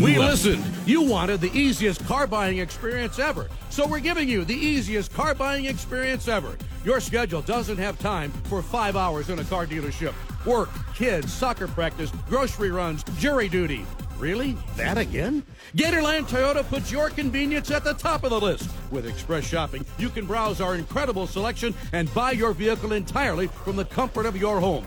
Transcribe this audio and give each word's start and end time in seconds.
We 0.00 0.18
listened. 0.18 0.64
You 0.86 1.02
wanted 1.02 1.40
the 1.40 1.50
easiest 1.50 2.04
car 2.06 2.28
buying 2.28 2.58
experience 2.58 3.18
ever. 3.18 3.48
So 3.70 3.88
we're 3.88 3.98
giving 3.98 4.28
you 4.28 4.44
the 4.44 4.54
easiest 4.54 5.12
car 5.12 5.34
buying 5.34 5.64
experience 5.64 6.28
ever. 6.28 6.56
Your 6.84 7.00
schedule 7.00 7.42
doesn't 7.42 7.76
have 7.76 7.98
time 7.98 8.30
for 8.44 8.62
five 8.62 8.94
hours 8.94 9.30
in 9.30 9.40
a 9.40 9.44
car 9.44 9.66
dealership. 9.66 10.14
Work, 10.46 10.70
kids, 10.94 11.32
soccer 11.32 11.66
practice, 11.66 12.12
grocery 12.28 12.70
runs, 12.70 13.02
jury 13.18 13.48
duty. 13.48 13.84
Really? 14.16 14.56
That 14.76 14.96
again? 14.96 15.42
Gatorland 15.76 16.28
Toyota 16.28 16.64
puts 16.68 16.92
your 16.92 17.10
convenience 17.10 17.72
at 17.72 17.82
the 17.82 17.94
top 17.94 18.22
of 18.22 18.30
the 18.30 18.40
list. 18.40 18.70
With 18.92 19.06
Express 19.06 19.44
Shopping, 19.44 19.84
you 19.98 20.08
can 20.08 20.24
browse 20.24 20.60
our 20.60 20.76
incredible 20.76 21.26
selection 21.26 21.74
and 21.92 22.12
buy 22.14 22.30
your 22.30 22.52
vehicle 22.52 22.92
entirely 22.92 23.48
from 23.48 23.74
the 23.74 23.84
comfort 23.84 24.26
of 24.26 24.36
your 24.36 24.60
home. 24.60 24.86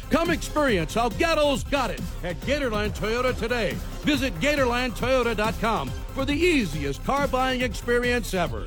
Come 0.11 0.29
experience 0.29 0.93
how 0.93 1.07
Gatto's 1.07 1.63
got 1.63 1.89
it 1.89 2.01
at 2.23 2.39
Gatorland 2.41 2.91
Toyota 2.97 3.33
today. 3.37 3.77
Visit 4.01 4.37
GatorlandToyota.com 4.41 5.89
for 6.13 6.25
the 6.25 6.33
easiest 6.33 7.03
car 7.05 7.29
buying 7.29 7.61
experience 7.61 8.33
ever. 8.33 8.65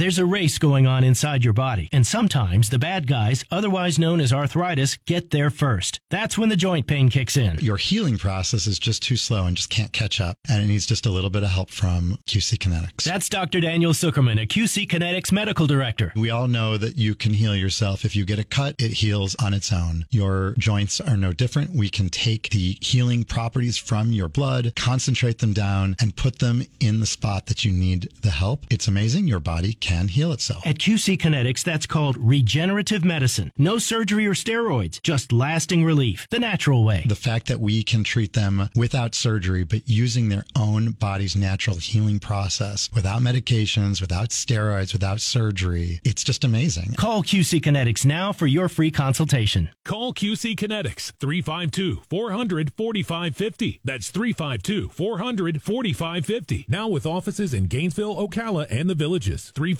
There's 0.00 0.18
a 0.18 0.24
race 0.24 0.56
going 0.56 0.86
on 0.86 1.04
inside 1.04 1.44
your 1.44 1.52
body, 1.52 1.90
and 1.92 2.06
sometimes 2.06 2.70
the 2.70 2.78
bad 2.78 3.06
guys, 3.06 3.44
otherwise 3.50 3.98
known 3.98 4.18
as 4.18 4.32
arthritis, 4.32 4.96
get 5.04 5.30
there 5.30 5.50
first. 5.50 6.00
That's 6.08 6.38
when 6.38 6.48
the 6.48 6.56
joint 6.56 6.86
pain 6.86 7.10
kicks 7.10 7.36
in. 7.36 7.58
Your 7.58 7.76
healing 7.76 8.16
process 8.16 8.66
is 8.66 8.78
just 8.78 9.02
too 9.02 9.18
slow 9.18 9.44
and 9.44 9.58
just 9.58 9.68
can't 9.68 9.92
catch 9.92 10.18
up, 10.18 10.38
and 10.48 10.62
it 10.62 10.68
needs 10.68 10.86
just 10.86 11.04
a 11.04 11.10
little 11.10 11.28
bit 11.28 11.42
of 11.42 11.50
help 11.50 11.68
from 11.68 12.16
QC 12.26 12.56
Kinetics. 12.56 13.04
That's 13.04 13.28
Dr. 13.28 13.60
Daniel 13.60 13.92
Zuckerman, 13.92 14.42
a 14.42 14.46
QC 14.46 14.88
Kinetics 14.88 15.32
medical 15.32 15.66
director. 15.66 16.14
We 16.16 16.30
all 16.30 16.48
know 16.48 16.78
that 16.78 16.96
you 16.96 17.14
can 17.14 17.34
heal 17.34 17.54
yourself. 17.54 18.06
If 18.06 18.16
you 18.16 18.24
get 18.24 18.38
a 18.38 18.44
cut, 18.44 18.76
it 18.78 18.92
heals 18.92 19.34
on 19.34 19.52
its 19.52 19.70
own. 19.70 20.06
Your 20.08 20.54
joints 20.56 21.02
are 21.02 21.18
no 21.18 21.34
different. 21.34 21.76
We 21.76 21.90
can 21.90 22.08
take 22.08 22.48
the 22.48 22.78
healing 22.80 23.24
properties 23.24 23.76
from 23.76 24.12
your 24.12 24.28
blood, 24.28 24.72
concentrate 24.76 25.40
them 25.40 25.52
down, 25.52 25.94
and 26.00 26.16
put 26.16 26.38
them 26.38 26.62
in 26.80 27.00
the 27.00 27.06
spot 27.06 27.44
that 27.46 27.66
you 27.66 27.70
need 27.70 28.08
the 28.22 28.30
help. 28.30 28.64
It's 28.70 28.88
amazing. 28.88 29.26
Your 29.26 29.40
body 29.40 29.74
can 29.74 29.89
heal 29.90 30.32
itself. 30.32 30.66
At 30.66 30.78
QC 30.78 31.18
Kinetics, 31.18 31.62
that's 31.62 31.86
called 31.86 32.16
regenerative 32.18 33.04
medicine. 33.04 33.52
No 33.58 33.78
surgery 33.78 34.26
or 34.26 34.34
steroids, 34.34 35.02
just 35.02 35.32
lasting 35.32 35.84
relief. 35.84 36.26
The 36.30 36.38
natural 36.38 36.84
way. 36.84 37.04
The 37.06 37.16
fact 37.16 37.48
that 37.48 37.60
we 37.60 37.82
can 37.82 38.04
treat 38.04 38.32
them 38.32 38.68
without 38.76 39.14
surgery, 39.14 39.64
but 39.64 39.88
using 39.88 40.28
their 40.28 40.44
own 40.56 40.92
body's 40.92 41.36
natural 41.36 41.76
healing 41.76 42.20
process, 42.20 42.88
without 42.94 43.20
medications, 43.20 44.00
without 44.00 44.28
steroids, 44.30 44.92
without 44.92 45.20
surgery, 45.20 46.00
it's 46.04 46.22
just 46.22 46.44
amazing. 46.44 46.94
Call 46.96 47.22
QC 47.22 47.60
Kinetics 47.60 48.04
now 48.04 48.32
for 48.32 48.46
your 48.46 48.68
free 48.68 48.90
consultation. 48.90 49.70
Call 49.84 50.14
QC 50.14 50.56
Kinetics 50.56 51.12
352 51.20 52.02
400 52.08 52.72
4550. 52.76 53.80
That's 53.84 54.10
352 54.10 54.88
400 54.90 55.62
4550. 55.62 56.66
Now 56.68 56.88
with 56.88 57.06
offices 57.06 57.52
in 57.54 57.66
Gainesville, 57.66 58.16
Ocala, 58.16 58.66
and 58.70 58.88
the 58.88 58.94
villages. 58.94 59.50
352 59.54 59.79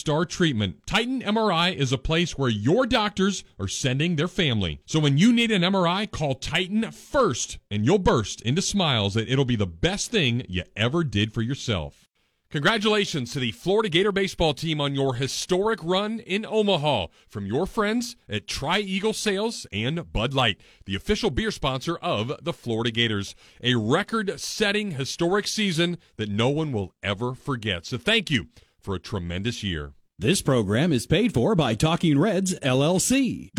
star 0.01 0.25
treatment. 0.25 0.75
Titan 0.87 1.21
MRI 1.21 1.75
is 1.75 1.93
a 1.93 1.97
place 1.97 2.35
where 2.35 2.49
your 2.49 2.87
doctors 2.87 3.43
are 3.59 3.67
sending 3.67 4.15
their 4.15 4.27
family. 4.27 4.81
So 4.87 4.99
when 4.99 5.19
you 5.19 5.31
need 5.31 5.51
an 5.51 5.61
MRI, 5.61 6.09
call 6.09 6.33
Titan 6.33 6.89
first 6.91 7.59
and 7.69 7.85
you'll 7.85 7.99
burst 7.99 8.41
into 8.41 8.63
smiles 8.63 9.13
that 9.13 9.29
it'll 9.29 9.45
be 9.45 9.55
the 9.55 9.67
best 9.67 10.09
thing 10.09 10.43
you 10.49 10.63
ever 10.75 11.03
did 11.03 11.31
for 11.31 11.43
yourself. 11.43 12.07
Congratulations 12.49 13.31
to 13.31 13.39
the 13.39 13.51
Florida 13.51 13.89
Gator 13.89 14.11
baseball 14.11 14.55
team 14.55 14.81
on 14.81 14.95
your 14.95 15.13
historic 15.13 15.79
run 15.83 16.19
in 16.19 16.47
Omaha 16.47 17.07
from 17.29 17.45
your 17.45 17.67
friends 17.67 18.15
at 18.27 18.47
Tri 18.47 18.79
Eagle 18.79 19.13
Sales 19.13 19.67
and 19.71 20.11
Bud 20.11 20.33
Light, 20.33 20.59
the 20.85 20.95
official 20.95 21.29
beer 21.29 21.51
sponsor 21.51 21.97
of 21.97 22.33
the 22.41 22.53
Florida 22.53 22.89
Gators. 22.89 23.35
A 23.63 23.75
record 23.75 24.39
setting 24.39 24.91
historic 24.91 25.47
season 25.47 25.99
that 26.17 26.27
no 26.27 26.49
one 26.49 26.71
will 26.71 26.95
ever 27.03 27.35
forget. 27.35 27.85
So 27.85 27.99
thank 27.99 28.31
you 28.31 28.47
for 28.81 28.95
a 28.95 28.99
tremendous 28.99 29.63
year. 29.63 29.93
This 30.17 30.41
program 30.41 30.91
is 30.91 31.07
paid 31.07 31.33
for 31.33 31.55
by 31.55 31.75
Talking 31.75 32.19
Reds 32.19 32.53
LLC. 32.59 33.49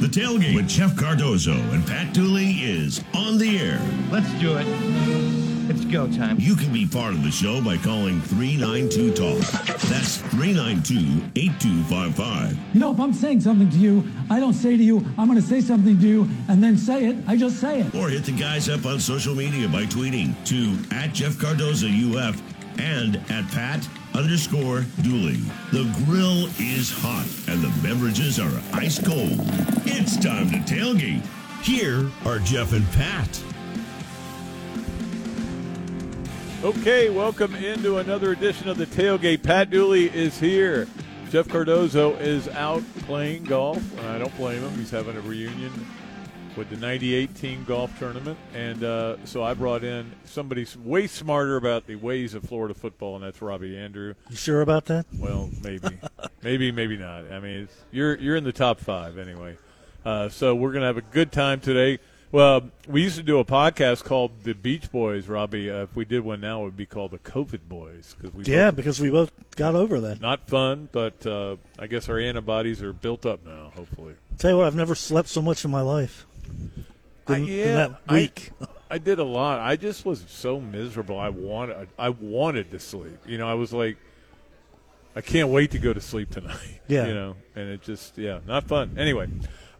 The 0.00 0.06
tailgate 0.06 0.54
with 0.54 0.68
Jeff 0.68 0.96
Cardozo 0.96 1.54
and 1.72 1.86
Pat 1.86 2.12
Dooley 2.12 2.50
is 2.60 3.02
on 3.14 3.38
the 3.38 3.58
air. 3.58 3.80
Let's 4.10 4.32
do 4.40 4.56
it. 4.56 4.66
It's 5.70 5.84
go 5.86 6.06
time. 6.06 6.36
You 6.38 6.56
can 6.56 6.72
be 6.72 6.86
part 6.86 7.14
of 7.14 7.24
the 7.24 7.30
show 7.30 7.62
by 7.62 7.78
calling 7.78 8.20
392 8.20 9.12
Talk. 9.14 9.38
That's 9.88 10.18
392 10.18 11.30
8255. 11.34 12.58
You 12.74 12.80
know, 12.80 12.92
if 12.92 13.00
I'm 13.00 13.14
saying 13.14 13.40
something 13.40 13.70
to 13.70 13.78
you, 13.78 14.04
I 14.28 14.40
don't 14.40 14.52
say 14.52 14.76
to 14.76 14.82
you, 14.82 14.98
I'm 15.16 15.26
going 15.26 15.40
to 15.40 15.46
say 15.46 15.62
something 15.62 15.98
to 15.98 16.06
you 16.06 16.28
and 16.48 16.62
then 16.62 16.76
say 16.76 17.06
it. 17.06 17.16
I 17.26 17.36
just 17.36 17.60
say 17.60 17.80
it. 17.80 17.94
Or 17.94 18.10
hit 18.10 18.24
the 18.24 18.32
guys 18.32 18.68
up 18.68 18.84
on 18.84 19.00
social 19.00 19.34
media 19.34 19.66
by 19.68 19.84
tweeting 19.84 20.34
to 20.46 20.94
at 20.94 21.14
Jeff 21.14 21.38
Cardozo 21.38 21.86
UF 21.86 22.42
and 22.78 23.16
at 23.30 23.48
Pat 23.50 23.88
underscore 24.14 24.84
Dooley. 25.02 25.40
The 25.72 25.90
grill 26.04 26.46
is 26.58 26.92
hot 26.92 27.26
and 27.48 27.62
the 27.62 27.72
beverages 27.86 28.38
are 28.38 28.62
ice 28.72 29.04
cold. 29.04 29.40
It's 29.86 30.16
time 30.16 30.50
to 30.50 30.58
tailgate. 30.58 31.24
Here 31.62 32.10
are 32.24 32.38
Jeff 32.40 32.72
and 32.72 32.86
Pat. 32.92 33.42
Okay, 36.62 37.10
welcome 37.10 37.54
into 37.56 37.98
another 37.98 38.32
edition 38.32 38.68
of 38.68 38.78
the 38.78 38.86
Tailgate. 38.86 39.42
Pat 39.42 39.68
Dooley 39.68 40.06
is 40.14 40.38
here. 40.38 40.88
Jeff 41.30 41.48
Cardozo 41.48 42.14
is 42.16 42.48
out 42.48 42.82
playing 43.00 43.44
golf. 43.44 43.82
I 44.06 44.18
don't 44.18 44.34
blame 44.36 44.62
him. 44.62 44.70
He's 44.78 44.90
having 44.90 45.16
a 45.16 45.20
reunion 45.20 45.72
with 46.56 46.70
the 46.70 46.76
98 46.76 47.34
team 47.34 47.64
golf 47.64 47.96
tournament. 47.98 48.38
And 48.54 48.82
uh, 48.84 49.16
so 49.24 49.42
I 49.42 49.54
brought 49.54 49.84
in 49.84 50.12
somebody 50.24 50.66
way 50.82 51.06
smarter 51.06 51.56
about 51.56 51.86
the 51.86 51.96
ways 51.96 52.34
of 52.34 52.44
Florida 52.44 52.74
football, 52.74 53.16
and 53.16 53.24
that's 53.24 53.40
Robbie 53.42 53.72
Andreu. 53.74 54.14
You 54.30 54.36
sure 54.36 54.60
about 54.62 54.86
that? 54.86 55.06
Well, 55.18 55.50
maybe. 55.62 55.98
maybe, 56.42 56.70
maybe 56.72 56.96
not. 56.96 57.30
I 57.32 57.40
mean, 57.40 57.62
it's, 57.64 57.74
you're, 57.90 58.16
you're 58.16 58.36
in 58.36 58.44
the 58.44 58.52
top 58.52 58.80
five 58.80 59.18
anyway. 59.18 59.56
Uh, 60.04 60.28
so 60.28 60.54
we're 60.54 60.72
going 60.72 60.82
to 60.82 60.86
have 60.86 60.98
a 60.98 61.02
good 61.02 61.32
time 61.32 61.60
today. 61.60 61.98
Well, 62.30 62.70
we 62.88 63.02
used 63.02 63.16
to 63.16 63.22
do 63.22 63.38
a 63.38 63.44
podcast 63.44 64.02
called 64.02 64.42
the 64.42 64.54
Beach 64.54 64.90
Boys, 64.90 65.28
Robbie. 65.28 65.70
Uh, 65.70 65.82
if 65.84 65.94
we 65.94 66.04
did 66.04 66.22
one 66.24 66.40
now, 66.40 66.62
it 66.62 66.64
would 66.64 66.76
be 66.76 66.84
called 66.84 67.12
the 67.12 67.18
COVID 67.20 67.60
Boys 67.68 68.16
because 68.18 68.34
we 68.34 68.42
Yeah, 68.44 68.70
both- 68.70 68.76
because 68.76 69.00
we 69.00 69.08
both 69.08 69.30
got 69.54 69.76
over 69.76 70.00
that. 70.00 70.20
not 70.20 70.48
fun, 70.48 70.88
but 70.90 71.24
uh, 71.24 71.56
I 71.78 71.86
guess 71.86 72.08
our 72.08 72.18
antibodies 72.18 72.82
are 72.82 72.92
built 72.92 73.24
up 73.24 73.44
now. 73.46 73.70
Hopefully, 73.76 74.14
Tell 74.38 74.50
you 74.50 74.56
what, 74.58 74.66
I've 74.66 74.74
never 74.74 74.96
slept 74.96 75.28
so 75.28 75.40
much 75.40 75.64
in 75.64 75.70
my 75.70 75.80
life. 75.82 76.26
I, 77.26 77.34
than 77.34 77.44
yeah, 77.44 77.74
that 77.74 78.10
week. 78.10 78.50
I, 78.90 78.98
did 78.98 79.18
a 79.18 79.24
lot. 79.24 79.60
I 79.60 79.76
just 79.76 80.04
was 80.04 80.24
so 80.28 80.60
miserable. 80.60 81.18
I 81.18 81.30
wanted, 81.30 81.88
I 81.98 82.10
wanted 82.10 82.70
to 82.72 82.78
sleep. 82.78 83.18
You 83.26 83.38
know, 83.38 83.48
I 83.48 83.54
was 83.54 83.72
like, 83.72 83.96
I 85.16 85.20
can't 85.20 85.48
wait 85.48 85.70
to 85.72 85.78
go 85.78 85.92
to 85.92 86.00
sleep 86.00 86.30
tonight. 86.30 86.58
Yeah. 86.86 87.06
you 87.06 87.14
know, 87.14 87.36
and 87.56 87.70
it 87.70 87.80
just, 87.80 88.18
yeah, 88.18 88.40
not 88.46 88.64
fun. 88.64 88.96
Anyway, 88.98 89.26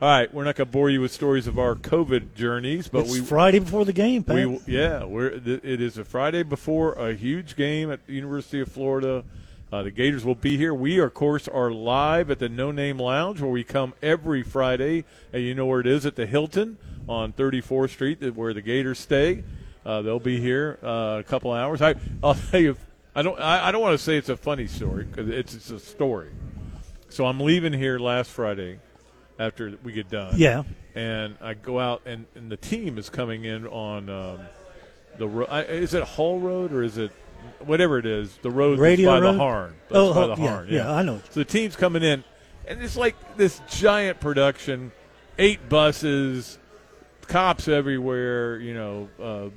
All 0.00 0.08
right, 0.08 0.32
we're 0.32 0.44
not 0.44 0.56
going 0.56 0.66
to 0.66 0.72
bore 0.72 0.88
you 0.88 1.02
with 1.02 1.12
stories 1.12 1.46
of 1.46 1.58
our 1.58 1.75
COVID 1.75 2.34
journeys, 2.34 2.88
but 2.88 3.05
it's 3.05 3.12
we 3.12 3.20
Friday 3.20 3.58
before 3.58 3.84
the 3.84 3.93
game, 3.93 4.25
Pat. 4.25 4.37
we 4.37 4.58
yeah, 4.67 5.05
we're 5.05 5.28
it 5.28 5.81
is 5.81 5.99
a 5.99 6.05
Friday 6.05 6.43
before 6.43 6.94
a 6.94 7.14
huge 7.14 7.56
game 7.56 7.93
at 7.93 8.06
the 8.06 8.14
University 8.14 8.60
of 8.60 8.72
Florida. 8.72 9.22
Uh, 9.75 9.82
the 9.82 9.91
Gators 9.91 10.25
will 10.25 10.37
be 10.37 10.56
here. 10.56 10.73
We, 10.73 11.00
of 11.00 11.15
course, 11.15 11.49
are 11.49 11.73
live 11.73 12.31
at 12.31 12.38
the 12.38 12.49
No 12.49 12.71
Name 12.71 12.97
Lounge 12.97 13.41
where 13.41 13.50
we 13.50 13.65
come 13.65 13.93
every 14.00 14.44
Friday. 14.44 15.05
And 15.32 15.43
you 15.43 15.53
know 15.53 15.67
where 15.67 15.81
it 15.81 15.87
is 15.88 16.06
at 16.06 16.15
the 16.15 16.26
Hilton 16.26 16.79
on 17.09 17.32
34th 17.32 17.91
Street, 17.91 18.37
where 18.37 18.55
the 18.55 18.62
Gators 18.62 19.00
stay. 19.00 19.43
Uh, 19.85 20.00
they'll 20.00 20.21
be 20.21 20.38
here 20.38 20.79
uh, 20.81 21.17
a 21.19 21.25
couple 21.25 21.50
hours. 21.50 21.82
I, 21.82 21.97
I'll 22.23 22.35
tell 22.53 22.61
you, 22.61 22.76
I 23.17 23.23
don't, 23.23 23.37
I, 23.41 23.67
I 23.67 23.73
don't 23.73 23.81
want 23.81 23.99
to 23.99 24.05
say 24.05 24.17
it's 24.17 24.29
a 24.29 24.37
funny 24.37 24.69
story 24.69 25.06
because 25.06 25.29
it's, 25.29 25.55
it's 25.56 25.71
a 25.71 25.81
story. 25.81 26.31
So 27.09 27.27
I'm 27.27 27.41
leaving 27.41 27.73
here 27.73 27.99
last 27.99 28.31
Friday 28.31 28.79
after 29.41 29.77
we 29.82 29.91
get 29.91 30.09
done. 30.09 30.35
Yeah. 30.37 30.62
And 30.94 31.37
I 31.41 31.55
go 31.55 31.81
out, 31.81 32.03
and, 32.06 32.27
and 32.37 32.49
the 32.49 32.56
team 32.56 32.97
is 32.97 33.11
coming 33.11 33.44
in 33.44 33.67
on 33.67 34.09
um, 34.09 34.38
the 35.19 35.27
road. 35.27 35.49
Is 35.69 35.94
it 35.94 36.05
Hall 36.05 36.38
Road 36.38 36.73
or 36.73 36.85
is 36.85 36.97
it 36.97 37.11
whatever 37.61 37.99
it 37.99 38.06
is? 38.06 38.37
The 38.43 38.50
road 38.50 38.79
Radio 38.79 39.11
by 39.11 39.20
Road? 39.20 39.32
the 39.32 39.38
Harn. 39.38 39.75
Oh, 39.91 40.14
by 40.14 40.20
oh, 40.20 40.35
the 40.35 40.43
yeah, 40.43 40.49
Harn. 40.49 40.69
yeah, 40.70 40.93
I 40.93 41.02
know. 41.02 41.20
So 41.31 41.41
the 41.41 41.44
team's 41.44 41.76
coming 41.76 42.02
in, 42.02 42.25
and 42.67 42.82
it's 42.82 42.96
like 42.96 43.37
this 43.37 43.61
giant 43.69 44.20
production, 44.20 44.93
eight 45.38 45.69
buses, 45.69 46.58
cops 47.26 47.69
everywhere. 47.69 48.58
You 48.58 48.75
know, 48.75 49.08
uh, 49.23 49.49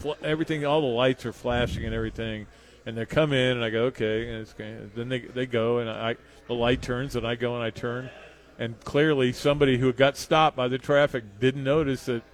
fl- 0.00 0.24
everything. 0.24 0.64
All 0.64 0.80
the 0.80 0.86
lights 0.86 1.26
are 1.26 1.32
flashing 1.32 1.84
and 1.84 1.94
everything. 1.94 2.46
And 2.84 2.96
they 2.96 3.06
come 3.06 3.32
in, 3.32 3.56
and 3.58 3.64
I 3.64 3.70
go, 3.70 3.84
okay. 3.84 4.28
And 4.28 4.40
it's, 4.40 4.54
then 4.96 5.08
they 5.08 5.20
they 5.20 5.46
go, 5.46 5.78
and 5.78 5.88
I 5.88 6.16
the 6.48 6.54
light 6.54 6.82
turns, 6.82 7.14
and 7.14 7.24
I 7.24 7.36
go 7.36 7.54
and 7.54 7.62
I 7.62 7.70
turn, 7.70 8.10
and 8.58 8.78
clearly 8.80 9.32
somebody 9.32 9.78
who 9.78 9.92
got 9.92 10.16
stopped 10.16 10.56
by 10.56 10.66
the 10.66 10.78
traffic 10.78 11.38
didn't 11.38 11.62
notice 11.62 12.06
that 12.06 12.24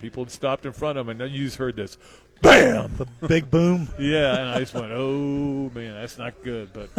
people 0.00 0.24
had 0.24 0.30
stopped 0.30 0.66
in 0.66 0.72
front 0.72 0.98
of 0.98 1.06
them, 1.06 1.20
and 1.20 1.32
you 1.32 1.46
just 1.46 1.56
heard 1.56 1.76
this, 1.76 1.98
bam, 2.42 2.92
the 2.96 3.06
big 3.26 3.50
boom. 3.50 3.88
yeah, 3.98 4.38
and 4.38 4.48
I 4.50 4.60
just 4.60 4.74
went, 4.74 4.92
oh 4.92 5.70
man, 5.74 5.94
that's 5.94 6.18
not 6.18 6.34
good. 6.42 6.70
But 6.72 6.90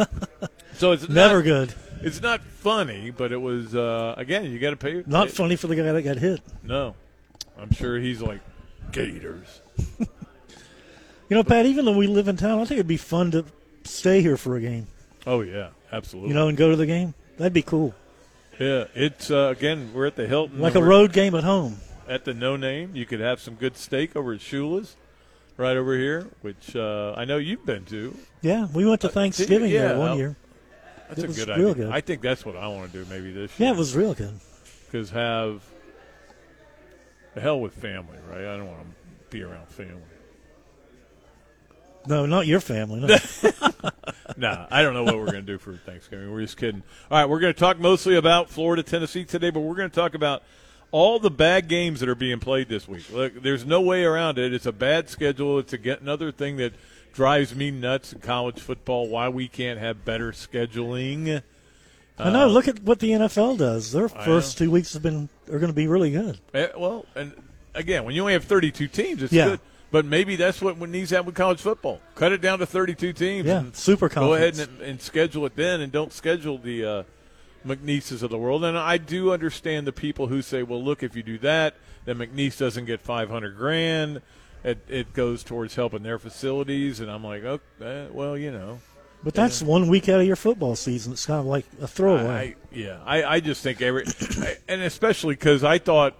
so 0.74 0.92
it's 0.92 1.08
Never 1.08 1.36
not- 1.36 1.44
good. 1.44 1.74
It's 2.02 2.22
not 2.22 2.40
funny, 2.42 3.10
but 3.10 3.30
it 3.30 3.36
was 3.40 3.74
uh, 3.74 4.14
again. 4.16 4.44
You 4.50 4.58
got 4.58 4.70
to 4.70 4.76
pay. 4.76 5.02
Not 5.06 5.26
pay- 5.28 5.32
funny 5.34 5.56
for 5.56 5.66
the 5.66 5.76
guy 5.76 5.92
that 5.92 6.02
got 6.02 6.16
hit. 6.16 6.40
No, 6.62 6.94
I'm 7.58 7.70
sure 7.72 7.98
he's 7.98 8.22
like 8.22 8.40
Gators. 8.92 9.60
You 11.28 11.36
know, 11.36 11.44
Pat. 11.44 11.64
Even 11.66 11.84
though 11.84 11.96
we 11.96 12.08
live 12.08 12.26
in 12.26 12.36
town, 12.36 12.58
I 12.58 12.64
think 12.64 12.72
it'd 12.78 12.88
be 12.88 12.96
fun 12.96 13.30
to 13.30 13.44
stay 13.84 14.20
here 14.20 14.36
for 14.36 14.56
a 14.56 14.60
game. 14.60 14.88
Oh 15.28 15.42
yeah, 15.42 15.68
absolutely. 15.92 16.30
You 16.30 16.34
know, 16.34 16.48
and 16.48 16.58
go 16.58 16.70
to 16.70 16.76
the 16.76 16.86
game. 16.86 17.14
That'd 17.36 17.52
be 17.52 17.62
cool. 17.62 17.94
yeah, 18.58 18.86
it's 18.96 19.30
uh, 19.30 19.54
again. 19.56 19.92
We're 19.94 20.06
at 20.06 20.16
the 20.16 20.26
Hilton, 20.26 20.58
Like 20.58 20.74
a 20.74 20.82
road 20.82 21.12
game 21.12 21.36
at 21.36 21.44
home. 21.44 21.76
at 22.08 22.24
the 22.24 22.34
No 22.34 22.56
Name. 22.56 22.96
You 22.96 23.06
could 23.06 23.20
have 23.20 23.40
some 23.40 23.54
good 23.54 23.76
steak 23.76 24.16
over 24.16 24.32
at 24.32 24.40
Shula's, 24.40 24.96
right 25.60 25.76
over 25.76 25.96
here, 25.96 26.26
which 26.40 26.74
uh, 26.74 27.14
I 27.16 27.24
know 27.24 27.36
you've 27.36 27.64
been 27.64 27.84
to. 27.86 28.16
Yeah, 28.40 28.66
we 28.72 28.86
went 28.86 29.02
to 29.02 29.08
Thanksgiving 29.08 29.70
yeah, 29.70 29.88
there 29.88 29.98
one 29.98 30.08
I'll- 30.08 30.16
year. 30.16 30.36
That's 31.08 31.24
It 31.24 31.30
a 31.30 31.32
good 31.46 31.50
idea. 31.50 31.74
good. 31.74 31.90
I 31.90 32.00
think 32.00 32.22
that's 32.22 32.46
what 32.46 32.54
I 32.54 32.68
want 32.68 32.92
to 32.92 33.04
do 33.04 33.10
maybe 33.10 33.32
this 33.32 33.58
year. 33.58 33.68
Yeah, 33.68 33.74
it 33.74 33.78
was 33.78 33.96
real 33.96 34.14
good. 34.14 34.38
because 34.86 35.10
have 35.10 35.60
the 37.34 37.40
hell 37.40 37.60
with 37.60 37.74
family, 37.74 38.16
right? 38.28 38.42
I 38.42 38.56
don't 38.56 38.68
want 38.68 38.80
to 38.82 38.86
be 39.36 39.42
around 39.42 39.68
family. 39.68 40.02
No, 42.06 42.26
not 42.26 42.46
your 42.46 42.60
family. 42.60 43.00
No. 43.00 43.16
nah, 44.36 44.66
I 44.70 44.82
don't 44.82 44.94
know 44.94 45.02
what 45.02 45.16
we're 45.16 45.26
going 45.26 45.44
to 45.44 45.52
do 45.52 45.58
for 45.58 45.74
Thanksgiving. 45.76 46.30
We're 46.30 46.42
just 46.42 46.56
kidding. 46.56 46.84
All 47.10 47.18
right, 47.18 47.28
we're 47.28 47.40
going 47.40 47.52
to 47.54 47.58
talk 47.58 47.80
mostly 47.80 48.14
about 48.14 48.48
Florida, 48.48 48.84
Tennessee 48.84 49.24
today, 49.24 49.50
but 49.50 49.60
we're 49.60 49.74
going 49.74 49.90
to 49.90 49.94
talk 49.94 50.14
about 50.14 50.44
all 50.92 51.18
the 51.18 51.30
bad 51.30 51.68
games 51.68 52.00
that 52.00 52.08
are 52.08 52.14
being 52.14 52.40
played 52.40 52.68
this 52.68 52.88
week. 52.88 53.10
Look, 53.12 53.42
there's 53.42 53.64
no 53.64 53.80
way 53.80 54.04
around 54.04 54.38
it. 54.38 54.52
It's 54.52 54.66
a 54.66 54.72
bad 54.72 55.08
schedule. 55.08 55.58
It's 55.58 55.72
a, 55.72 55.98
another 56.00 56.32
thing 56.32 56.56
that 56.56 56.72
drives 57.12 57.54
me 57.54 57.70
nuts 57.70 58.12
in 58.12 58.20
college 58.20 58.58
football. 58.60 59.08
Why 59.08 59.28
we 59.28 59.48
can't 59.48 59.78
have 59.78 60.04
better 60.04 60.32
scheduling. 60.32 61.42
I 62.18 62.30
know. 62.30 62.48
Look 62.48 62.68
at 62.68 62.82
what 62.82 62.98
the 62.98 63.10
NFL 63.12 63.58
does. 63.58 63.92
Their 63.92 64.08
first 64.08 64.58
two 64.58 64.70
weeks 64.70 64.92
have 64.94 65.02
been 65.02 65.28
are 65.50 65.58
going 65.58 65.70
to 65.72 65.76
be 65.76 65.86
really 65.86 66.10
good. 66.10 66.38
Eh, 66.54 66.68
well, 66.76 67.06
and 67.14 67.32
again, 67.74 68.04
when 68.04 68.14
you 68.14 68.20
only 68.22 68.34
have 68.34 68.44
32 68.44 68.88
teams, 68.88 69.22
it's 69.22 69.32
Yeah. 69.32 69.46
good. 69.50 69.60
But 69.92 70.04
maybe 70.04 70.36
that's 70.36 70.62
what 70.62 70.78
needs 70.78 71.08
to 71.08 71.16
happen 71.16 71.26
with 71.26 71.34
college 71.34 71.60
football. 71.60 72.00
Cut 72.14 72.30
it 72.30 72.40
down 72.40 72.60
to 72.60 72.66
32 72.66 73.12
teams. 73.12 73.46
Yeah, 73.46 73.58
and 73.58 73.74
super 73.74 74.08
Go 74.08 74.34
ahead 74.34 74.56
and, 74.56 74.80
and 74.80 75.00
schedule 75.02 75.44
it 75.46 75.56
then, 75.56 75.80
and 75.80 75.90
don't 75.90 76.12
schedule 76.12 76.58
the 76.58 76.84
uh, 76.84 77.02
McNeeses 77.66 78.22
of 78.22 78.30
the 78.30 78.38
world. 78.38 78.64
And 78.64 78.76
I 78.76 78.98
do 78.98 79.32
understand 79.32 79.86
the 79.86 79.92
people 79.92 80.28
who 80.28 80.42
say, 80.42 80.62
"Well, 80.62 80.82
look, 80.82 81.02
if 81.02 81.16
you 81.16 81.22
do 81.22 81.38
that, 81.38 81.74
then 82.04 82.18
McNeese 82.18 82.58
doesn't 82.58 82.86
get 82.86 83.00
500 83.00 83.56
grand. 83.56 84.22
It, 84.62 84.78
it 84.88 85.12
goes 85.12 85.42
towards 85.42 85.74
helping 85.74 86.02
their 86.02 86.18
facilities." 86.18 87.00
And 87.00 87.10
I'm 87.10 87.24
like, 87.24 87.44
"Oh, 87.44 87.60
eh, 87.80 88.06
well, 88.12 88.36
you 88.36 88.50
know." 88.50 88.80
But 89.22 89.34
that's 89.34 89.62
one 89.62 89.88
week 89.88 90.08
out 90.08 90.20
of 90.20 90.26
your 90.26 90.36
football 90.36 90.76
season. 90.76 91.12
It's 91.12 91.26
kind 91.26 91.40
of 91.40 91.46
like 91.46 91.66
a 91.80 91.86
throwaway. 91.86 92.56
I, 92.72 92.74
yeah, 92.74 93.00
I, 93.04 93.22
I 93.24 93.40
just 93.40 93.62
think 93.62 93.82
every, 93.82 94.04
I, 94.06 94.56
and 94.66 94.80
especially 94.80 95.34
because 95.34 95.62
I 95.62 95.78
thought, 95.78 96.16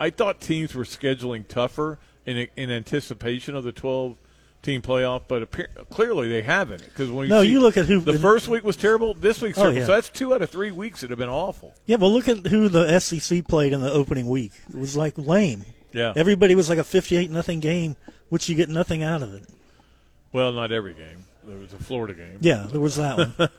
I 0.00 0.10
thought 0.10 0.40
teams 0.40 0.74
were 0.74 0.84
scheduling 0.84 1.46
tougher 1.46 1.98
in 2.26 2.48
in 2.56 2.70
anticipation 2.70 3.54
of 3.54 3.64
the 3.64 3.72
twelve 3.72 4.16
team 4.62 4.82
playoff, 4.82 5.22
but 5.28 5.42
appear, 5.42 5.68
clearly 5.90 6.28
they 6.28 6.42
haven't. 6.42 6.84
Because 6.84 7.10
when 7.10 7.24
you 7.26 7.30
No, 7.30 7.42
see- 7.42 7.50
you 7.50 7.60
look 7.60 7.76
at 7.76 7.86
who- 7.86 8.00
the 8.00 8.18
first 8.18 8.48
week 8.48 8.64
was 8.64 8.76
terrible, 8.76 9.14
this 9.14 9.40
week's 9.40 9.56
Oh, 9.58 9.62
terrible. 9.62 9.80
yeah. 9.80 9.86
So 9.86 9.92
that's 9.92 10.08
two 10.08 10.34
out 10.34 10.42
of 10.42 10.50
three 10.50 10.70
weeks 10.70 11.00
that 11.02 11.10
have 11.10 11.18
been 11.18 11.28
awful. 11.28 11.74
yeah, 11.86 11.96
but 11.96 12.06
look 12.08 12.28
at 12.28 12.46
who 12.46 12.68
the 12.68 12.86
SEC 13.00 13.42
played 13.42 13.72
in 13.72 13.80
the 13.80 13.92
opening 13.92 14.26
week. 14.28 14.52
It 14.68 14.76
was 14.78 14.96
like 14.96 15.14
lame. 15.16 15.64
Yeah. 15.92 16.12
Everybody 16.16 16.54
was 16.54 16.68
like 16.68 16.78
a 16.78 16.84
fifty-eight 16.84 17.30
nothing 17.30 17.60
game, 17.60 17.96
which 18.28 18.48
you 18.48 18.54
get 18.54 18.68
nothing 18.68 19.02
out 19.02 19.22
of 19.22 19.32
it. 19.34 19.44
Well, 20.32 20.52
not 20.52 20.70
every 20.72 20.92
game. 20.94 21.24
There 21.46 21.56
was 21.56 21.72
a 21.72 21.78
Florida 21.78 22.12
game. 22.12 22.38
Yeah, 22.40 22.66
there 22.70 22.80
was 22.80 22.96
that 22.96 23.16
one. 23.16 23.48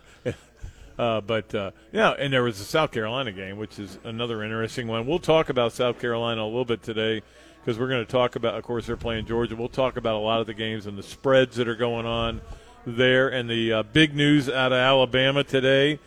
Uh, 0.97 1.21
but 1.21 1.55
uh, 1.55 1.71
yeah, 1.93 2.09
and 2.11 2.33
there 2.33 2.43
was 2.43 2.59
a 2.59 2.63
South 2.65 2.91
Carolina 2.91 3.31
game, 3.31 3.55
which 3.57 3.79
is 3.79 3.97
another 4.03 4.43
interesting 4.43 4.85
one. 4.85 5.07
We'll 5.07 5.17
talk 5.17 5.47
about 5.47 5.71
South 5.71 5.97
Carolina 5.97 6.43
a 6.43 6.45
little 6.45 6.65
bit 6.65 6.83
today 6.83 7.21
because 7.69 7.79
we're 7.79 7.87
going 7.87 8.03
to 8.03 8.11
talk 8.11 8.35
about. 8.35 8.55
Of 8.55 8.63
course, 8.63 8.87
they're 8.87 8.97
playing 8.97 9.27
Georgia. 9.27 9.55
We'll 9.55 9.69
talk 9.69 9.95
about 9.95 10.15
a 10.15 10.23
lot 10.23 10.41
of 10.41 10.47
the 10.47 10.55
games 10.55 10.87
and 10.87 10.97
the 10.97 11.03
spreads 11.03 11.57
that 11.57 11.67
are 11.67 11.75
going 11.75 12.07
on 12.07 12.41
there, 12.83 13.29
and 13.29 13.47
the 13.47 13.71
uh, 13.73 13.83
big 13.83 14.15
news 14.15 14.49
out 14.49 14.71
of 14.71 14.79
Alabama 14.79 15.43
today. 15.43 15.99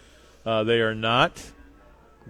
Uh, 0.45 0.65
they 0.65 0.81
are 0.81 0.97
not 0.97 1.41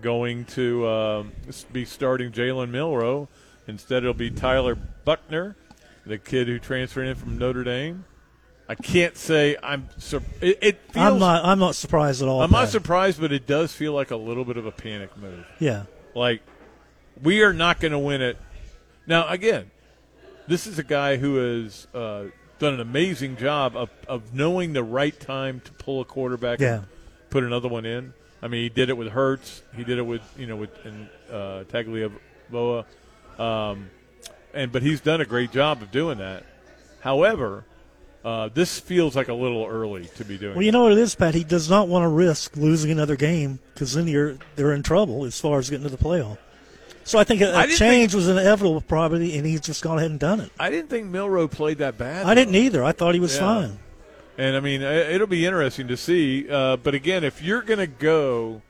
going 0.03 0.45
to 0.45 0.87
um 0.87 1.33
be 1.73 1.87
starting 1.87 2.31
Jalen 2.31 2.69
Milroe. 2.69 3.27
Instead, 3.67 4.03
it'll 4.03 4.13
be 4.13 4.31
Tyler 4.31 4.75
Buchner, 4.75 5.57
the 6.05 6.19
kid 6.19 6.47
who 6.47 6.59
transferred 6.59 7.07
in 7.07 7.15
from 7.15 7.39
Notre 7.39 7.65
Dame. 7.65 8.05
I 8.69 8.75
can't 8.75 9.17
say 9.17 9.57
I'm. 9.63 9.89
Sur- 9.97 10.21
it, 10.43 10.59
it 10.61 10.81
feels 10.91 11.07
I'm 11.07 11.19
not. 11.19 11.43
I'm 11.43 11.59
not 11.59 11.75
surprised 11.75 12.21
at 12.21 12.29
all. 12.29 12.43
I'm 12.43 12.51
not 12.51 12.69
surprised, 12.69 13.19
but 13.19 13.33
it 13.33 13.47
does 13.47 13.73
feel 13.75 13.95
like 13.95 14.11
a 14.11 14.17
little 14.17 14.45
bit 14.45 14.59
of 14.59 14.67
a 14.67 14.73
panic 14.73 15.17
move. 15.17 15.47
Yeah. 15.59 15.85
Like, 16.15 16.43
we 17.23 17.43
are 17.43 17.55
not 17.55 17.81
going 17.81 17.93
to 17.93 17.99
win 17.99 18.21
it. 18.21 18.37
Now, 19.07 19.29
again, 19.29 19.71
this 20.47 20.67
is 20.67 20.79
a 20.79 20.85
guy 20.85 21.17
who 21.17 21.37
has 21.37 21.87
uh, 21.95 22.25
done 22.59 22.75
an 22.75 22.81
amazing 22.81 23.37
job 23.37 23.77
of, 23.77 23.91
of 24.09 24.35
knowing 24.35 24.73
the 24.73 24.83
right 24.85 25.19
time 25.19 25.61
to 25.65 25.73
pull 25.73 26.01
a 26.01 26.05
quarterback 26.05 26.61
Yeah. 26.61 26.75
and 26.77 26.87
put 27.31 27.45
another 27.45 27.69
one 27.69 27.85
in. 27.85 28.15
I 28.41 28.49
mean, 28.49 28.63
he 28.63 28.69
did 28.69 28.89
it 28.89 28.97
with 28.97 29.09
Hurts. 29.09 29.63
He 29.77 29.85
did 29.85 29.99
it 29.99 30.03
with, 30.03 30.23
you 30.37 30.47
know, 30.47 30.57
with 30.57 30.71
and, 30.85 31.09
uh, 31.31 31.65
Tagovailoa. 31.71 32.85
Um, 33.39 33.91
and, 34.53 34.71
but 34.73 34.83
he's 34.83 35.01
done 35.01 35.21
a 35.21 35.25
great 35.25 35.53
job 35.53 35.81
of 35.83 35.91
doing 35.91 36.19
that. 36.19 36.45
However, 37.01 37.65
uh, 38.25 38.49
this 38.53 38.79
feels 38.79 39.17
like 39.17 39.29
a 39.29 39.35
little 39.35 39.65
early 39.67 40.05
to 40.17 40.25
be 40.25 40.39
doing 40.39 40.55
Well, 40.55 40.63
you 40.65 40.71
know 40.73 40.85
what 40.85 40.93
it 40.93 40.99
is, 40.99 41.15
Pat. 41.15 41.35
He 41.35 41.43
does 41.45 41.69
not 41.71 41.89
want 41.89 42.05
to 42.05 42.09
risk 42.09 42.57
losing 42.57 42.91
another 42.91 43.17
game 43.17 43.59
because 43.75 43.95
then 43.95 44.07
you're 44.07 44.37
they're 44.55 44.73
in 44.73 44.83
trouble 44.85 45.25
as 45.25 45.41
far 45.41 45.59
as 45.59 45.71
getting 45.71 45.85
to 45.89 45.91
the 45.95 46.03
playoff. 46.03 46.39
So 47.05 47.19
I 47.19 47.25
think 47.25 47.41
a, 47.41 47.53
I 47.53 47.65
a 47.65 47.67
didn't 47.67 47.79
change 47.79 48.15
was 48.15 48.29
inevitable, 48.29 48.81
probably, 48.81 49.37
and 49.37 49.47
he's 49.47 49.61
just 49.61 49.83
gone 49.83 49.99
ahead 49.99 50.11
and 50.11 50.21
done 50.21 50.41
it. 50.41 50.51
I 50.59 50.71
didn't 50.71 50.89
think 50.89 51.07
Milroe 51.09 51.49
played 51.49 51.79
that 51.79 51.99
bad. 51.99 52.27
I 52.27 52.35
didn't 52.35 52.55
either. 52.55 52.85
I 52.85 52.93
thought 52.93 53.15
he 53.15 53.21
was 53.21 53.35
Yeah. 53.35 53.41
fine. 53.41 53.79
And 54.39 54.57
I 54.57 54.61
mean, 54.61 54.81
it'll 54.83 55.27
be 55.27 55.45
interesting 55.45 55.89
to 55.89 55.97
see. 55.97 56.49
Uh, 56.49 56.77
but 56.77 56.95
again, 56.95 57.23
if 57.23 57.43
you're 57.43 57.61
going 57.63 57.81
to 57.81 57.87
go, 57.87 58.63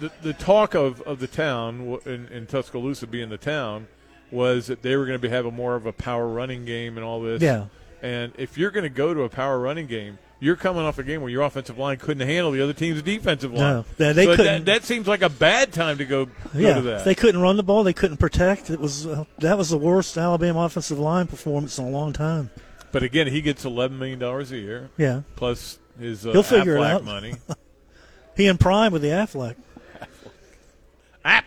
the, 0.00 0.10
the 0.22 0.32
talk 0.32 0.74
of, 0.74 1.02
of 1.02 1.18
the 1.20 1.26
town 1.26 1.98
in, 2.06 2.26
in 2.28 2.46
Tuscaloosa 2.46 3.06
being 3.06 3.28
the 3.28 3.36
town 3.36 3.88
was 4.30 4.66
that 4.68 4.82
they 4.82 4.96
were 4.96 5.04
going 5.04 5.18
to 5.18 5.22
be 5.22 5.28
having 5.28 5.54
more 5.54 5.74
of 5.74 5.84
a 5.86 5.92
power 5.92 6.26
running 6.28 6.64
game 6.64 6.96
and 6.96 7.04
all 7.04 7.20
this. 7.20 7.42
Yeah. 7.42 7.66
And 8.02 8.32
if 8.38 8.56
you're 8.56 8.70
going 8.70 8.84
to 8.84 8.88
go 8.90 9.12
to 9.14 9.22
a 9.22 9.28
power 9.28 9.58
running 9.60 9.86
game, 9.86 10.18
you're 10.44 10.56
coming 10.56 10.82
off 10.82 10.98
a 10.98 11.02
game 11.02 11.20
where 11.22 11.30
your 11.30 11.42
offensive 11.42 11.78
line 11.78 11.96
couldn't 11.96 12.26
handle 12.26 12.50
the 12.52 12.60
other 12.62 12.72
team's 12.72 13.00
defensive 13.02 13.52
line. 13.52 13.84
No. 13.98 14.12
They 14.12 14.24
so 14.26 14.36
couldn't- 14.36 14.64
That, 14.64 14.80
that 14.80 14.84
seems 14.84 15.06
like 15.08 15.22
a 15.22 15.28
bad 15.30 15.72
time 15.72 15.98
to 15.98 16.04
go, 16.04 16.26
go 16.26 16.32
Yeah, 16.54 16.74
to 16.74 16.82
that. 16.82 17.04
they 17.04 17.14
couldn't 17.14 17.40
run 17.40 17.56
the 17.56 17.62
ball. 17.62 17.82
They 17.84 17.92
couldn't 17.94 18.18
protect. 18.18 18.68
It 18.70 18.78
was 18.80 19.06
uh, 19.06 19.24
that 19.38 19.56
was 19.56 19.70
the 19.70 19.78
worst 19.78 20.16
Alabama 20.18 20.60
offensive 20.60 20.98
line 20.98 21.26
performance 21.26 21.78
in 21.78 21.84
a 21.86 21.90
long 21.90 22.12
time. 22.12 22.50
but 22.92 23.02
again, 23.02 23.26
he 23.28 23.40
gets 23.40 23.64
$11 23.64 23.92
million 23.92 24.22
a 24.22 24.42
year. 24.56 24.90
Yeah. 24.98 25.22
Plus 25.36 25.78
his 25.98 26.26
uh, 26.26 26.32
He'll 26.32 26.42
figure 26.42 26.76
it 26.76 26.82
out. 26.82 27.04
money. 27.04 27.34
He 28.36 28.46
in 28.48 28.58
prime 28.58 28.90
with 28.92 29.02
the 29.02 29.08
Affleck. 29.08 29.54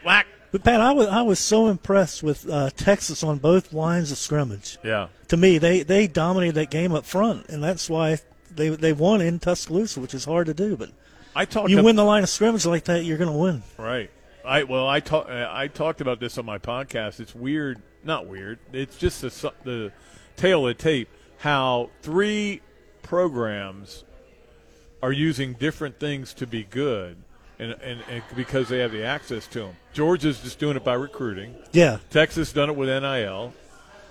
whack. 0.04 0.28
But 0.52 0.64
Pat, 0.64 0.80
I 0.80 0.94
was 0.94 1.08
I 1.08 1.22
was 1.22 1.40
so 1.40 1.68
impressed 1.68 2.24
with 2.24 2.50
uh, 2.50 2.70
Texas 2.70 3.24
on 3.24 3.38
both 3.40 3.74
lines 3.74 4.12
of 4.12 4.18
scrimmage. 4.18 4.78
Yeah. 4.84 5.10
To 5.28 5.36
me, 5.38 5.58
they 5.58 5.84
they 5.84 6.08
dominated 6.08 6.56
that 6.56 6.70
game 6.72 6.94
up 6.94 7.06
front, 7.06 7.50
and 7.50 7.62
that's 7.62 7.90
why 7.90 8.20
they 8.58 8.70
they 8.70 8.94
won 8.94 9.22
in 9.22 9.40
Tuscaloosa, 9.40 10.00
which 10.00 10.14
is 10.14 10.26
hard 10.26 10.48
to 10.48 10.54
do. 10.54 10.76
But 10.76 10.90
I 11.36 11.46
talked. 11.46 11.70
you 11.70 11.82
win 11.84 11.96
the 11.96 12.04
line 12.04 12.24
of 12.24 12.30
scrimmage 12.30 12.66
like 12.66 12.86
that, 12.86 13.06
you're 13.06 13.18
going 13.18 13.32
to 13.32 13.38
win. 13.38 13.64
Right. 13.78 14.12
I 14.44 14.64
well, 14.64 14.88
I 14.88 15.00
talk, 15.00 15.30
uh, 15.30 15.50
I 15.52 15.68
talked 15.68 16.02
about 16.02 16.20
this 16.20 16.38
on 16.38 16.46
my 16.46 16.58
podcast. 16.58 17.20
It's 17.20 17.36
weird, 17.36 17.82
not 18.04 18.28
weird. 18.28 18.60
It's 18.74 18.98
just 18.98 19.22
the 19.22 19.54
the 19.64 19.92
tail 20.36 20.68
of 20.68 20.78
the 20.78 20.84
tape 20.84 21.10
how 21.40 21.90
three 22.02 22.62
programs 23.04 24.04
are 25.02 25.12
using 25.12 25.54
different 25.54 26.00
things 26.00 26.34
to 26.34 26.48
be 26.48 26.64
good, 26.64 27.18
and, 27.60 27.74
and, 27.74 28.02
and 28.10 28.24
because 28.36 28.70
they 28.70 28.80
have 28.80 28.92
the 28.92 29.04
access 29.04 29.48
to 29.48 29.60
them. 29.60 29.76
Georgia's 29.94 30.42
just 30.42 30.60
doing 30.60 30.76
it 30.76 30.84
by 30.84 30.94
recruiting. 30.94 31.56
Yeah. 31.72 32.00
Texas 32.10 32.52
done 32.52 32.70
it 32.70 32.76
with 32.76 32.90
NIL. 32.90 33.54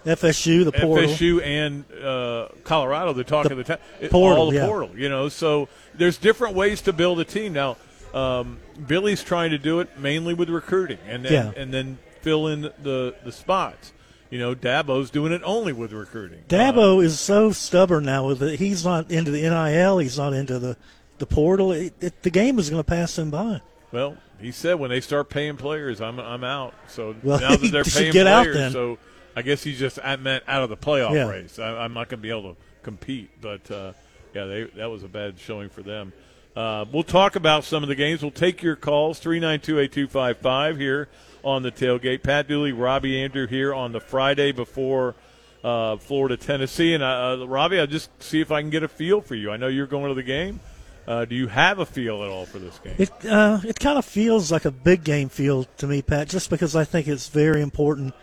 FSU, 0.07 0.65
the 0.65 0.73
portal. 0.73 1.09
FSU 1.09 1.43
and 1.45 1.85
uh, 2.03 2.49
Colorado, 2.65 3.13
they're 3.13 3.25
talking 3.25 3.51
The 3.57 3.63
the, 3.63 3.65
ta- 3.77 4.09
portal, 4.11 4.39
all 4.45 4.51
the 4.51 4.57
yeah. 4.57 4.67
portal. 4.67 4.91
You 4.97 5.09
know, 5.09 5.29
so 5.29 5.69
there's 5.95 6.17
different 6.17 6.55
ways 6.55 6.81
to 6.83 6.93
build 6.93 7.21
a 7.21 7.25
team. 7.25 7.53
Now, 7.53 7.77
um, 8.15 8.59
Billy's 8.87 9.23
trying 9.23 9.51
to 9.51 9.59
do 9.59 9.81
it 9.81 9.99
mainly 9.99 10.33
with 10.33 10.49
recruiting, 10.49 10.99
and 11.07 11.25
then, 11.25 11.33
Yeah. 11.33 11.61
and 11.61 11.75
then 11.75 11.99
fill 12.23 12.47
in 12.47 12.63
the 12.63 13.15
the 13.25 13.33
spots. 13.33 13.93
You 14.31 14.39
know, 14.41 14.55
Dabo's 14.57 15.11
doing 15.11 15.33
it 15.33 15.43
only 15.45 15.73
with 15.73 15.93
recruiting. 15.93 16.41
Dabo 16.49 17.03
is 17.03 17.21
so 17.21 17.53
stubborn 17.53 18.05
now 18.05 18.27
with 18.27 18.43
it. 18.43 18.59
He's 18.59 18.85
not 18.85 19.09
into 19.11 19.31
the 19.31 19.43
NIL. 19.43 19.99
He's 19.99 20.19
not 20.19 20.33
into 20.33 20.59
the 20.59 20.77
the 21.19 21.27
portal. 21.27 21.73
It, 21.73 21.95
it, 22.01 22.23
the 22.23 22.31
game 22.31 22.59
is 22.59 22.69
going 22.69 22.81
to 22.81 22.85
pass 22.89 23.17
him 23.19 23.31
by. 23.31 23.61
Well, 23.93 24.17
he 24.41 24.51
said 24.51 24.75
when 24.81 24.91
they 24.91 25.01
start 25.01 25.31
paying 25.31 25.57
players, 25.57 26.01
I'm 26.01 26.19
I'm 26.19 26.43
out. 26.45 26.75
So 26.89 27.15
Well, 27.23 27.39
now 27.41 27.57
that 27.57 27.69
they're 27.73 27.85
paying 27.85 28.13
get 28.13 28.27
out 28.27 28.43
players, 28.45 28.57
then. 28.57 28.73
so 28.73 28.99
I 29.37 29.43
guess 29.43 29.63
he's 29.63 29.79
just 29.79 29.99
I 30.03 30.17
meant 30.17 30.43
out 30.49 30.63
of 30.63 30.71
the 30.71 30.77
playoff 30.77 31.15
Yeah. 31.15 31.29
race. 31.29 31.59
I, 31.59 31.69
I'm 31.79 31.93
not 31.95 32.09
going 32.09 32.19
to 32.19 32.23
be 32.23 32.31
able 32.31 32.55
to 32.55 32.61
compete. 32.83 33.31
But 33.41 33.71
uh, 33.71 33.93
yeah, 34.35 34.47
they, 34.47 34.65
that 34.77 34.87
was 34.91 35.03
a 35.05 35.09
bad 35.09 35.39
showing 35.39 35.69
for 35.69 35.83
them. 35.83 36.13
Uh, 36.57 36.87
we'll 36.91 37.03
talk 37.03 37.37
about 37.37 37.65
some 37.65 37.83
of 37.83 37.89
the 37.91 37.95
games. 37.95 38.23
We'll 38.23 38.31
take 38.31 38.63
your 38.63 38.77
calls 38.77 39.19
three 39.19 39.39
nine 39.39 39.61
two 39.61 39.79
eight 39.79 39.93
two 39.93 40.09
five 40.09 40.39
five 40.39 40.79
here 40.79 41.09
on 41.45 41.63
the 41.63 41.71
tailgate. 41.71 42.23
Pat 42.23 42.49
Dooley, 42.49 42.73
Robbie 42.73 43.13
Andreu 43.29 43.47
here 43.49 43.75
on 43.75 43.93
the 43.93 44.01
Friday 44.01 44.53
before. 44.53 45.15
Uh, 45.63 45.97
Florida, 45.97 46.37
Tennessee, 46.37 46.95
and 46.95 47.03
uh, 47.03 47.39
uh, 47.43 47.47
Robbie, 47.49 47.81
I'll 47.81 47.89
just 47.89 48.09
see 48.23 48.41
if 48.41 48.53
I 48.53 48.61
can 48.61 48.71
get 48.71 48.85
a 48.85 48.89
feel 48.89 49.21
for 49.21 49.35
you. 49.35 49.51
I 49.51 49.57
know 49.57 49.67
you're 49.67 49.89
going 49.89 50.09
to 50.11 50.15
the 50.15 50.23
game. 50.23 50.61
Uh, 51.09 51.25
do 51.25 51.35
you 51.35 51.49
have 51.49 51.81
a 51.81 51.87
feel 51.87 52.23
at 52.23 52.31
all 52.31 52.47
for 52.47 52.59
this 52.61 52.79
game? 52.79 52.95
It 52.99 53.11
uh, 53.27 53.61
it 53.65 53.79
kind 53.81 53.99
of 53.99 54.05
feels 54.05 54.53
like 54.53 54.65
a 54.65 54.71
big 54.71 55.03
game 55.05 55.29
feel 55.29 55.65
to 55.79 55.87
me, 55.89 56.03
Pat. 56.03 56.29
Just 56.29 56.51
because 56.51 56.77
I 56.77 56.85
think 56.85 57.09
it's 57.09 57.29
very 57.29 57.63
important 57.63 58.15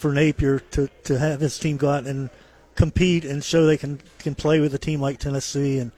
for 0.00 0.12
Napier 0.12 0.60
to, 0.72 0.88
to 1.04 1.18
have 1.18 1.40
his 1.40 1.58
team 1.58 1.76
go 1.76 1.90
out 1.90 2.06
and 2.06 2.30
compete 2.74 3.24
and 3.24 3.44
show 3.44 3.66
they 3.66 3.76
can 3.76 4.00
can 4.18 4.34
play 4.34 4.58
with 4.60 4.74
a 4.74 4.78
team 4.78 5.00
like 5.00 5.18
Tennessee. 5.18 5.78
And 5.78 5.92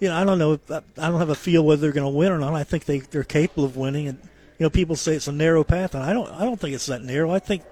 you 0.00 0.08
know, 0.08 0.16
I 0.16 0.24
don't 0.24 0.38
know. 0.38 0.58
I 0.70 0.76
I 0.98 1.08
don't 1.10 1.18
have 1.18 1.28
a 1.30 1.34
feel 1.34 1.64
whether 1.64 1.80
they're 1.82 1.92
going 1.92 2.10
to 2.10 2.16
win 2.16 2.32
or 2.32 2.38
not. 2.38 2.54
I 2.54 2.64
think 2.64 2.84
they 2.84 3.00
they're 3.00 3.24
capable 3.24 3.64
of 3.64 3.76
winning. 3.76 4.08
And 4.08 4.18
you 4.58 4.64
know, 4.64 4.70
people 4.70 4.96
say 4.96 5.14
it's 5.14 5.28
a 5.28 5.32
narrow 5.32 5.64
path, 5.64 5.94
and 5.94 6.02
I 6.02 6.12
don't 6.12 6.30
I 6.30 6.44
don't 6.44 6.58
think 6.60 6.74
it's 6.74 6.86
that 6.86 7.02
narrow. 7.02 7.30
I 7.32 7.38
think 7.40 7.62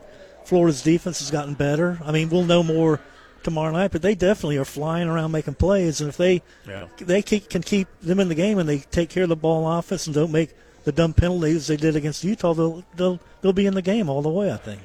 Florida's 0.44 0.82
defense 0.82 1.20
has 1.20 1.30
gotten 1.30 1.54
better. 1.54 1.98
I 2.04 2.10
mean, 2.12 2.28
we'll 2.30 2.44
know 2.44 2.62
more 2.62 3.00
tomorrow 3.42 3.72
night, 3.72 3.92
but 3.92 4.02
they 4.02 4.14
definitely 4.14 4.58
are 4.58 4.64
flying 4.64 5.08
around 5.08 5.30
making 5.32 5.54
plays. 5.54 6.00
And 6.00 6.08
if 6.10 6.16
they 6.16 6.42
Yeah. 6.68 6.88
they 6.98 7.22
keep, 7.22 7.48
can 7.48 7.62
keep 7.62 7.88
them 8.02 8.20
in 8.20 8.28
the 8.28 8.34
game 8.34 8.58
and 8.58 8.68
they 8.68 8.78
take 8.78 9.08
care 9.08 9.22
of 9.22 9.28
the 9.28 9.36
ball 9.36 9.66
offense 9.78 10.06
and 10.06 10.14
don't 10.14 10.32
make 10.32 10.50
the 10.84 10.92
dumb 10.92 11.12
penalties 11.14 11.66
they 11.66 11.76
did 11.76 11.94
against 11.96 12.24
Utah, 12.24 12.54
they'll 12.54 12.84
they'll 12.96 13.20
they'll 13.40 13.52
be 13.52 13.66
in 13.66 13.74
the 13.74 13.82
game 13.82 14.08
all 14.08 14.22
the 14.22 14.28
way. 14.30 14.52
I 14.52 14.56
think. 14.56 14.80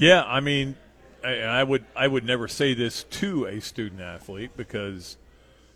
Yeah, 0.00 0.24
I 0.24 0.40
mean, 0.40 0.76
I, 1.22 1.34
I 1.42 1.62
would 1.64 1.84
I 1.94 2.08
would 2.08 2.24
never 2.24 2.48
say 2.48 2.74
this 2.74 3.04
to 3.04 3.44
a 3.46 3.60
student 3.60 4.00
athlete 4.00 4.52
because 4.56 5.16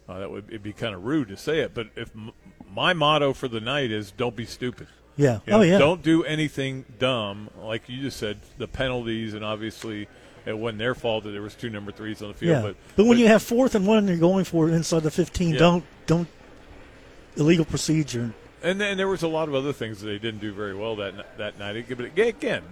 uh, 0.09 0.19
that 0.19 0.31
would 0.31 0.47
it'd 0.49 0.63
be 0.63 0.73
kind 0.73 0.95
of 0.95 1.05
rude 1.05 1.29
to 1.29 1.37
say 1.37 1.61
it. 1.61 1.75
But 1.75 1.89
if 1.97 2.11
m- 2.17 2.33
my 2.75 2.93
motto 2.95 3.33
for 3.35 3.49
the 3.49 3.61
night 3.61 3.91
is 3.91 4.11
"Don't 4.11 4.35
be 4.35 4.47
stupid." 4.47 4.89
Yeah. 5.17 5.41
You 5.47 5.53
know, 5.53 5.59
oh 5.59 5.63
yeah. 5.63 5.79
Don't 5.79 6.03
do 6.03 6.25
anything 6.25 6.85
dumb, 6.99 7.49
like 7.63 7.89
you 7.89 8.01
just 8.03 8.17
said. 8.17 8.41
The 8.59 8.67
penalties 8.67 9.35
and 9.35 9.45
obviously 9.45 10.09
it 10.47 10.59
wasn't 10.59 10.79
their 10.79 10.95
fault 10.95 11.25
that 11.25 11.31
there 11.31 11.41
was 11.43 11.55
two 11.55 11.71
number 11.71 11.93
threes 11.93 12.21
on 12.21 12.29
the 12.29 12.35
field. 12.35 12.51
yeah. 12.57 12.63
But, 12.63 12.77
But, 12.97 13.07
when 13.07 13.19
you 13.19 13.29
have 13.29 13.43
fourth 13.43 13.75
and 13.75 13.87
one 13.87 13.99
and 13.99 14.09
you're 14.09 14.17
going 14.19 14.45
for 14.45 14.69
it 14.69 14.73
inside 14.75 15.03
the 15.05 15.11
15, 15.11 15.53
Yeah. 15.53 15.59
don't 15.59 15.85
don't 16.07 16.29
illegal 17.37 17.65
procedure. 17.65 18.33
And 18.63 18.81
then 18.81 18.97
there 18.97 19.09
was 19.09 19.23
a 19.23 19.29
lot 19.29 19.49
of 19.49 19.55
other 19.55 19.73
things 19.73 20.01
that 20.01 20.07
they 20.07 20.19
didn't 20.19 20.41
do 20.41 20.53
very 20.53 20.75
well 20.75 20.97
that 20.97 21.37
that 21.39 21.59
night. 21.59 21.87
But 21.89 22.01
again, 22.07 22.63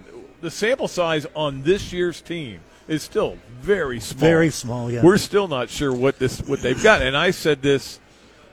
the 0.43 0.51
sample 0.51 0.87
size 0.87 1.25
on 1.35 1.63
this 1.63 1.91
year's 1.93 2.21
team 2.21 2.59
is 2.87 3.01
still 3.01 3.37
very 3.61 3.99
small. 3.99 4.19
Very 4.19 4.49
small, 4.49 4.91
yeah. 4.91 5.01
We're 5.01 5.17
still 5.17 5.47
not 5.47 5.69
sure 5.69 5.93
what 5.93 6.19
this 6.19 6.41
what 6.41 6.61
they've 6.61 6.81
got. 6.83 7.01
And 7.01 7.15
I 7.15 7.31
said 7.31 7.61
this 7.61 7.99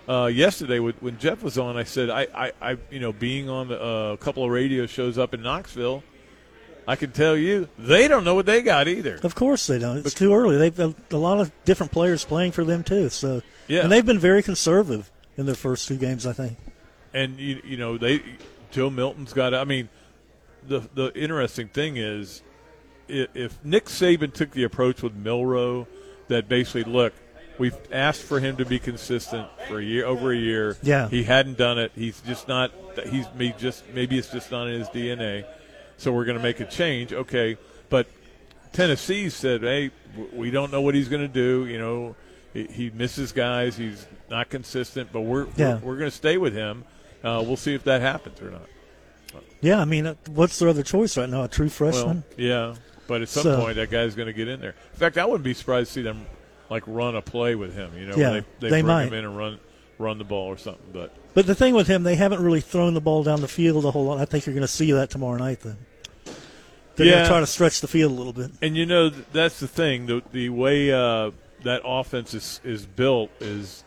uh, 0.08 0.26
yesterday 0.26 0.78
with, 0.78 1.02
when 1.02 1.18
Jeff 1.18 1.42
was 1.42 1.58
on. 1.58 1.76
I 1.76 1.84
said 1.84 2.08
I, 2.08 2.28
I, 2.34 2.52
I 2.62 2.76
you 2.90 3.00
know 3.00 3.12
being 3.12 3.50
on 3.50 3.72
uh, 3.72 3.76
a 4.12 4.16
couple 4.16 4.44
of 4.44 4.50
radio 4.50 4.86
shows 4.86 5.18
up 5.18 5.34
in 5.34 5.42
Knoxville, 5.42 6.04
I 6.86 6.94
can 6.94 7.10
tell 7.10 7.36
you 7.36 7.68
they 7.76 8.06
don't 8.06 8.22
know 8.24 8.36
what 8.36 8.46
they 8.46 8.62
got 8.62 8.86
either. 8.86 9.18
Of 9.22 9.34
course 9.34 9.66
they 9.66 9.80
don't. 9.80 9.98
It's 9.98 10.14
too 10.14 10.32
early. 10.32 10.56
They've 10.56 10.76
got 10.76 10.94
a 11.10 11.16
lot 11.16 11.40
of 11.40 11.50
different 11.64 11.90
players 11.92 12.24
playing 12.24 12.52
for 12.52 12.64
them 12.64 12.84
too. 12.84 13.08
So 13.08 13.42
Yeah. 13.66 13.80
and 13.82 13.90
they've 13.92 14.06
been 14.06 14.20
very 14.20 14.42
conservative 14.44 15.10
in 15.36 15.46
their 15.46 15.56
first 15.56 15.88
two 15.88 15.96
games. 15.96 16.24
I 16.24 16.32
think. 16.32 16.56
and 17.12 17.36
you, 17.38 17.60
you 17.64 17.76
know 17.76 17.98
they 17.98 18.22
Joe 18.70 18.90
Milton's 18.90 19.32
got. 19.32 19.54
I 19.54 19.64
mean, 19.64 19.88
the 20.66 20.80
the 20.94 21.12
interesting 21.14 21.68
thing 21.68 21.96
is, 21.96 22.42
if 23.08 23.62
Nick 23.64 23.86
Saban 23.86 24.32
took 24.32 24.50
the 24.52 24.62
approach 24.64 25.02
with 25.02 25.14
Milroe, 25.14 25.86
that 26.28 26.48
basically 26.48 26.84
look, 26.84 27.12
we've 27.58 27.76
asked 27.92 28.22
for 28.22 28.38
him 28.40 28.56
to 28.56 28.64
be 28.64 28.78
consistent 28.78 29.48
for 29.68 29.78
a 29.78 29.82
year 29.84 30.06
over 30.06 30.32
a 30.32 30.36
year. 30.36 30.76
Yeah. 30.82 31.08
he 31.08 31.24
hadn't 31.24 31.58
done 31.58 31.78
it. 31.78 31.92
He's 31.94 32.20
just 32.20 32.46
not. 32.48 32.70
He's 33.08 33.26
me 33.34 33.54
just 33.58 33.84
maybe 33.92 34.18
it's 34.18 34.30
just 34.30 34.50
not 34.50 34.68
in 34.68 34.78
his 34.78 34.88
DNA. 34.88 35.44
So 35.96 36.12
we're 36.12 36.24
going 36.24 36.36
to 36.38 36.42
make 36.42 36.60
a 36.60 36.64
change. 36.66 37.12
Okay, 37.12 37.58
but 37.88 38.06
Tennessee 38.72 39.28
said, 39.30 39.62
"Hey, 39.62 39.90
we 40.32 40.50
don't 40.50 40.70
know 40.72 40.80
what 40.80 40.94
he's 40.94 41.08
going 41.08 41.22
to 41.22 41.28
do. 41.28 41.66
You 41.66 41.78
know, 41.78 42.16
he, 42.54 42.66
he 42.66 42.90
misses 42.90 43.32
guys. 43.32 43.76
He's 43.76 44.06
not 44.30 44.48
consistent, 44.48 45.10
but 45.12 45.20
we're 45.22 45.46
Yeah. 45.56 45.74
we're, 45.74 45.88
we're 45.92 45.96
going 45.98 46.10
to 46.10 46.16
stay 46.16 46.38
with 46.38 46.54
him. 46.54 46.84
Uh, 47.22 47.42
we'll 47.46 47.56
see 47.56 47.74
if 47.74 47.84
that 47.84 48.00
happens 48.00 48.40
or 48.40 48.50
not." 48.50 48.62
Yeah, 49.60 49.80
I 49.80 49.84
mean, 49.84 50.06
uh, 50.06 50.14
what's 50.28 50.58
their 50.58 50.68
other 50.68 50.82
choice 50.82 51.16
right 51.16 51.28
now? 51.28 51.42
A 51.44 51.48
true 51.48 51.66
Well, 51.66 51.70
freshman? 51.92 52.24
yeah, 52.36 52.74
but 53.06 53.20
at 53.22 53.28
some 53.28 53.42
So- 53.42 53.60
point 53.60 53.76
that 53.76 53.90
guy's 53.90 54.14
going 54.14 54.26
to 54.26 54.32
get 54.32 54.48
in 54.48 54.60
there. 54.60 54.74
In 54.94 54.98
fact, 54.98 55.18
I 55.18 55.24
wouldn't 55.24 55.44
be 55.44 55.54
surprised 55.54 55.88
to 55.88 55.92
see 55.94 56.02
them 56.02 56.26
like 56.70 56.82
run 56.86 57.14
a 57.16 57.22
play 57.22 57.54
with 57.54 57.74
him. 57.74 57.90
You 57.98 58.06
know, 58.06 58.16
Yeah, 58.16 58.30
they, 58.30 58.40
they, 58.40 58.44
they 58.60 58.68
bring 58.70 58.86
might. 58.86 59.04
him 59.08 59.14
in 59.14 59.24
and 59.24 59.36
run 59.36 59.58
run 59.98 60.16
the 60.16 60.24
ball 60.24 60.46
or 60.46 60.56
something. 60.56 60.86
But 60.94 61.12
But 61.34 61.46
the 61.46 61.54
thing 61.54 61.74
with 61.74 61.86
him, 61.86 62.04
they 62.04 62.14
haven't 62.14 62.42
really 62.42 62.62
thrown 62.62 62.94
the 62.94 63.02
ball 63.02 63.22
down 63.22 63.42
the 63.42 63.48
field 63.48 63.84
a 63.84 63.90
whole 63.90 64.04
lot. 64.06 64.18
I 64.18 64.24
think 64.24 64.46
you're 64.46 64.54
going 64.54 64.62
to 64.66 64.68
see 64.72 64.90
that 64.92 65.10
tomorrow 65.10 65.36
night. 65.36 65.60
Then 65.60 65.76
they're 66.24 67.04
going 67.06 67.08
Yeah. 67.18 67.22
to 67.24 67.28
try 67.28 67.40
to 67.40 67.46
stretch 67.46 67.80
the 67.82 67.88
field 67.88 68.12
a 68.12 68.14
little 68.14 68.32
bit. 68.32 68.50
And 68.62 68.76
you 68.76 68.86
know 68.86 69.10
that's 69.10 69.60
the 69.60 69.68
thing. 69.68 70.06
The 70.06 70.22
the 70.32 70.48
way 70.48 70.90
uh, 70.92 71.32
that 71.64 71.82
offense 71.84 72.32
is 72.32 72.60
is 72.64 72.86
built 72.86 73.30
is 73.40 73.84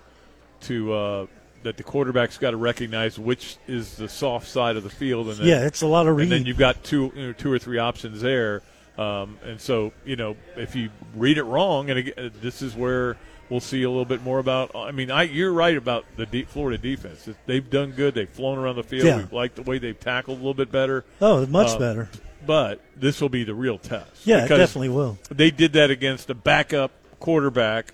to 0.62 0.94
uh, 0.94 1.26
that 1.64 1.78
the 1.78 1.84
quarterback's 1.84 2.38
got 2.38 2.52
to 2.52 2.58
recognize 2.58 3.18
which 3.20 3.58
is 3.68 3.96
the 3.98 4.08
soft 4.10 4.48
side 4.48 4.76
of 4.76 4.84
the 4.84 4.90
field, 4.90 5.28
and 5.30 5.38
then, 5.38 5.48
Yeah, 5.48 5.66
it's 5.66 5.82
a 5.82 5.88
lot 5.88 6.08
of 6.08 6.18
And 6.20 6.32
then 6.32 6.46
you've 6.46 6.58
got 6.58 6.84
two 6.84 7.12
you 7.16 7.28
know, 7.28 7.34
two 7.34 7.52
or 7.52 7.60
three 7.60 7.78
options 7.78 8.22
there, 8.22 8.62
um, 8.98 9.38
and 9.46 9.60
so 9.60 9.92
you 10.06 10.16
know 10.16 10.36
if 10.56 10.76
you 10.76 10.90
read 11.16 11.38
it 11.38 11.44
wrong, 11.44 11.90
and 11.90 12.00
again, 12.00 12.32
this 12.42 12.62
is 12.62 12.76
where 12.76 13.18
we'll 13.50 13.60
see 13.60 13.84
a 13.84 13.90
little 13.90 14.06
bit 14.06 14.24
more 14.24 14.40
about. 14.40 14.72
I 14.76 14.92
mean, 14.92 15.12
I, 15.12 15.24
you're 15.24 15.52
right 15.54 15.76
about 15.76 16.06
the 16.16 16.26
deep 16.26 16.48
Florida 16.50 16.78
defense. 16.78 17.28
They've 17.46 17.68
done 17.70 17.92
good. 17.92 18.14
They've 18.16 18.30
flown 18.30 18.58
around 18.58 18.76
the 18.78 18.84
field. 18.84 19.06
Yeah. 19.06 19.18
We 19.30 19.36
like 19.38 19.56
the 19.56 19.64
way 19.64 19.78
they've 19.80 20.00
tackled 20.00 20.38
a 20.38 20.42
little 20.42 20.54
bit 20.54 20.72
better. 20.72 21.06
Oh, 21.22 21.46
much 21.46 21.70
Uh, 21.70 21.80
better. 21.80 22.10
But 22.46 22.82
this 22.96 23.22
will 23.22 23.30
be 23.30 23.44
the 23.44 23.54
real 23.54 23.78
test. 23.78 24.26
Yeah, 24.28 24.46
it 24.46 24.50
definitely 24.50 24.90
will. 24.90 25.18
They 25.30 25.50
did 25.52 25.74
that 25.74 25.92
against 25.92 26.30
a 26.30 26.34
backup 26.36 26.92
quarterback 27.20 27.94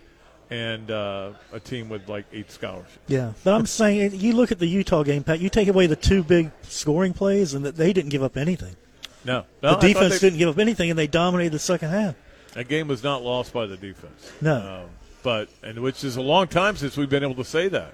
and 0.50 0.90
uh, 0.90 1.32
a 1.54 1.60
team 1.60 1.90
with 1.90 2.08
like 2.10 2.26
eight 2.34 2.50
scholarships. 2.52 2.98
Yeah, 3.08 3.34
but 3.44 3.54
I'm 3.54 3.66
saying 3.66 4.16
you 4.16 4.34
look 4.34 4.52
at 4.52 4.60
the 4.60 4.68
Utah 4.68 5.04
game, 5.04 5.24
Pat. 5.24 5.40
You 5.40 5.50
take 5.50 5.68
away 5.68 5.86
the 5.88 5.96
two 5.96 6.24
big 6.24 6.52
scoring 6.64 7.14
plays, 7.14 7.54
and 7.54 7.66
that 7.66 7.76
they 7.76 7.94
didn't 7.94 8.10
give 8.10 8.24
up 8.24 8.36
anything. 8.38 8.76
No, 9.26 9.44
the 9.62 9.68
No, 9.68 9.74
thought 9.74 9.82
defense 9.82 10.14
they- 10.14 10.28
didn't 10.28 10.40
give 10.40 10.50
up 10.50 10.58
anything, 10.60 10.90
and 10.90 10.98
they 10.98 11.08
dominated 11.08 11.52
the 11.52 11.60
second 11.60 11.90
half. 11.90 12.16
That 12.54 12.68
game 12.68 12.88
was 12.88 13.04
not 13.04 13.22
lost 13.22 13.54
by 13.54 13.66
the 13.68 13.78
defense. 13.78 14.32
No. 14.42 14.56
Um, 14.84 14.90
but 15.22 15.50
and 15.62 15.80
which 15.80 16.04
is 16.04 16.16
a 16.16 16.22
long 16.22 16.48
time 16.48 16.78
since 16.78 16.96
we've 16.98 17.10
been 17.10 17.24
able 17.24 17.36
to 17.36 17.44
say 17.44 17.68
that 17.68 17.94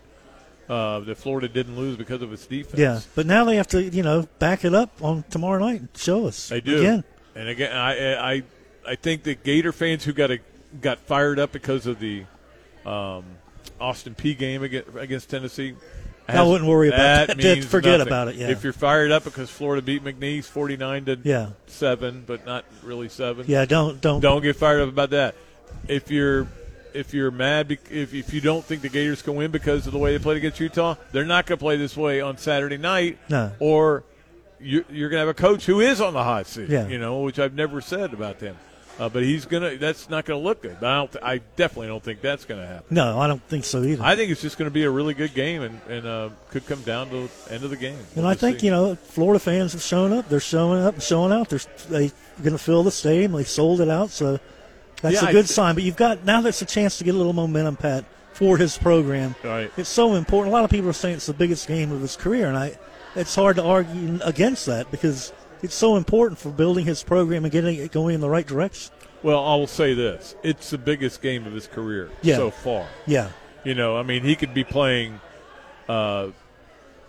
uh, 0.70 1.00
that 1.02 1.18
Florida 1.18 1.48
didn't 1.50 1.76
lose 1.78 1.98
because 1.98 2.22
of 2.22 2.32
its 2.32 2.46
defense. 2.48 2.80
Yeah, 2.80 3.00
but 3.16 3.26
now 3.26 3.44
they 3.44 3.56
have 3.58 3.68
to, 3.70 3.84
you 3.84 4.04
know, 4.04 4.28
back 4.40 4.64
it 4.64 4.74
up 4.74 4.92
on 5.02 5.24
tomorrow 5.30 5.60
night 5.60 5.80
and 5.82 5.90
show 5.96 6.28
us 6.28 6.50
They 6.50 6.62
do. 6.62 6.78
again. 6.78 7.04
And 7.36 7.50
again, 7.50 7.76
I 7.76 8.16
I 8.36 8.44
I 8.88 8.96
think 8.96 9.24
the 9.24 9.34
Gator 9.36 9.72
fans 9.74 10.04
who 10.06 10.14
got 10.14 10.30
a, 10.32 10.40
got 10.80 11.00
fired 11.00 11.38
up 11.40 11.52
because 11.52 11.86
of 11.88 12.00
the 12.00 12.24
um, 12.86 13.24
Austin 13.80 14.15
Peay 14.15 14.38
game 14.38 14.63
against, 14.63 14.96
against 14.96 15.30
Tennessee, 15.30 15.75
I 16.27 16.42
wouldn't 16.44 16.68
worry 16.70 16.88
about 16.89 17.27
that. 17.27 17.38
that. 17.38 17.63
Forget 17.65 18.00
nothing. 18.00 18.08
about 18.08 18.27
it, 18.30 18.36
yeah. 18.36 18.50
If 18.50 18.63
you're 18.63 18.74
fired 18.74 19.12
up 19.12 19.24
because 19.25 19.50
Florida 19.50 19.82
beat 19.82 20.04
McNeese 20.04 20.46
49 20.46 21.06
to 21.06 21.20
Yeah. 21.24 21.50
seven, 21.68 22.24
but 22.25 22.46
not 22.46 22.65
really 22.84 23.10
seven. 23.10 23.46
Yeah, 23.48 23.65
don't 23.65 24.01
don't 24.01 24.22
don't 24.22 24.42
get 24.42 24.56
fired 24.56 24.82
up 24.82 24.89
about 24.89 25.12
that. 25.12 25.36
If 25.88 26.10
you're 26.10 26.48
if 26.96 27.13
you're 27.13 27.30
mad 27.30 27.77
if 27.92 28.13
if 28.13 28.34
you 28.34 28.42
don't 28.42 28.63
think 28.65 28.82
the 28.82 28.89
Gators 28.89 29.22
can 29.22 29.36
win 29.36 29.51
because 29.51 29.86
of 29.86 29.94
the 29.94 30.00
way 30.00 30.18
they 30.18 30.24
played 30.24 30.38
against 30.38 30.60
Utah, 30.60 30.96
they're 31.12 31.25
not 31.25 31.46
going 31.46 31.58
to 31.60 31.63
play 31.63 31.77
this 31.77 31.96
way 31.96 32.22
on 32.22 32.38
Saturday 32.38 32.77
night. 32.77 33.20
No. 33.30 33.51
Or 33.60 34.04
you, 34.60 34.84
you're 34.89 35.10
going 35.10 35.22
to 35.22 35.27
have 35.27 35.36
a 35.36 35.39
coach 35.39 35.65
who 35.65 35.80
is 35.80 36.01
on 36.01 36.13
the 36.13 36.24
hot 36.24 36.48
seat. 36.48 36.70
Yeah. 36.70 36.88
You 36.88 36.98
know, 36.98 37.20
which 37.22 37.38
I've 37.38 37.54
never 37.54 37.82
said 37.82 38.13
about 38.13 38.39
them. 38.39 38.58
Uh, 38.98 39.10
but 39.10 39.24
he's 39.24 39.46
gonna. 39.46 39.75
That's 39.78 40.10
not 40.10 40.24
gonna 40.24 40.40
look 40.40 40.62
good. 40.62 40.78
I 40.82 40.96
don't. 40.98 41.12
th- 41.12 41.24
I 41.24 41.40
definitely 41.58 41.88
don't 41.88 42.02
think 42.04 42.22
that's 42.22 42.46
gonna 42.46 42.66
happen. 42.66 42.86
No, 42.90 43.20
I 43.20 43.28
don't 43.28 43.42
think 43.44 43.66
so 43.66 43.84
either. 43.84 44.02
I 44.02 44.16
think 44.16 44.32
it's 44.32 44.42
just 44.42 44.58
going 44.58 44.70
to 44.70 44.74
be 44.74 44.84
a 44.84 44.90
really 44.90 45.14
good 45.14 45.34
game, 45.34 45.64
and, 45.64 45.82
and 45.90 46.06
uh, 46.08 46.30
could 46.50 46.66
come 46.66 46.82
down 46.84 47.10
to 47.10 47.28
the 47.48 47.54
end 47.54 47.64
of 47.66 47.72
the 47.72 47.75
game. 47.75 47.98
And 48.16 48.24
We'll 48.24 48.28
I 48.28 48.36
think 48.36 48.62
see. 48.62 48.68
you 48.68 48.72
know 48.72 48.96
Florida 48.96 49.40
fans 49.40 49.74
have 49.74 49.82
shown 49.82 50.14
up. 50.14 50.30
They're 50.30 50.40
showing 50.40 50.82
up, 50.82 50.94
and 50.94 51.04
showing 51.04 51.34
out. 51.34 51.50
They're 51.50 51.60
they 51.90 52.12
going 52.42 52.54
to 52.54 52.58
fill 52.58 52.84
the 52.84 52.92
stadium. 52.92 53.34
They 53.34 53.44
sold 53.44 53.82
it 53.82 53.90
out, 53.90 54.12
so 54.12 54.40
that's 55.02 55.22
Yeah, 55.22 55.28
a 55.30 55.32
good 55.34 55.46
th- 55.46 55.48
sign. 55.48 55.75
But 55.75 55.84
you've 55.84 55.98
got 55.98 56.24
now 56.24 56.40
that's 56.40 56.62
a 56.62 56.66
chance 56.66 56.98
to 57.00 57.04
get 57.04 57.16
a 57.16 57.18
little 57.18 57.34
momentum, 57.34 57.75
Pat, 57.75 58.06
for 58.32 58.58
his 58.58 58.78
program. 58.78 59.36
Right. 59.44 59.70
It's 59.75 59.90
so 59.90 60.14
important. 60.16 60.54
A 60.54 60.56
lot 60.56 60.64
of 60.64 60.70
people 60.70 60.90
are 60.90 60.94
saying 60.94 61.16
it's 61.16 61.25
the 61.25 61.34
biggest 61.34 61.68
game 61.68 61.92
of 61.92 62.00
his 62.00 62.16
career, 62.16 62.48
and 62.48 62.56
I 62.58 62.78
it's 63.14 63.36
hard 63.36 63.58
to 63.58 63.64
argue 63.64 64.20
against 64.24 64.66
that 64.68 64.90
because 64.90 65.34
it's 65.64 65.76
so 65.76 65.96
important 65.96 66.40
for 66.40 66.50
building 66.50 66.86
his 66.86 67.04
program 67.04 67.46
and 67.46 67.52
getting 67.52 67.76
it 67.80 67.92
going 67.92 68.16
in 68.16 68.22
the 68.22 68.30
right 68.30 68.46
direction. 68.46 68.94
Well, 69.24 69.44
I 69.44 69.56
will 69.56 69.68
say 69.68 69.94
this: 69.94 70.36
it's 70.44 70.70
the 70.70 70.78
biggest 70.78 71.22
game 71.22 71.46
of 71.48 71.54
his 71.54 71.68
career 71.68 72.10
Yeah. 72.22 72.36
so 72.36 72.52
far. 72.52 72.88
Yeah. 73.08 73.30
You 73.64 73.74
know, 73.74 73.98
I 73.98 74.04
mean, 74.04 74.24
he 74.24 74.36
could 74.36 74.54
be 74.54 74.64
playing 74.64 75.20
uh, 75.90 76.28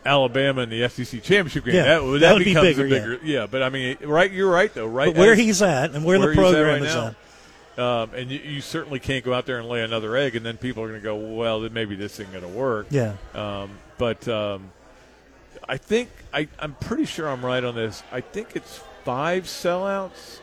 Alabama 0.05 0.63
in 0.63 0.71
the 0.71 0.89
SEC 0.89 1.23
championship 1.23 1.65
game. 1.65 1.75
Yeah, 1.75 1.83
that, 1.85 2.03
would- 2.05 2.21
that 2.23 2.29
that 2.29 2.33
would 2.35 2.45
be 2.45 2.51
becomes 2.55 2.69
bigger, 2.77 2.87
a 2.87 2.89
bigger. 2.89 3.19
Yeah. 3.25 3.47
but 3.47 3.63
I 3.63 3.69
mean, 3.69 3.99
right? 4.03 4.31
You're 4.31 4.51
right 4.51 4.73
though. 4.73 4.87
Right. 4.87 5.13
But 5.13 5.21
where 5.21 5.33
as- 5.33 5.39
he's 5.39 5.63
at 5.63 5.91
and 5.95 6.05
where 6.05 6.19
the 6.19 6.33
program 6.35 6.83
is 6.83 6.95
now. 6.95 7.15
Um, 7.79 8.15
and 8.15 8.31
you, 8.31 8.39
you 8.39 8.61
certainly 8.63 8.99
can't 8.99 9.23
go 9.23 9.35
out 9.35 9.45
there 9.45 9.59
and 9.59 9.69
lay 9.69 9.83
another 9.83 10.17
egg, 10.17 10.35
and 10.35 10.47
then 10.47 10.57
people 10.57 10.83
are 10.83 10.89
going 10.89 10.99
to 10.99 11.05
go, 11.05 11.15
well, 11.15 11.61
then 11.61 11.75
maybe 11.75 11.95
this 11.95 12.19
isn't 12.19 12.31
going 12.33 12.43
to 12.43 12.49
work. 12.59 12.87
Yeah. 12.89 13.13
Um, 13.35 13.69
but 13.99 14.27
um, 14.29 14.73
I 15.69 15.77
think 15.77 16.11
I, 16.33 16.49
I'm 16.59 16.75
pretty 16.75 17.05
sure 17.05 17.29
I'm 17.29 17.45
right 17.45 17.63
on 17.63 17.75
this. 17.75 18.03
I 18.13 18.21
think 18.21 18.55
it's 18.55 18.81
five 19.05 19.45
sellouts 19.45 20.41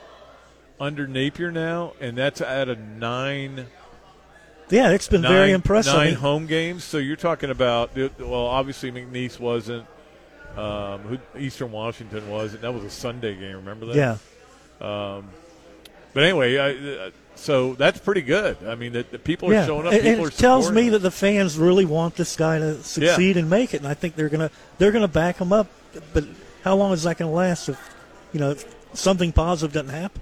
under 0.80 1.08
Napier 1.08 1.51
now, 1.51 1.94
and 2.00 2.18
that's 2.18 2.42
out 2.42 2.70
of 2.70 2.80
nine. 2.80 3.68
Yeah, 4.70 4.92
it's 4.92 5.08
been 5.08 5.22
nine, 5.22 5.32
very 5.32 5.51
impressive. 5.51 5.94
Nine 5.94 6.13
home 6.15 6.46
games. 6.46 6.84
So 6.84 6.98
you're 6.98 7.15
talking 7.15 7.50
about 7.50 7.96
well, 7.96 8.46
obviously 8.48 8.92
McNeese 8.92 9.39
wasn't. 9.39 9.86
Um, 10.58 11.00
who 11.01 11.18
Eastern 11.39 11.72
Washington 11.72 12.30
was, 12.30 12.53
and 12.53 12.62
that 12.62 12.72
was 12.72 12.84
a 12.84 12.89
Sunday 12.89 13.36
game. 13.36 13.56
Remember 13.56 13.88
that? 13.88 13.96
Yeah. 13.96 14.18
Um, 14.80 15.30
but 16.13 16.24
anyway, 16.24 16.58
I, 16.58 17.08
uh, 17.08 17.10
so 17.36 17.74
that's 17.74 18.00
pretty 18.00 18.22
good. 18.22 18.58
I 18.66 18.75
mean, 18.75 18.94
that 18.94 19.12
the 19.12 19.20
people 19.20 19.50
are 19.50 19.54
yeah. 19.54 19.66
showing 19.66 19.88
up. 19.88 19.94
And- 19.94 20.02
People 20.02 20.25
and 20.25 20.25
are 20.25 20.28
it 20.30 20.38
tells 20.38 20.72
me 20.72 20.90
that 20.90 21.00
the 21.00 21.12
fans 21.12 21.58
really 21.58 21.86
want 21.86 22.16
this 22.16 22.36
guy 22.36 22.60
to 22.60 22.82
succeed 22.84 23.38
and 23.38 23.50
make 23.50 23.74
it, 23.74 23.78
and 23.78 23.88
I 23.88 23.94
think 23.94 24.16
they're 24.16 24.30
gonna 24.30 24.52
they're 24.78 24.92
gonna 24.92 25.08
back 25.08 25.38
him 25.38 25.52
up. 25.52 25.68
But 26.13 26.25
how 26.63 26.75
long 26.75 26.94
is 26.94 27.04
that 27.04 27.18
going 27.18 27.30
to 27.30 27.36
last 27.36 27.70
if 27.70 27.96
you 28.32 28.40
know 28.40 28.52
if 28.52 28.66
something 28.94 29.32
positive 29.32 29.74
doesn't 29.74 29.90
happen? 29.90 30.22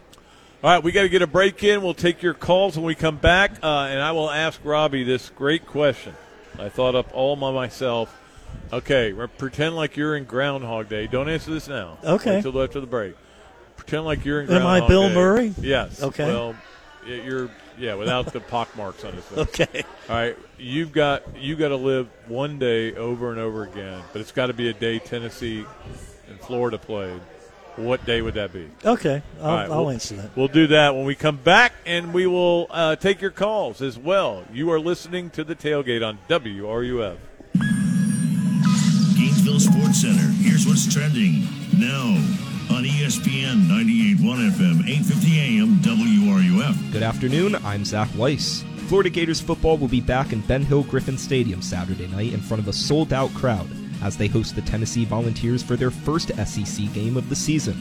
All 0.64 0.70
right, 0.70 0.84
we 0.84 0.92
got 0.92 1.02
to 1.02 1.10
get 1.10 1.24
a 1.24 1.28
break 1.28 1.64
in. 1.64 1.82
We'll 1.82 1.96
take 1.96 2.22
your 2.22 2.36
calls 2.36 2.76
when 2.76 2.86
we 2.86 2.94
come 2.94 3.18
back, 3.18 3.54
uh, 3.64 3.88
and 3.90 4.00
I 4.00 4.12
will 4.12 4.30
ask 4.30 4.60
Robbie 4.64 5.04
this 5.04 5.30
great 5.30 5.66
question. 5.66 6.14
I 6.60 6.70
thought 6.70 6.94
up 6.94 7.10
all 7.14 7.36
by 7.36 7.52
myself. 7.52 8.16
Okay, 8.72 9.12
re- 9.12 9.28
pretend 9.28 9.76
like 9.76 9.98
you're 9.98 10.16
in 10.16 10.26
Groundhog 10.26 10.88
Day. 10.88 11.08
Don't 11.08 11.30
answer 11.30 11.52
this 11.52 11.68
now. 11.68 11.98
Okay. 12.04 12.42
Till 12.42 12.62
after 12.62 12.80
the 12.80 12.86
break. 12.86 13.16
Pretend 13.76 14.06
like 14.06 14.24
you're 14.24 14.42
in 14.42 14.52
Am 14.52 14.66
I 14.66 14.88
Bill 14.88 15.10
Day. 15.10 15.16
Murray? 15.16 15.54
Yes. 15.60 16.04
Okay. 16.04 16.26
Well, 16.26 16.56
you're 17.06 17.50
yeah, 17.78 17.96
without 17.96 18.32
the 18.34 18.40
pock 18.40 18.76
marks 18.76 19.04
on 19.04 19.14
his 19.14 19.24
face. 19.26 19.38
Okay. 19.62 19.84
All 20.10 20.16
right, 20.16 20.38
you've 20.58 20.92
got 20.92 21.36
you 21.38 21.56
got 21.56 21.70
to 21.70 21.76
live 21.78 22.08
one 22.28 22.60
day 22.60 22.94
over 22.96 23.32
and 23.32 23.40
over 23.40 23.64
again, 23.64 24.02
but 24.14 24.22
it's 24.22 24.32
got 24.32 24.48
to 24.48 24.54
be 24.54 24.70
a 24.70 24.74
day 24.74 25.00
Tennessee 25.00 25.66
and 26.30 26.40
Florida 26.40 26.78
played. 26.78 27.22
What 27.78 28.06
day 28.06 28.22
would 28.22 28.34
that 28.34 28.52
be? 28.52 28.70
Okay, 28.84 29.22
I'll, 29.40 29.46
All 29.50 29.56
right, 29.56 29.70
I'll 29.72 29.80
we'll- 29.86 29.90
answer 29.92 30.16
that. 30.18 30.36
We'll 30.36 30.50
do 30.50 30.68
that 30.68 30.94
when 30.94 31.06
we 31.06 31.16
come 31.16 31.38
back, 31.38 31.72
and 31.86 32.14
we 32.14 32.28
will 32.28 32.68
uh, 32.70 32.98
take 32.98 33.22
your 33.22 33.32
calls 33.32 33.82
as 33.82 33.98
well. 33.98 34.44
You 34.52 34.72
are 34.72 34.80
listening 34.80 35.30
to 35.32 35.44
the 35.46 35.56
tailgate 35.56 36.06
on 36.06 36.20
WRUF. 36.28 37.18
Gainesville 39.16 39.60
Sports 39.60 40.02
Center. 40.02 40.28
Here's 40.44 40.66
what's 40.68 40.94
trending 40.94 41.48
now 41.80 42.18
on 42.72 42.86
ESPN 42.86 43.68
98.1 43.68 44.52
FM, 44.52 44.88
8:50 44.88 45.40
AM, 45.40 45.76
WRUF. 45.82 46.92
Good 46.94 47.04
afternoon. 47.04 47.56
I'm 47.66 47.84
Zach 47.84 48.08
Weiss. 48.16 48.64
Florida 48.88 49.10
Gators 49.10 49.42
football 49.42 49.78
will 49.78 49.90
be 49.90 50.00
back 50.00 50.32
in 50.32 50.40
Ben 50.42 50.64
Hill 50.64 50.84
Griffin 50.84 51.18
Stadium 51.18 51.62
Saturday 51.62 52.08
night 52.08 52.32
in 52.34 52.40
front 52.40 52.62
of 52.62 52.70
a 52.70 52.74
sold 52.74 53.12
out 53.12 53.34
crowd 53.34 53.68
as 54.02 54.16
they 54.16 54.28
host 54.28 54.56
the 54.56 54.62
Tennessee 54.62 55.04
Volunteers 55.04 55.62
for 55.62 55.76
their 55.76 55.92
first 55.92 56.32
SEC 56.46 56.94
game 56.94 57.18
of 57.18 57.28
the 57.28 57.36
season. 57.36 57.76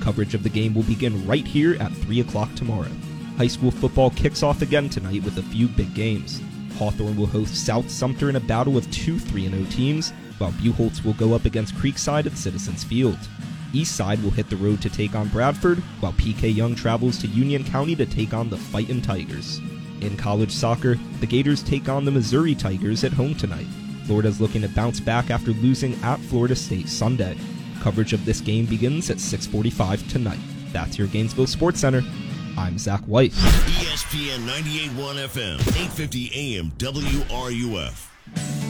Coverage 0.00 0.34
of 0.34 0.44
the 0.44 0.48
game 0.48 0.74
will 0.74 0.84
begin 0.84 1.26
right 1.26 1.46
here 1.46 1.74
at 1.80 1.92
3 1.92 2.20
o'clock 2.20 2.54
tomorrow. 2.54 2.90
High 3.38 3.48
school 3.48 3.72
football 3.72 4.10
kicks 4.10 4.44
off 4.44 4.62
again 4.62 4.88
tonight 4.88 5.24
with 5.24 5.38
a 5.38 5.42
few 5.42 5.66
big 5.66 5.92
games. 5.92 6.40
Hawthorne 6.78 7.16
will 7.16 7.26
host 7.26 7.66
South 7.66 7.90
Sumter 7.90 8.28
in 8.28 8.36
a 8.36 8.40
battle 8.40 8.76
of 8.76 8.88
two 8.92 9.18
3 9.18 9.48
0 9.48 9.64
teams, 9.70 10.12
while 10.38 10.52
Buchholz 10.52 11.04
will 11.04 11.14
go 11.14 11.34
up 11.34 11.46
against 11.46 11.74
Creekside 11.74 12.26
at 12.26 12.38
Citizens 12.38 12.84
Field. 12.84 13.18
Eastside 13.72 14.22
will 14.22 14.30
hit 14.30 14.48
the 14.50 14.56
road 14.56 14.80
to 14.82 14.90
take 14.90 15.14
on 15.14 15.28
Bradford, 15.28 15.78
while 16.00 16.14
P.K. 16.14 16.48
Yonge 16.48 16.80
travels 16.80 17.18
to 17.18 17.26
Union 17.26 17.64
County 17.64 17.96
to 17.96 18.06
take 18.06 18.32
on 18.34 18.48
the 18.48 18.56
Fightin' 18.56 19.02
Tigers. 19.02 19.60
In 20.00 20.16
college 20.16 20.52
soccer, 20.52 20.98
the 21.20 21.26
Gators 21.26 21.62
take 21.62 21.88
on 21.88 22.04
the 22.04 22.10
Missouri 22.10 22.54
Tigers 22.54 23.04
at 23.04 23.12
home 23.12 23.34
tonight. 23.34 23.66
Florida's 24.04 24.40
looking 24.40 24.62
to 24.62 24.68
bounce 24.68 25.00
back 25.00 25.30
after 25.30 25.52
losing 25.52 25.94
at 26.02 26.20
Florida 26.20 26.54
State 26.54 26.88
Sunday. 26.88 27.36
Coverage 27.80 28.12
of 28.12 28.24
this 28.24 28.40
game 28.40 28.66
begins 28.66 29.10
at 29.10 29.18
6:45 29.18 30.08
tonight. 30.08 30.38
That's 30.72 30.98
your 30.98 31.08
Gainesville 31.08 31.46
Sports 31.46 31.80
Center. 31.80 32.02
I'm 32.58 32.78
Zach 32.78 33.00
White. 33.02 33.32
ESPN 33.32 34.46
98.1 34.46 35.18
FM, 35.18 35.58
8:50 35.76 36.30
AM, 36.34 36.72
WRUF. 36.78 38.65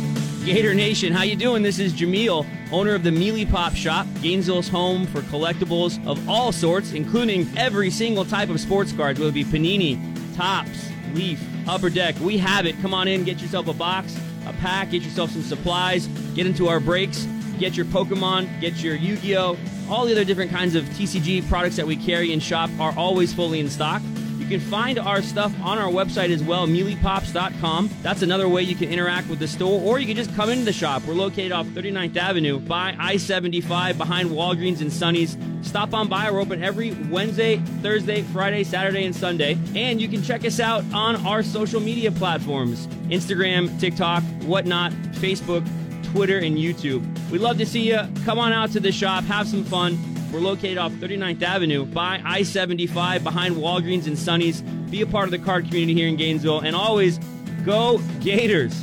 Gator 0.46 0.74
Nation, 0.74 1.12
how 1.12 1.24
you 1.24 1.35
doing? 1.35 1.64
This 1.64 1.80
is 1.80 1.92
Jameel, 1.92 2.46
owner 2.70 2.94
of 2.94 3.02
the 3.02 3.11
Mealy 3.11 3.44
Pop 3.44 3.74
Shop, 3.74 4.06
Gainesville's 4.22 4.68
home 4.68 5.04
for 5.06 5.20
collectibles 5.22 5.98
of 6.06 6.28
all 6.28 6.52
sorts, 6.52 6.92
including 6.92 7.50
every 7.56 7.90
single 7.90 8.24
type 8.24 8.48
of 8.48 8.61
sports 8.61 8.92
cards, 8.92 9.18
whether 9.18 9.30
it 9.30 9.35
be 9.35 9.42
Panini, 9.42 9.98
Topps, 10.37 10.88
Leaf, 11.14 11.44
Upper 11.66 11.90
Deck. 11.90 12.14
We 12.20 12.38
have 12.38 12.64
it. 12.64 12.80
Come 12.80 12.94
on 12.94 13.09
in, 13.09 13.24
get 13.24 13.42
yourself 13.42 13.66
a 13.66 13.72
box, 13.72 14.16
a 14.46 14.52
pack, 14.52 14.92
get 14.92 15.02
yourself 15.02 15.32
some 15.32 15.42
supplies, 15.42 16.06
get 16.37 16.46
into 16.46 16.68
our 16.68 16.78
breaks, 16.78 17.26
get 17.59 17.76
your 17.76 17.87
Pokemon, 17.87 18.61
get 18.61 18.76
your 18.76 18.94
Yu-Gi-Oh! 18.94 19.59
All 19.90 20.06
the 20.06 20.12
other 20.12 20.24
different 20.24 20.52
kinds 20.52 20.76
of 20.76 20.85
TCG 20.90 21.48
products 21.48 21.74
that 21.74 21.88
we 21.88 21.96
carry 21.96 22.32
and 22.32 22.40
shop 22.40 22.70
are 22.78 22.94
always 22.96 23.35
fully 23.35 23.59
in 23.59 23.68
stock. 23.68 24.00
You 24.46 24.61
can 24.61 24.70
find 24.70 25.00
our 25.00 25.22
stuff 25.22 25.52
on 25.61 25.76
our 25.76 25.90
website 25.90 26.30
as 26.30 26.40
well, 26.40 26.68
mealypops.com. 26.68 27.90
That's 28.00 28.22
another 28.22 28.48
way 28.48 28.62
you 28.62 28.76
can 28.76 28.88
interact 28.90 29.28
with 29.28 29.40
the 29.40 29.48
store, 29.48 29.82
or 29.82 29.98
you 29.98 30.06
can 30.06 30.14
just 30.14 30.32
come 30.37 30.50
into 30.50 30.64
the 30.64 30.72
shop. 30.72 31.02
We're 31.04 31.14
located 31.14 31.50
off 31.50 31.66
39th 31.66 32.16
Avenue 32.16 32.61
by 32.61 32.94
I 32.96 33.16
75 33.16 33.98
behind 33.98 34.30
Walgreens 34.30 34.82
and 34.82 34.92
Sonny's. 34.92 35.37
Stop 35.62 35.94
on 35.94 36.06
by. 36.06 36.30
We're 36.30 36.38
open 36.38 36.62
every 36.62 36.92
Wednesday, 37.11 37.56
Thursday, 37.82 38.22
Friday, 38.22 38.62
Saturday, 38.62 39.04
and 39.04 39.16
Sunday. 39.16 39.59
And 39.74 40.00
you 40.00 40.06
can 40.06 40.22
check 40.22 40.44
us 40.44 40.61
out 40.61 40.85
on 40.94 41.26
our 41.26 41.42
social 41.42 41.80
media 41.80 42.12
platforms 42.12 42.87
Instagram, 43.09 43.80
TikTok, 43.80 44.22
whatnot, 44.44 44.92
Facebook, 45.14 45.66
Twitter, 46.12 46.38
and 46.38 46.56
YouTube. 46.56 47.04
We'd 47.30 47.40
love 47.40 47.59
to 47.59 47.66
see 47.66 47.88
you. 47.88 47.98
Come 48.24 48.38
on 48.38 48.52
out 48.52 48.70
to 48.74 48.80
the 48.80 48.92
shop, 48.92 49.24
have 49.24 49.48
some 49.48 49.64
fun. 49.64 49.98
We're 50.32 50.40
located 50.40 50.78
off 50.78 50.92
39th 50.92 51.42
Avenue 51.42 51.84
by 51.84 52.20
I 52.24 52.42
75 52.42 53.22
behind 53.22 53.56
Walgreens 53.56 54.06
and 54.06 54.18
Sonny's. 54.18 54.62
Be 54.90 55.00
a 55.02 55.06
part 55.06 55.26
of 55.26 55.30
the 55.30 55.38
card 55.38 55.66
community 55.66 55.94
here 55.94 56.08
in 56.08 56.16
Gainesville. 56.16 56.60
And 56.60 56.74
always, 56.74 57.18
go 57.64 57.98
Gators! 58.20 58.82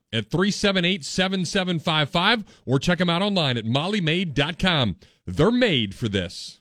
At 0.13 0.29
378 0.29 1.05
7755 1.05 2.43
or 2.65 2.79
check 2.79 2.97
them 2.97 3.09
out 3.09 3.21
online 3.21 3.57
at 3.57 3.63
mollymaid.com. 3.63 4.97
They're 5.25 5.51
made 5.51 5.95
for 5.95 6.09
this. 6.09 6.59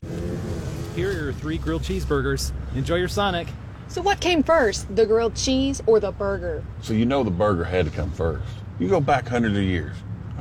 Here 0.94 1.10
are 1.10 1.12
your 1.12 1.32
three 1.32 1.58
grilled 1.58 1.82
cheeseburgers. 1.82 2.52
Enjoy 2.76 2.96
your 2.96 3.08
Sonic. 3.08 3.48
So, 3.88 4.02
what 4.02 4.20
came 4.20 4.44
first, 4.44 4.94
the 4.94 5.04
grilled 5.04 5.34
cheese 5.34 5.82
or 5.86 5.98
the 5.98 6.12
burger? 6.12 6.64
So, 6.80 6.92
you 6.92 7.06
know 7.06 7.24
the 7.24 7.30
burger 7.32 7.64
had 7.64 7.86
to 7.86 7.90
come 7.90 8.12
first. 8.12 8.46
You 8.78 8.88
go 8.88 9.00
back 9.00 9.26
hundreds 9.26 9.56
of 9.56 9.64
years. 9.64 9.96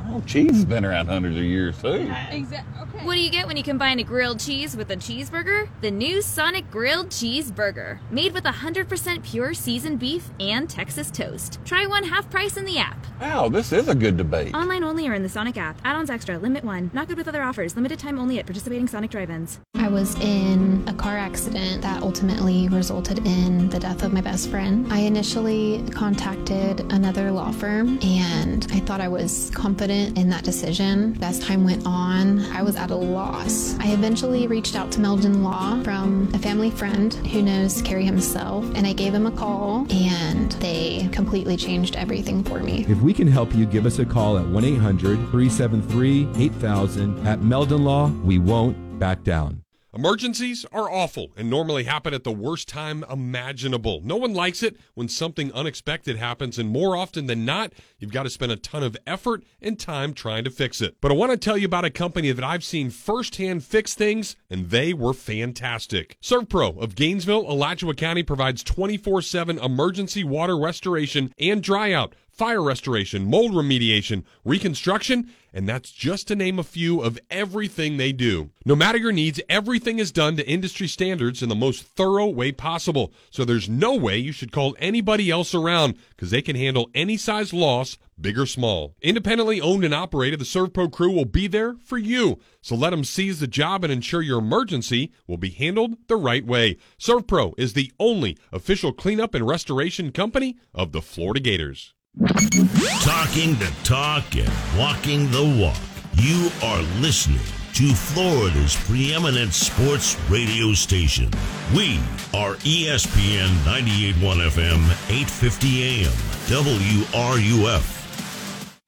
Oh, 0.06 0.22
cheese 0.24 0.52
has 0.52 0.64
been 0.64 0.84
around 0.84 1.06
hundreds 1.06 1.36
of 1.36 1.42
years, 1.42 1.80
too. 1.82 2.12
Exactly. 2.30 2.86
What 3.02 3.14
do 3.14 3.20
you 3.20 3.30
get 3.30 3.46
when 3.46 3.56
you 3.56 3.62
combine 3.62 3.98
a 3.98 4.02
grilled 4.02 4.40
cheese 4.40 4.76
with 4.76 4.90
a 4.90 4.96
cheeseburger? 4.96 5.66
The 5.80 5.90
new 5.90 6.20
Sonic 6.20 6.70
Grilled 6.70 7.08
Cheeseburger, 7.08 7.98
made 8.10 8.34
with 8.34 8.44
100% 8.44 9.24
pure 9.24 9.54
seasoned 9.54 9.98
beef 9.98 10.28
and 10.38 10.68
Texas 10.68 11.10
toast. 11.10 11.60
Try 11.64 11.86
one 11.86 12.04
half 12.04 12.28
price 12.28 12.58
in 12.58 12.66
the 12.66 12.76
app. 12.76 13.06
Wow, 13.18 13.48
this 13.48 13.72
is 13.72 13.88
a 13.88 13.94
good 13.94 14.18
debate. 14.18 14.54
Online 14.54 14.84
only 14.84 15.08
or 15.08 15.14
in 15.14 15.22
the 15.22 15.30
Sonic 15.30 15.56
app. 15.56 15.80
Add-ons 15.82 16.10
extra. 16.10 16.38
Limit 16.38 16.62
one. 16.62 16.90
Not 16.92 17.08
good 17.08 17.16
with 17.16 17.26
other 17.26 17.42
offers. 17.42 17.74
Limited 17.74 17.98
time 17.98 18.18
only 18.18 18.38
at 18.38 18.44
participating 18.44 18.86
Sonic 18.86 19.10
drive-ins. 19.10 19.60
I 19.76 19.88
was 19.88 20.14
in 20.20 20.84
a 20.86 20.92
car 20.92 21.16
accident 21.16 21.80
that 21.82 22.02
ultimately 22.02 22.68
resulted 22.68 23.26
in 23.26 23.70
the 23.70 23.78
death 23.78 24.02
of 24.02 24.12
my 24.12 24.20
best 24.20 24.50
friend. 24.50 24.86
I 24.92 24.98
initially 25.00 25.82
contacted 25.90 26.80
another 26.92 27.30
law 27.32 27.50
firm 27.50 27.98
and 28.02 28.66
I 28.72 28.80
thought 28.80 29.00
I 29.00 29.08
was 29.08 29.50
confident 29.54 30.18
in 30.18 30.28
that 30.30 30.44
decision. 30.44 31.18
As 31.22 31.38
time 31.38 31.64
went 31.64 31.86
on, 31.86 32.40
I 32.52 32.62
was 32.62 32.76
at 32.90 32.96
a 32.96 32.96
loss. 32.96 33.76
I 33.78 33.92
eventually 33.92 34.46
reached 34.46 34.74
out 34.74 34.90
to 34.92 35.00
Meldon 35.00 35.42
Law 35.42 35.82
from 35.82 36.28
a 36.34 36.38
family 36.38 36.70
friend 36.70 37.12
who 37.14 37.42
knows 37.42 37.82
Kerry 37.82 38.04
himself, 38.04 38.64
and 38.74 38.86
I 38.86 38.92
gave 38.92 39.14
him 39.14 39.26
a 39.26 39.30
call, 39.30 39.86
and 39.90 40.52
they 40.52 41.08
completely 41.12 41.56
changed 41.56 41.96
everything 41.96 42.42
for 42.42 42.60
me. 42.60 42.84
If 42.88 43.00
we 43.00 43.12
can 43.12 43.28
help 43.28 43.54
you, 43.54 43.66
give 43.66 43.86
us 43.86 43.98
a 43.98 44.04
call 44.04 44.38
at 44.38 44.46
1 44.46 44.64
800 44.64 45.16
373 45.30 46.28
8000. 46.36 47.26
At 47.26 47.42
Meldon 47.42 47.84
Law, 47.84 48.08
we 48.24 48.38
won't 48.38 48.98
back 48.98 49.22
down. 49.22 49.62
Emergencies 49.92 50.64
are 50.70 50.88
awful 50.88 51.32
and 51.36 51.50
normally 51.50 51.82
happen 51.82 52.14
at 52.14 52.22
the 52.22 52.30
worst 52.30 52.68
time 52.68 53.04
imaginable. 53.10 54.00
No 54.04 54.14
one 54.14 54.32
likes 54.32 54.62
it 54.62 54.76
when 54.94 55.08
something 55.08 55.52
unexpected 55.52 56.16
happens, 56.16 56.60
and 56.60 56.68
more 56.68 56.96
often 56.96 57.26
than 57.26 57.44
not, 57.44 57.72
you've 57.98 58.12
got 58.12 58.22
to 58.22 58.30
spend 58.30 58.52
a 58.52 58.56
ton 58.56 58.84
of 58.84 58.96
effort 59.04 59.42
and 59.60 59.80
time 59.80 60.14
trying 60.14 60.44
to 60.44 60.50
fix 60.50 60.80
it. 60.80 60.96
But 61.00 61.10
I 61.10 61.16
want 61.16 61.32
to 61.32 61.36
tell 61.36 61.58
you 61.58 61.66
about 61.66 61.84
a 61.84 61.90
company 61.90 62.30
that 62.30 62.44
I've 62.44 62.62
seen 62.62 62.90
firsthand 62.90 63.64
fix 63.64 63.94
things, 63.94 64.36
and 64.48 64.70
they 64.70 64.94
were 64.94 65.12
fantastic. 65.12 66.16
ServPro 66.22 66.80
of 66.80 66.94
Gainesville, 66.94 67.50
Alachua 67.50 67.94
County 67.94 68.22
provides 68.22 68.62
24 68.62 69.22
7 69.22 69.58
emergency 69.58 70.22
water 70.22 70.56
restoration 70.56 71.34
and 71.36 71.64
dryout 71.64 72.12
fire 72.40 72.62
restoration, 72.62 73.28
mold 73.28 73.52
remediation, 73.52 74.24
reconstruction, 74.46 75.30
and 75.52 75.68
that's 75.68 75.90
just 75.90 76.26
to 76.26 76.34
name 76.34 76.58
a 76.58 76.62
few 76.62 77.02
of 77.02 77.18
everything 77.28 77.98
they 77.98 78.12
do. 78.12 78.48
No 78.64 78.74
matter 78.74 78.96
your 78.96 79.12
needs, 79.12 79.42
everything 79.50 79.98
is 79.98 80.10
done 80.10 80.38
to 80.38 80.48
industry 80.48 80.88
standards 80.88 81.42
in 81.42 81.50
the 81.50 81.54
most 81.54 81.82
thorough 81.82 82.28
way 82.28 82.50
possible. 82.50 83.12
So 83.30 83.44
there's 83.44 83.68
no 83.68 83.94
way 83.94 84.16
you 84.16 84.32
should 84.32 84.52
call 84.52 84.74
anybody 84.78 85.30
else 85.30 85.54
around 85.54 85.96
because 86.16 86.30
they 86.30 86.40
can 86.40 86.56
handle 86.56 86.88
any 86.94 87.18
size 87.18 87.52
loss, 87.52 87.98
big 88.18 88.38
or 88.38 88.46
small. 88.46 88.94
Independently 89.02 89.60
owned 89.60 89.84
and 89.84 89.92
operated, 89.92 90.40
the 90.40 90.46
ServPro 90.46 90.90
crew 90.90 91.12
will 91.12 91.26
be 91.26 91.46
there 91.46 91.76
for 91.84 91.98
you. 91.98 92.38
So 92.62 92.74
let 92.74 92.88
them 92.88 93.04
seize 93.04 93.40
the 93.40 93.48
job 93.48 93.84
and 93.84 93.92
ensure 93.92 94.22
your 94.22 94.38
emergency 94.38 95.12
will 95.26 95.36
be 95.36 95.50
handled 95.50 95.98
the 96.08 96.16
right 96.16 96.46
way. 96.46 96.78
ServPro 96.98 97.52
is 97.58 97.74
the 97.74 97.92
only 98.00 98.38
official 98.50 98.94
cleanup 98.94 99.34
and 99.34 99.46
restoration 99.46 100.10
company 100.10 100.56
of 100.72 100.92
the 100.92 101.02
Florida 101.02 101.40
Gators. 101.40 101.92
Talking 102.18 103.54
the 103.54 103.72
talk 103.84 104.34
and 104.34 104.50
walking 104.76 105.30
the 105.30 105.44
walk. 105.58 105.78
You 106.14 106.50
are 106.62 106.82
listening 107.00 107.38
to 107.74 107.94
Florida's 107.94 108.74
preeminent 108.74 109.54
sports 109.54 110.16
radio 110.28 110.74
station. 110.74 111.30
We 111.74 111.98
are 112.34 112.56
ESPN 112.56 113.48
98.1 113.64 114.48
FM, 114.50 114.82
850 115.08 115.82
AM, 115.82 116.12
WRUF. 116.50 117.96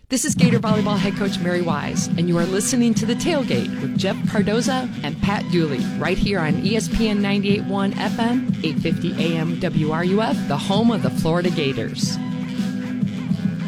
This 0.08 0.24
is 0.24 0.34
Gator 0.34 0.58
Volleyball 0.58 0.98
head 0.98 1.14
coach 1.14 1.38
Mary 1.38 1.62
Wise, 1.62 2.08
and 2.08 2.28
you 2.28 2.36
are 2.38 2.44
listening 2.44 2.92
to 2.94 3.06
The 3.06 3.14
Tailgate 3.14 3.80
with 3.80 3.96
Jeff 3.96 4.16
Cardozo 4.28 4.88
and 5.04 5.18
Pat 5.22 5.48
Dooley 5.52 5.80
right 5.96 6.18
here 6.18 6.40
on 6.40 6.54
ESPN 6.54 7.20
98.1 7.20 7.92
FM, 7.92 8.64
850 8.64 9.36
AM 9.36 9.56
WRUF, 9.60 10.48
the 10.48 10.58
home 10.58 10.90
of 10.90 11.02
the 11.02 11.10
Florida 11.10 11.50
Gators. 11.50 12.18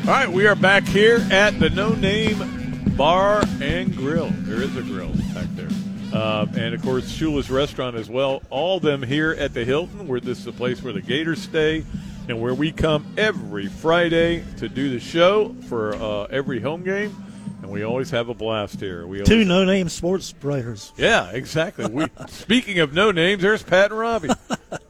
All 0.06 0.10
right, 0.10 0.30
we 0.30 0.46
are 0.46 0.54
back 0.54 0.84
here 0.84 1.26
at 1.30 1.58
the 1.58 1.70
No 1.70 1.94
Name 1.94 2.94
Bar 2.94 3.42
and 3.62 3.96
Grill. 3.96 4.28
There 4.40 4.60
is 4.60 4.76
a 4.76 4.82
grill 4.82 5.08
back 5.32 5.46
there. 5.52 5.70
Uh, 6.12 6.46
and 6.56 6.74
of 6.74 6.82
course, 6.82 7.10
Shula's 7.10 7.48
Restaurant 7.48 7.96
as 7.96 8.10
well. 8.10 8.42
All 8.50 8.76
of 8.76 8.82
them 8.82 9.02
here 9.02 9.32
at 9.32 9.54
the 9.54 9.64
Hilton, 9.64 10.06
where 10.06 10.20
this 10.20 10.38
is 10.38 10.44
the 10.44 10.52
place 10.52 10.82
where 10.82 10.92
the 10.92 11.00
Gators 11.00 11.40
stay 11.40 11.86
and 12.28 12.38
where 12.38 12.52
we 12.52 12.70
come 12.70 13.14
every 13.16 13.66
Friday 13.66 14.44
to 14.58 14.68
do 14.68 14.90
the 14.90 15.00
show 15.00 15.54
for 15.68 15.94
uh, 15.94 16.24
every 16.24 16.60
home 16.60 16.82
game. 16.84 17.16
And 17.62 17.70
we 17.70 17.82
always 17.82 18.10
have 18.10 18.28
a 18.28 18.34
blast 18.34 18.80
here. 18.80 19.06
We 19.06 19.22
Two 19.22 19.46
no-name 19.46 19.88
sports 19.88 20.34
writers. 20.42 20.92
yeah, 20.98 21.30
exactly. 21.30 21.86
We 21.86 22.06
speaking 22.28 22.78
of 22.80 22.92
no 22.92 23.10
names, 23.10 23.40
there's 23.40 23.62
Pat 23.62 23.90
and 23.90 23.98
Robbie. 23.98 24.30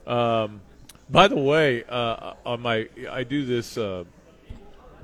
Um, 0.07 0.61
by 1.09 1.29
the 1.29 1.37
way, 1.39 1.83
uh, 1.89 2.35
on 2.45 2.61
my 2.61 2.91
I 3.11 3.25
do 3.25 3.47
this 3.47 3.79
uh, 3.79 4.05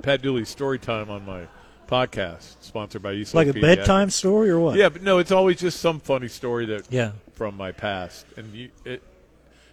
Pat 0.01 0.21
Dooley's 0.21 0.49
story 0.49 0.79
time 0.79 1.09
on 1.09 1.25
my 1.25 1.47
podcast, 1.87 2.55
sponsored 2.61 3.01
by 3.01 3.13
East 3.13 3.33
Like 3.33 3.47
a 3.47 3.53
bedtime 3.53 4.09
story 4.09 4.49
or 4.49 4.59
what? 4.59 4.75
Yeah, 4.77 4.89
but 4.89 5.01
no, 5.03 5.17
it's 5.17 5.31
always 5.31 5.59
just 5.59 5.79
some 5.79 5.99
funny 5.99 6.27
story 6.29 6.65
that 6.67 6.85
Yeah. 6.89 7.11
from 7.33 7.57
my 7.57 7.71
past, 7.71 8.25
and 8.37 8.53
you, 8.53 8.69
it, 8.85 9.03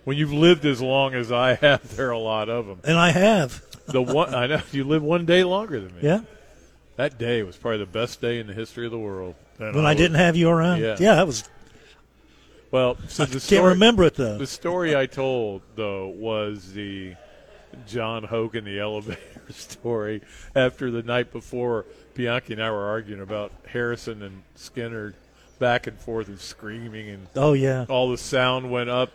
when 0.05 0.17
you've 0.17 0.33
lived 0.33 0.65
as 0.67 0.81
long 0.81 1.15
as 1.15 1.31
I 1.31 1.55
have, 1.61 1.97
there 1.97 2.09
are 2.09 2.13
a 2.13 2.19
lot 2.19 2.49
of 2.49 2.67
them. 2.67 2.81
And 2.85 2.97
I 2.99 3.11
have. 3.11 3.63
The 3.87 4.03
one 4.03 4.35
I 4.35 4.47
know 4.47 4.61
you 4.73 4.85
live 4.85 5.03
one 5.03 5.25
day 5.27 5.45
longer 5.45 5.81
than 5.81 5.95
me. 5.95 6.01
Yeah. 6.03 6.21
that 6.97 7.19
day 7.19 7.43
was 7.43 7.57
probably 7.57 7.79
the 7.79 7.87
best 7.87 8.21
day 8.21 8.39
in 8.41 8.47
the 8.47 8.53
history 8.55 8.85
of 8.85 8.93
the 8.93 8.99
world. 8.99 9.35
When 9.57 9.77
I 9.77 9.89
was- 9.91 9.97
didn't 9.97 10.17
have 10.19 10.37
you 10.37 10.49
around. 10.51 10.81
Yeah, 10.81 10.97
Yeah, 10.99 11.15
that 11.15 11.27
was. 11.27 11.49
Well, 12.71 12.99
so 13.09 13.23
I 13.23 13.27
the 13.27 13.33
can't 13.33 13.43
story, 13.43 13.69
remember 13.73 14.05
it, 14.05 14.15
though. 14.17 14.37
The 14.37 14.47
story 14.47 14.95
I 14.95 15.07
told 15.07 15.63
though 15.75 16.09
was 16.09 16.73
the 16.75 17.15
John 17.87 18.25
Hogan 18.25 18.65
the 18.65 18.79
elevator 18.79 19.19
story 19.53 20.23
after 20.55 20.91
the 20.91 21.03
night 21.03 21.33
before 21.33 21.85
Bianchi 22.15 22.53
and 22.55 22.63
I 22.63 22.71
were 22.71 22.87
arguing 22.87 23.21
about 23.23 23.53
Harrison 23.67 24.23
and 24.23 24.43
Skinner 24.55 25.15
back 25.59 25.87
and 25.87 25.99
forth 25.99 26.29
and 26.29 26.39
screaming 26.39 27.09
and 27.11 27.27
Oh, 27.37 27.53
yeah. 27.53 27.87
all 27.89 28.11
the 28.11 28.19
sound 28.19 28.71
went 28.71 28.91
up. 28.91 29.11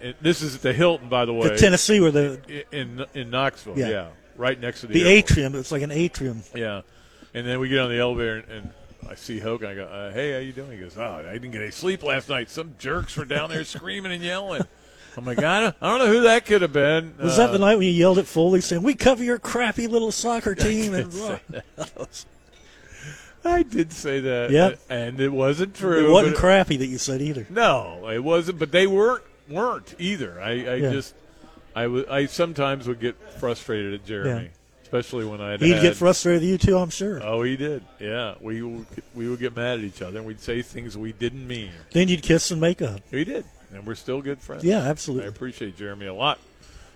And 0.00 0.14
this 0.20 0.40
is 0.42 0.54
at 0.56 0.62
the 0.62 0.72
Hilton, 0.72 1.08
by 1.08 1.24
the 1.26 1.32
way, 1.34 1.48
The 1.48 1.56
Tennessee 1.56 2.00
where 2.00 2.10
the 2.10 2.64
in 2.72 3.04
in 3.14 3.30
Knoxville, 3.30 3.78
Yeah. 3.78 3.88
yeah, 3.88 4.08
right 4.36 4.58
next 4.58 4.80
to 4.80 4.86
the, 4.86 4.94
the 5.02 5.08
atrium. 5.08 5.54
It's 5.54 5.70
like 5.72 5.82
an 5.82 5.90
atrium. 5.90 6.42
Yeah, 6.54 6.82
and 7.34 7.46
then 7.46 7.60
we 7.60 7.68
get 7.68 7.80
on 7.80 7.90
the 7.90 7.98
elevator 7.98 8.36
and, 8.38 8.50
and 8.50 8.70
I 9.10 9.14
see 9.14 9.38
Hogan. 9.40 9.68
I 9.70 9.74
go, 9.74 9.84
uh, 9.84 10.12
"Hey, 10.12 10.32
how 10.32 10.38
you 10.38 10.52
doing?" 10.52 10.72
He 10.72 10.78
goes, 10.78 10.96
"Oh, 10.96 11.24
I 11.28 11.32
didn't 11.32 11.50
get 11.50 11.60
any 11.62 11.70
sleep 11.70 12.02
last 12.02 12.28
night. 12.30 12.48
Some 12.48 12.74
jerks 12.78 13.16
were 13.16 13.24
down 13.26 13.50
there 13.50 13.64
screaming 13.76 14.12
and 14.12 14.22
yelling." 14.22 14.62
I'm 15.16 15.24
like, 15.24 15.38
I 15.42 15.60
don't, 15.60 15.76
I 15.80 15.88
don't 15.90 15.98
know 15.98 16.12
who 16.12 16.22
that 16.22 16.46
could 16.46 16.62
have 16.62 16.72
been. 16.72 17.14
Was 17.18 17.38
Uh, 17.38 17.46
that 17.46 17.52
the 17.52 17.58
night 17.58 17.76
when 17.76 17.86
you 17.86 17.92
yelled 17.92 18.18
at 18.18 18.26
Foley 18.26 18.60
saying, 18.60 18.82
"We 18.82 18.94
cover 18.94 19.22
your 19.24 19.38
crappy 19.38 19.86
little 19.86 20.12
soccer 20.12 20.54
team"? 20.66 20.92
did 20.92 21.04
And 21.04 21.12
say 21.12 21.40
I 23.44 23.62
did 23.62 23.92
say 23.92 24.20
that. 24.20 24.50
Yep. 24.50 24.80
and 24.90 25.20
it 25.20 25.30
wasn't 25.32 25.74
true. 25.74 26.06
it 26.08 26.10
wasn't 26.10 26.36
crappy 26.36 26.76
that 26.76 26.86
you 26.86 26.98
said 26.98 27.22
either. 27.22 27.46
No, 27.48 28.08
it 28.10 28.22
wasn't. 28.22 28.58
But 28.58 28.70
they 28.70 28.86
weren't 28.86 29.22
weren't 29.48 29.94
either. 29.98 30.40
I, 30.40 30.50
I 30.50 30.74
Yeah. 30.76 30.90
just 30.92 31.14
I 31.74 31.86
would 31.86 32.08
I 32.08 32.26
sometimes 32.26 32.86
would 32.86 33.00
get 33.00 33.16
frustrated 33.38 33.94
at 33.94 34.04
Jeremy, 34.04 34.42
Yeah. 34.44 34.48
especially 34.82 35.24
when 35.24 35.40
I 35.40 35.56
He'd 35.56 35.72
had- 35.74 35.82
get 35.82 35.96
frustrated 35.96 36.42
with 36.42 36.50
you 36.50 36.58
too, 36.58 36.76
I'm 36.76 36.90
sure. 36.90 37.20
Oh, 37.24 37.42
he 37.42 37.56
did. 37.56 37.82
Yeah, 37.98 38.34
we 38.40 38.60
would, 38.62 38.86
we 39.14 39.28
would 39.28 39.38
get 39.40 39.56
mad 39.56 39.78
at 39.78 39.84
each 39.84 40.02
other 40.02 40.18
and 40.18 40.26
we'd 40.26 40.40
say 40.40 40.60
things 40.62 40.98
we 40.98 41.12
didn't 41.12 41.46
mean. 41.48 41.70
Then 41.92 42.08
you'd 42.08 42.22
kiss 42.22 42.50
and 42.50 42.60
make 42.60 42.82
up. 42.82 43.00
We 43.10 43.24
did, 43.24 43.44
and 43.72 43.86
we're 43.86 43.94
still 43.94 44.20
good 44.22 44.40
friends. 44.40 44.64
Yeah, 44.64 44.78
absolutely. 44.78 45.26
I 45.26 45.28
appreciate 45.28 45.76
Jeremy 45.76 46.06
a 46.06 46.14
lot. 46.14 46.38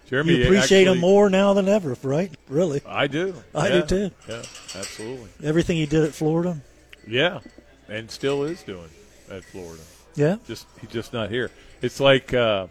Jeremy, 0.09 0.35
You 0.37 0.45
appreciate 0.45 0.83
actually- 0.83 0.95
him 0.97 1.01
more 1.01 1.31
now 1.31 1.55
than 1.55 1.67
ever, 1.69 1.97
right? 2.03 2.31
Really? 2.49 2.83
I 2.87 3.07
do. 3.07 3.35
I 3.55 3.69
Yeah. 3.69 3.81
do 3.81 3.87
too. 3.87 4.11
Yeah, 4.29 4.43
absolutely. 4.75 5.29
Everything 5.43 5.77
he 5.79 5.87
did 5.87 6.05
at 6.05 6.13
Florida. 6.13 6.61
Yeah, 7.07 7.41
and 7.89 8.11
still 8.11 8.45
is 8.45 8.63
doing 8.63 8.89
at 9.31 9.45
Florida. 9.45 9.83
Yeah. 10.15 10.37
just 10.47 10.67
he's 10.81 10.91
just 10.91 11.13
not 11.13 11.31
here. 11.31 11.51
It's 11.83 12.01
like 12.01 12.33
uh, 12.35 12.67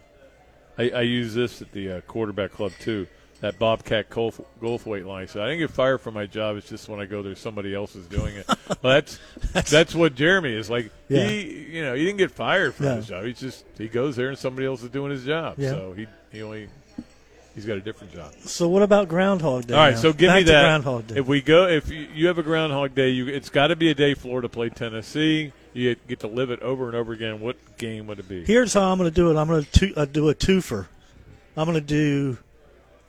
I, 0.78 0.90
I 0.90 1.00
use 1.02 1.34
this 1.34 1.60
at 1.60 1.72
the 1.72 1.92
uh, 1.92 2.00
quarterback 2.02 2.52
club 2.52 2.72
too. 2.80 3.06
That 3.44 3.58
Bobcat 3.58 4.06
weight 4.86 5.04
line. 5.04 5.28
So 5.28 5.42
I 5.42 5.48
didn't 5.48 5.58
get 5.58 5.70
fired 5.70 5.98
from 5.98 6.14
my 6.14 6.24
job. 6.24 6.56
It's 6.56 6.66
just 6.66 6.88
when 6.88 6.98
I 6.98 7.04
go 7.04 7.20
there, 7.20 7.34
somebody 7.34 7.74
else 7.74 7.94
is 7.94 8.06
doing 8.06 8.36
it. 8.36 8.48
well, 8.82 8.94
that's 8.94 9.18
that's 9.70 9.94
what 9.94 10.14
Jeremy 10.14 10.54
is 10.54 10.70
like. 10.70 10.90
Yeah. 11.10 11.26
He, 11.28 11.76
you 11.76 11.82
know, 11.82 11.92
he 11.92 12.06
didn't 12.06 12.16
get 12.16 12.30
fired 12.30 12.74
from 12.74 12.86
his 12.86 13.08
job. 13.08 13.26
He's 13.26 13.38
just 13.38 13.66
he 13.76 13.88
goes 13.88 14.16
there 14.16 14.30
and 14.30 14.38
somebody 14.38 14.66
else 14.66 14.82
is 14.82 14.88
doing 14.88 15.10
his 15.10 15.26
job. 15.26 15.56
Yeah. 15.58 15.72
So 15.72 15.92
he 15.92 16.06
he 16.32 16.42
only 16.42 16.70
He's 17.54 17.66
got 17.66 17.76
a 17.76 17.82
different 17.82 18.14
job. 18.14 18.32
So 18.40 18.66
what 18.70 18.82
about 18.82 19.08
Groundhog 19.08 19.66
Day? 19.66 19.74
All 19.74 19.80
right, 19.80 19.94
now? 19.94 20.00
so 20.00 20.14
give 20.14 20.28
Back 20.28 20.36
me 20.38 20.42
that. 20.44 20.62
Groundhog 20.62 21.08
Day. 21.08 21.16
If 21.18 21.26
we 21.26 21.42
go, 21.42 21.68
if 21.68 21.90
you, 21.90 22.08
you 22.14 22.26
have 22.28 22.38
a 22.38 22.42
Groundhog 22.42 22.94
Day, 22.94 23.10
you 23.10 23.28
it's 23.28 23.50
got 23.50 23.66
to 23.66 23.76
be 23.76 23.90
a 23.90 23.94
day 23.94 24.14
Florida 24.14 24.48
play 24.48 24.70
Tennessee. 24.70 25.52
You 25.74 25.94
get 26.08 26.20
to 26.20 26.28
live 26.28 26.50
it 26.50 26.62
over 26.62 26.86
and 26.86 26.96
over 26.96 27.12
again. 27.12 27.40
What 27.40 27.56
game 27.76 28.06
would 28.06 28.18
it 28.20 28.28
be? 28.28 28.42
Here's 28.46 28.72
how 28.72 28.90
I'm 28.90 28.96
going 28.96 29.10
to 29.10 29.14
do 29.14 29.30
it. 29.30 29.36
I'm 29.36 29.48
going 29.48 29.64
to 29.64 29.94
uh, 29.94 30.06
do 30.06 30.30
a 30.30 30.34
twofer. 30.34 30.86
I'm 31.58 31.66
going 31.66 31.74
to 31.74 31.86
do 31.86 32.38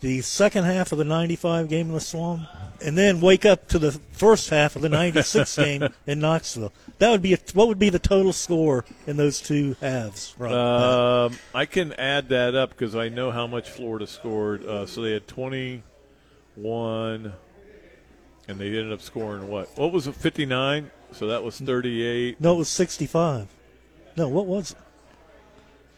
the 0.06 0.22
second 0.22 0.65
half 0.65 0.91
of 0.91 1.00
the 1.00 1.04
95 1.04 1.68
game 1.68 1.88
in 1.88 1.94
the 1.94 2.00
Swamp, 2.00 2.48
and 2.80 2.96
then 2.96 3.20
wake 3.22 3.44
up 3.44 3.68
to 3.70 3.80
the 3.80 3.91
first 3.91 4.52
half 4.52 4.76
of 4.76 4.84
the 4.84 4.89
96 4.89 5.56
game 5.63 5.89
in 6.06 6.20
Knoxville. 6.20 6.72
That 7.00 7.10
would 7.10 7.24
be 7.24 7.34
a, 7.34 7.39
what 7.56 7.68
would 7.68 7.80
be 7.80 7.89
the 7.89 7.98
total 7.98 8.32
score 8.32 8.86
in 9.08 9.18
those 9.18 9.41
two 9.41 9.76
halves? 9.82 10.36
Right. 10.38 10.54
Um, 10.54 11.39
I 11.56 11.65
can 11.65 11.94
add 11.94 12.30
that 12.30 12.54
up 12.54 12.70
because 12.70 12.96
I 12.96 13.10
know 13.10 13.32
how 13.32 13.48
much 13.48 13.68
Florida 13.72 14.06
scored. 14.06 14.63
Uh, 14.63 14.86
so 14.86 15.02
they 15.02 15.13
had 15.13 15.28
21, 15.28 15.82
and 18.48 18.60
they 18.60 18.68
ended 18.68 18.94
up 18.94 19.02
scoring 19.02 19.48
what? 19.48 19.76
What 19.76 19.91
was 19.91 20.06
it? 20.06 20.13
59. 20.13 20.91
So 21.13 21.26
that 21.26 21.44
was 21.44 21.60
38. 21.60 22.39
no, 22.39 22.54
it 22.54 22.58
was 22.58 22.70
65. 22.70 23.48
No, 24.18 24.28
what 24.28 24.46
was 24.46 24.74
it? 24.74 24.78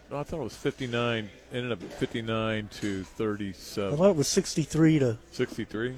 No, 0.09 0.17
I 0.19 0.23
thought 0.23 0.39
it 0.39 0.43
was 0.43 0.55
59. 0.55 1.29
Ended 1.53 1.71
up 1.71 1.81
59 1.83 2.69
to 2.81 3.03
37. 3.03 3.13
I 3.13 3.89
37. 3.91 3.97
thought 3.97 4.09
it 4.09 4.15
was 4.15 4.27
63 4.27 4.99
to. 4.99 5.17
63. 5.31 5.95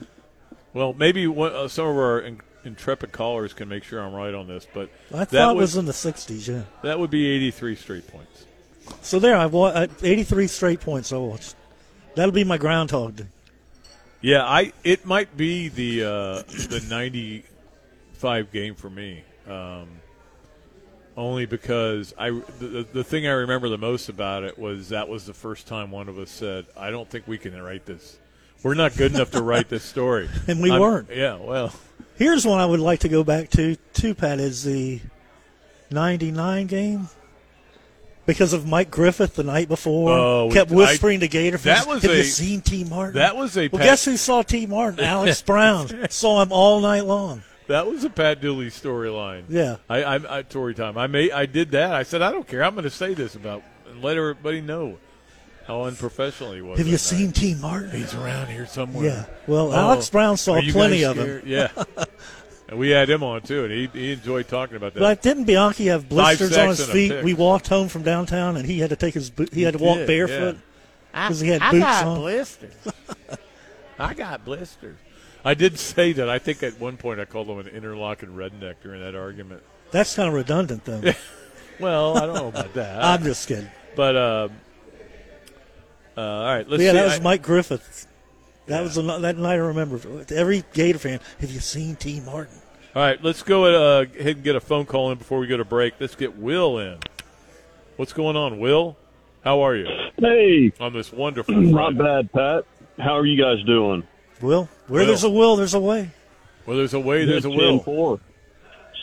Well, 0.74 0.94
maybe 0.94 1.28
one, 1.28 1.54
uh, 1.54 1.68
some 1.68 1.88
of 1.88 1.96
our 1.98 2.20
in, 2.20 2.42
intrepid 2.64 3.12
callers 3.12 3.54
can 3.54 3.70
make 3.70 3.84
sure 3.84 4.02
I'm 4.02 4.14
right 4.14 4.34
on 4.34 4.48
this, 4.48 4.68
but 4.74 4.90
I 5.14 5.20
that 5.20 5.30
thought 5.30 5.52
it 5.52 5.56
would- 5.56 5.62
was 5.62 5.76
in 5.78 5.86
the 5.86 5.92
60s. 5.94 6.48
Yeah. 6.48 6.64
that 6.84 7.00
would 7.00 7.10
be 7.12 7.28
83 7.28 7.76
straight 7.76 8.08
points. 8.08 8.46
So 9.02 9.20
there, 9.20 9.36
I've 9.36 9.54
uh, 9.54 9.88
83 10.02 10.48
straight 10.48 10.80
points 10.82 11.14
I 11.14 11.18
watched. 11.18 11.56
That'll 12.16 12.32
be 12.34 12.44
my 12.44 12.58
Groundhog 12.58 13.18
Day. 13.18 13.26
Yeah, 14.22 14.44
I 14.44 14.74
it 14.84 15.06
might 15.06 15.38
be 15.38 15.70
the 15.70 16.04
uh, 16.04 16.08
the 16.70 16.84
95 16.90 18.52
game 18.52 18.76
for 18.76 18.90
me. 18.90 19.24
Um, 19.48 19.88
only 21.18 21.46
because 21.46 22.14
I 22.18 22.30
the, 22.32 22.86
the 22.94 23.04
thing 23.04 23.28
I 23.28 23.32
remember 23.32 23.70
the 23.70 23.78
most 23.78 24.10
about 24.10 24.44
it 24.44 24.58
was 24.58 24.90
that 24.90 25.10
was 25.10 25.26
the 25.26 25.34
first 25.34 25.68
time 25.68 25.92
one 25.92 26.08
of 26.10 26.18
us 26.18 26.32
said, 26.32 26.66
"I 26.78 26.90
don't 26.92 27.10
think 27.10 27.28
we 27.28 27.38
can 27.38 27.60
write 27.62 27.86
this. 27.86 28.18
We're 28.64 28.74
not 28.76 28.96
good 28.98 29.14
enough 29.14 29.32
to 29.32 29.42
write 29.42 29.70
this 29.70 29.84
story." 29.84 30.30
And 30.48 30.62
we 30.62 30.72
I'm- 30.72 30.82
weren't. 30.82 31.10
Yeah, 31.14 31.36
well, 31.36 31.74
Here's 32.18 32.46
one 32.46 32.60
I 32.60 32.66
would 32.66 32.82
like 32.82 33.00
to 33.02 33.08
go 33.10 33.24
back 33.24 33.50
to, 33.52 33.78
too, 33.94 34.14
Pat, 34.14 34.42
is 34.42 34.64
the 34.66 35.00
99 35.90 36.68
game. 36.68 37.08
Because 38.26 38.52
of 38.54 38.68
Mike 38.68 38.92
Griffith 38.92 39.36
the 39.36 39.44
night 39.44 39.70
before, 39.70 40.12
Oh, 40.12 40.50
kept 40.52 40.70
I- 40.72 40.76
whispering 40.76 41.22
to 41.22 41.28
Gator 41.30 41.58
that 41.60 41.88
was 41.88 42.02
Have 42.04 42.12
a- 42.12 42.18
you 42.18 42.24
seen 42.24 42.62
Tee 42.62 42.84
Martin? 42.84 43.16
that 43.16 43.36
was 43.38 43.58
a 43.58 43.70
Well, 43.70 43.82
guess 43.82 44.04
who 44.06 44.18
saw 44.18 44.42
Tee 44.44 44.66
Martin? 44.68 45.00
Alex 45.04 45.42
Brown 45.42 46.10
saw 46.10 46.42
him 46.42 46.52
all 46.52 46.80
night 46.82 47.06
long. 47.06 47.42
That 47.70 47.86
was 47.86 48.04
a 48.04 48.10
Pat 48.10 48.42
Dooley 48.42 48.72
storyline. 48.72 49.44
Yeah. 49.48 49.76
I, 49.88 50.04
I, 50.04 50.40
I 50.40 50.42
Tory 50.42 50.74
time. 50.74 50.98
I 50.98 51.06
made 51.06 51.32
I 51.32 51.46
did 51.46 51.70
that. 51.72 51.94
I 51.94 52.02
said 52.02 52.24
I 52.24 52.32
don't 52.32 52.48
care. 52.48 52.64
I'm 52.64 52.74
going 52.74 52.84
to 52.84 52.90
say 52.90 53.14
this 53.14 53.36
about 53.36 53.62
and 53.88 54.02
let 54.02 54.18
everybody 54.18 54.60
know 54.60 54.98
how 55.68 55.84
unprofessional 55.84 56.54
he 56.54 56.64
was. 56.64 56.80
Have 56.80 56.88
you 56.88 56.94
that 56.94 56.98
seen 56.98 57.28
night. 57.28 57.36
Tee 57.36 57.54
Martin? 57.54 57.92
He's 57.92 58.16
around 58.16 58.48
here 58.48 58.66
somewhere. 58.66 59.06
Yeah. 59.06 59.26
Well, 59.46 59.72
Oh, 59.72 59.76
Alex 59.76 60.10
Brown 60.10 60.36
saw 60.36 60.60
plenty 60.72 61.06
of 61.06 61.18
him. 61.18 61.44
Yeah. 61.46 61.70
and 62.68 62.80
we 62.80 62.90
had 62.90 63.08
him 63.08 63.22
on 63.22 63.44
too, 63.44 63.66
and 63.66 63.72
he, 63.72 63.86
he 63.94 64.14
enjoyed 64.14 64.48
talking 64.48 64.76
about 64.76 64.96
that. 64.96 65.00
But 65.00 65.22
didn't 65.22 65.44
Bianchi 65.44 65.86
have 65.88 66.10
blisters 66.10 66.58
on 66.58 66.70
his 66.70 66.84
feet? 66.88 67.24
We 67.24 67.36
walked 67.36 67.68
home 67.68 67.88
from 67.88 68.02
downtown, 68.02 68.58
and 68.58 68.66
he 68.66 68.80
had 68.80 68.90
to 68.90 68.96
take 68.96 69.14
his 69.14 69.30
boot. 69.30 69.54
He 69.54 69.62
had 69.62 69.74
to 69.76 69.80
walk 69.80 69.98
did, 69.98 70.08
barefoot 70.08 70.56
yeah. 71.14 71.28
because 71.28 71.40
he 71.40 71.50
had 71.50 71.62
I 71.62 71.70
boots 71.70 71.84
got 71.84 72.08
on. 72.08 72.18
blisters. 72.18 72.74
I 74.00 74.14
got 74.16 74.44
blisters. 74.44 74.98
I 75.44 75.54
did 75.54 75.80
say 75.80 76.14
that. 76.14 76.30
I 76.30 76.40
think 76.40 76.64
at 76.64 76.80
one 76.80 76.98
point 76.98 77.20
I 77.20 77.26
called 77.26 77.48
him 77.48 77.60
an 77.60 77.68
interlocking 77.68 78.30
redneck 78.30 78.76
during 78.84 79.02
that 79.02 79.16
argument. 79.16 79.64
That's 79.92 80.16
kind 80.16 80.28
of 80.28 80.34
redundant, 80.36 80.86
though. 80.86 81.14
Well, 81.80 82.18
I 82.18 82.26
don't 82.26 82.36
know 82.36 82.48
about 82.50 82.74
that. 82.74 83.02
I'm 83.02 83.24
just 83.24 83.48
kidding. 83.48 83.70
But 83.96 84.18
um, 84.18 84.52
uh, 86.18 86.22
all 86.22 86.44
right, 86.44 86.68
let's 86.68 86.84
yeah, 86.84 86.90
see. 86.92 86.98
that 86.98 87.06
was 87.06 87.20
I- 87.20 87.24
Mike 87.24 87.42
Griffith. 87.42 88.06
That 88.68 88.84
was 88.84 88.96
the, 88.96 89.02
ni- 89.02 89.22
that 89.22 89.38
night 89.38 89.54
I 89.54 89.56
remember. 89.56 90.26
Every 90.30 90.64
Gator 90.74 91.00
fan, 91.00 91.20
have 91.40 91.50
you 91.50 91.62
seen 91.62 91.96
Tee 91.96 92.20
Martin? 92.20 92.56
All 92.96 93.02
right, 93.02 93.24
let's 93.24 93.44
go 93.44 93.66
uh, 93.66 94.02
ahead 94.02 94.36
and 94.36 94.44
get 94.44 94.56
a 94.58 94.60
phone 94.60 94.86
call 94.86 95.12
in 95.12 95.18
before 95.18 95.40
we 95.40 95.48
go 95.48 95.56
to 95.58 95.64
break. 95.64 95.94
Let's 96.00 96.16
get 96.16 96.36
Will 96.38 96.80
in. 96.80 97.00
What's 97.96 98.14
going 98.14 98.36
on, 98.36 98.60
Will? 98.60 98.98
How 99.44 99.62
are 99.62 99.76
you? 99.76 99.88
Hey. 100.18 100.72
On 100.82 100.92
this 100.92 101.14
wonderful 101.14 101.56
Not 101.56 101.98
bad, 101.98 102.32
Pat. 102.34 102.66
How 103.00 103.18
are 103.18 103.26
you 103.26 103.42
guys 103.42 103.64
doing? 103.66 104.04
Will, 104.42 104.70
where 104.88 105.02
Will. 105.02 105.08
there's 105.08 105.24
a 105.24 105.30
will, 105.30 105.56
there's 105.56 105.74
a 105.74 105.80
way. 105.80 106.12
Well, 106.66 106.78
there's 106.78 106.94
a 106.94 107.00
way, 107.00 107.26
there's 107.26 107.46
a 107.46 107.50
will. 107.50 107.82
10-4. 107.82 108.20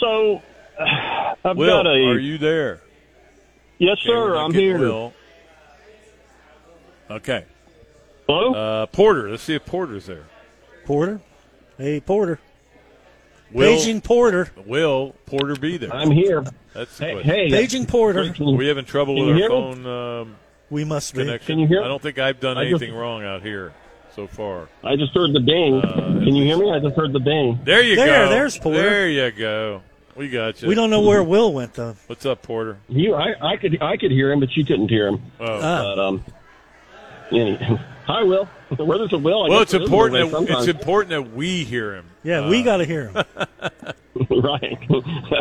So, 0.00 0.42
I've 1.44 1.56
Will, 1.56 1.68
got 1.82 1.86
a. 1.86 1.90
are 1.90 2.18
you 2.18 2.38
there? 2.38 2.80
Yes, 3.78 3.98
Okay, 4.02 4.08
sir. 4.08 4.34
not 4.34 4.44
I'm 4.46 4.54
here. 4.54 4.78
Will. 4.78 5.12
Okay. 7.10 7.44
Hello? 8.26 8.54
Uh, 8.54 8.86
Porter. 8.86 9.30
Let's 9.30 9.42
see 9.42 9.54
if 9.54 9.64
Porter's 9.64 10.06
there. 10.06 10.24
Porter? 10.84 11.20
Hey, 11.78 12.00
Porter. 12.00 12.40
Will, 13.52 13.76
Paging 13.76 14.00
Porter. 14.00 14.50
Will 14.66 15.14
Porter 15.26 15.54
be 15.54 15.76
there? 15.76 15.94
I'm 15.94 16.10
here. 16.10 16.44
That's 16.72 16.98
the 16.98 17.04
Hey, 17.04 17.12
question. 17.12 17.30
hey. 17.30 17.50
Paging 17.50 17.86
Porter. 17.86 18.32
Are 18.40 18.50
we 18.56 18.66
having 18.66 18.84
trouble 18.84 19.14
with 19.14 19.36
you 19.36 19.44
our 19.44 19.48
phone 19.48 19.86
um, 19.86 20.36
We 20.68 20.84
must 20.84 21.14
be. 21.14 21.20
connection? 21.20 21.46
Can 21.54 21.58
you 21.60 21.66
hear? 21.68 21.82
I 21.84 21.86
don't 21.88 22.02
think 22.02 22.18
I've 22.18 22.40
done 22.40 22.58
I 22.58 22.68
just- 22.68 22.82
anything 22.82 22.98
wrong 22.98 23.22
out 23.24 23.42
here 23.42 23.72
so 24.16 24.26
far. 24.26 24.68
I 24.82 24.96
just 24.96 25.12
heard 25.14 25.32
the 25.34 25.40
ding. 25.40 25.80
Uh, 25.82 25.94
Can 26.24 26.34
you 26.34 26.44
hear 26.44 26.56
me? 26.58 26.72
I 26.72 26.80
just 26.80 26.96
heard 26.96 27.12
the 27.12 27.20
ding. 27.20 27.60
There 27.64 27.82
you 27.82 27.94
There, 27.96 28.24
go. 28.24 28.30
there's 28.30 28.58
Porter. 28.58 28.78
There 28.82 29.08
you 29.08 29.30
go. 29.30 29.82
We 30.16 30.30
got 30.30 30.62
you. 30.62 30.68
We 30.68 30.74
don't 30.74 30.88
know 30.88 31.02
where 31.02 31.22
Will 31.22 31.52
went, 31.52 31.74
though. 31.74 31.94
What's 32.06 32.24
up, 32.24 32.42
Porter? 32.42 32.78
You, 32.88 33.14
I, 33.14 33.52
I 33.52 33.56
could, 33.58 33.80
I 33.82 33.98
could 33.98 34.10
hear 34.10 34.32
him, 34.32 34.40
but 34.40 34.56
you 34.56 34.64
couldn't 34.64 34.88
hear 34.88 35.08
him. 35.08 35.22
Oh. 35.38 35.44
Ah. 35.46 35.82
But 35.94 35.98
um, 35.98 36.24
any, 37.30 37.56
hi, 38.06 38.22
Will. 38.22 38.46
Where 38.78 38.98
there's 38.98 39.12
a 39.12 39.18
Will, 39.18 39.44
I 39.44 39.48
well, 39.50 39.58
guess 39.60 39.62
it's 39.62 39.72
there 39.72 39.82
is 39.82 39.90
a 39.90 40.16
important. 40.16 40.48
That, 40.48 40.58
it's 40.58 40.68
important 40.68 41.10
that 41.10 41.34
we 41.36 41.64
hear 41.64 41.94
him. 41.94 42.06
Yeah, 42.24 42.48
we 42.48 42.60
Uh, 42.62 42.64
got 42.64 42.76
to 42.78 42.84
hear 42.86 43.08
him. 43.08 43.14
right. 44.42 44.78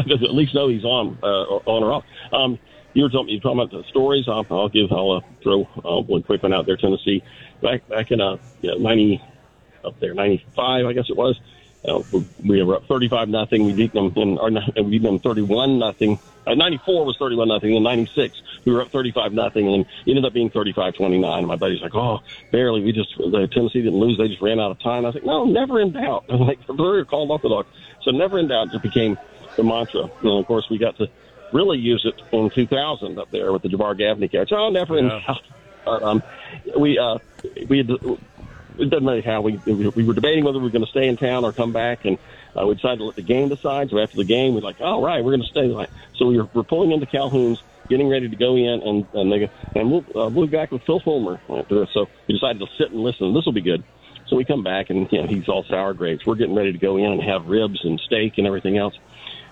Just 0.08 0.24
at 0.24 0.34
least 0.34 0.54
know 0.54 0.68
he's 0.68 0.84
on, 0.84 1.18
uh, 1.24 1.26
on 1.26 1.84
or 1.84 1.94
off. 1.94 2.04
Um, 2.34 2.60
you 2.96 3.04
were 3.04 3.10
talking, 3.10 3.30
you 3.30 3.38
were 3.38 3.42
talking 3.42 3.60
about 3.60 3.72
the 3.72 3.84
stories. 3.90 4.26
I'll, 4.28 4.46
I'll 4.50 4.70
give, 4.70 4.92
I'll 4.92 5.12
uh, 5.12 5.22
throw 5.44 5.68
uh, 5.84 6.02
one 6.02 6.24
quick 6.24 6.42
one 6.42 6.54
out 6.54 6.66
there. 6.66 6.78
Tennessee, 6.78 7.24
back 7.62 7.88
back 7.88 8.10
in 8.10 8.22
uh, 8.22 8.38
you 8.62 8.72
know, 8.72 8.78
ninety 8.78 9.22
up 9.84 10.00
there, 10.00 10.14
ninety 10.14 10.44
five, 10.56 10.86
I 10.86 10.94
guess 10.94 11.10
it 11.10 11.18
was. 11.18 11.40
Uh, 11.88 12.02
we 12.44 12.64
were 12.64 12.78
up 12.78 12.86
thirty 12.88 13.10
five 13.10 13.30
nothing. 13.30 13.66
We 13.66 13.74
beat 13.74 13.94
them 13.94 14.14
in, 14.16 14.38
or 14.38 14.50
we 14.78 14.92
beat 14.92 15.04
them 15.04 15.20
thirty 15.20 15.42
one 15.42 15.78
nothing. 15.78 16.20
Uh, 16.48 16.56
ninety 16.56 16.80
four 16.86 17.06
was 17.06 17.18
thirty 17.18 17.36
one 17.36 17.50
nothing. 17.50 17.76
In 17.76 17.84
ninety 17.84 18.10
six, 18.16 18.42
we 18.64 18.72
were 18.72 18.82
up 18.82 18.92
thirty 18.92 19.12
five 19.12 19.34
nothing, 19.34 19.68
and 19.68 19.86
ended 20.08 20.26
up 20.26 20.34
being 20.34 20.50
thirty 20.50 20.74
five 20.74 20.96
twenty 20.96 21.18
nine. 21.18 21.46
My 21.46 21.58
buddy's 21.58 21.82
like, 21.82 21.94
"Oh, 21.94 22.22
barely. 22.52 22.82
We 22.82 22.92
just 22.92 23.16
the 23.18 23.48
Tennessee 23.52 23.82
didn't 23.82 24.00
lose. 24.00 24.18
They 24.18 24.30
just 24.30 24.42
ran 24.42 24.60
out 24.60 24.72
of 24.72 24.80
time." 24.80 25.06
I 25.06 25.10
was 25.10 25.16
like, 25.16 25.26
"No, 25.26 25.44
never 25.44 25.80
in 25.82 25.92
doubt." 25.92 26.26
I'm 26.30 26.40
like, 26.48 26.60
"Very 26.70 27.06
called 27.06 27.30
off 27.30 27.42
the 27.42 27.50
dog." 27.50 27.68
So 28.02 28.12
never 28.12 28.40
in 28.40 28.48
doubt 28.48 28.72
just 28.72 28.84
became 28.84 29.18
the 29.56 29.64
mantra. 29.64 30.10
And 30.22 30.40
of 30.40 30.46
course, 30.48 30.70
we 30.70 30.78
got 30.78 30.98
to 30.98 31.10
really 31.54 31.78
use 31.78 32.06
it 32.06 32.16
in 32.36 32.50
2000 32.54 33.18
up 33.20 33.30
there 33.32 33.52
with 33.52 33.62
the 33.62 33.70
Jabbar 33.70 33.98
Gaffney 33.98 34.28
catch. 34.28 34.52
Oh, 34.52 34.70
never 34.70 34.98
in 34.98 35.06
Yeah. 35.06 35.20
doubt. 35.28 35.42
Uh, 35.88 36.06
um, 36.06 36.24
we 36.80 36.98
uh, 36.98 37.20
we 37.70 37.78
had, 37.78 37.90
it 38.78 38.90
doesn't 38.90 39.06
matter 39.06 39.22
how 39.24 39.42
we 39.42 39.62
we 39.66 40.04
were 40.04 40.14
debating 40.14 40.44
whether 40.44 40.58
we 40.58 40.64
were 40.66 40.72
going 40.72 40.84
to 40.84 40.90
stay 40.90 41.08
in 41.08 41.16
town 41.16 41.46
or 41.46 41.54
come 41.54 41.72
back, 41.74 42.00
and 42.06 42.18
uh, 42.60 42.66
we 42.66 42.74
decided 42.76 42.98
to 42.98 43.06
let 43.06 43.16
the 43.16 43.22
game 43.22 43.50
decide. 43.50 43.90
So 43.92 44.00
after 44.00 44.18
the 44.18 44.26
game, 44.26 44.56
we're 44.56 44.62
like, 44.62 44.78
"All 44.82 45.04
right, 45.04 45.24
we're 45.24 45.32
going 45.38 45.44
to 45.44 45.50
stay." 45.50 45.70
So 46.18 46.26
we 46.26 46.38
were, 46.38 46.48
we're 46.56 46.64
pulling 46.64 46.92
into 46.92 47.06
Calhoun's, 47.06 47.60
getting 47.88 48.10
ready 48.10 48.28
to 48.30 48.36
go 48.36 48.56
in, 48.56 48.82
and 48.84 49.08
and 49.14 49.32
they 49.32 49.40
go, 49.46 49.48
and 49.76 49.92
we'll 49.92 50.06
uh, 50.16 50.30
we'll 50.30 50.48
be 50.48 50.58
back 50.58 50.72
with 50.72 50.82
Phil 50.88 51.00
Fulmer 51.06 51.40
after 51.56 51.80
this. 51.82 51.90
So 51.94 52.08
we 52.28 52.34
decided 52.34 52.60
to 52.60 52.68
sit 52.80 52.92
and 52.92 53.02
listen. 53.02 53.34
This 53.36 53.46
will 53.46 53.54
be 53.54 53.62
good. 53.62 53.84
So 54.28 54.36
we 54.36 54.44
come 54.44 54.64
back, 54.64 54.88
and 54.90 55.08
you 55.12 55.22
know 55.22 55.28
he's 55.28 55.48
all 55.48 55.64
sour 55.70 55.94
grapes. 55.94 56.26
We're 56.26 56.34
getting 56.36 56.56
ready 56.56 56.72
to 56.72 56.80
go 56.80 56.98
in 56.98 57.06
and 57.06 57.22
have 57.22 57.46
ribs 57.46 57.80
and 57.84 58.02
steak 58.08 58.34
and 58.38 58.48
everything 58.48 58.76
else. 58.78 58.96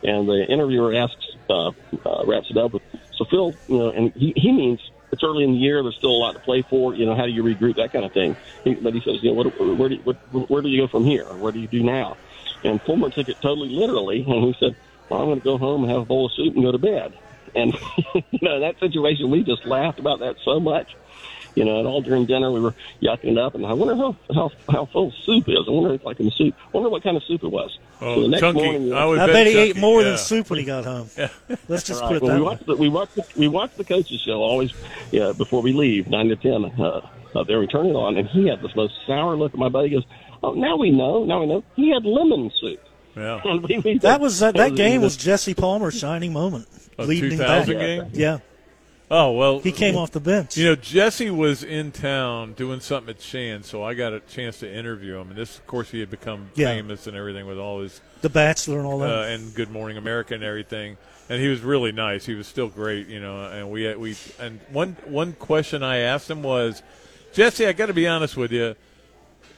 And 0.04 0.28
the 0.28 0.46
interviewer 0.50 0.96
asks, 0.96 1.26
uh, 1.50 1.70
uh, 2.06 2.26
wraps 2.28 2.48
it 2.50 2.58
up 2.58 2.74
with, 2.74 2.84
"So 3.18 3.26
Phil, 3.30 3.56
you 3.68 3.78
know," 3.78 3.90
and 3.90 4.12
he 4.16 4.34
he 4.36 4.52
means 4.52 4.80
it's 5.14 5.24
early 5.24 5.44
in 5.44 5.54
the 5.54 5.60
year. 5.60 5.82
There's 5.84 5.96
still 5.96 6.10
a 6.10 6.18
lot 6.24 6.34
to 6.34 6.40
play 6.40 6.66
for. 6.70 6.96
You 6.96 7.06
know, 7.06 7.16
how 7.16 7.26
do 7.26 7.32
you 7.32 7.44
regroup? 7.44 7.76
That 7.76 7.92
kind 7.94 8.04
of 8.04 8.12
thing. 8.14 8.36
He, 8.64 8.76
but 8.76 8.94
he 8.94 9.02
says, 9.06 9.16
you 9.22 9.30
know, 9.30 9.36
what, 9.36 9.78
where 9.78 9.90
do 9.90 9.96
you, 9.96 10.02
what, 10.04 10.18
where 10.50 10.62
do 10.62 10.70
you 10.70 10.82
go 10.82 10.88
from 10.90 11.06
here? 11.06 11.26
What 11.30 11.54
do 11.54 11.60
you 11.60 11.68
do 11.68 11.84
now? 11.84 12.18
And 12.64 12.82
Fulmer 12.84 13.12
took 13.12 13.28
it 13.28 13.38
totally 13.42 13.70
literally, 13.72 14.26
and 14.28 14.44
he 14.44 14.56
said, 14.60 14.76
well, 15.10 15.22
I'm 15.22 15.28
going 15.28 15.40
to 15.40 15.44
go 15.44 15.58
home 15.58 15.84
and 15.84 15.92
have 15.92 16.02
a 16.02 16.06
bowl 16.06 16.26
of 16.26 16.32
soup 16.36 16.56
and 16.56 16.64
go 16.64 16.72
to 16.72 16.80
bed. 16.80 17.14
And 17.54 17.74
you 18.16 18.40
know, 18.42 18.62
that 18.62 18.80
situation, 18.80 19.30
we 19.30 19.44
just 19.44 19.66
laughed 19.66 20.00
about 20.00 20.20
that 20.20 20.36
so 20.44 20.60
much. 20.60 20.90
You 21.56 21.66
know, 21.66 21.80
and 21.80 21.88
all 21.88 22.02
during 22.02 22.26
dinner 22.26 22.52
we 22.52 22.60
were 22.60 22.74
yucking 23.02 23.32
it 23.34 23.38
up, 23.38 23.54
and 23.56 23.66
I 23.66 23.74
wonder 23.74 23.96
how 23.96 24.16
how 24.34 24.52
how 24.70 24.86
full 24.86 25.12
soup 25.24 25.48
is. 25.48 25.58
I 25.68 25.72
wonder 25.72 25.94
if 25.94 26.04
like 26.04 26.20
in 26.20 26.26
the 26.26 26.32
soup. 26.32 26.56
I 26.60 26.70
wonder 26.78 26.90
what 26.90 27.04
kind 27.04 27.16
of 27.18 27.24
soup 27.24 27.44
it 27.44 27.50
was. 27.52 27.78
Oh, 28.02 28.16
so 28.16 28.22
the 28.24 28.28
next 28.30 28.42
chunky. 28.42 28.62
morning, 28.64 28.94
I 28.94 29.06
would 29.06 29.20
I 29.20 29.26
bet 29.28 29.34
bet 29.36 29.48
he 29.48 29.58
ate 29.58 29.78
more 29.78 30.02
yeah. 30.02 30.10
than 30.10 30.18
soup 30.18 30.50
when 30.50 30.60
he 30.60 30.66
got 30.66 30.84
home. 30.86 31.10
Yeah. 31.18 31.30
Let's 31.68 31.84
just 31.84 32.02
Right. 32.02 32.08
put 32.10 32.16
it 32.18 32.24
well, 32.24 32.32
that 32.32 32.40
we 32.40 32.42
way. 32.42 32.46
watch 32.46 32.66
the 32.66 32.76
we 32.76 32.90
watch 32.90 33.10
the 33.16 33.24
we 33.38 33.48
watch 33.48 33.76
the 33.76 33.84
coaches 33.84 34.20
show 34.22 34.42
always 34.42 34.72
yeah 35.12 35.32
before 35.32 35.62
we 35.62 35.74
leave 35.74 36.08
nine 36.10 36.28
to 36.30 36.36
ten 36.36 36.66
uh, 36.66 37.08
uh, 37.36 37.44
they 37.44 37.56
were 37.56 37.68
turning 37.68 37.96
on, 37.96 38.18
and 38.18 38.28
he 38.30 38.48
had 38.48 38.62
this 38.62 38.76
most 38.76 38.94
sour 39.08 39.36
look 39.36 39.54
at 39.54 39.60
my 39.60 39.70
buddy. 39.70 39.90
He 39.90 39.96
goes, 39.96 40.06
"Oh, 40.44 40.54
now 40.54 40.76
we 40.78 40.92
know. 40.92 41.24
Now 41.26 41.40
we 41.42 41.46
know. 41.48 41.64
He 41.76 41.90
had 41.92 42.04
lemon 42.06 42.52
soup." 42.60 42.80
Yeah. 43.16 43.42
That 44.02 44.20
was 44.20 44.40
that, 44.40 44.56
that 44.56 44.76
game 44.84 45.02
was 45.02 45.16
Jesse 45.18 45.54
Palmer's 45.54 45.98
shining 45.98 46.34
moment, 46.34 46.68
A 46.98 47.06
leading 47.06 47.32
2000 47.32 47.74
back. 47.78 47.80
game? 47.86 48.10
Yeah, 48.14 48.40
Oh 49.16 49.32
well, 49.34 49.60
he 49.60 49.72
came 49.72 49.96
off 49.96 50.10
the 50.10 50.20
bench. 50.20 50.58
You 50.58 50.66
know, 50.66 50.76
Jesse 50.76 51.30
was 51.30 51.64
in 51.64 51.92
town 51.92 52.54
doing 52.54 52.80
something 52.80 53.14
at 53.14 53.22
Shan, 53.22 53.62
so 53.62 53.84
I 53.84 53.94
got 53.94 54.12
a 54.12 54.20
chance 54.22 54.58
to 54.62 54.74
interview 54.74 55.18
him. 55.20 55.30
And 55.30 55.38
this, 55.38 55.58
of 55.60 55.68
course, 55.68 55.92
he 55.92 56.00
had 56.00 56.10
become 56.10 56.50
Yeah. 56.56 56.70
famous 56.70 57.06
and 57.06 57.16
everything 57.16 57.46
with 57.46 57.60
all 57.60 57.82
his 57.82 58.02
The 58.22 58.30
Bachelor 58.30 58.80
and 58.80 58.88
all 58.88 58.98
that. 59.00 59.10
uh, 59.10 59.22
and 59.28 59.54
Good 59.54 59.70
Morning 59.70 59.98
America 59.98 60.34
and 60.34 60.44
everything. 60.44 60.98
And 61.30 61.40
he 61.40 61.48
was 61.48 61.62
really 61.62 61.92
nice. 61.92 62.26
He 62.26 62.34
was 62.34 62.48
still 62.48 62.68
great, 62.70 63.08
you 63.08 63.20
know. 63.20 63.46
And 63.46 63.70
we 63.70 63.84
had, 63.84 63.98
we 64.00 64.16
and 64.40 64.60
one 64.72 64.98
one 65.06 65.34
question 65.34 65.84
I 65.84 65.98
asked 66.00 66.28
him 66.30 66.42
was, 66.42 66.82
Jesse, 67.34 67.68
I 67.68 67.74
got 67.74 67.86
to 67.86 67.94
be 67.94 68.08
honest 68.08 68.36
with 68.36 68.52
you. 68.52 68.76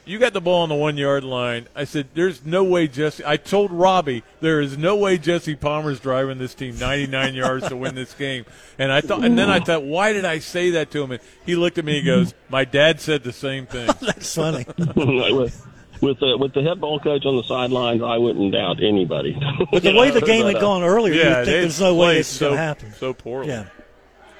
You 0.05 0.19
got 0.19 0.33
the 0.33 0.41
ball 0.41 0.61
on 0.63 0.69
the 0.69 0.75
one 0.75 0.97
yard 0.97 1.23
line. 1.23 1.67
I 1.75 1.83
said, 1.85 2.07
"There's 2.13 2.45
no 2.45 2.63
way, 2.63 2.87
Jesse." 2.87 3.23
I 3.25 3.37
told 3.37 3.71
Robbie, 3.71 4.23
"There 4.39 4.61
is 4.61 4.77
no 4.77 4.95
way 4.95 5.17
Jesse 5.17 5.55
Palmer's 5.55 5.99
driving 5.99 6.37
this 6.37 6.53
team 6.53 6.77
99 6.77 7.33
yards 7.43 7.67
to 7.69 7.75
win 7.75 7.95
this 7.95 8.13
game." 8.13 8.45
And 8.77 8.91
I 8.91 9.01
thought, 9.01 9.25
and 9.25 9.37
then 9.37 9.49
I 9.49 9.59
thought, 9.59 9.83
why 9.83 10.13
did 10.13 10.23
I 10.25 10.39
say 10.39 10.69
that 10.71 10.91
to 10.91 11.01
him? 11.03 11.11
And 11.11 11.21
he 11.45 11.55
looked 11.55 11.77
at 11.79 11.85
me. 11.85 11.97
And 11.97 12.05
he 12.05 12.05
goes, 12.05 12.33
"My 12.49 12.65
dad 12.65 13.01
said 13.01 13.23
the 13.23 13.33
same 13.33 13.65
thing." 13.65 13.87
That's 14.01 14.35
funny. 14.35 14.65
with 14.77 15.67
with 16.01 16.19
the 16.19 16.37
with 16.37 16.53
the 16.53 16.61
head 16.61 16.79
ball 16.81 16.99
coach 16.99 17.25
on 17.25 17.35
the 17.37 17.43
sidelines, 17.43 18.03
I 18.03 18.17
wouldn't 18.17 18.51
doubt 18.53 18.83
anybody. 18.83 19.35
But 19.71 19.81
the 19.81 19.95
way 19.95 20.11
the 20.11 20.21
game 20.21 20.45
had 20.45 20.57
uh, 20.57 20.61
gone 20.61 20.83
earlier, 20.83 21.13
you 21.15 21.19
Yeah, 21.21 21.37
would 21.39 21.45
think 21.45 21.61
there's 21.61 21.79
no 21.81 21.95
way 21.95 22.07
played 22.07 22.17
this 22.19 22.31
is 22.31 22.37
so- 22.37 22.45
going 22.49 22.57
to 22.57 22.61
happen. 22.61 22.93
So 22.99 23.13
poorly. 23.13 23.47
Yeah. 23.47 23.65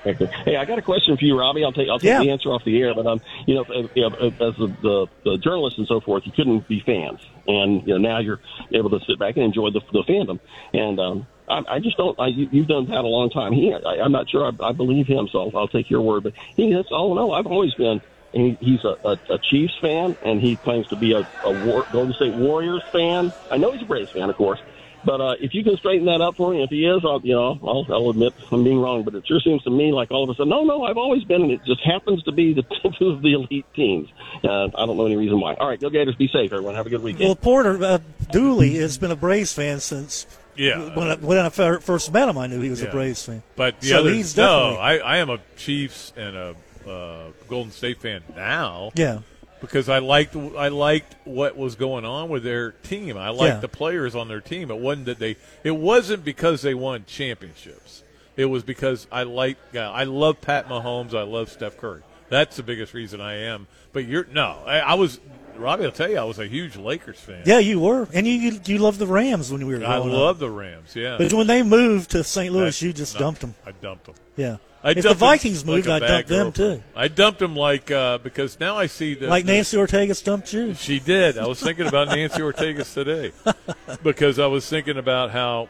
Okay. 0.06 0.30
Hey, 0.46 0.56
I 0.58 0.66
got 0.66 0.78
a 0.78 0.82
question 0.84 1.18
for 1.18 1.26
you, 1.26 1.38
Robbie. 1.38 1.64
I'll 1.64 1.74
take 1.74 1.90
I'll 1.90 2.00
take 2.00 2.10
Yeah. 2.10 2.20
the 2.20 2.30
answer 2.32 2.50
off 2.50 2.64
the 2.66 2.80
air, 2.82 2.94
but 2.94 3.06
um, 3.08 3.20
you 3.48 3.56
know, 3.56 3.66
you 3.96 4.02
know, 4.04 4.10
as 4.48 4.56
the, 4.58 4.76
the 4.82 5.08
the 5.24 5.38
journalists 5.44 5.80
and 5.80 5.88
so 5.88 6.00
forth, 6.02 6.24
you 6.26 6.32
couldn't 6.36 6.68
be 6.68 6.82
fans, 6.86 7.20
and 7.48 7.82
you 7.88 7.94
know 7.94 7.98
now 7.98 8.20
you're 8.20 8.40
able 8.74 8.90
to 8.92 9.00
sit 9.08 9.18
back 9.20 9.36
and 9.38 9.46
enjoy 9.46 9.70
the 9.72 9.82
the 9.92 10.04
fandom, 10.08 10.40
and 10.74 11.00
um, 11.00 11.28
I, 11.48 11.62
I 11.76 11.80
just 11.80 11.98
don't. 11.98 12.20
I, 12.20 12.28
you, 12.28 12.48
you've 12.52 12.68
done 12.68 12.88
that 12.88 13.04
a 13.04 13.08
long 13.08 13.30
time. 13.30 13.54
He, 13.54 13.74
I, 13.74 14.04
I'm 14.04 14.12
not 14.12 14.30
sure. 14.30 14.46
I, 14.46 14.70
I 14.70 14.72
believe 14.72 15.08
him, 15.08 15.28
so 15.32 15.40
I'll, 15.50 15.58
I'll 15.58 15.68
take 15.68 15.90
your 15.90 16.02
word. 16.02 16.24
But 16.24 16.34
he, 16.56 16.74
that's 16.74 16.90
all. 16.92 17.16
No, 17.16 17.32
I've 17.32 17.48
always 17.48 17.74
been. 17.76 18.02
He, 18.32 18.58
he's 18.60 18.84
a, 18.84 18.96
a, 19.08 19.12
a 19.30 19.40
Chiefs 19.50 19.74
fan, 19.82 20.18
and 20.22 20.42
he 20.42 20.58
claims 20.58 20.88
to 20.90 20.98
be 20.98 21.14
a, 21.14 21.24
a 21.48 21.52
War, 21.54 21.86
Golden 21.90 22.14
State 22.14 22.34
Warriors 22.36 22.84
fan. 22.92 23.34
I 23.50 23.58
know 23.58 23.72
he's 23.72 23.82
a 23.82 23.86
Braves 23.86 24.12
fan, 24.12 24.30
of 24.30 24.36
course. 24.36 24.60
But 25.06 25.22
uh, 25.22 25.36
if 25.40 25.54
you 25.54 25.64
can 25.64 25.78
straighten 25.78 26.06
that 26.08 26.22
up 26.22 26.36
for 26.36 26.52
me, 26.52 26.64
if 26.64 26.70
he 26.70 26.86
is, 26.86 27.02
I'll, 27.06 27.22
you 27.22 27.36
know, 27.36 27.60
I'll, 27.64 27.86
I'll 27.90 28.10
admit 28.10 28.34
I'm 28.52 28.64
being 28.64 28.80
wrong. 28.80 29.04
But 29.04 29.16
it 29.16 29.28
sure 29.28 29.40
seems 29.40 29.62
to 29.64 29.70
me 29.70 29.92
like 29.92 30.12
all 30.12 30.24
of 30.24 30.30
a 30.30 30.34
sudden, 30.34 30.50
no, 30.50 30.64
no, 30.64 30.84
I've 30.84 30.98
always 30.98 31.24
been, 31.24 31.44
and 31.44 31.52
it 31.52 31.62
just 31.66 31.82
happens 31.82 32.24
to 32.24 32.32
be 32.32 32.54
the 32.54 32.64
two 33.00 33.10
of 33.10 33.22
the 33.22 33.34
elite 33.34 33.66
teams. 33.76 34.10
Uh, 34.44 34.66
I 34.66 34.86
don't 34.86 34.98
know 34.98 35.06
any 35.06 35.16
reason 35.16 35.40
why. 35.40 35.54
All 35.56 35.68
right, 35.68 35.80
go 35.80 35.90
Gators. 35.90 36.16
Be 36.16 36.28
safe, 36.28 36.52
everyone. 36.52 36.76
Have 36.76 36.88
a 36.88 36.90
good 36.90 37.04
weekend. 37.04 37.26
Well, 37.26 37.36
Porter 37.36 37.84
uh, 37.84 38.00
Dooley 38.32 38.76
has 38.76 38.98
been 38.98 39.12
a 39.12 39.16
Braves 39.16 39.54
fan 39.54 39.80
since 39.80 40.26
Yeah. 40.56 40.96
when 40.96 41.10
I, 41.10 41.16
when 41.16 41.38
I 41.38 41.50
first 41.50 42.12
met 42.12 42.28
him. 42.30 42.38
I 42.38 42.48
knew 42.48 42.62
he 42.62 42.70
was 42.70 42.82
a 42.82 42.90
Braves 42.90 43.26
fan. 43.26 43.44
But 43.56 43.80
the 43.82 43.88
so 43.90 44.00
other, 44.00 44.10
he's 44.12 44.36
no, 44.36 44.76
I, 44.76 44.98
I 44.98 45.18
am 45.18 45.30
a 45.30 45.40
Chiefs 45.58 46.14
and 46.18 46.36
a 46.36 46.56
uh, 46.90 47.32
Golden 47.48 47.72
State 47.72 48.00
fan 48.00 48.24
now. 48.36 48.92
Yeah. 48.96 49.20
Because 49.66 49.90
I 49.90 50.00
liked 50.00 50.36
I 50.36 50.68
liked 50.70 51.16
what 51.26 51.58
was 51.58 51.76
going 51.76 52.06
on 52.06 52.30
with 52.30 52.44
their 52.44 52.72
team. 52.72 53.18
I 53.18 53.30
liked 53.30 53.56
Yeah. 53.56 53.60
the 53.60 53.68
players 53.68 54.16
on 54.16 54.28
their 54.28 54.42
team. 54.42 54.72
It 54.72 54.78
wasn't 54.80 55.06
that 55.08 55.20
they. 55.20 55.38
It 55.64 55.76
wasn't 55.78 56.24
because 56.24 56.62
they 56.62 56.74
won 56.74 57.06
championships. 57.06 58.04
It 58.38 58.46
was 58.46 58.64
because 58.64 59.08
I 59.12 59.24
like. 59.24 59.58
I 59.76 60.04
love 60.04 60.42
Pat 60.42 60.68
Mahomes. 60.68 61.14
I 61.14 61.24
love 61.24 61.50
Steph 61.52 61.78
Curry. 61.78 62.02
That's 62.30 62.56
the 62.58 62.64
biggest 62.64 62.94
reason 62.94 63.22
I 63.22 63.36
am. 63.36 63.68
But 63.94 64.06
you're 64.06 64.26
no. 64.32 64.58
I, 64.66 64.80
I 64.80 64.94
was. 64.96 65.20
Robbie, 65.58 65.86
I'll 65.86 65.92
tell 65.94 66.10
you, 66.10 66.18
I 66.18 66.24
was 66.26 66.38
a 66.38 66.48
huge 66.48 66.76
Lakers 66.76 67.18
fan. 67.18 67.44
Yeah, 67.46 67.60
you 67.60 67.80
were, 67.80 68.10
and 68.14 68.28
you 68.28 68.34
you, 68.34 68.60
you 68.66 68.78
loved 68.78 69.00
the 69.00 69.08
Rams 69.08 69.54
when 69.54 69.66
we 69.66 69.78
were. 69.78 69.86
I 69.86 69.98
love 70.00 70.38
the 70.38 70.50
Rams. 70.50 70.94
Yeah, 70.98 71.16
But 71.18 71.32
when 71.32 71.48
they 71.48 71.64
moved 71.64 72.12
to 72.12 72.26
St. 72.26 72.54
Louis, 72.54 72.82
you 72.82 72.92
just 72.92 73.18
dumped 73.18 73.40
them. 73.40 73.56
I 73.66 73.72
dumped 73.72 74.06
them. 74.08 74.16
Yeah. 74.36 74.58
I 74.86 74.92
if 74.92 75.02
the 75.04 75.14
Vikings 75.16 75.66
like 75.66 75.76
moved, 75.78 75.90
I'd 75.90 76.00
bad 76.02 76.28
dump 76.28 76.28
them 76.28 76.38
girlfriend. 76.52 76.82
too. 76.84 76.84
I 76.96 77.08
dumped 77.08 77.40
them 77.40 77.56
like 77.56 77.90
uh, 77.92 78.20
because 78.20 78.60
now 78.60 78.78
I 78.78 78.86
see 78.86 79.16
that 79.16 79.28
Like 79.30 79.44
Nancy 79.44 79.78
Ortega's 79.78 80.22
dumped 80.22 80.54
you. 80.54 80.76
She 80.76 81.00
did. 81.00 81.38
I 81.40 81.48
was 81.48 81.60
thinking 81.60 81.88
about 81.88 82.10
Nancy 82.10 82.42
Ortega's 82.42 82.94
today 82.94 83.32
because 84.04 84.38
I 84.38 84.46
was 84.46 84.70
thinking 84.70 84.98
about 84.98 85.32
how 85.32 85.70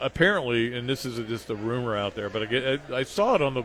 apparently, 0.00 0.74
and 0.76 0.88
this 0.88 1.04
is 1.04 1.18
just 1.28 1.50
a 1.50 1.54
rumor 1.54 1.96
out 1.96 2.14
there, 2.14 2.28
but 2.30 2.42
I, 2.42 2.46
get, 2.46 2.80
I, 2.90 2.96
I 2.98 3.02
saw 3.02 3.34
it 3.34 3.42
on 3.42 3.54
the 3.54 3.64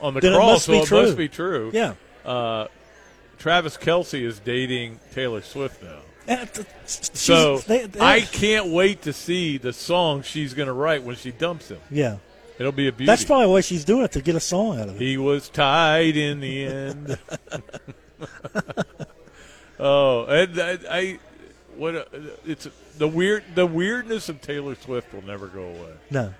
on 0.00 0.14
the 0.14 0.20
Then 0.20 0.32
it 0.34 0.38
must 0.38 0.66
so 0.66 0.72
be 0.72 0.78
it 0.78 0.86
true. 0.86 1.02
must 1.02 1.16
be 1.16 1.28
true. 1.28 1.70
Yeah. 1.72 1.94
Uh, 2.24 2.66
Travis 3.38 3.76
Kelce 3.76 4.20
is 4.22 4.40
dating 4.40 4.98
Taylor 5.14 5.42
Swift 5.42 5.80
now. 5.82 5.98
And 6.26 6.48
So 6.84 7.58
they- 7.58 7.86
they- 7.86 8.00
I 8.00 8.20
can't 8.20 8.66
wait 8.68 9.02
to 9.02 9.12
see 9.12 9.58
the 9.58 9.72
song 9.72 10.22
she's 10.22 10.54
going 10.54 10.66
to 10.66 10.72
write 10.72 11.02
when 11.04 11.16
she 11.16 11.30
dumps 11.30 11.68
him. 11.68 11.78
Yeah. 11.90 12.16
It'll 12.58 12.72
be 12.72 12.88
a 12.88 12.92
beauty. 12.92 13.06
That's 13.06 13.24
probably 13.24 13.46
why 13.46 13.60
she's 13.60 13.84
doing 13.84 14.04
it 14.04 14.12
to 14.12 14.20
get 14.20 14.34
a 14.34 14.40
song 14.40 14.80
out 14.80 14.88
of 14.88 14.96
it. 14.96 15.00
He 15.00 15.16
was 15.16 15.48
tied 15.48 16.16
in 16.16 16.40
the 16.40 16.64
end. 16.64 17.18
oh, 19.78 20.24
and 20.24 20.60
I, 20.60 20.78
I 20.90 21.18
what 21.76 21.94
a, 21.94 22.06
it's 22.44 22.68
the 22.98 23.06
weird 23.06 23.44
the 23.54 23.66
weirdness 23.66 24.28
of 24.28 24.40
Taylor 24.40 24.74
Swift 24.74 25.14
will 25.14 25.24
never 25.24 25.46
go 25.46 25.62
away. 25.62 25.92
No. 26.10 26.34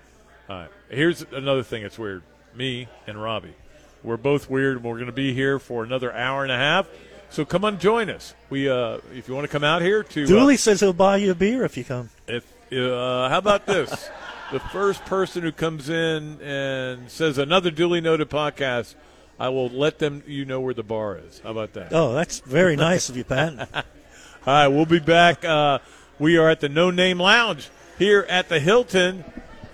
All 0.49 0.57
right. 0.57 0.71
Here's 0.91 1.23
another 1.31 1.63
thing 1.63 1.83
that's 1.83 1.99
weird. 1.99 2.23
Me 2.55 2.89
and 3.07 3.21
Robbie, 3.23 3.55
we're 4.03 4.17
both 4.17 4.51
weird. 4.51 4.77
and 4.79 4.85
We're 4.85 4.95
going 4.95 5.07
to 5.07 5.13
be 5.13 5.33
here 5.33 5.59
for 5.59 5.85
another 5.85 6.13
hour 6.13 6.43
and 6.43 6.51
a 6.51 6.57
half. 6.57 6.89
So 7.31 7.45
come 7.45 7.65
on, 7.65 7.79
join 7.79 8.09
us. 8.11 8.35
We, 8.49 8.71
uh, 8.71 8.99
if 9.15 9.29
you 9.29 9.35
want 9.35 9.45
to 9.45 9.53
come 9.53 9.63
out 9.63 9.83
here 9.83 10.03
to 10.03 10.25
uh, 10.25 10.27
Dooley 10.27 10.57
says 10.57 10.81
he'll 10.81 10.95
buy 10.95 11.19
you 11.19 11.33
a 11.33 11.35
beer 11.35 11.63
if 11.65 11.77
you 11.77 11.85
come. 11.85 12.09
if 12.27 12.45
uh, 12.73 13.29
how 13.29 13.39
about 13.39 13.67
this? 13.67 14.09
The 14.51 14.61
first 14.61 15.05
person 15.05 15.43
who 15.43 15.53
comes 15.53 15.91
in 15.91 16.41
and 16.41 17.11
says 17.11 17.37
another 17.37 17.71
Dooley 17.71 18.01
Noted 18.01 18.31
podcast, 18.31 18.95
I 19.39 19.51
will 19.51 19.69
let 19.69 19.99
them 19.99 20.23
you 20.27 20.47
know 20.47 20.59
where 20.61 20.73
the 20.73 20.83
bar 20.83 21.19
is. 21.19 21.41
How 21.41 21.51
about 21.51 21.75
that? 21.75 21.93
Oh, 21.93 22.15
that's 22.15 22.41
very 22.41 22.75
nice 22.75 23.11
of 23.11 23.17
you, 23.19 23.25
Pat. 23.25 23.69
All 23.75 23.85
right, 24.47 24.69
we'll 24.69 24.87
be 24.87 25.01
back. 25.01 25.45
Uh, 25.45 25.81
we 26.19 26.39
are 26.39 26.49
at 26.49 26.61
the 26.61 26.71
No 26.71 26.91
Name 26.91 27.21
Lounge 27.21 27.69
here 27.99 28.25
at 28.31 28.49
the 28.49 28.59
Hilton, 28.59 29.23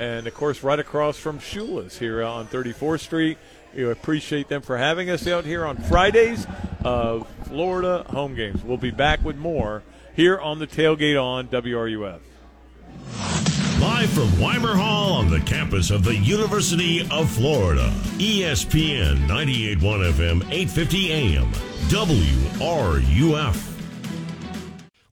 and 0.01 0.27
of 0.27 0.35
course, 0.35 0.65
right 0.65 0.81
across 0.81 1.19
from 1.19 1.39
Shula's 1.39 1.99
here 1.99 2.25
on 2.25 2.49
34th 2.49 3.01
Street. 3.01 3.39
We 3.77 3.89
appreciate 3.89 4.49
them 4.49 4.63
for 4.63 4.77
having 4.77 5.09
us 5.09 5.29
out 5.29 5.45
here 5.45 5.65
on 5.65 5.77
Fridays 5.77 6.49
of 6.83 7.29
Florida 7.45 8.05
home 8.09 8.35
games. 8.35 8.65
We'll 8.65 8.77
be 8.77 8.91
back 8.91 9.25
with 9.25 9.37
more 9.37 9.85
here 10.17 10.37
on 10.37 10.59
the 10.59 10.67
tailgate 10.67 11.23
on 11.23 11.47
WRUF. 11.47 13.44
Live 13.81 14.11
from 14.11 14.41
Weimer 14.41 14.77
Hall 14.77 15.15
on 15.15 15.29
the 15.29 15.41
campus 15.41 15.91
of 15.91 16.05
the 16.05 16.15
University 16.17 17.07
of 17.11 17.31
Florida. 17.31 17.93
ESPN 18.19 19.27
98.1 19.27 20.13
FM, 20.13 20.43
850 20.51 21.13
AM. 21.13 21.53
WRUF. 21.89 23.74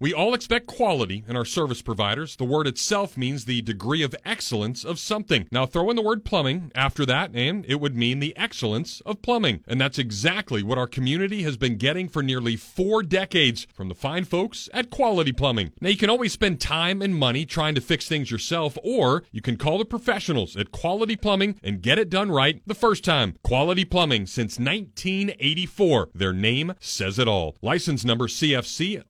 We 0.03 0.12
all 0.12 0.35
expect 0.35 0.67
quality 0.67 1.23
in 1.29 1.37
our 1.37 1.45
service 1.45 1.81
providers. 1.81 2.35
The 2.35 2.43
word 2.43 2.67
itself 2.67 3.17
means 3.17 3.45
the 3.45 3.62
degree 3.62 4.03
of 4.03 4.17
excellence 4.25 4.85
of 4.85 4.99
something. 4.99 5.47
Now 5.53 5.65
throw 5.65 5.91
in 5.91 5.95
the 5.95 6.03
word 6.03 6.25
plumbing 6.25 6.73
after 6.75 7.07
that, 7.07 7.31
and 7.35 7.65
it 7.69 7.77
would 7.77 7.97
mean 7.97 8.19
the 8.19 8.37
excellence 8.37 9.01
of 9.07 9.23
plumbing. 9.23 9.62
And 9.69 9.81
that's 9.81 10.01
exactly 10.01 10.61
what 10.61 10.77
our 10.77 10.88
community 10.88 11.45
has 11.45 11.57
been 11.57 11.77
getting 11.77 12.09
for 12.09 12.21
nearly 12.21 12.57
four 12.57 13.05
decades 13.05 13.69
from 13.73 13.88
the 13.88 13.95
fine 13.95 14.25
folks 14.25 14.69
at 14.73 14.91
Quality 14.91 15.31
Plumbing. 15.31 15.71
Now 15.81 15.91
you 15.91 15.97
can 15.97 16.11
always 16.11 16.33
spend 16.33 16.61
time 16.61 17.01
and 17.01 17.15
money 17.15 17.47
trying 17.47 17.77
to 17.77 17.81
fix 17.81 18.09
things 18.09 18.29
yourself, 18.29 18.77
or 18.83 19.23
you 19.31 19.41
can 19.41 19.57
call 19.57 19.79
the 19.79 19.85
professionals 19.85 20.57
at 20.57 20.73
Quality 20.73 21.15
Plumbing 21.15 21.61
and 21.62 21.81
get 21.81 22.01
it 22.01 22.11
done 22.11 22.33
right 22.33 22.61
the 22.67 22.75
first 22.75 23.05
time. 23.05 23.37
Quality 23.45 23.85
Plumbing 23.85 24.27
since 24.27 24.59
1984. 24.59 26.09
Their 26.12 26.33
name 26.33 26.75
says 26.81 27.21
it 27.21 27.29
all. 27.29 27.55
License 27.62 28.05
number 28.05 28.27
CFC 28.27 29.01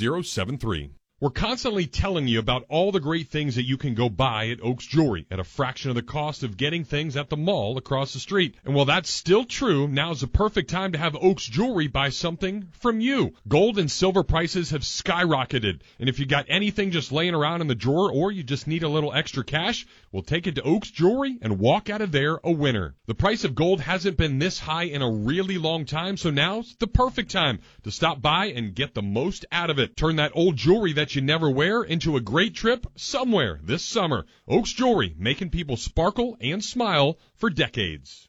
043073. 0.00 1.03
We're 1.24 1.30
constantly 1.30 1.86
telling 1.86 2.28
you 2.28 2.38
about 2.38 2.66
all 2.68 2.92
the 2.92 3.00
great 3.00 3.28
things 3.28 3.54
that 3.54 3.62
you 3.62 3.78
can 3.78 3.94
go 3.94 4.10
buy 4.10 4.48
at 4.48 4.62
Oaks 4.62 4.84
Jewelry 4.84 5.26
at 5.30 5.40
a 5.40 5.44
fraction 5.44 5.88
of 5.88 5.96
the 5.96 6.02
cost 6.02 6.42
of 6.42 6.58
getting 6.58 6.84
things 6.84 7.16
at 7.16 7.30
the 7.30 7.36
mall 7.38 7.78
across 7.78 8.12
the 8.12 8.18
street. 8.18 8.56
And 8.62 8.74
while 8.74 8.84
that's 8.84 9.08
still 9.08 9.46
true, 9.46 9.88
now's 9.88 10.20
the 10.20 10.26
perfect 10.26 10.68
time 10.68 10.92
to 10.92 10.98
have 10.98 11.16
Oaks 11.18 11.46
Jewelry 11.46 11.86
buy 11.86 12.10
something 12.10 12.68
from 12.72 13.00
you. 13.00 13.32
Gold 13.48 13.78
and 13.78 13.90
silver 13.90 14.22
prices 14.22 14.68
have 14.68 14.82
skyrocketed. 14.82 15.80
And 15.98 16.10
if 16.10 16.18
you 16.18 16.26
got 16.26 16.44
anything 16.50 16.90
just 16.90 17.10
laying 17.10 17.34
around 17.34 17.62
in 17.62 17.68
the 17.68 17.74
drawer 17.74 18.12
or 18.12 18.30
you 18.30 18.42
just 18.42 18.66
need 18.66 18.82
a 18.82 18.88
little 18.90 19.14
extra 19.14 19.44
cash, 19.44 19.86
we'll 20.12 20.24
take 20.24 20.46
it 20.46 20.56
to 20.56 20.62
Oaks 20.62 20.90
Jewelry 20.90 21.38
and 21.40 21.58
walk 21.58 21.88
out 21.88 22.02
of 22.02 22.12
there 22.12 22.38
a 22.44 22.52
winner. 22.52 22.96
The 23.06 23.14
price 23.14 23.44
of 23.44 23.54
gold 23.54 23.80
hasn't 23.80 24.18
been 24.18 24.40
this 24.40 24.58
high 24.58 24.84
in 24.84 25.00
a 25.00 25.10
really 25.10 25.56
long 25.56 25.86
time, 25.86 26.18
so 26.18 26.28
now's 26.28 26.76
the 26.80 26.86
perfect 26.86 27.30
time 27.30 27.60
to 27.84 27.90
stop 27.90 28.20
by 28.20 28.48
and 28.48 28.74
get 28.74 28.92
the 28.92 29.00
most 29.00 29.46
out 29.50 29.70
of 29.70 29.78
it. 29.78 29.96
Turn 29.96 30.16
that 30.16 30.32
old 30.34 30.56
jewelry 30.56 30.92
that 30.92 31.13
you 31.14 31.22
never 31.22 31.50
wear 31.50 31.82
into 31.82 32.16
a 32.16 32.20
great 32.20 32.54
trip 32.54 32.86
somewhere 32.96 33.60
this 33.62 33.82
summer. 33.82 34.26
Oaks 34.48 34.72
Jewelry, 34.72 35.14
making 35.18 35.50
people 35.50 35.76
sparkle 35.76 36.36
and 36.40 36.64
smile 36.64 37.18
for 37.36 37.50
decades. 37.50 38.28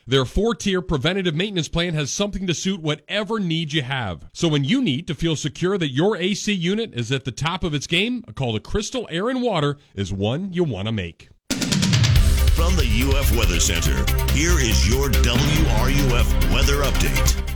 Their 0.07 0.25
four 0.25 0.55
tier 0.55 0.81
preventative 0.81 1.35
maintenance 1.35 1.67
plan 1.67 1.93
has 1.93 2.11
something 2.11 2.47
to 2.47 2.53
suit 2.53 2.81
whatever 2.81 3.39
need 3.39 3.73
you 3.73 3.83
have. 3.83 4.25
So 4.33 4.47
when 4.47 4.63
you 4.63 4.81
need 4.81 5.07
to 5.07 5.15
feel 5.15 5.35
secure 5.35 5.77
that 5.77 5.91
your 5.91 6.17
AC 6.17 6.51
unit 6.51 6.93
is 6.93 7.11
at 7.11 7.25
the 7.25 7.31
top 7.31 7.63
of 7.63 7.73
its 7.73 7.87
game, 7.87 8.23
a 8.27 8.33
call 8.33 8.53
to 8.53 8.59
Crystal 8.59 9.07
Air 9.11 9.29
and 9.29 9.41
Water 9.41 9.77
is 9.93 10.11
one 10.11 10.53
you 10.53 10.63
want 10.63 10.87
to 10.87 10.91
make. 10.91 11.29
From 11.51 12.75
the 12.75 13.13
UF 13.15 13.35
Weather 13.35 13.59
Center, 13.59 13.95
here 14.33 14.59
is 14.59 14.87
your 14.87 15.09
WRUF 15.09 16.53
weather 16.53 16.83
update. 16.83 17.47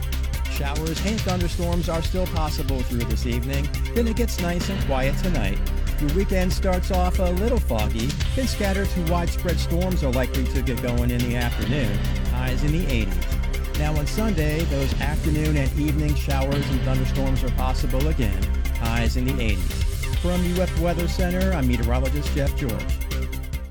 Showers 0.51 1.05
and 1.05 1.19
thunderstorms 1.21 1.89
are 1.89 2.01
still 2.01 2.25
possible 2.27 2.81
through 2.83 3.03
this 3.05 3.25
evening. 3.25 3.67
Then 3.93 4.07
it 4.07 4.15
gets 4.15 4.39
nice 4.39 4.69
and 4.69 4.81
quiet 4.85 5.17
tonight. 5.17 5.59
Your 6.01 6.13
weekend 6.13 6.51
starts 6.51 6.91
off 6.91 7.19
a 7.19 7.31
little 7.31 7.59
foggy, 7.59 8.07
then 8.35 8.47
scattered 8.47 8.89
to 8.89 9.01
widespread 9.11 9.57
storms 9.57 10.03
are 10.03 10.11
likely 10.11 10.43
to 10.45 10.61
get 10.61 10.81
going 10.81 11.09
in 11.09 11.19
the 11.19 11.37
afternoon. 11.37 11.97
Highs 12.31 12.63
in 12.65 12.73
the 12.73 12.85
80s. 12.85 13.79
Now 13.79 13.95
on 13.97 14.05
Sunday, 14.05 14.59
those 14.65 14.93
afternoon 14.99 15.55
and 15.55 15.79
evening 15.79 16.13
showers 16.15 16.69
and 16.69 16.81
thunderstorms 16.81 17.43
are 17.45 17.51
possible 17.51 18.07
again. 18.09 18.43
Highs 18.79 19.15
in 19.15 19.25
the 19.25 19.33
80s. 19.33 19.85
From 20.17 20.41
UF 20.59 20.79
Weather 20.81 21.07
Center, 21.07 21.53
I'm 21.53 21.67
meteorologist 21.67 22.33
Jeff 22.35 22.55
George. 22.57 22.73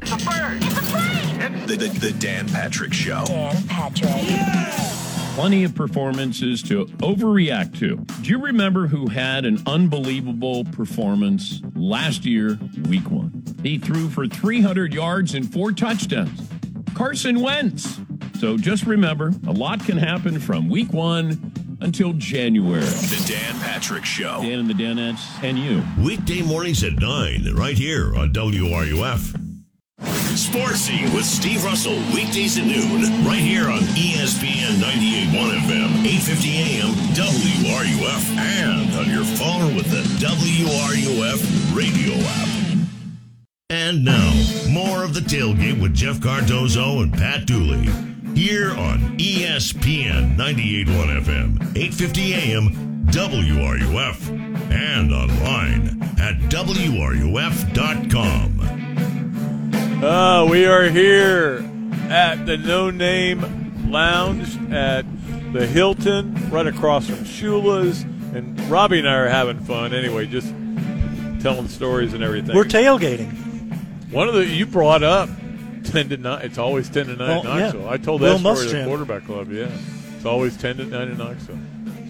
It's 0.01 0.12
a 0.12 0.16
bird! 0.16 0.62
It's 0.62 0.79
a 0.79 0.83
plane! 0.83 1.66
The, 1.66 1.77
the, 1.77 1.89
the 1.99 2.12
Dan 2.12 2.49
Patrick 2.49 2.95
Show. 2.95 3.25
Dan 3.27 3.62
Patrick. 3.68 5.14
Plenty 5.35 5.64
of 5.64 5.74
performances 5.74 6.62
to 6.62 6.87
overreact 6.99 7.76
to. 7.80 7.97
Do 8.22 8.30
you 8.30 8.39
remember 8.39 8.87
who 8.87 9.09
had 9.09 9.45
an 9.45 9.61
unbelievable 9.66 10.64
performance 10.66 11.61
last 11.74 12.24
year, 12.24 12.57
week 12.89 13.11
one? 13.11 13.43
He 13.61 13.78
threw 13.78 14.09
for 14.09 14.28
300 14.28 14.95
yards 14.95 15.35
and 15.35 15.53
four 15.53 15.72
touchdowns. 15.72 16.49
Carson 16.95 17.41
Wentz. 17.41 17.99
So 18.39 18.57
just 18.57 18.87
remember, 18.87 19.32
a 19.49 19.53
lot 19.53 19.85
can 19.85 19.99
happen 19.99 20.39
from 20.39 20.68
week 20.68 20.93
one 20.93 21.53
until 21.80 22.12
January. 22.12 22.85
The 22.85 23.24
Dan 23.26 23.61
Patrick 23.61 24.05
Show. 24.05 24.41
Dan 24.41 24.61
and 24.61 24.70
the 24.70 24.74
Danettes 24.74 25.43
and 25.43 25.59
you. 25.59 25.82
Weekday 26.01 26.43
mornings 26.43 26.85
at 26.85 26.93
9, 26.93 27.55
right 27.57 27.76
here 27.76 28.14
on 28.14 28.32
WRUF. 28.32 29.54
Sports 30.37 30.81
Scene 30.81 31.13
with 31.15 31.25
Steve 31.25 31.65
Russell, 31.65 31.97
weekdays 32.13 32.59
at 32.59 32.67
noon, 32.67 33.25
right 33.25 33.39
here 33.39 33.71
on 33.71 33.79
ESPN 33.95 34.81
98.1 34.81 35.31
FM, 35.61 36.05
850 36.05 36.57
AM, 36.57 36.91
WRUF, 37.15 38.37
and 38.37 38.95
on 38.97 39.09
your 39.09 39.25
phone 39.25 39.77
with 39.77 39.89
the 39.91 40.03
WRUF 40.25 41.77
radio 41.77 42.15
app. 42.15 42.49
And 43.71 44.05
now, 44.05 44.33
more 44.71 45.05
of 45.05 45.15
the 45.15 45.21
tailgate 45.21 45.81
with 45.81 45.95
Jeff 45.95 46.21
Cardozo 46.21 47.01
and 47.03 47.13
Pat 47.13 47.47
Dooley. 47.47 47.89
Here 48.35 48.73
on 48.73 49.17
ESPN 49.19 50.37
98.1 50.37 51.23
FM, 51.23 51.61
850 51.77 52.35
AM, 52.35 52.71
WRUF, 53.07 54.31
and 54.73 55.13
online 55.13 56.03
at 56.19 56.37
WRUF.com. 56.51 57.15
Uh, 60.05 60.47
we 60.51 60.67
are 60.67 60.83
here 60.91 61.67
at 62.11 62.45
the 62.45 62.59
No 62.59 62.91
Name 62.91 63.91
Lounge 63.91 64.55
at 64.71 65.07
the 65.55 65.67
Hilton, 65.67 66.51
right 66.51 66.67
across 66.67 67.07
from 67.07 67.25
Shula's. 67.25 68.03
And 68.35 68.61
Robbie 68.69 68.99
and 68.99 69.09
I 69.09 69.15
are 69.15 69.29
having 69.31 69.61
fun 69.61 69.95
anyway, 69.95 70.27
just 70.27 70.49
telling 71.43 71.69
stories 71.69 72.13
and 72.13 72.23
everything. 72.23 72.55
We're 72.55 72.65
tailgating. 72.65 73.33
One 74.13 74.29
of 74.29 74.35
the 74.35 74.45
you 74.45 74.67
brought 74.67 75.03
up 75.03 75.31
ten 75.85 76.11
to 76.11 76.19
nine. 76.19 76.43
It's 76.45 76.59
always 76.59 76.91
ten 76.91 77.07
to 77.07 77.17
nine 77.17 77.29
Well, 77.29 77.41
in 77.41 77.47
yeah. 77.47 77.59
Knoxville. 77.61 77.89
I 77.89 77.97
told 77.97 78.21
Will 78.21 78.37
that 78.37 78.57
story 78.59 78.73
to 78.73 78.77
the 78.77 78.85
quarterback 78.85 79.25
club. 79.25 79.51
Yeah, 79.53 79.71
it's 80.17 80.27
always 80.27 80.55
ten 80.59 80.77
to 80.77 80.85
nine 80.85 81.09
in 81.09 81.17
Knoxville. 81.17 81.57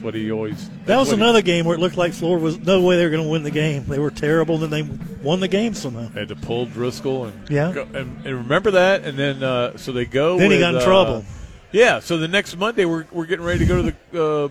What 0.04 0.14
he 0.14 0.30
always. 0.30 0.68
That 0.86 0.96
was 0.98 1.08
what 1.08 1.16
he- 1.16 1.22
another 1.22 1.42
game 1.42 1.64
where 1.64 1.74
it 1.74 1.80
looked 1.80 1.96
like 1.96 2.12
Florida 2.12 2.44
was 2.44 2.58
no 2.58 2.80
way 2.82 2.96
they 2.96 3.04
were 3.04 3.10
going 3.10 3.24
to 3.24 3.28
win 3.28 3.42
the 3.42 3.50
game. 3.50 3.86
They 3.86 3.98
were 3.98 4.10
terrible, 4.10 4.62
and 4.62 4.70
then 4.72 4.88
they 4.88 5.22
won 5.22 5.40
the 5.40 5.48
game 5.48 5.74
somehow. 5.74 6.08
had 6.10 6.28
to 6.28 6.36
pull 6.36 6.66
Driskel 6.66 7.28
and 7.28 7.50
Yeah. 7.50 7.72
go, 7.72 7.82
and, 7.94 8.24
and 8.26 8.36
remember 8.36 8.72
that, 8.72 9.04
and 9.04 9.18
then 9.18 9.42
uh, 9.42 9.76
so 9.78 9.92
they 9.92 10.04
go. 10.04 10.38
Then 10.38 10.50
he 10.50 10.58
got 10.58 10.74
in 10.74 10.80
uh, 10.80 10.84
trouble. 10.84 11.24
Yeah, 11.72 11.98
so 12.00 12.18
the 12.18 12.28
next 12.28 12.56
Monday 12.56 12.84
we're 12.84 13.06
we're 13.10 13.26
getting 13.26 13.44
ready 13.44 13.60
to 13.60 13.66
go 13.66 13.82
to 13.82 13.82
the 14.12 14.22
uh, 14.22 14.48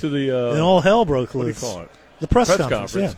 to 0.00 0.08
the 0.08 0.30
uh, 0.30 0.52
And 0.52 0.60
all 0.60 0.80
hell 0.80 1.04
broke 1.04 1.34
What 1.34 1.42
do 1.42 1.48
you 1.48 1.54
loose. 1.54 1.60
call 1.60 1.80
it? 1.80 1.90
The 2.20 2.28
press 2.28 2.54
conference, 2.56 3.16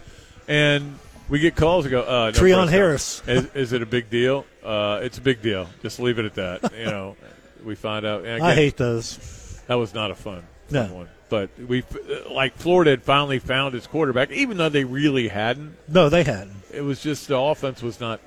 and 0.48 0.98
we 1.28 1.38
get 1.40 1.56
calls 1.56 1.84
and 1.84 1.90
go. 1.90 2.02
Uh, 2.02 2.30
no 2.34 2.40
Treon 2.40 2.68
Harris. 2.68 3.22
Is, 3.26 3.46
is 3.54 3.72
it 3.72 3.82
a 3.82 3.86
big 3.86 4.08
deal? 4.08 4.46
Uh, 4.64 5.00
it's 5.02 5.18
a 5.18 5.20
big 5.20 5.42
deal. 5.42 5.68
Just 5.82 5.98
leave 6.00 6.18
it 6.18 6.24
at 6.24 6.34
that. 6.34 6.72
You 6.78 6.86
know, 6.86 7.16
we 7.64 7.74
find 7.74 8.06
out. 8.06 8.24
and 8.24 8.42
I 8.44 8.54
hate 8.54 8.76
those. 8.76 9.60
That 9.66 9.74
was 9.74 9.92
not 9.94 10.10
a 10.10 10.14
fun, 10.14 10.44
No. 10.70 10.84
fun 10.84 10.94
one. 10.94 11.08
But 11.28 11.50
we 11.58 11.82
like 12.30 12.56
Florida 12.56 12.90
had 12.92 13.02
finally 13.02 13.38
found 13.40 13.74
its 13.74 13.86
quarterback, 13.86 14.30
even 14.30 14.56
though 14.58 14.68
they 14.68 14.84
really 14.84 15.28
hadn't. 15.28 15.76
No, 15.88 16.08
they 16.08 16.22
hadn't. 16.22 16.54
It 16.72 16.82
was 16.82 17.02
just 17.02 17.26
the 17.28 17.36
offense 17.38 17.82
was 17.82 17.98
not 18.00 18.20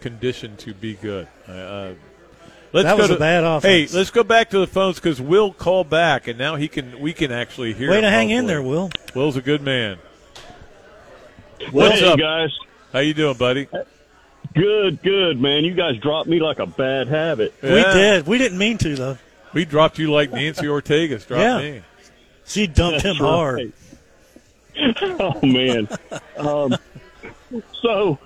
conditioned 0.00 0.58
to 0.60 0.72
be 0.74 0.94
good. 0.94 1.26
Uh, 1.48 1.94
let's 2.72 2.84
That 2.84 2.92
go 2.92 2.96
was 2.98 3.08
to, 3.08 3.16
a 3.16 3.18
bad 3.18 3.42
offense. 3.42 3.90
Hey, 3.92 3.98
let's 3.98 4.10
go 4.10 4.22
back 4.22 4.50
to 4.50 4.60
the 4.60 4.66
phones 4.68 4.96
because 4.96 5.20
Will 5.20 5.52
called 5.52 5.90
back, 5.90 6.28
and 6.28 6.38
now 6.38 6.54
he 6.54 6.68
can. 6.68 7.00
We 7.00 7.12
can 7.12 7.32
actually 7.32 7.72
hear. 7.72 7.90
Way 7.90 7.96
him, 7.98 8.02
to 8.02 8.10
hang 8.10 8.30
in 8.30 8.44
hopefully. 8.44 8.52
there, 8.54 8.62
Will. 8.62 8.90
Will's 9.14 9.36
a 9.36 9.42
good 9.42 9.62
man. 9.62 9.98
What's 11.72 12.00
Hey, 12.00 12.06
up, 12.08 12.18
guys? 12.18 12.50
How 12.92 13.00
you 13.00 13.14
doing, 13.14 13.36
buddy? 13.36 13.66
Good, 14.54 15.02
good, 15.02 15.40
man. 15.40 15.64
You 15.64 15.74
guys 15.74 15.96
dropped 15.98 16.28
me 16.28 16.38
like 16.40 16.58
a 16.60 16.66
bad 16.66 17.08
habit. 17.08 17.54
We 17.62 17.68
did. 17.70 18.26
We 18.26 18.38
didn't 18.38 18.58
mean 18.58 18.78
to 18.78 18.94
though. 18.94 19.18
We 19.52 19.64
dropped 19.64 19.98
you 19.98 20.12
like 20.12 20.32
Nancy 20.32 20.66
Ortega's 20.68 21.24
dropped 21.24 21.40
Yeah. 21.42 21.58
me. 21.58 21.82
She 22.46 22.66
dumped 22.66 23.02
That's 23.02 23.18
him 23.18 23.24
hard. 23.24 23.72
oh 25.00 25.40
man. 25.42 25.88
Um, 26.36 26.76
so, 27.82 28.18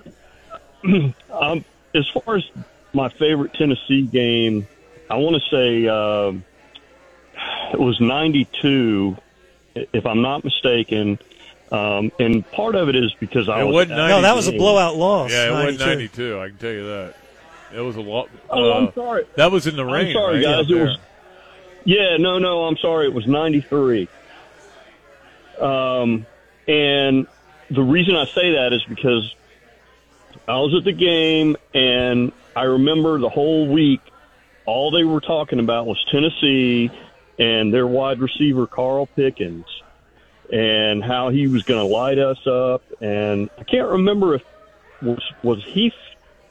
um, 1.31 1.65
as 1.95 2.07
far 2.09 2.35
as 2.35 2.43
my 2.93 3.09
favorite 3.09 3.53
Tennessee 3.53 4.03
game, 4.03 4.67
I 5.09 5.15
want 5.15 5.41
to 5.41 5.49
say 5.49 5.87
um 5.87 6.43
it 7.73 7.79
was 7.79 7.99
'92, 7.99 9.17
if 9.75 10.05
I'm 10.05 10.21
not 10.21 10.43
mistaken. 10.43 11.19
Um, 11.71 12.11
and 12.19 12.49
part 12.51 12.75
of 12.75 12.89
it 12.89 12.97
is 12.97 13.13
because 13.13 13.47
I 13.47 13.61
It 13.61 13.63
was 13.63 13.73
wasn't 13.73 13.91
No, 13.91 14.21
that 14.21 14.35
was 14.35 14.47
a 14.47 14.51
blowout 14.51 14.97
loss. 14.97 15.31
Yeah, 15.31 15.61
it 15.61 15.65
was 15.65 15.79
92. 15.79 15.85
92. 15.85 16.39
I 16.39 16.47
can 16.49 16.57
tell 16.57 16.71
you 16.71 16.85
that. 16.87 17.15
It 17.73 17.79
was 17.79 17.95
a 17.95 18.01
lot. 18.01 18.29
Oh, 18.49 18.73
I'm 18.73 18.87
uh, 18.87 18.91
sorry. 18.91 19.25
That 19.35 19.51
was 19.51 19.67
in 19.67 19.77
the 19.77 19.85
rain. 19.85 20.07
I'm 20.07 20.13
sorry, 20.13 20.35
right? 20.35 20.43
guys. 20.43 20.69
It 20.69 20.75
was. 20.75 20.97
Yeah, 21.83 22.17
no, 22.17 22.39
no. 22.39 22.65
I'm 22.65 22.77
sorry. 22.77 23.07
It 23.07 23.13
was 23.13 23.27
93. 23.27 24.07
Um, 25.59 26.25
and 26.67 27.27
the 27.69 27.81
reason 27.81 28.15
I 28.15 28.25
say 28.25 28.53
that 28.53 28.73
is 28.73 28.83
because 28.83 29.33
I 30.47 30.57
was 30.57 30.73
at 30.75 30.83
the 30.83 30.91
game, 30.91 31.57
and 31.73 32.31
I 32.55 32.63
remember 32.63 33.19
the 33.19 33.29
whole 33.29 33.67
week. 33.67 34.01
All 34.65 34.91
they 34.91 35.03
were 35.03 35.21
talking 35.21 35.59
about 35.59 35.87
was 35.87 36.03
Tennessee 36.11 36.91
and 37.39 37.73
their 37.73 37.87
wide 37.87 38.19
receiver 38.19 38.67
Carl 38.67 39.07
Pickens, 39.07 39.65
and 40.51 41.03
how 41.03 41.29
he 41.29 41.47
was 41.47 41.63
going 41.63 41.79
to 41.79 41.85
light 41.85 42.19
us 42.19 42.45
up. 42.45 42.83
And 43.01 43.49
I 43.57 43.63
can't 43.63 43.89
remember 43.89 44.35
if 44.35 44.43
was 45.01 45.23
was 45.41 45.63
Heath 45.63 45.93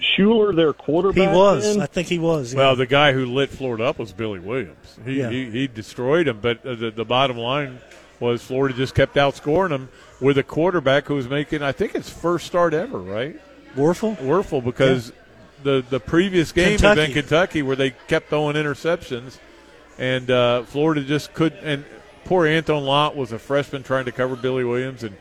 Shuler 0.00 0.54
their 0.56 0.72
quarterback? 0.72 1.30
He 1.30 1.36
was. 1.36 1.74
then? 1.74 1.82
I 1.82 1.86
think 1.86 2.08
he 2.08 2.18
was. 2.18 2.52
yeah. 2.54 2.58
Well, 2.60 2.76
the 2.76 2.86
guy 2.86 3.12
who 3.12 3.26
lit 3.26 3.50
Florida 3.50 3.84
up 3.84 3.98
was 3.98 4.12
Billy 4.12 4.38
Williams. 4.38 4.98
He 5.04 5.18
Yeah. 5.20 5.30
he, 5.30 5.50
he 5.50 5.66
destroyed 5.66 6.26
him, 6.28 6.40
but 6.40 6.64
uh, 6.64 6.74
the, 6.74 6.90
the 6.90 7.04
bottom 7.04 7.36
line 7.36 7.78
was 8.18 8.42
Florida 8.42 8.74
just 8.74 8.94
kept 8.94 9.14
outscoring 9.16 9.70
them 9.70 9.88
with 10.20 10.38
a 10.38 10.42
quarterback 10.42 11.06
who 11.06 11.14
was 11.14 11.28
making, 11.28 11.62
I 11.62 11.72
think, 11.72 11.92
his 11.92 12.08
first 12.10 12.46
start 12.46 12.74
ever, 12.74 12.98
right? 12.98 13.40
Wuerffel. 13.74 14.16
Wuerffel, 14.16 14.64
because 14.64 15.12
the 15.62 15.84
the 15.88 16.00
previous 16.00 16.52
game 16.52 16.78
had 16.78 16.96
been 16.96 17.12
Kentucky. 17.12 17.12
Kentucky, 17.12 17.62
where 17.62 17.76
they 17.76 17.90
kept 18.08 18.28
throwing 18.30 18.56
interceptions, 18.56 19.38
and 19.98 20.30
uh, 20.30 20.62
Florida 20.64 21.02
just 21.02 21.34
couldn't. 21.34 21.62
And 21.64 21.84
poor 22.24 22.46
Anthone 22.46 22.84
Lott 22.84 23.16
was 23.16 23.32
a 23.32 23.38
freshman 23.38 23.82
trying 23.82 24.06
to 24.06 24.12
cover 24.12 24.34
Billy 24.36 24.64
Williams, 24.64 25.02
and 25.04 25.16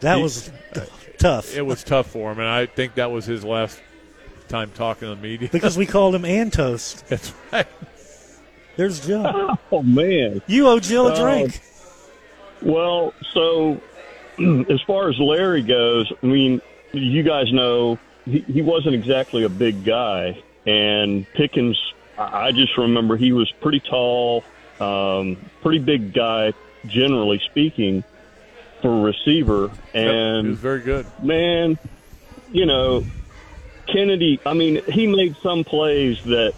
That 0.00 0.16
he- 0.18 0.22
was 0.22 0.50
tough. 1.18 1.56
It 1.56 1.62
was 1.66 1.82
tough 1.82 2.06
for 2.10 2.30
him, 2.32 2.38
and 2.38 2.48
I 2.48 2.66
think 2.66 2.94
that 2.94 3.10
was 3.10 3.24
his 3.26 3.44
last 3.44 3.80
time 4.48 4.70
talking 4.74 5.08
to 5.08 5.14
the 5.14 5.20
media 5.20 5.48
because 5.52 5.76
we 5.76 5.86
called 5.86 6.14
him 6.14 6.24
Antoast. 6.24 7.06
That's 7.08 7.32
right. 7.52 7.66
There's 8.76 9.04
Jill. 9.06 9.58
Oh 9.72 9.82
man, 9.82 10.40
You 10.46 10.68
owe 10.68 10.78
Jill 10.80 11.08
a 11.08 11.12
Uh, 11.12 11.20
drink. 11.20 11.60
Well, 12.62 13.12
so 13.32 13.80
as 14.68 14.80
far 14.86 15.08
as 15.10 15.18
Larry 15.18 15.62
goes, 15.62 16.12
I 16.22 16.26
mean, 16.26 16.60
you 16.92 17.22
guys 17.22 17.52
know 17.52 17.98
he, 18.24 18.40
he 18.40 18.62
wasn't 18.62 18.94
exactly 18.94 19.44
a 19.44 19.48
big 19.48 19.84
guy, 19.84 20.42
and 20.66 21.26
Pickens. 21.34 21.78
I 22.16 22.48
I 22.48 22.52
just 22.52 22.76
remember 22.78 23.16
he 23.16 23.32
was 23.32 23.50
pretty 23.60 23.80
tall, 23.80 24.42
um, 24.80 25.36
pretty 25.62 25.78
big 25.80 26.12
guy, 26.12 26.52
generally 26.86 27.40
speaking, 27.50 28.02
for 28.82 28.88
a 28.88 29.00
receiver, 29.02 29.70
and 29.94 30.46
he 30.46 30.50
was 30.50 30.58
very 30.60 30.80
good. 30.80 31.06
man, 31.22 31.78
you 32.52 32.66
know, 32.66 33.04
Kennedy, 33.92 34.40
I 34.46 34.54
mean, 34.54 34.82
he 34.88 35.06
made 35.06 35.36
some 35.42 35.64
plays 35.64 36.22
that 36.24 36.54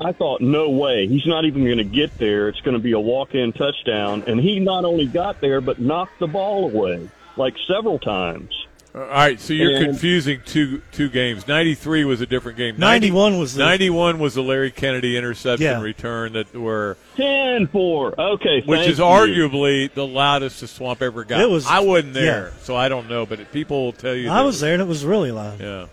I 0.00 0.12
thought, 0.12 0.40
no 0.40 0.70
way. 0.70 1.06
He's 1.06 1.26
not 1.26 1.44
even 1.44 1.64
going 1.64 1.78
to 1.78 1.84
get 1.84 2.16
there. 2.18 2.48
It's 2.48 2.60
going 2.60 2.74
to 2.76 2.82
be 2.82 2.92
a 2.92 3.00
walk 3.00 3.34
in 3.34 3.52
touchdown. 3.52 4.24
And 4.26 4.40
he 4.40 4.58
not 4.60 4.84
only 4.84 5.06
got 5.06 5.40
there, 5.40 5.60
but 5.60 5.78
knocked 5.80 6.18
the 6.18 6.26
ball 6.26 6.64
away, 6.64 7.08
like 7.36 7.54
several 7.68 7.98
times. 7.98 8.50
Uh, 8.96 9.00
all 9.00 9.06
right, 9.06 9.40
so 9.40 9.52
you're 9.52 9.74
And- 9.76 9.86
confusing 9.86 10.40
two 10.44 10.80
two 10.92 11.08
games. 11.08 11.48
Ninety 11.48 11.74
three 11.74 12.04
was 12.04 12.20
a 12.20 12.26
different 12.26 12.56
game. 12.56 12.76
91 12.78 13.40
was 13.40 13.54
the- 13.54 13.64
ninety 13.64 13.90
one 13.90 14.20
was 14.20 14.34
the 14.34 14.42
Larry 14.42 14.70
Kennedy 14.70 15.16
interception 15.16 15.64
Yeah. 15.66 15.80
return 15.80 16.34
that 16.34 16.54
were 16.54 16.96
10 17.16 17.66
4. 17.66 18.14
Okay. 18.20 18.62
which 18.64 18.78
thank 18.80 18.92
is 18.92 18.98
you. 18.98 19.04
arguably 19.04 19.92
the 19.92 20.06
loudest 20.06 20.60
the 20.60 20.68
swamp 20.68 21.02
ever 21.02 21.24
got. 21.24 21.40
It 21.40 21.50
was- 21.50 21.66
I 21.66 21.80
wasn't 21.80 22.14
there, 22.14 22.52
yeah. 22.54 22.62
so 22.62 22.76
I 22.76 22.88
don't 22.88 23.08
know, 23.10 23.26
but 23.26 23.50
people 23.52 23.84
will 23.84 23.92
tell 23.92 24.14
you. 24.14 24.30
I 24.30 24.38
that- 24.38 24.44
was 24.44 24.60
there, 24.60 24.74
and 24.74 24.82
it 24.82 24.86
was 24.88 25.04
really 25.04 25.32
loud. 25.32 25.60
Yeah, 25.60 25.86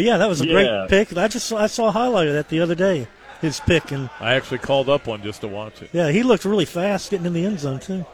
But 0.00 0.06
yeah, 0.06 0.16
that 0.16 0.30
was 0.30 0.40
a 0.40 0.46
Yeah. 0.46 0.52
great 0.86 0.88
pick. 0.88 1.14
I 1.18 1.28
just 1.28 1.52
I 1.52 1.66
saw 1.66 1.88
a 1.88 1.90
highlight 1.90 2.26
of 2.28 2.32
that 2.32 2.48
the 2.48 2.60
other 2.60 2.74
day. 2.74 3.06
His 3.42 3.60
pick, 3.60 3.90
and 3.92 4.08
I 4.18 4.32
actually 4.32 4.56
called 4.58 4.88
up 4.88 5.06
one 5.06 5.22
just 5.22 5.42
to 5.42 5.48
watch 5.48 5.82
it. 5.82 5.90
yeah, 5.92 6.10
he 6.10 6.22
looked 6.22 6.46
really 6.46 6.64
fast 6.64 7.10
getting 7.10 7.26
in 7.26 7.34
the 7.34 7.44
end 7.44 7.60
zone 7.60 7.80
too. 7.80 8.06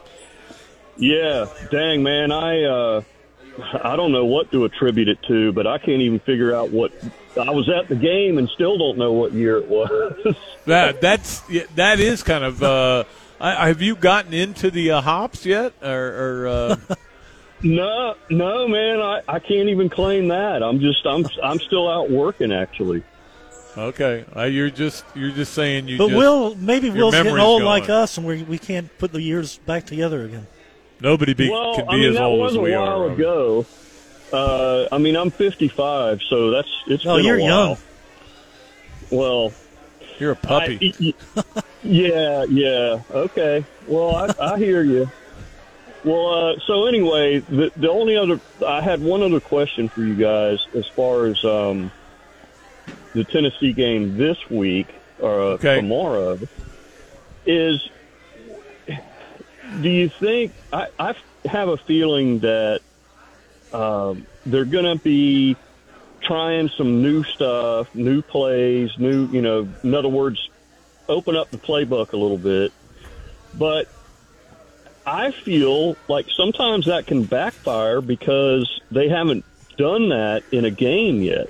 Yeah. 0.97 1.45
Dang, 1.71 2.03
man. 2.03 2.33
I, 2.33 2.63
uh, 2.63 3.01
I 3.85 3.95
don't 3.95 4.11
know 4.11 4.25
what 4.25 4.51
to 4.51 4.65
attribute 4.65 5.07
it 5.07 5.19
to, 5.29 5.53
but 5.53 5.65
I 5.65 5.77
can't 5.77 6.01
even 6.01 6.19
figure 6.19 6.53
out 6.53 6.71
what. 6.71 6.91
I 7.39 7.51
was 7.51 7.69
at 7.69 7.87
the 7.87 7.95
game 7.95 8.37
and 8.37 8.49
still 8.49 8.77
don't 8.77 8.97
know 8.97 9.13
what 9.13 9.31
year 9.31 9.57
it 9.57 9.67
was. 9.69 10.35
That 10.65 10.99
that's 10.99 11.39
that 11.75 12.01
is 12.01 12.21
kind 12.23 12.43
of. 12.43 12.61
Uh, 12.61 13.05
I, 13.39 13.67
have 13.69 13.81
you 13.81 13.95
gotten 13.95 14.33
into 14.33 14.69
the 14.69 14.91
uh, 14.91 14.99
hops 15.01 15.45
yet, 15.45 15.71
or? 15.81 15.87
or 16.43 16.47
uh, 16.49 16.75
No, 17.63 18.15
no, 18.29 18.67
man, 18.67 18.99
I, 19.01 19.21
I 19.27 19.39
can't 19.39 19.69
even 19.69 19.89
claim 19.89 20.27
that. 20.27 20.61
I'm 20.61 20.79
just 20.79 21.05
I'm 21.05 21.25
I'm 21.43 21.59
still 21.59 21.89
out 21.89 22.09
working 22.11 22.51
actually. 22.51 23.03
okay, 23.75 24.25
uh, 24.35 24.43
you're 24.43 24.69
just 24.69 25.03
you're 25.15 25.31
just 25.31 25.53
saying 25.53 25.87
you. 25.87 25.97
But 25.97 26.09
just, 26.09 26.17
Will, 26.17 26.55
maybe 26.55 26.87
your 26.87 26.95
Will's 26.97 27.15
getting 27.15 27.37
old 27.37 27.61
going. 27.61 27.65
like 27.81 27.89
us, 27.89 28.17
and 28.17 28.27
we 28.27 28.43
we 28.43 28.59
can't 28.59 28.95
put 28.99 29.11
the 29.11 29.21
years 29.21 29.57
back 29.59 29.85
together 29.87 30.23
again. 30.23 30.45
Nobody 31.01 31.33
be, 31.33 31.49
well, 31.49 31.75
can 31.75 31.85
be 31.85 31.91
I 31.91 31.95
mean 31.97 32.09
as 32.09 32.15
that 32.15 32.23
old 32.23 32.39
was 32.39 32.51
as 32.53 32.57
a 32.57 32.61
we 32.61 32.71
while 32.75 32.83
are. 32.87 33.01
Roman. 33.01 33.19
ago. 33.19 33.65
Uh, 34.31 34.87
I 34.91 34.97
mean 34.99 35.15
I'm 35.15 35.31
55, 35.31 36.21
so 36.29 36.51
that's 36.51 36.69
it's 36.87 37.05
Oh, 37.07 37.15
been 37.15 37.25
you're 37.25 37.37
a 37.37 37.41
while. 37.41 37.67
young. 37.69 37.77
Well, 39.09 39.53
You're 40.19 40.31
a 40.31 40.35
puppy. 40.35 40.77
I- 40.81 40.93
y- 40.99 41.13
y- 41.55 41.61
yeah, 41.83 42.43
yeah. 42.49 43.01
Okay. 43.11 43.65
Well, 43.87 44.15
I, 44.15 44.53
I 44.53 44.57
hear 44.57 44.83
you. 44.83 45.09
Well, 46.07 46.51
uh, 46.51 46.53
so 46.65 46.85
anyway, 46.85 47.41
the 47.41 47.69
the 47.75 47.89
only 47.89 48.15
other 48.15 48.39
I 48.65 48.81
had 48.81 49.01
one 49.01 49.21
other 49.21 49.41
question 49.41 49.89
for 49.93 50.01
you 50.01 50.15
guys 50.15 50.57
as 50.73 50.85
far 50.95 51.25
as 51.27 51.37
um, 51.43 51.91
the 53.13 53.25
Tennessee 53.25 53.73
game 53.73 54.17
this 54.17 54.37
week 54.49 54.89
or 55.19 55.41
uh, 55.41 55.45
Okay. 55.55 55.81
tomorrow 55.81 56.39
is. 57.45 57.81
Do 58.87 59.89
you 59.89 60.09
think 60.21 60.53
I, 60.71 60.85
I 60.97 61.13
have 61.45 61.67
a 61.67 61.77
feeling 61.85 62.39
that 62.39 62.79
um, 63.73 64.25
they're 64.45 64.63
going 64.63 64.85
to 64.85 64.99
be 65.03 65.57
trying 66.23 66.69
some 66.77 67.01
new 67.01 67.23
stuff, 67.35 67.87
new 67.93 68.21
plays, 68.21 68.89
new, 68.97 69.27
you 69.27 69.41
know, 69.41 69.67
in 69.83 69.93
other 69.93 70.07
words, 70.07 70.39
open 71.09 71.35
up 71.35 71.51
the 71.51 71.57
playbook 71.57 72.13
a 72.13 72.17
little 72.17 72.37
bit. 72.37 72.71
But 73.53 73.87
I 75.07 75.31
feel 75.31 75.95
like 76.09 76.27
sometimes 76.29 76.85
that 76.87 77.07
can 77.07 77.23
backfire 77.23 78.01
because 78.01 78.81
they 78.91 79.07
haven't 79.07 79.45
done 79.77 80.09
that 80.09 80.43
in 80.51 80.65
a 80.65 80.69
game 80.71 81.21
yet. 81.21 81.49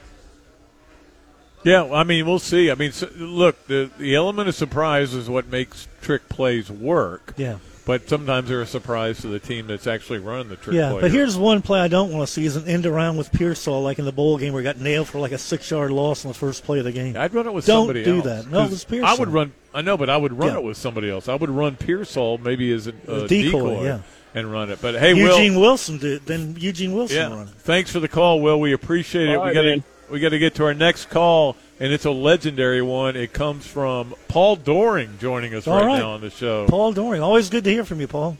Yeah, 1.63 1.91
I 1.91 2.03
mean, 2.03 2.25
we'll 2.27 2.37
see. 2.39 2.69
I 2.71 2.75
mean, 2.75 2.91
look, 3.17 3.65
the 3.67 3.89
the 3.97 4.15
element 4.15 4.47
of 4.47 4.55
surprise 4.55 5.13
is 5.13 5.27
what 5.29 5.47
makes 5.47 5.87
trick 6.01 6.29
plays 6.29 6.69
work. 6.71 7.33
Yeah. 7.35 7.57
But 7.85 8.07
sometimes 8.09 8.49
they're 8.49 8.61
a 8.61 8.67
surprise 8.67 9.21
to 9.21 9.27
the 9.27 9.39
team 9.39 9.67
that's 9.67 9.87
actually 9.87 10.19
running 10.19 10.49
the 10.49 10.57
trick 10.57 10.75
Yeah, 10.75 10.91
play. 10.91 11.01
but 11.01 11.11
here's 11.11 11.37
one 11.37 11.61
play 11.61 11.79
I 11.79 11.87
don't 11.87 12.11
want 12.11 12.27
to 12.27 12.31
see: 12.31 12.45
is 12.45 12.57
an 12.57 12.67
end 12.67 12.85
around 12.85 13.17
with 13.17 13.31
Pearsall, 13.31 13.81
like 13.81 13.97
in 13.97 14.05
the 14.05 14.11
bowl 14.11 14.37
game 14.37 14.53
where 14.53 14.61
he 14.61 14.65
got 14.65 14.77
nailed 14.77 15.07
for 15.07 15.19
like 15.19 15.31
a 15.31 15.37
six-yard 15.37 15.89
loss 15.91 16.25
on 16.25 16.29
the 16.29 16.37
first 16.37 16.63
play 16.65 16.79
of 16.79 16.85
the 16.85 16.91
game. 16.91 17.15
I'd 17.17 17.33
run 17.33 17.47
it 17.47 17.53
with 17.53 17.65
don't 17.65 17.81
somebody 17.87 18.03
do 18.03 18.17
else. 18.17 18.25
that. 18.25 18.47
No, 18.51 18.59
it 18.59 18.61
'Cause 18.63 18.71
was 18.71 18.83
Pearsall. 18.83 19.07
I 19.09 19.15
would 19.15 19.29
run. 19.29 19.53
I 19.77 19.81
know, 19.81 19.95
but 19.95 20.09
I 20.09 20.17
would 20.17 20.33
run 20.33 20.53
Yeah. 20.53 20.57
it 20.57 20.63
with 20.63 20.75
somebody 20.75 21.07
else. 21.07 21.29
I 21.29 21.35
would 21.35 21.51
run 21.51 21.75
Pearsall 21.75 22.39
maybe 22.39 22.73
as 22.73 22.87
a, 22.87 22.93
a 23.07 23.25
A 23.25 23.27
decoy, 23.27 23.51
decoy, 23.75 23.83
yeah. 23.83 23.99
and 24.33 24.51
run 24.51 24.71
it. 24.71 24.79
But 24.81 24.95
hey, 24.95 25.13
Will, 25.13 25.37
Eugene 25.37 25.59
Wilson 25.59 25.99
did. 25.99 26.25
Then 26.25 26.55
Eugene 26.57 26.93
Wilson 26.93 27.15
yeah, 27.17 27.27
run 27.29 27.47
it. 27.47 27.53
thanks 27.59 27.91
for 27.91 27.99
the 27.99 28.07
call, 28.07 28.41
Will. 28.41 28.59
We 28.59 28.73
appreciate 28.73 29.29
it. 29.29 29.35
All 29.35 29.45
we 29.45 29.53
got 29.53 29.61
to 29.61 29.83
we 30.09 30.19
got 30.19 30.29
to 30.29 30.39
get 30.39 30.55
to 30.55 30.65
our 30.65 30.73
next 30.73 31.11
call, 31.11 31.55
and 31.79 31.93
it's 31.93 32.05
a 32.05 32.11
legendary 32.11 32.81
one. 32.81 33.15
It 33.15 33.33
comes 33.33 33.67
from 33.67 34.15
Paul 34.29 34.55
Doering 34.55 35.19
joining 35.19 35.53
us 35.53 35.67
All 35.67 35.75
right, 35.77 35.85
right. 35.85 35.99
now 35.99 36.11
on 36.13 36.21
the 36.21 36.31
show. 36.31 36.65
Paul 36.67 36.93
Doering, 36.93 37.21
always 37.21 37.51
good 37.51 37.63
to 37.65 37.69
hear 37.71 37.85
from 37.85 38.01
you, 38.01 38.07
Paul. 38.07 38.35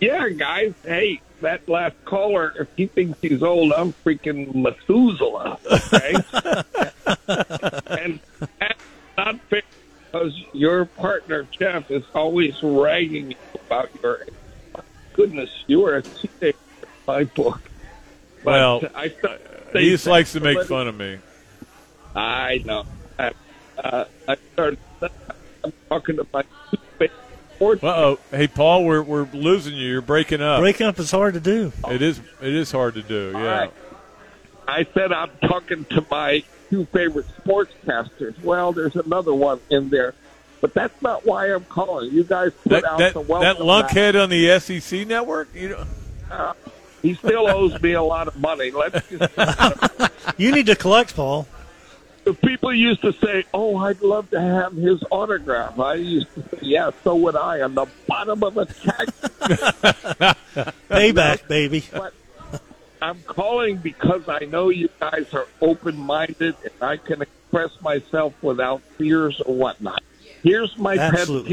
Yeah, 0.00 0.30
guys. 0.30 0.72
Hey, 0.82 1.20
that 1.42 1.68
last 1.68 1.96
caller, 2.06 2.54
if 2.58 2.68
he 2.74 2.86
thinks 2.86 3.20
he's 3.20 3.42
old, 3.42 3.72
I'm 3.74 3.92
freaking 3.92 4.54
Methuselah. 4.54 5.58
Okay? 5.70 6.14
and 7.86 8.20
that's 8.58 8.80
not 9.18 9.40
fair 9.50 9.62
because 10.10 10.40
your 10.52 10.84
partner, 10.84 11.46
Jeff, 11.58 11.90
is 11.90 12.04
always 12.14 12.62
ragging 12.62 13.34
about 13.66 13.90
your. 14.02 14.26
Goodness, 15.12 15.50
you 15.66 15.84
are 15.86 15.96
a 15.96 16.02
teenager 16.02 16.56
in 16.82 16.88
my 17.06 17.24
book. 17.24 17.60
But 18.44 18.52
Well, 18.52 18.82
I 18.94 19.08
thought 19.08 19.40
He 19.72 19.90
just 19.90 20.06
likes 20.06 20.32
to 20.32 20.40
make 20.40 20.62
fun 20.64 20.86
of 20.86 20.96
me. 20.96 21.18
I 22.14 22.62
know. 22.64 22.84
I, 23.18 23.32
uh, 23.76 24.04
I 24.28 24.36
started 24.52 24.78
I'm 25.64 25.72
talking 25.88 26.16
to 26.16 26.26
my 26.32 26.42
two 26.70 26.78
favorite 26.98 27.12
sports 27.54 27.82
Uh 27.82 27.86
oh, 27.88 28.18
hey 28.30 28.46
Paul, 28.46 28.84
we're 28.84 29.02
we're 29.02 29.28
losing 29.32 29.74
you. 29.74 29.88
You're 29.88 30.00
breaking 30.02 30.40
up. 30.40 30.60
Breaking 30.60 30.86
up 30.86 30.98
is 30.98 31.10
hard 31.10 31.34
to 31.34 31.40
do. 31.40 31.72
It 31.88 32.02
is 32.02 32.20
it 32.40 32.54
is 32.54 32.70
hard 32.70 32.94
to 32.94 33.02
do. 33.02 33.32
Yeah. 33.34 33.58
right. 33.58 33.72
I 34.66 34.86
said 34.94 35.12
I'm 35.12 35.30
talking 35.42 35.84
to 35.86 36.04
my 36.10 36.44
two 36.70 36.84
favorite 36.86 37.26
sportscasters. 37.44 38.40
Well, 38.42 38.72
there's 38.72 38.96
another 38.96 39.34
one 39.34 39.60
in 39.70 39.88
there, 39.90 40.14
but 40.60 40.74
that's 40.74 41.00
not 41.02 41.24
why 41.26 41.46
I'm 41.52 41.64
calling. 41.66 42.12
You 42.12 42.24
guys 42.24 42.52
put 42.62 42.70
That 42.70 42.84
out 42.84 42.98
that, 42.98 43.14
the 43.14 43.22
that 43.22 43.28
welcome. 43.28 43.66
lunkhead 43.66 44.22
on 44.22 44.28
the 44.30 44.58
SEC 44.60 45.06
network. 45.06 45.48
You 45.54 45.68
know, 45.70 45.84
Uh, 46.30 46.52
he 47.02 47.14
still 47.14 47.48
owes 47.48 47.80
me 47.80 47.92
a 47.92 48.02
lot 48.02 48.28
of 48.28 48.36
money. 48.38 48.70
Let's 48.70 49.08
just. 49.08 49.32
You 50.36 50.52
need 50.52 50.66
to 50.66 50.76
collect, 50.76 51.16
Paul. 51.16 51.46
the 52.24 52.34
people 52.34 52.72
used 52.74 53.00
to 53.00 53.12
say, 53.14 53.44
"Oh, 53.54 53.76
I'd 53.78 54.02
love 54.02 54.28
to 54.30 54.40
have 54.40 54.72
his 54.74 55.02
autograph." 55.10 55.78
I 55.80 55.94
used 55.94 56.32
to 56.34 56.42
say, 56.42 56.58
"Yeah, 56.60 56.90
so 57.02 57.16
would 57.16 57.34
I." 57.34 57.62
On 57.62 57.74
the 57.74 57.86
bottom 58.06 58.42
of 58.44 58.56
a 58.58 58.66
check. 58.66 59.08
Payback, 60.90 61.48
baby. 61.48 61.84
But 61.92 62.12
I'm 63.00 63.22
calling 63.22 63.78
because 63.78 64.22
I 64.28 64.44
know 64.46 64.70
you 64.70 64.88
guys 65.00 65.26
are 65.32 65.46
open-minded, 65.60 66.56
and 66.62 66.72
I 66.80 66.96
can 66.96 67.22
express 67.22 67.70
myself 67.80 68.34
without 68.42 68.82
fears 68.96 69.40
or 69.44 69.54
whatnot. 69.54 70.02
Here's 70.42 70.76
my 70.76 70.96
Absolutely. 70.96 71.42
pet 71.42 71.48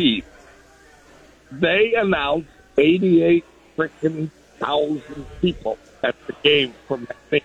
peeve: 1.52 1.62
they 1.62 1.94
announced 1.96 2.50
88 2.78 3.46
freaking 3.78 4.32
thousand 4.60 5.26
people 5.42 5.78
at 6.04 6.16
the 6.28 6.34
game 6.44 6.74
from 6.88 7.06
that 7.06 7.18
thing. 7.30 7.42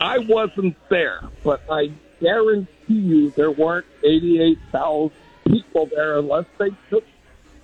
I 0.00 0.18
wasn't 0.18 0.76
there, 0.90 1.20
but 1.44 1.62
I 1.70 1.92
guarantee 2.20 2.68
you 2.88 3.30
there 3.36 3.50
weren't 3.50 3.86
88,000 4.04 5.12
people 5.46 5.88
there 5.94 6.18
unless 6.18 6.46
they 6.58 6.70
took 6.90 7.04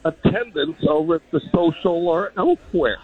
attendance 0.05 0.79
over 0.89 1.17
at 1.17 1.31
the 1.33 1.41
social 1.53 2.09
or 2.09 2.33
elsewhere. 2.37 2.99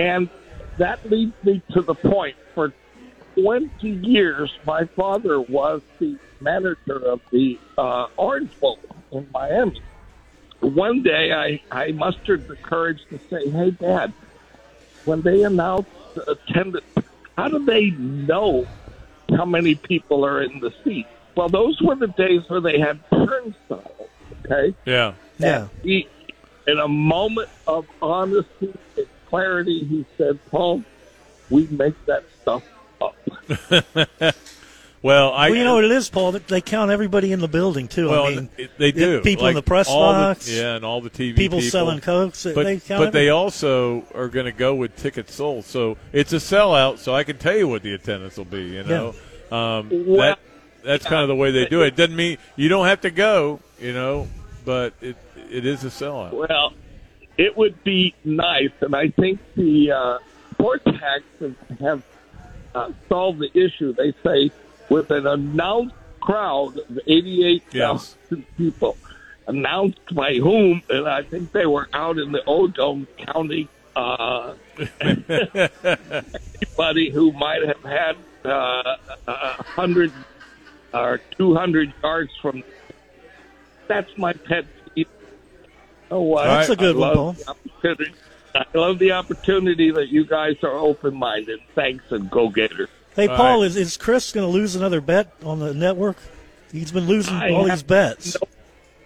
And 0.00 0.30
that 0.78 1.10
leads 1.10 1.34
me 1.44 1.60
to 1.72 1.82
the 1.82 1.94
point. 1.94 2.36
For 2.54 2.72
20 3.34 3.86
years, 3.86 4.50
my 4.66 4.86
father 4.86 5.38
was 5.38 5.82
the 5.98 6.16
manager 6.40 6.96
of 7.04 7.20
the 7.30 7.58
uh, 7.76 8.06
Orange 8.16 8.50
Bowl 8.60 8.78
in 9.12 9.28
Miami. 9.32 9.82
One 10.60 11.02
day, 11.02 11.32
I, 11.32 11.60
I 11.70 11.92
mustered 11.92 12.48
the 12.48 12.56
courage 12.56 13.00
to 13.10 13.20
say, 13.28 13.50
hey, 13.50 13.72
Dad, 13.72 14.14
when 15.04 15.20
they 15.20 15.42
announce 15.42 15.88
attendance, 16.26 16.84
how 17.36 17.48
do 17.48 17.62
they 17.64 17.90
know 17.90 18.66
how 19.28 19.44
many 19.44 19.74
people 19.74 20.24
are 20.24 20.42
in 20.42 20.60
the 20.60 20.72
seat? 20.82 21.06
Well, 21.36 21.50
those 21.50 21.80
were 21.82 21.94
the 21.94 22.08
days 22.08 22.48
where 22.48 22.60
they 22.60 22.78
had 22.78 23.00
turnstiles, 23.10 24.08
okay? 24.46 24.74
Yeah. 24.86 25.12
Yeah. 25.38 25.68
He, 25.82 26.08
in 26.66 26.78
a 26.78 26.88
moment 26.88 27.50
of 27.66 27.86
honesty 28.00 28.72
and 28.96 29.06
clarity, 29.30 29.84
he 29.84 30.04
said, 30.18 30.38
Paul, 30.50 30.84
we 31.48 31.66
make 31.68 31.94
that 32.06 32.24
stuff 32.42 32.62
up. 33.00 33.16
Well, 35.02 35.32
I 35.32 35.48
well, 35.48 35.58
you 35.58 35.64
know 35.64 35.76
what 35.76 35.84
it 35.84 35.92
is, 35.92 36.10
Paul. 36.10 36.32
They 36.32 36.60
count 36.60 36.90
everybody 36.90 37.32
in 37.32 37.40
the 37.40 37.48
building 37.48 37.88
too. 37.88 38.10
Well, 38.10 38.26
I 38.26 38.34
mean, 38.34 38.50
they 38.76 38.92
do. 38.92 39.22
People 39.22 39.46
in 39.46 39.54
the 39.54 39.62
press 39.62 39.88
all 39.88 40.12
the- 40.12 40.18
box. 40.18 40.50
yeah, 40.50 40.74
and 40.76 40.84
all 40.84 41.00
the 41.00 41.08
TV 41.08 41.34
people, 41.34 41.58
people. 41.58 41.62
selling 41.62 42.00
cokes. 42.00 42.44
But, 42.44 42.64
they 42.64 42.80
count. 42.80 43.04
but 43.04 43.12
they 43.14 43.30
also 43.30 44.04
are 44.14 44.28
going 44.28 44.44
to 44.44 44.52
go 44.52 44.74
with 44.74 44.94
tickets 44.96 45.34
sold. 45.34 45.64
So 45.64 45.96
it's 46.12 46.34
a 46.34 46.36
sellout. 46.36 46.98
So 46.98 47.14
I 47.14 47.24
can 47.24 47.38
tell 47.38 47.56
you 47.56 47.66
what 47.66 47.82
the 47.82 47.94
attendance 47.94 48.36
will 48.36 48.44
be. 48.44 48.62
You 48.62 48.82
know, 48.82 49.14
um, 49.50 49.88
Well- 49.90 50.18
that 50.18 50.38
that's 50.82 51.06
kind 51.06 51.22
of 51.22 51.28
the 51.28 51.36
way 51.36 51.50
they 51.50 51.66
do 51.66 51.82
it. 51.82 51.88
It 51.88 51.96
doesn't 51.96 52.16
mean 52.16 52.36
you 52.56 52.68
don't 52.68 52.86
have 52.86 53.00
to 53.02 53.10
go. 53.10 53.60
You 53.80 53.94
know, 53.94 54.28
but 54.66 54.92
it 55.00 55.16
it 55.50 55.64
is 55.64 55.82
a 55.82 55.88
sellout. 55.88 56.32
Well, 56.32 56.74
it 57.40 57.56
would 57.56 57.82
be 57.84 58.14
nice, 58.22 58.68
and 58.82 58.94
I 58.94 59.08
think 59.08 59.40
the 59.56 59.92
uh, 59.92 60.18
sports 60.52 60.84
hacks 60.84 61.24
have, 61.40 61.56
have 61.80 62.02
uh, 62.74 62.92
solved 63.08 63.38
the 63.38 63.50
issue. 63.58 63.94
They 63.94 64.12
say 64.22 64.50
with 64.90 65.10
an 65.10 65.26
announced 65.26 65.94
crowd 66.20 66.76
of 66.76 66.98
88,000 67.06 68.44
people, 68.58 68.98
announced 69.46 70.14
by 70.14 70.34
whom, 70.34 70.82
and 70.90 71.08
I 71.08 71.22
think 71.22 71.52
they 71.52 71.64
were 71.64 71.88
out 71.94 72.18
in 72.18 72.30
the 72.30 72.42
Odom 72.46 73.06
County. 73.16 73.70
Uh, 73.96 74.52
anybody 75.00 77.10
who 77.10 77.32
might 77.32 77.66
have 77.66 77.82
had 77.82 78.16
uh, 78.44 78.96
a 79.26 79.62
hundred 79.62 80.12
or 80.92 81.22
two 81.38 81.54
hundred 81.54 81.94
yards 82.02 82.32
from. 82.42 82.62
That's 83.88 84.10
my 84.18 84.34
pet. 84.34 84.66
Oh, 86.10 86.20
wow. 86.22 86.44
That's 86.44 86.68
a 86.70 86.76
good 86.76 86.96
I 86.96 86.98
one, 86.98 87.16
love 87.16 87.36
the 87.38 87.48
opportunity- 87.50 88.14
I 88.52 88.64
love 88.74 88.98
the 88.98 89.12
opportunity 89.12 89.90
that 89.92 90.08
you 90.08 90.24
guys 90.24 90.56
are 90.64 90.72
open-minded. 90.76 91.60
Thanks 91.76 92.04
and 92.10 92.28
go 92.30 92.48
Gators. 92.48 92.88
Hey, 93.14 93.28
All 93.28 93.36
Paul, 93.36 93.60
right. 93.60 93.66
is, 93.66 93.76
is 93.76 93.96
Chris 93.96 94.32
going 94.32 94.44
to 94.46 94.50
lose 94.52 94.74
another 94.74 95.00
bet 95.00 95.32
on 95.44 95.60
the 95.60 95.72
network? 95.72 96.16
He's 96.72 96.90
been 96.90 97.06
losing 97.06 97.34
I 97.36 97.50
all 97.52 97.64
have 97.66 97.78
these 97.78 97.82
bets. 97.84 98.36
no- 98.40 98.48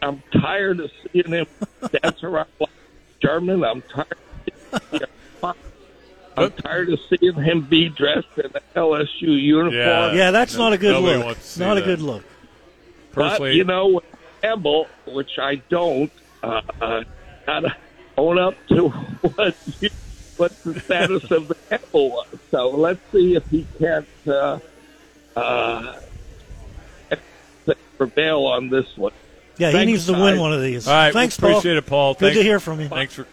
I'm 0.09 0.23
tired 0.41 0.81
of 0.81 0.91
seeing 1.13 1.29
him 1.31 1.47
dance 2.03 2.23
around 2.23 2.49
like 2.61 2.71
German. 3.23 3.65
I'm 3.65 3.83
tired. 3.83 4.07
Of 4.73 4.83
seeing 4.91 5.01
him- 5.03 5.55
I'm 6.37 6.51
tired 6.53 6.91
of 6.91 6.99
seeing 7.09 7.35
him 7.35 7.61
be 7.63 7.89
dressed 7.91 8.27
in 8.37 8.47
an 8.47 8.61
LSU 8.75 9.41
uniform. 9.41 10.17
Yeah, 10.17 10.31
that's 10.31 10.57
not 10.57 10.73
a 10.73 10.79
good 10.79 10.93
Nobody 10.93 11.17
look. 11.19 11.27
wants 11.27 11.41
to 11.43 11.47
see 11.47 11.61
Not 11.61 11.77
a 11.79 11.83
good 11.83 12.01
look. 12.03 12.25
But 13.15 13.29
Personally- 13.31 13.57
you 13.57 13.65
know, 13.65 13.87
with 13.89 14.05
Campbell, 14.43 14.89
which 15.07 15.39
I 15.39 15.57
don't, 15.57 16.11
uh, 16.45 16.63
uh, 16.81 17.05
gotta 17.47 17.77
own 18.17 18.39
up 18.39 18.55
to 18.69 18.89
what 18.89 19.55
you, 19.81 19.91
what 20.37 20.63
the 20.65 20.79
status 20.81 21.31
of 21.31 21.49
the 21.49 21.55
Campbell 21.69 22.11
was. 22.11 22.27
So 22.51 22.71
let's 22.71 23.01
see 23.13 23.35
if 23.35 23.47
he 23.49 23.67
can't 23.79 24.07
uh, 24.27 24.59
uh, 25.37 25.97
prevail 27.97 28.45
on 28.47 28.69
this 28.69 28.97
one. 28.97 29.13
Yeah, 29.57 29.69
he 29.69 29.73
Thanks, 29.75 29.87
needs 29.91 30.07
to 30.07 30.13
win 30.13 30.35
guys. 30.35 30.39
one 30.41 30.53
of 30.53 30.63
these. 30.63 30.89
All 30.89 30.95
right, 30.95 31.13
Thanks, 31.13 31.41
we 31.41 31.49
appreciate 31.49 31.73
Paul. 31.73 31.79
it, 31.79 31.87
Paul. 31.87 32.15
Good 32.15 32.19
Thanks- 32.21 32.37
to 32.39 32.43
hear 32.43 32.61
from 32.61 32.81
you. 32.81 32.89
Thanks 32.89 33.15
for, 33.15 33.27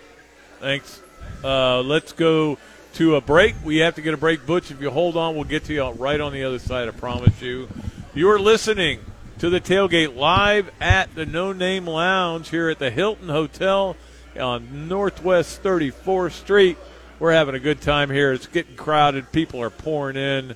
thanks. 0.60 1.02
Uh, 1.44 1.82
let's 1.82 2.14
go 2.14 2.60
to 2.94 3.16
a 3.16 3.22
break. 3.22 3.56
We 3.64 3.78
have 3.78 3.96
to 3.96 4.02
get 4.02 4.14
a 4.14 4.18
break, 4.18 4.46
Butch. 4.46 4.70
If 4.70 4.82
you 4.82 4.92
hold 4.92 5.18
on, 5.18 5.36
we'll 5.36 5.46
get 5.46 5.66
to 5.66 5.74
you 5.74 5.90
right 5.90 6.22
on 6.22 6.32
the 6.34 6.44
other 6.44 6.60
side. 6.60 6.88
I 6.88 6.92
promise 6.92 7.42
you. 7.42 7.68
You 8.14 8.30
are 8.30 8.40
listening 8.40 9.00
to 9.42 9.50
the 9.50 9.60
tailgate 9.60 10.16
live 10.16 10.70
at 10.80 11.16
the 11.16 11.26
No 11.26 11.52
Name 11.52 11.88
Lounge 11.88 12.50
here 12.50 12.70
at 12.70 12.78
the 12.78 12.92
Hilton 12.92 13.28
Hotel 13.28 13.96
on 14.40 14.88
Northwest 14.88 15.64
34th 15.64 16.34
Street. 16.34 16.78
We're 17.18 17.32
having 17.32 17.56
a 17.56 17.60
good 17.60 17.82
time 17.82 18.12
here. 18.12 18.34
It's 18.34 18.46
getting 18.46 18.76
crowded. 18.76 19.32
People 19.32 19.60
are 19.64 19.72
pouring 19.72 20.16
in. 20.16 20.56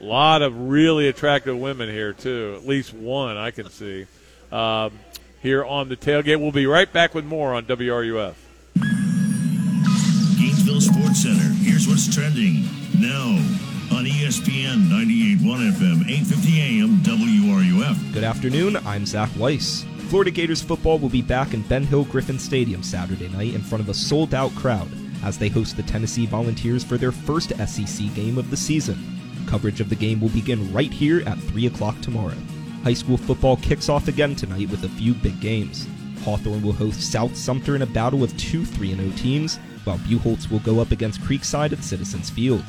A 0.00 0.04
lot 0.04 0.42
of 0.42 0.68
really 0.68 1.06
attractive 1.06 1.56
women 1.56 1.88
here 1.88 2.12
too. 2.12 2.54
At 2.56 2.66
least 2.66 2.92
one 2.92 3.36
I 3.36 3.52
can 3.52 3.70
see 3.70 4.06
um, 4.50 4.98
here 5.40 5.64
on 5.64 5.88
the 5.88 5.96
tailgate. 5.96 6.40
We'll 6.40 6.50
be 6.50 6.66
right 6.66 6.92
back 6.92 7.14
with 7.14 7.24
more 7.24 7.54
on 7.54 7.66
WRUF. 7.66 8.34
Gainesville 10.40 10.80
Sports 10.80 11.22
Center. 11.22 11.54
Here's 11.62 11.86
what's 11.86 12.12
trending 12.12 12.64
now 12.98 13.67
on 13.92 14.04
ESPN 14.04 14.88
98.1 14.88 15.72
FM, 15.72 16.04
8:50 16.08 16.60
AM, 16.60 17.02
WRUF. 17.02 18.12
Good 18.12 18.24
afternoon, 18.24 18.76
I'm 18.86 19.06
Zach 19.06 19.30
Weiss. 19.36 19.84
Florida 20.08 20.30
Gators 20.30 20.62
football 20.62 20.98
will 20.98 21.08
be 21.08 21.22
back 21.22 21.54
in 21.54 21.62
Ben 21.62 21.84
Hill 21.84 22.04
Griffin 22.04 22.38
Stadium 22.38 22.82
Saturday 22.82 23.28
night 23.28 23.54
in 23.54 23.60
front 23.60 23.82
of 23.82 23.88
a 23.88 23.94
sold 23.94 24.34
out 24.34 24.54
crowd 24.54 24.88
as 25.22 25.38
they 25.38 25.48
host 25.48 25.76
the 25.76 25.82
Tennessee 25.82 26.26
Volunteers 26.26 26.84
for 26.84 26.96
their 26.96 27.12
first 27.12 27.52
SEC 27.66 28.14
game 28.14 28.38
of 28.38 28.50
the 28.50 28.56
season. 28.56 28.98
Coverage 29.46 29.80
of 29.80 29.88
the 29.88 29.96
game 29.96 30.20
will 30.20 30.28
begin 30.30 30.72
right 30.72 30.92
here 30.92 31.22
at 31.26 31.38
3 31.38 31.66
o'clock 31.66 32.00
tomorrow. 32.00 32.36
High 32.84 32.94
school 32.94 33.16
football 33.16 33.56
kicks 33.56 33.88
off 33.88 34.08
again 34.08 34.34
tonight 34.34 34.70
with 34.70 34.84
a 34.84 34.88
few 34.88 35.14
big 35.14 35.40
games. 35.40 35.86
Hawthorne 36.24 36.62
will 36.62 36.72
host 36.72 37.00
South 37.00 37.36
Sumter 37.36 37.76
in 37.76 37.82
a 37.82 37.86
battle 37.86 38.22
of 38.22 38.36
two 38.36 38.64
3 38.64 38.94
0 38.94 39.10
teams, 39.16 39.56
while 39.84 39.98
Buchholz 39.98 40.50
will 40.50 40.58
go 40.60 40.80
up 40.80 40.90
against 40.90 41.20
Creekside 41.20 41.72
at 41.72 41.82
Citizens 41.82 42.30
Field. 42.30 42.64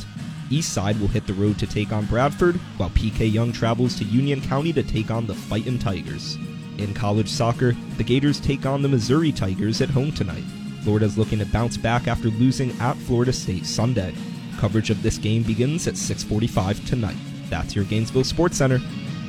Eastside 0.49 0.99
will 0.99 1.07
hit 1.07 1.27
the 1.27 1.33
road 1.33 1.57
to 1.59 1.67
take 1.67 1.91
on 1.91 2.05
Bradford, 2.05 2.55
while 2.77 2.89
P.K. 2.91 3.25
Yonge 3.25 3.55
travels 3.55 3.95
to 3.95 4.03
Union 4.03 4.41
County 4.41 4.73
to 4.73 4.83
take 4.83 5.11
on 5.11 5.27
the 5.27 5.35
Fightin' 5.35 5.79
Tigers. 5.79 6.37
In 6.77 6.93
college 6.93 7.29
soccer, 7.29 7.75
the 7.97 8.03
Gators 8.03 8.39
take 8.39 8.65
on 8.65 8.81
the 8.81 8.87
Missouri 8.87 9.31
Tigers 9.31 9.81
at 9.81 9.89
home 9.89 10.11
tonight. 10.11 10.43
Florida's 10.83 11.17
looking 11.17 11.39
to 11.39 11.45
bounce 11.45 11.77
back 11.77 12.07
after 12.07 12.29
losing 12.29 12.71
at 12.79 12.97
Florida 12.97 13.33
State 13.33 13.65
Sunday. 13.65 14.13
Coverage 14.57 14.89
of 14.89 15.03
this 15.03 15.17
game 15.17 15.43
begins 15.43 15.87
at 15.87 15.95
6:45 15.95 16.85
tonight. 16.85 17.17
That's 17.49 17.75
your 17.75 17.85
Gainesville 17.85 18.23
Sports 18.23 18.57
Center. 18.57 18.81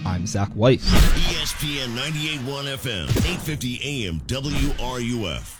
I'm 0.06 0.26
Zach 0.26 0.50
Weiss. 0.54 0.84
ESPN 0.84 1.94
98.1 1.94 2.66
FM, 2.66 3.06
8:50 3.26 3.80
AM, 3.82 4.20
WRUF. 4.26 5.59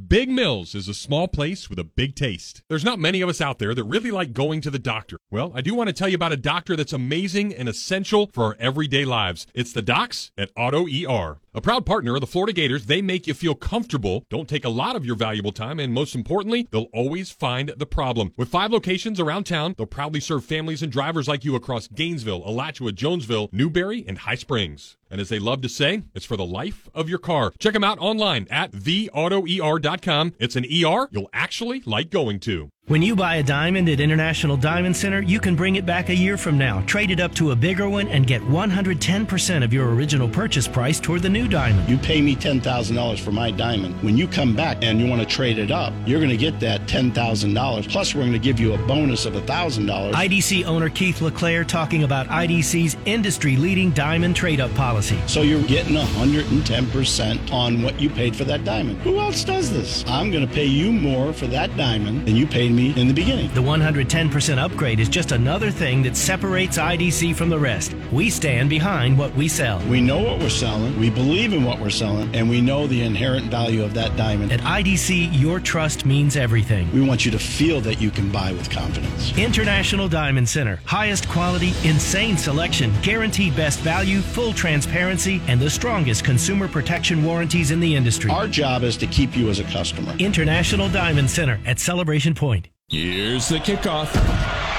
Big 0.07 0.29
Mills 0.29 0.73
is 0.73 0.87
a 0.87 0.93
small 0.93 1.27
place 1.27 1.69
with 1.69 1.77
a 1.77 1.83
big 1.83 2.15
taste. 2.15 2.63
There's 2.69 2.83
not 2.83 2.97
many 2.97 3.21
of 3.21 3.29
us 3.29 3.41
out 3.41 3.59
there 3.59 3.75
that 3.75 3.83
really 3.83 4.09
like 4.09 4.33
going 4.33 4.61
to 4.61 4.71
the 4.71 4.79
doctor. 4.79 5.17
Well, 5.29 5.51
I 5.53 5.61
do 5.61 5.75
want 5.75 5.89
to 5.89 5.93
tell 5.93 6.07
you 6.07 6.15
about 6.15 6.31
a 6.31 6.37
doctor 6.37 6.75
that's 6.75 6.93
amazing 6.93 7.53
and 7.53 7.69
essential 7.69 8.29
for 8.33 8.45
our 8.45 8.57
everyday 8.57 9.05
lives. 9.05 9.45
It's 9.53 9.73
the 9.73 9.81
docs 9.81 10.31
at 10.37 10.49
Auto 10.55 10.85
ER. 10.87 11.39
A 11.53 11.59
proud 11.59 11.85
partner 11.85 12.15
of 12.15 12.21
the 12.21 12.27
Florida 12.27 12.53
Gators, 12.53 12.85
they 12.85 13.01
make 13.01 13.27
you 13.27 13.33
feel 13.33 13.55
comfortable, 13.55 14.23
don't 14.29 14.47
take 14.47 14.63
a 14.63 14.69
lot 14.69 14.95
of 14.95 15.05
your 15.05 15.17
valuable 15.17 15.51
time, 15.51 15.81
and 15.81 15.93
most 15.93 16.15
importantly, 16.15 16.65
they'll 16.71 16.87
always 16.93 17.29
find 17.29 17.73
the 17.75 17.85
problem. 17.85 18.31
With 18.37 18.47
five 18.47 18.71
locations 18.71 19.19
around 19.19 19.43
town, 19.43 19.75
they'll 19.77 19.85
proudly 19.85 20.21
serve 20.21 20.45
families 20.45 20.81
and 20.81 20.89
drivers 20.89 21.27
like 21.27 21.43
you 21.43 21.53
across 21.55 21.89
Gainesville, 21.89 22.41
Alachua, 22.45 22.93
Jonesville, 22.93 23.49
Newberry, 23.51 24.05
and 24.07 24.19
High 24.19 24.35
Springs. 24.35 24.95
And 25.09 25.19
as 25.19 25.27
they 25.27 25.39
love 25.39 25.61
to 25.63 25.67
say, 25.67 26.03
it's 26.15 26.25
for 26.25 26.37
the 26.37 26.45
life 26.45 26.89
of 26.93 27.09
your 27.09 27.19
car. 27.19 27.51
Check 27.59 27.73
them 27.73 27.83
out 27.83 27.99
online 27.99 28.47
at 28.49 28.71
theautoer.com. 28.71 30.35
It's 30.39 30.55
an 30.55 30.63
ER 30.63 31.09
you'll 31.11 31.29
actually 31.33 31.83
like 31.85 32.11
going 32.11 32.39
to. 32.41 32.69
When 32.87 33.03
you 33.03 33.15
buy 33.15 33.35
a 33.35 33.43
diamond 33.43 33.87
at 33.89 33.99
International 33.99 34.57
Diamond 34.57 34.97
Center, 34.97 35.21
you 35.21 35.39
can 35.39 35.55
bring 35.55 35.75
it 35.75 35.85
back 35.85 36.09
a 36.09 36.15
year 36.15 36.35
from 36.35 36.57
now, 36.57 36.81
trade 36.87 37.11
it 37.11 37.19
up 37.19 37.33
to 37.35 37.51
a 37.51 37.55
bigger 37.55 37.87
one, 37.87 38.07
and 38.07 38.25
get 38.25 38.41
110% 38.41 39.63
of 39.63 39.71
your 39.71 39.93
original 39.93 40.27
purchase 40.27 40.67
price 40.67 40.99
toward 40.99 41.21
the 41.21 41.29
new 41.29 41.47
diamond. 41.47 41.87
You 41.87 41.99
pay 41.99 42.21
me 42.21 42.35
$10,000 42.35 43.19
for 43.19 43.31
my 43.31 43.51
diamond. 43.51 44.01
When 44.03 44.17
you 44.17 44.27
come 44.27 44.55
back 44.55 44.79
and 44.81 44.99
you 44.99 45.05
want 45.05 45.21
to 45.21 45.27
trade 45.27 45.59
it 45.59 45.69
up, 45.69 45.93
you're 46.07 46.19
going 46.19 46.31
to 46.31 46.37
get 46.37 46.59
that 46.61 46.81
$10,000. 46.87 47.87
Plus, 47.87 48.15
we're 48.15 48.21
going 48.21 48.33
to 48.33 48.39
give 48.39 48.59
you 48.59 48.73
a 48.73 48.77
bonus 48.87 49.27
of 49.27 49.35
$1,000. 49.35 50.11
IDC 50.13 50.65
owner 50.65 50.89
Keith 50.89 51.21
LeClaire 51.21 51.63
talking 51.63 52.03
about 52.03 52.27
IDC's 52.29 52.97
industry 53.05 53.57
leading 53.57 53.91
diamond 53.91 54.35
trade 54.35 54.59
up 54.59 54.73
policy. 54.73 55.19
So 55.27 55.43
you're 55.43 55.63
getting 55.67 55.95
110% 55.95 57.53
on 57.53 57.83
what 57.83 58.01
you 58.01 58.09
paid 58.09 58.35
for 58.35 58.43
that 58.45 58.65
diamond. 58.65 58.97
Who 59.03 59.19
else 59.19 59.43
does 59.43 59.71
this? 59.71 60.03
I'm 60.07 60.31
going 60.31 60.47
to 60.47 60.53
pay 60.53 60.65
you 60.65 60.91
more 60.91 61.31
for 61.31 61.45
that 61.47 61.77
diamond 61.77 62.27
than 62.27 62.35
you 62.35 62.47
paid 62.47 62.70
me 62.75 62.99
in 62.99 63.07
the 63.07 63.13
beginning. 63.13 63.53
The 63.53 63.61
110% 63.61 64.57
upgrade 64.57 64.99
is 64.99 65.09
just 65.09 65.31
another 65.31 65.71
thing 65.71 66.03
that 66.03 66.15
separates 66.15 66.77
IDC 66.77 67.35
from 67.35 67.49
the 67.49 67.59
rest. 67.59 67.95
We 68.11 68.29
stand 68.29 68.69
behind 68.69 69.17
what 69.17 69.33
we 69.35 69.47
sell. 69.47 69.79
We 69.87 70.01
know 70.01 70.19
what 70.19 70.39
we're 70.39 70.49
selling, 70.49 70.99
we 70.99 71.09
believe 71.09 71.53
in 71.53 71.63
what 71.63 71.79
we're 71.79 71.89
selling, 71.89 72.33
and 72.35 72.49
we 72.49 72.61
know 72.61 72.87
the 72.87 73.01
inherent 73.01 73.47
value 73.47 73.83
of 73.83 73.93
that 73.93 74.15
diamond. 74.15 74.51
At 74.51 74.61
IDC, 74.61 75.39
your 75.39 75.59
trust 75.59 76.05
means 76.05 76.35
everything. 76.35 76.91
We 76.91 77.01
want 77.01 77.25
you 77.25 77.31
to 77.31 77.39
feel 77.39 77.81
that 77.81 78.01
you 78.01 78.11
can 78.11 78.31
buy 78.31 78.51
with 78.53 78.69
confidence. 78.69 79.37
International 79.37 80.07
Diamond 80.07 80.47
Center. 80.47 80.79
Highest 80.85 81.27
quality, 81.29 81.73
insane 81.83 82.37
selection, 82.37 82.93
guaranteed 83.01 83.55
best 83.55 83.79
value, 83.79 84.21
full 84.21 84.53
transparency, 84.53 85.41
and 85.47 85.59
the 85.59 85.69
strongest 85.69 86.23
consumer 86.23 86.67
protection 86.67 87.23
warranties 87.23 87.71
in 87.71 87.79
the 87.79 87.95
industry. 87.95 88.31
Our 88.31 88.47
job 88.47 88.83
is 88.83 88.97
to 88.97 89.07
keep 89.07 89.35
you 89.35 89.49
as 89.49 89.59
a 89.59 89.63
customer. 89.65 90.15
International 90.17 90.89
Diamond 90.89 91.29
Center 91.29 91.59
at 91.65 91.79
Celebration 91.79 92.33
Point. 92.33 92.60
Here's 92.91 93.47
the 93.47 93.57
kickoff, 93.57 94.13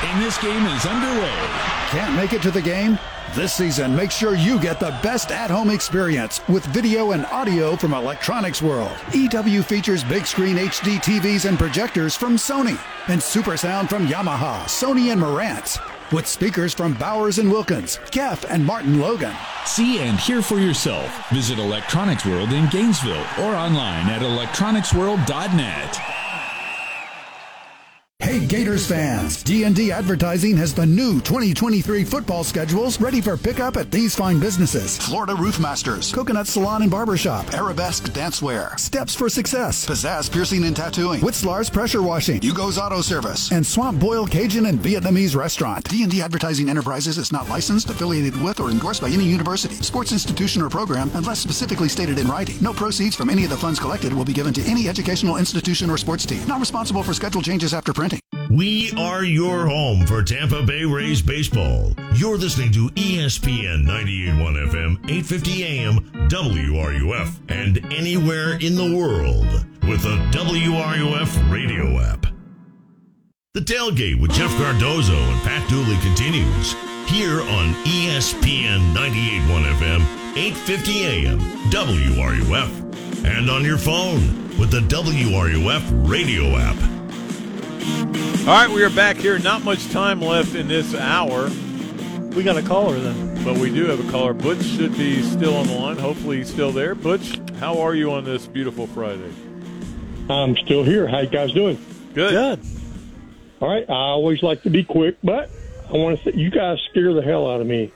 and 0.05 0.23
this 0.23 0.37
game 0.37 0.67
is 0.67 0.85
underway. 0.85 1.33
Can't 1.89 2.15
make 2.15 2.35
it 2.35 2.43
to 2.43 2.51
the 2.51 2.61
game? 2.61 2.99
This 3.35 3.55
season, 3.55 3.97
make 3.97 4.11
sure 4.11 4.35
you 4.35 4.61
get 4.61 4.79
the 4.79 4.91
best 5.03 5.31
at 5.31 5.51
home 5.51 5.71
experience 5.71 6.47
with 6.47 6.63
video 6.67 7.13
and 7.13 7.25
audio 7.25 7.75
from 7.75 7.95
Electronics 7.95 8.61
World. 8.61 8.95
EW 9.15 9.63
features 9.63 10.05
big 10.05 10.27
screen 10.27 10.57
HD 10.57 10.97
TVs 10.97 11.49
and 11.49 11.59
projectors 11.59 12.15
from 12.15 12.37
Sony, 12.37 12.79
and 13.09 13.23
super 13.23 13.57
sound 13.57 13.89
from 13.89 14.07
Yamaha, 14.07 14.65
Sony, 14.65 15.11
and 15.11 15.23
Marantz. 15.23 15.81
With 16.13 16.27
speakers 16.27 16.75
from 16.75 16.93
Bowers 16.93 17.39
and 17.39 17.51
Wilkins, 17.51 17.99
KEF, 18.11 18.45
and 18.51 18.63
Martin 18.63 19.01
Logan. 19.01 19.35
See 19.65 20.01
and 20.01 20.21
hear 20.21 20.43
for 20.43 20.59
yourself. 20.59 21.31
Visit 21.31 21.59
Electronics 21.59 22.27
World 22.27 22.53
in 22.53 22.69
Gainesville 22.69 23.25
or 23.41 23.55
online 23.55 24.11
at 24.11 24.21
electronicsworld.net. 24.21 26.22
Hey 28.23 28.47
Gators 28.47 28.87
fans, 28.87 29.43
D&D 29.43 29.91
Advertising 29.91 30.57
has 30.57 30.73
the 30.73 30.87
new 30.87 31.15
2023 31.23 32.05
football 32.05 32.45
schedules 32.45 33.01
ready 33.01 33.21
for 33.21 33.37
pickup 33.37 33.77
at 33.77 33.91
these 33.91 34.15
fine 34.15 34.39
businesses. 34.39 34.97
Florida 34.97 35.35
Roofmasters, 35.35 36.15
Coconut 36.15 36.47
Salon 36.47 36.83
and 36.83 36.91
Barbershop, 36.91 37.53
Arabesque 37.53 38.05
Dancewear, 38.13 38.79
Steps 38.79 39.13
for 39.13 39.29
Success, 39.29 39.85
Pizzazz 39.85 40.31
Piercing 40.31 40.65
and 40.65 40.77
Tattooing, 40.77 41.21
Witzlar's 41.21 41.69
Pressure 41.69 42.01
Washing, 42.01 42.41
Hugo's 42.41 42.79
Auto 42.79 43.01
Service, 43.01 43.51
and 43.51 43.67
Swamp 43.67 43.99
Boil 43.99 44.25
Cajun 44.25 44.67
and 44.67 44.79
Vietnamese 44.79 45.35
Restaurant. 45.35 45.87
D&D 45.89 46.23
Advertising 46.23 46.71
Enterprises 46.71 47.19
is 47.19 47.33
not 47.33 47.49
licensed, 47.49 47.91
affiliated 47.91 48.41
with, 48.41 48.61
or 48.61 48.71
endorsed 48.71 49.03
by 49.03 49.09
any 49.09 49.25
university, 49.25 49.75
sports 49.75 50.13
institution, 50.13 50.63
or 50.63 50.69
program 50.69 51.11
unless 51.15 51.41
specifically 51.41 51.89
stated 51.89 52.21
in 52.21 52.29
writing. 52.29 52.57
No 52.61 52.73
proceeds 52.73 53.17
from 53.17 53.31
any 53.31 53.43
of 53.43 53.51
the 53.51 53.57
funds 53.57 53.81
collected 53.81 54.13
will 54.13 54.25
be 54.25 54.33
given 54.33 54.55
to 54.55 54.63
any 54.63 54.89
educational 54.89 55.39
institution 55.39 55.91
or 55.91 55.99
sports 55.99 56.25
team. 56.25 56.47
Not 56.47 56.61
responsible 56.61 57.03
for 57.03 57.13
schedule 57.13 57.43
changes 57.43 57.75
after 57.75 57.93
We 58.51 58.93
are 58.99 59.25
your 59.25 59.67
home 59.67 60.07
for 60.07 60.23
Tampa 60.23 60.63
Bay 60.63 60.85
Rays 60.85 61.23
baseball. 61.23 61.95
You're 62.15 62.37
listening 62.37 62.71
to 62.73 62.91
ESPN 62.91 63.87
98.1 63.87 64.69
FM, 64.69 64.99
8:50 65.09 65.63
AM, 65.65 66.29
WRUF, 66.29 67.41
and 67.49 67.79
anywhere 67.93 68.59
in 68.61 68.77
the 68.77 68.95
world 68.95 69.47
with 69.89 70.03
the 70.03 70.19
WRUF 70.33 71.51
radio 71.51 71.99
app. 72.01 72.27
The 73.55 73.61
tailgate 73.61 74.21
with 74.21 74.33
Jeff 74.33 74.55
Cardozo 74.57 75.17
and 75.17 75.43
Pat 75.43 75.69
Dooley 75.71 75.97
continues 76.03 76.75
here 77.07 77.41
on 77.41 77.75
ESPN 77.85 78.93
98.1 78.95 79.65
FM, 79.65 80.03
8:50 80.37 81.05
AM, 81.05 81.39
WRUF, 81.71 83.25
and 83.25 83.51
on 83.51 83.65
your 83.65 83.79
phone 83.79 84.59
with 84.59 84.71
the 84.71 84.81
WRUF 84.81 85.83
radio 86.09 86.57
app. 86.57 86.77
All 88.43 88.49
right, 88.49 88.71
we 88.71 88.83
are 88.83 88.91
back 88.91 89.17
here. 89.17 89.39
Not 89.39 89.65
much 89.65 89.89
time 89.91 90.21
left 90.21 90.55
in 90.55 90.69
this 90.69 90.95
hour. 90.95 91.49
We 92.35 92.43
got 92.43 92.57
a 92.57 92.63
caller 92.63 92.99
then. 92.99 93.45
But 93.45 93.59
we 93.59 93.73
do 93.75 93.87
have 93.87 94.07
a 94.07 94.11
caller. 94.11 94.33
Butch 94.33 94.63
should 94.63 94.97
be 94.97 95.23
still 95.23 95.57
on 95.57 95.67
the 95.67 95.75
line. 95.75 95.97
Hopefully 95.97 96.39
he's 96.39 96.51
still 96.51 96.71
there. 96.71 96.95
Butch, 96.95 97.39
how 97.59 97.81
are 97.81 97.95
you 97.95 98.13
on 98.13 98.25
this 98.25 98.47
beautiful 98.47 98.87
Friday? 98.87 99.33
I'm 100.31 100.57
still 100.57 100.85
here. 100.85 101.09
How 101.09 101.21
you 101.21 101.29
guys 101.29 101.53
doing? 101.53 101.77
Good. 102.15 102.31
Good. 102.33 102.61
All 103.61 103.69
right. 103.69 103.89
I 103.89 103.93
always 103.93 104.43
like 104.43 104.63
to 104.63 104.71
be 104.71 104.85
quick, 104.85 105.17
but 105.25 105.51
I 105.89 105.93
want 105.93 106.19
to 106.19 106.25
say 106.25 106.37
you 106.37 106.51
guys 106.51 106.79
scare 106.91 107.13
the 107.13 107.23
hell 107.23 107.51
out 107.51 107.61
of 107.61 107.67
me. 107.67 107.93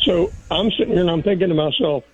So 0.00 0.32
I'm 0.50 0.70
sitting 0.72 0.92
here 0.92 1.02
and 1.02 1.10
I'm 1.10 1.22
thinking 1.22 1.48
to 1.48 1.54
myself, 1.54 2.04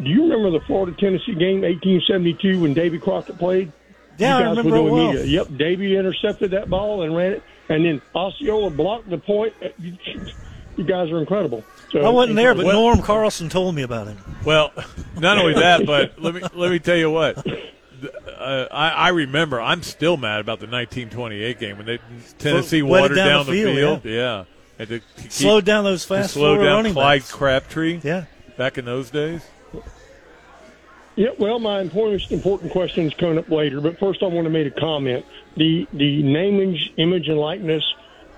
do 0.00 0.08
you 0.08 0.22
remember 0.22 0.50
the 0.50 0.64
Florida 0.66 0.96
Tennessee 0.98 1.34
game, 1.34 1.62
1872, 1.62 2.60
when 2.60 2.74
Davy 2.74 2.98
Crockett 2.98 3.38
played? 3.38 3.72
Yeah, 4.20 4.38
you 4.38 4.44
I 4.44 4.48
remember 4.50 4.82
were 4.82 4.88
it 4.88 4.92
well. 4.92 5.12
media. 5.12 5.24
Yep, 5.24 5.56
Davy 5.56 5.96
intercepted 5.96 6.50
that 6.52 6.68
ball 6.70 7.02
and 7.02 7.16
ran 7.16 7.32
it, 7.32 7.42
and 7.68 7.84
then 7.84 8.02
Osceola 8.14 8.70
blocked 8.70 9.08
the 9.10 9.18
point. 9.18 9.54
You, 9.78 9.96
you 10.76 10.84
guys 10.84 11.10
are 11.10 11.18
incredible. 11.18 11.64
So 11.90 12.00
I 12.00 12.08
wasn't 12.10 12.36
there, 12.36 12.54
but 12.54 12.64
Well, 12.66 12.80
Norm 12.80 13.02
Carlson 13.02 13.48
told 13.48 13.74
me 13.74 13.82
about 13.82 14.08
it. 14.08 14.16
Well, 14.44 14.72
not 15.18 15.38
only 15.38 15.54
that, 15.54 15.84
but 15.86 16.20
let 16.22 16.34
me 16.34 16.42
let 16.54 16.70
me 16.70 16.78
tell 16.78 16.96
you 16.96 17.10
what. 17.10 17.44
Uh, 18.38 18.66
I, 18.70 18.88
I 18.90 19.08
remember. 19.10 19.60
I'm 19.60 19.82
still 19.82 20.16
mad 20.16 20.40
about 20.40 20.60
the 20.60 20.66
1928 20.66 21.58
game 21.58 21.76
when 21.76 21.86
they 21.86 21.98
Tennessee 22.38 22.80
Wetted 22.82 23.02
watered 23.10 23.16
down 23.16 23.26
down, 23.28 23.46
the 23.46 23.52
the 23.52 23.62
field, 23.74 24.02
field. 24.02 24.14
Yeah, 24.14 24.44
And 24.78 24.88
to 24.88 25.00
keep- 25.20 25.32
Slowed 25.32 25.64
down 25.66 25.84
those 25.84 26.04
fast 26.04 26.32
slow 26.34 26.56
down 26.56 26.64
running 26.64 26.92
Clyde 26.94 27.20
backs. 27.22 27.32
Crabtree. 27.32 28.00
Yeah, 28.02 28.24
back 28.56 28.78
in 28.78 28.84
those 28.86 29.10
days. 29.10 29.42
Yeah, 31.20 31.32
well, 31.38 31.58
my 31.58 31.82
important 31.82 32.22
important 32.30 32.72
question 32.72 33.06
is 33.06 33.12
coming 33.20 33.36
up 33.36 33.50
later, 33.50 33.82
but 33.82 33.98
first 33.98 34.22
I 34.22 34.26
want 34.26 34.46
to 34.46 34.50
make 34.50 34.66
a 34.66 34.80
comment. 34.80 35.26
The 35.54 35.86
the 35.92 36.22
name, 36.22 36.58
image, 36.58 36.94
image 36.96 37.28
and 37.28 37.36
likeness, 37.36 37.84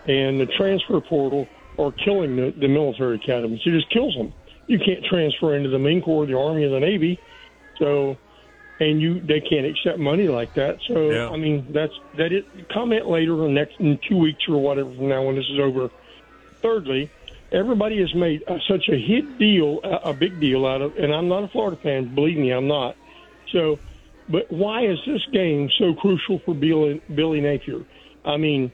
and 0.09 0.41
the 0.41 0.47
transfer 0.59 1.01
portal 1.01 1.47
are 1.79 1.93
killing 1.93 2.35
the, 2.35 2.53
the 2.59 2.67
military 2.67 3.15
academies. 3.23 3.61
It 3.65 3.71
just 3.71 3.89
kills 3.91 4.17
them. 4.17 4.35
You 4.67 4.81
can't 4.81 5.05
transfer 5.05 5.55
into 5.55 5.69
the 5.69 5.79
Marine 5.79 6.03
Corps, 6.03 6.27
the 6.27 6.37
Army, 6.37 6.65
or 6.65 6.71
the 6.71 6.81
Navy, 6.81 7.21
so 7.79 8.17
and 8.81 9.01
you 9.01 9.21
they 9.21 9.41
can't 9.41 9.65
accept 9.65 10.01
money 10.01 10.27
like 10.27 10.53
that. 10.55 10.79
So 10.89 11.09
Yeah. 11.09 11.29
I 11.29 11.37
mean 11.37 11.69
that's 11.73 11.95
that. 12.19 12.33
It 12.33 12.69
comment 12.69 13.07
later 13.07 13.45
or 13.45 13.49
next 13.49 13.79
in 13.79 13.97
two 14.09 14.17
weeks 14.17 14.43
or 14.49 14.61
whatever 14.61 14.93
from 14.93 15.09
now 15.09 15.23
when 15.23 15.37
this 15.37 15.49
is 15.49 15.61
over. 15.61 15.89
Thirdly, 16.61 17.13
everybody 17.53 17.99
has 18.01 18.15
made 18.15 18.43
uh, 18.49 18.59
such 18.69 18.89
a 18.89 18.97
hit 18.97 19.39
deal, 19.39 19.81
a, 19.85 20.11
a 20.11 20.13
big 20.15 20.41
deal 20.41 20.67
out 20.67 20.83
of, 20.83 20.97
and 20.97 21.13
I'm 21.15 21.29
not 21.29 21.45
a 21.45 21.49
Florida 21.49 21.77
fan, 21.83 22.15
believe 22.15 22.37
me, 22.39 22.51
I'm 22.53 22.69
not. 22.69 22.97
So, 23.53 23.79
but 24.29 24.51
why 24.51 24.85
is 24.87 24.99
this 25.07 25.21
game 25.33 25.71
so 25.79 25.95
crucial 25.95 26.39
for 26.45 26.55
Billy, 26.55 27.03
Billy 27.15 27.41
Napier? 27.41 27.83
I 28.25 28.37
mean, 28.37 28.73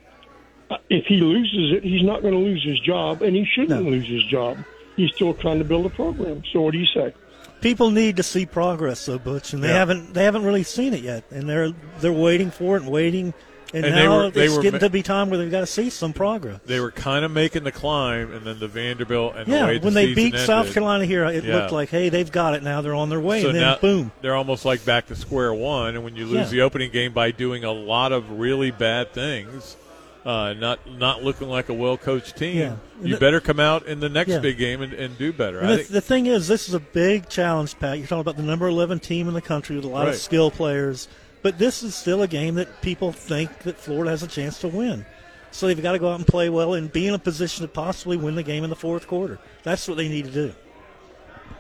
uh, 0.70 0.76
if 0.91 1.07
he 1.07 1.16
loses 1.16 1.72
it, 1.76 1.83
he's 1.83 2.03
not 2.05 2.22
going 2.22 2.35
to 2.35 2.41
lose 2.41 2.64
his 2.64 2.79
job, 2.81 3.22
and 3.22 3.35
he 3.35 3.45
shouldn't 3.55 3.85
lose 3.85 4.07
his 4.09 4.24
job. 4.24 4.59
He's 4.97 5.11
still 5.14 5.35
trying 5.35 5.59
to 5.59 5.64
build 5.64 5.87
a 5.87 5.91
program. 5.91 6.43
So, 6.53 6.61
what 6.62 6.72
do 6.72 6.79
you 6.79 6.87
say? 6.95 7.14
people 7.61 7.91
need 7.91 8.16
to 8.18 8.22
see 8.22 8.47
progress, 8.47 9.05
though, 9.07 9.18
Butch, 9.18 9.53
and 9.53 9.64
they 9.64 9.68
Yeah. 9.68 9.79
haven't 9.79 10.14
they 10.14 10.22
haven't 10.22 10.45
really 10.45 10.62
seen 10.62 10.95
it 10.95 11.01
yet, 11.01 11.24
and 11.33 11.49
they're 11.49 11.72
they're 12.01 12.12
waiting 12.12 12.53
for 12.53 12.76
it 12.76 12.83
and 12.83 12.91
waiting 12.93 13.35
And, 13.75 13.85
And 13.85 13.95
now 13.95 14.16
were- 14.19 14.27
it's 14.35 14.57
getting 14.57 14.73
ma- 14.73 14.79
to 14.79 14.89
be 14.89 15.03
time 15.03 15.29
where 15.29 15.39
they've 15.39 15.51
got 15.51 15.61
to 15.61 15.66
see 15.66 15.91
some 15.91 16.14
progress. 16.14 16.59
They 16.64 16.81
were 16.81 16.91
kind 16.91 17.23
of 17.25 17.31
making 17.31 17.64
the 17.64 17.73
climb, 17.73 18.33
and 18.33 18.47
then 18.47 18.59
the 18.59 18.66
Vanderbilt 18.69 19.37
and 19.37 19.47
the 19.47 19.51
yeah, 19.57 19.73
the 19.75 19.79
when 19.81 19.93
they 19.93 20.14
beat 20.14 20.33
ended, 20.33 20.47
South 20.47 20.73
Carolina 20.73 21.05
here, 21.05 21.25
it 21.27 21.45
Yeah. 21.45 21.57
looked 21.57 21.73
like, 21.73 21.91
hey, 21.91 22.09
they've 22.09 22.33
got 22.33 22.55
it 22.55 22.62
now. 22.62 22.81
They're 22.81 22.95
on 22.95 23.11
their 23.11 23.21
way. 23.21 23.43
So 23.43 23.49
and 23.49 23.57
then, 23.57 23.62
now 23.62 23.77
boom. 23.77 24.11
they're 24.23 24.35
almost 24.37 24.64
like 24.64 24.85
back 24.87 25.07
to 25.09 25.14
square 25.16 25.53
one. 25.53 25.97
And 25.97 26.03
when 26.05 26.16
you 26.16 26.25
lose 26.25 26.35
Yeah. 26.35 26.45
the 26.47 26.61
opening 26.62 26.91
game 26.91 27.12
by 27.12 27.31
doing 27.31 27.62
a 27.64 27.73
lot 27.73 28.12
of 28.12 28.31
really 28.41 28.71
bad 28.71 29.12
things, 29.12 29.77
uh, 30.25 30.55
not 30.55 30.79
not 30.99 31.23
looking 31.23 31.49
like 31.51 31.69
a 31.69 31.75
well 31.75 31.99
coached 31.99 32.37
team, 32.39 32.57
Yeah. 32.57 32.73
you 33.03 33.14
The- 33.14 33.21
better 33.21 33.39
come 33.41 33.61
out 33.61 33.87
in 33.87 34.01
the 34.01 34.09
next 34.09 34.31
Yeah. 34.31 34.39
big 34.39 34.57
game 34.57 34.81
and, 34.81 34.95
and 34.95 35.19
do 35.19 35.31
better. 35.31 35.59
And 35.59 35.79
the, 35.81 35.83
the 35.85 36.01
thing 36.01 36.25
is, 36.25 36.49
this 36.49 36.69
is 36.69 36.75
a 36.75 36.81
big 36.81 37.29
challenge, 37.29 37.79
Pat. 37.79 37.99
You're 37.99 38.07
talking 38.07 38.21
about 38.23 38.39
the 38.39 38.43
number 38.43 38.66
11 38.66 38.99
team 39.01 39.29
in 39.29 39.35
the 39.35 39.43
country 39.43 39.77
with 39.77 39.85
a 39.85 39.89
lot 39.89 40.07
Right. 40.07 40.14
of 40.14 40.16
skill 40.16 40.51
players, 40.51 41.07
but 41.43 41.59
this 41.59 41.82
is 41.82 41.95
still 41.95 42.22
a 42.22 42.28
game 42.28 42.55
that 42.57 42.80
people 42.82 43.12
think 43.12 43.61
that 43.61 43.76
Florida 43.76 44.11
has 44.11 44.22
a 44.22 44.26
chance 44.28 44.59
to 44.61 44.68
win. 44.68 45.05
So 45.51 45.66
they've 45.66 45.80
got 45.82 45.93
to 45.93 45.99
go 45.99 46.11
out 46.12 46.16
and 46.18 46.26
play 46.26 46.49
well 46.51 46.74
and 46.74 46.93
be 46.93 47.07
in 47.07 47.14
a 47.14 47.18
position 47.18 47.62
to 47.62 47.68
possibly 47.68 48.16
win 48.16 48.34
the 48.34 48.43
game 48.43 48.64
in 48.64 48.70
the 48.70 48.76
fourth 48.76 49.07
quarter. 49.07 49.39
That's 49.62 49.89
what 49.89 49.97
they 49.97 50.09
need 50.09 50.26
to 50.26 50.30
do. 50.30 50.55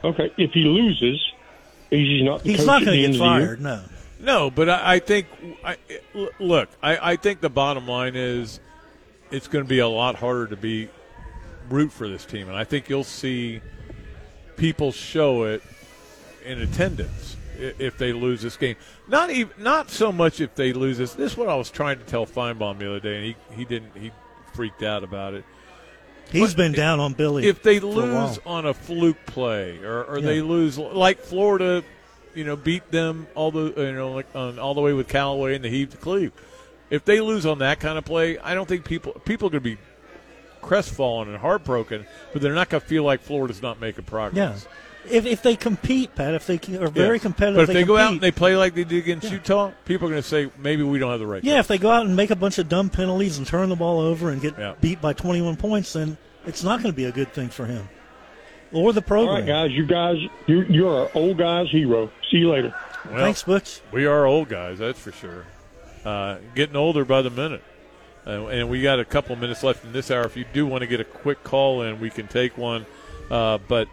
Okay, 0.04 0.30
if 0.36 0.52
he 0.52 0.60
loses, 0.64 1.20
he's 1.90 2.22
not. 2.22 2.42
The 2.42 2.50
He's 2.50 2.58
coach 2.58 2.66
not 2.66 2.84
going 2.84 2.98
to 2.98 3.04
end 3.04 3.12
get 3.14 3.18
the 3.18 3.24
year? 3.24 3.46
fired. 3.46 3.60
No. 3.60 3.82
No, 4.20 4.50
but 4.50 4.68
I, 4.68 4.94
I 4.94 4.98
think 4.98 5.26
I, 5.64 5.76
l- 6.14 6.28
look. 6.38 6.68
I, 6.82 7.12
I 7.12 7.16
think 7.16 7.40
the 7.40 7.48
bottom 7.48 7.86
line 7.88 8.14
is 8.16 8.60
it's 9.30 9.48
going 9.48 9.64
to 9.64 9.68
be 9.68 9.78
a 9.78 9.88
lot 9.88 10.16
harder 10.16 10.48
to 10.48 10.56
be 10.56 10.88
root 11.70 11.92
for 11.92 12.08
this 12.08 12.24
team, 12.24 12.48
and 12.48 12.56
I 12.56 12.64
think 12.64 12.88
you'll 12.88 13.04
see 13.04 13.60
people 14.56 14.90
show 14.92 15.44
it 15.44 15.62
in 16.44 16.60
attendance 16.60 17.36
i- 17.36 17.37
if 17.58 17.98
they 17.98 18.12
lose 18.12 18.42
this 18.42 18.56
game. 18.56 18.76
Not 19.08 19.30
even 19.30 19.52
not 19.58 19.90
so 19.90 20.12
much 20.12 20.40
if 20.40 20.54
they 20.54 20.72
lose 20.72 20.98
this. 20.98 21.14
This 21.14 21.32
is 21.32 21.38
what 21.38 21.48
I 21.48 21.54
was 21.54 21.70
trying 21.70 21.98
to 21.98 22.04
tell 22.04 22.26
Finebaum 22.26 22.78
the 22.78 22.88
other 22.88 23.00
day, 23.00 23.16
and 23.16 23.24
he 23.24 23.36
he 23.56 23.64
didn't. 23.64 23.96
He 23.96 24.10
freaked 24.54 24.82
out 24.82 25.04
about 25.04 25.34
it. 25.34 25.44
He's 26.30 26.50
But 26.54 26.56
been 26.58 26.72
down 26.72 27.00
on 27.00 27.14
Billy. 27.14 27.46
If 27.46 27.62
they 27.62 27.78
for 27.80 27.86
a 27.86 27.90
lose 27.90 28.38
on 28.44 28.66
a 28.66 28.74
fluke 28.74 29.24
play, 29.26 29.78
or, 29.78 30.04
or 30.04 30.18
Yeah. 30.18 30.26
they 30.26 30.40
lose 30.42 30.76
like 30.78 31.20
Florida, 31.20 31.82
you 32.34 32.44
know, 32.44 32.54
beat 32.56 32.90
them 32.90 33.26
all 33.34 33.50
the 33.50 33.72
you 33.76 33.92
know 33.92 34.12
like 34.12 34.26
on, 34.34 34.58
all 34.58 34.74
the 34.74 34.80
way 34.82 34.92
with 34.92 35.08
Callaway 35.08 35.54
and 35.54 35.64
the 35.64 35.70
heave 35.70 35.90
to 35.90 35.96
Cleve. 35.96 36.32
If 36.90 37.04
they 37.04 37.20
lose 37.20 37.44
on 37.46 37.58
that 37.58 37.80
kind 37.80 37.98
of 37.98 38.04
play, 38.04 38.38
I 38.38 38.54
don't 38.54 38.68
think 38.68 38.84
people 38.84 39.12
people 39.24 39.48
are 39.48 39.50
going 39.50 39.62
to 39.64 39.70
be 39.76 39.78
crestfallen 40.62 41.28
and 41.28 41.38
heartbroken, 41.38 42.06
but 42.32 42.42
they're 42.42 42.54
not 42.54 42.68
going 42.68 42.80
to 42.80 42.86
feel 42.86 43.04
like 43.04 43.20
Florida's 43.20 43.62
not 43.62 43.80
making 43.80 44.04
progress. 44.04 44.66
Yeah. 44.66 44.72
Progress. 45.08 45.26
If, 45.26 45.32
if 45.32 45.42
they 45.42 45.56
compete, 45.56 46.14
Pat, 46.14 46.34
if 46.34 46.46
they 46.46 46.56
are 46.76 46.88
very 46.88 47.16
Yeah. 47.16 47.22
competitive, 47.22 47.66
But 47.66 47.70
if 47.70 47.74
they, 47.74 47.84
go 47.84 47.96
out 47.96 48.12
and 48.12 48.20
they 48.20 48.30
play 48.30 48.56
like 48.56 48.74
they 48.74 48.84
did 48.84 48.98
against 48.98 49.30
Utah, 49.30 49.72
people 49.84 50.06
are 50.06 50.10
going 50.10 50.22
to 50.22 50.28
say 50.28 50.50
maybe 50.58 50.82
we 50.82 50.98
don't 50.98 51.10
have 51.10 51.20
the 51.20 51.26
right. 51.26 51.42
Yeah, 51.42 51.58
if 51.58 51.68
they 51.68 51.78
go 51.78 51.90
out 51.90 52.06
and 52.06 52.14
make 52.16 52.30
a 52.30 52.36
bunch 52.36 52.58
of 52.58 52.68
dumb 52.68 52.90
penalties 52.90 53.38
and 53.38 53.46
turn 53.46 53.68
the 53.68 53.76
ball 53.76 54.00
over 54.00 54.30
and 54.30 54.40
get 54.40 54.58
Yeah. 54.58 54.74
beat 54.80 55.00
by 55.00 55.12
21 55.12 55.56
points, 55.56 55.92
then 55.94 56.16
it's 56.46 56.62
not 56.62 56.82
going 56.82 56.92
to 56.92 56.96
be 56.96 57.04
a 57.04 57.12
good 57.12 57.32
thing 57.32 57.48
for 57.48 57.66
him 57.66 57.88
or 58.72 58.92
the 58.92 59.02
program. 59.02 59.36
right, 59.36 59.46
guys, 59.46 59.70
you 59.72 59.86
guys, 59.86 60.16
you 60.46 60.62
you're 60.68 61.10
old 61.14 61.38
guys' 61.38 61.70
hero. 61.70 62.10
See 62.30 62.38
you 62.38 62.50
later. 62.50 62.74
Well, 63.06 63.16
Thanks, 63.18 63.42
Butch. 63.42 63.80
We 63.92 64.06
are 64.06 64.26
old 64.26 64.48
guys, 64.48 64.78
that's 64.78 64.98
for 64.98 65.12
sure. 65.12 65.46
Uh, 66.04 66.36
getting 66.54 66.76
older 66.76 67.04
by 67.04 67.22
the 67.22 67.30
minute. 67.30 67.62
Uh, 68.26 68.46
and 68.48 68.68
we 68.68 68.82
got 68.82 69.00
a 69.00 69.04
couple 69.06 69.34
minutes 69.36 69.62
left 69.62 69.84
in 69.84 69.92
this 69.92 70.10
hour. 70.10 70.24
If 70.24 70.36
you 70.36 70.44
do 70.52 70.66
want 70.66 70.82
to 70.82 70.86
get 70.86 71.00
a 71.00 71.04
quick 71.04 71.42
call 71.44 71.80
in, 71.82 71.98
we 71.98 72.10
can 72.10 72.28
take 72.28 72.58
one. 72.58 72.84
Uh, 73.30 73.58
but 73.68 73.88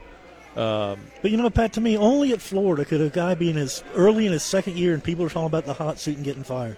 um, 0.55 0.99
But 1.21 1.31
you 1.31 1.37
know, 1.37 1.49
Pat, 1.49 1.73
to 1.73 1.81
me, 1.81 1.97
only 1.97 2.31
at 2.33 2.41
Florida 2.41 2.85
could 2.85 3.01
a 3.01 3.09
guy 3.09 3.35
be 3.35 3.49
in 3.49 3.55
his 3.55 3.83
early 3.95 4.25
in 4.25 4.31
his 4.31 4.43
second 4.43 4.77
year 4.77 4.93
and 4.93 5.03
people 5.03 5.25
are 5.25 5.29
talking 5.29 5.47
about 5.47 5.65
the 5.65 5.73
hot 5.73 5.99
seat 5.99 6.15
and 6.15 6.23
getting 6.25 6.43
fired. 6.43 6.77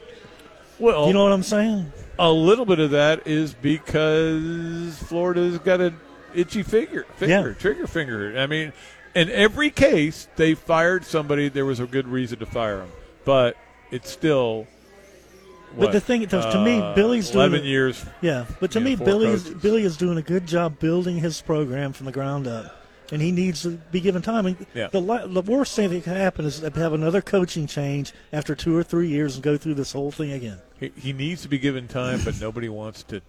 well, 0.79 1.07
you 1.07 1.13
know 1.13 1.23
what 1.23 1.31
I'm 1.31 1.43
saying? 1.43 1.91
a 2.19 2.31
little 2.31 2.65
bit 2.65 2.79
of 2.79 2.91
that 2.91 3.27
is 3.27 3.53
because 3.53 4.97
Florida's 5.03 5.59
got 5.59 5.81
an 5.81 5.95
itchy 6.33 6.63
finger, 6.63 7.05
finger, 7.15 7.49
Yeah. 7.49 7.53
trigger 7.53 7.85
finger. 7.87 8.37
I 8.37 8.47
mean, 8.47 8.73
in 9.15 9.29
every 9.29 9.69
case, 9.69 10.27
they 10.35 10.53
fired 10.55 11.05
somebody. 11.05 11.49
There 11.49 11.65
was 11.65 11.79
a 11.79 11.85
good 11.85 12.07
reason 12.07 12.39
to 12.39 12.45
fire 12.45 12.77
them, 12.77 12.89
but 13.25 13.55
it's 13.91 14.09
still. 14.11 14.67
But 15.77 15.91
the 15.91 15.99
thing, 15.99 16.21
to, 16.27 16.41
to 16.41 16.63
me, 16.63 16.79
uh, 16.79 16.95
Billy's 16.95 17.29
doing 17.29 17.47
eleven 17.51 17.65
years. 17.65 18.03
Yeah, 18.21 18.45
but 18.59 18.71
to 18.71 18.79
me, 18.79 18.95
Billy 18.95 19.27
coaches. 19.27 19.49
Billy 19.49 19.83
is 19.83 19.95
doing 19.97 20.17
a 20.17 20.21
good 20.23 20.47
job 20.47 20.79
building 20.79 21.17
his 21.17 21.39
program 21.41 21.93
from 21.93 22.05
the 22.07 22.11
ground 22.11 22.47
up, 22.47 22.76
and 23.11 23.21
he 23.21 23.31
needs 23.31 23.61
to 23.63 23.71
be 23.91 23.99
given 23.99 24.21
time. 24.21 24.45
And 24.45 24.65
Yeah. 24.73 24.87
the 24.87 24.99
the 25.27 25.41
worst 25.41 25.75
thing 25.75 25.89
that 25.89 26.03
can 26.03 26.13
happen 26.15 26.45
is 26.45 26.59
to 26.59 26.69
have 26.71 26.93
another 26.93 27.21
coaching 27.21 27.67
change 27.67 28.13
after 28.33 28.55
two 28.55 28.75
or 28.75 28.83
three 28.83 29.07
years 29.09 29.35
and 29.35 29.43
go 29.43 29.57
through 29.57 29.75
this 29.75 29.91
whole 29.93 30.11
thing 30.11 30.31
again. 30.31 30.57
He, 30.79 30.91
he 30.95 31.13
needs 31.13 31.41
to 31.43 31.47
be 31.47 31.57
given 31.57 31.87
time, 31.87 32.21
but 32.23 32.39
nobody 32.39 32.69
wants 32.69 33.03
to. 33.03 33.21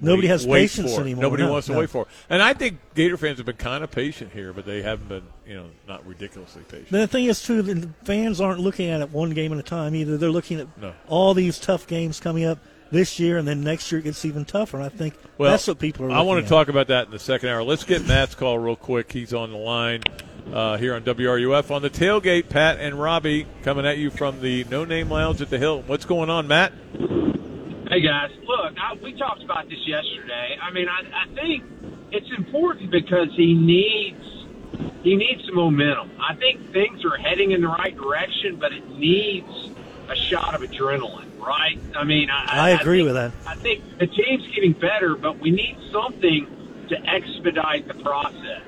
Nobody 0.00 0.28
wait- 0.28 0.30
has 0.30 0.46
wait 0.46 0.60
patience 0.70 0.96
anymore, 0.96 1.22
Nobody 1.22 1.42
no, 1.42 1.50
wants 1.50 1.66
to 1.66 1.72
no. 1.72 1.80
wait 1.80 1.90
for 1.90 2.02
it. 2.02 2.08
And 2.30 2.40
I 2.40 2.54
think 2.54 2.78
Gator 2.94 3.16
fans 3.16 3.38
have 3.38 3.46
been 3.46 3.56
kind 3.56 3.82
of 3.82 3.90
patient 3.90 4.30
here, 4.32 4.52
but 4.52 4.64
they 4.64 4.80
haven't 4.80 5.08
been, 5.08 5.24
you 5.44 5.54
know, 5.54 5.64
not 5.88 6.06
ridiculously 6.06 6.62
patient. 6.62 6.90
The 6.90 7.08
thing 7.08 7.24
is, 7.24 7.42
too, 7.42 7.62
the 7.62 7.88
fans 8.04 8.40
aren't 8.40 8.60
looking 8.60 8.90
at 8.90 9.00
it 9.00 9.10
one 9.10 9.30
game 9.30 9.52
at 9.52 9.58
a 9.58 9.62
time 9.64 9.96
either. 9.96 10.16
They're 10.16 10.30
looking 10.30 10.60
at 10.60 10.68
No. 10.80 10.92
all 11.08 11.34
these 11.34 11.58
tough 11.58 11.88
games 11.88 12.20
coming 12.20 12.44
up 12.44 12.60
this 12.90 13.18
year, 13.18 13.36
and 13.38 13.46
then 13.46 13.62
next 13.62 13.90
year 13.92 14.00
it 14.00 14.04
gets 14.04 14.24
even 14.24 14.44
tougher. 14.44 14.78
And 14.78 14.86
I 14.86 14.88
think 14.88 15.14
Well, 15.36 15.50
that's 15.50 15.66
what 15.66 15.78
people 15.78 16.06
are. 16.06 16.10
I 16.10 16.22
want 16.22 16.40
to 16.40 16.44
at. 16.44 16.48
talk 16.48 16.68
about 16.68 16.88
that 16.88 17.06
in 17.06 17.10
the 17.12 17.18
second 17.18 17.48
hour. 17.50 17.62
Let's 17.62 17.84
get 17.84 18.06
Matt's 18.06 18.34
call 18.34 18.58
real 18.58 18.76
quick. 18.76 19.12
He's 19.12 19.34
on 19.34 19.50
the 19.50 19.58
line 19.58 20.02
uh, 20.52 20.76
here 20.78 20.94
on 20.94 21.02
WRUF 21.02 21.70
on 21.70 21.82
the 21.82 21.90
tailgate. 21.90 22.48
Pat 22.48 22.78
and 22.80 23.00
Robbie 23.00 23.46
coming 23.62 23.84
at 23.86 23.98
you 23.98 24.10
from 24.10 24.40
the 24.40 24.64
No 24.64 24.84
Name 24.84 25.10
Lounge 25.10 25.40
at 25.42 25.50
the 25.50 25.58
Hill. 25.58 25.82
What's 25.86 26.04
going 26.06 26.30
on, 26.30 26.48
Matt? 26.48 26.72
Hey 27.90 28.02
guys, 28.02 28.30
look, 28.44 28.74
I, 28.78 28.94
we 29.02 29.14
talked 29.14 29.42
about 29.42 29.66
this 29.70 29.78
yesterday. 29.86 30.58
I 30.60 30.70
mean, 30.72 30.88
I, 30.88 31.24
I 31.24 31.34
think 31.34 31.64
it's 32.12 32.30
important 32.36 32.90
because 32.90 33.28
he 33.34 33.54
needs 33.54 34.22
he 35.02 35.16
needs 35.16 35.44
some 35.46 35.54
momentum. 35.54 36.10
I 36.20 36.34
think 36.34 36.70
things 36.72 37.02
are 37.04 37.16
heading 37.16 37.52
in 37.52 37.62
the 37.62 37.68
right 37.68 37.96
direction, 37.96 38.56
but 38.56 38.72
it 38.72 38.86
needs 38.90 39.70
a 40.08 40.16
shot 40.16 40.54
of 40.54 40.62
adrenaline, 40.62 41.38
right? 41.38 41.78
I 41.94 42.04
mean, 42.04 42.30
I, 42.30 42.46
I 42.48 42.70
agree 42.70 42.98
think, 42.98 43.06
with 43.06 43.14
that. 43.14 43.32
I 43.46 43.54
think 43.54 43.98
the 43.98 44.06
team's 44.06 44.46
getting 44.54 44.72
better, 44.72 45.16
but 45.16 45.38
we 45.38 45.50
need 45.50 45.76
something 45.92 46.46
to 46.88 47.08
expedite 47.08 47.86
the 47.86 47.94
process. 47.94 48.62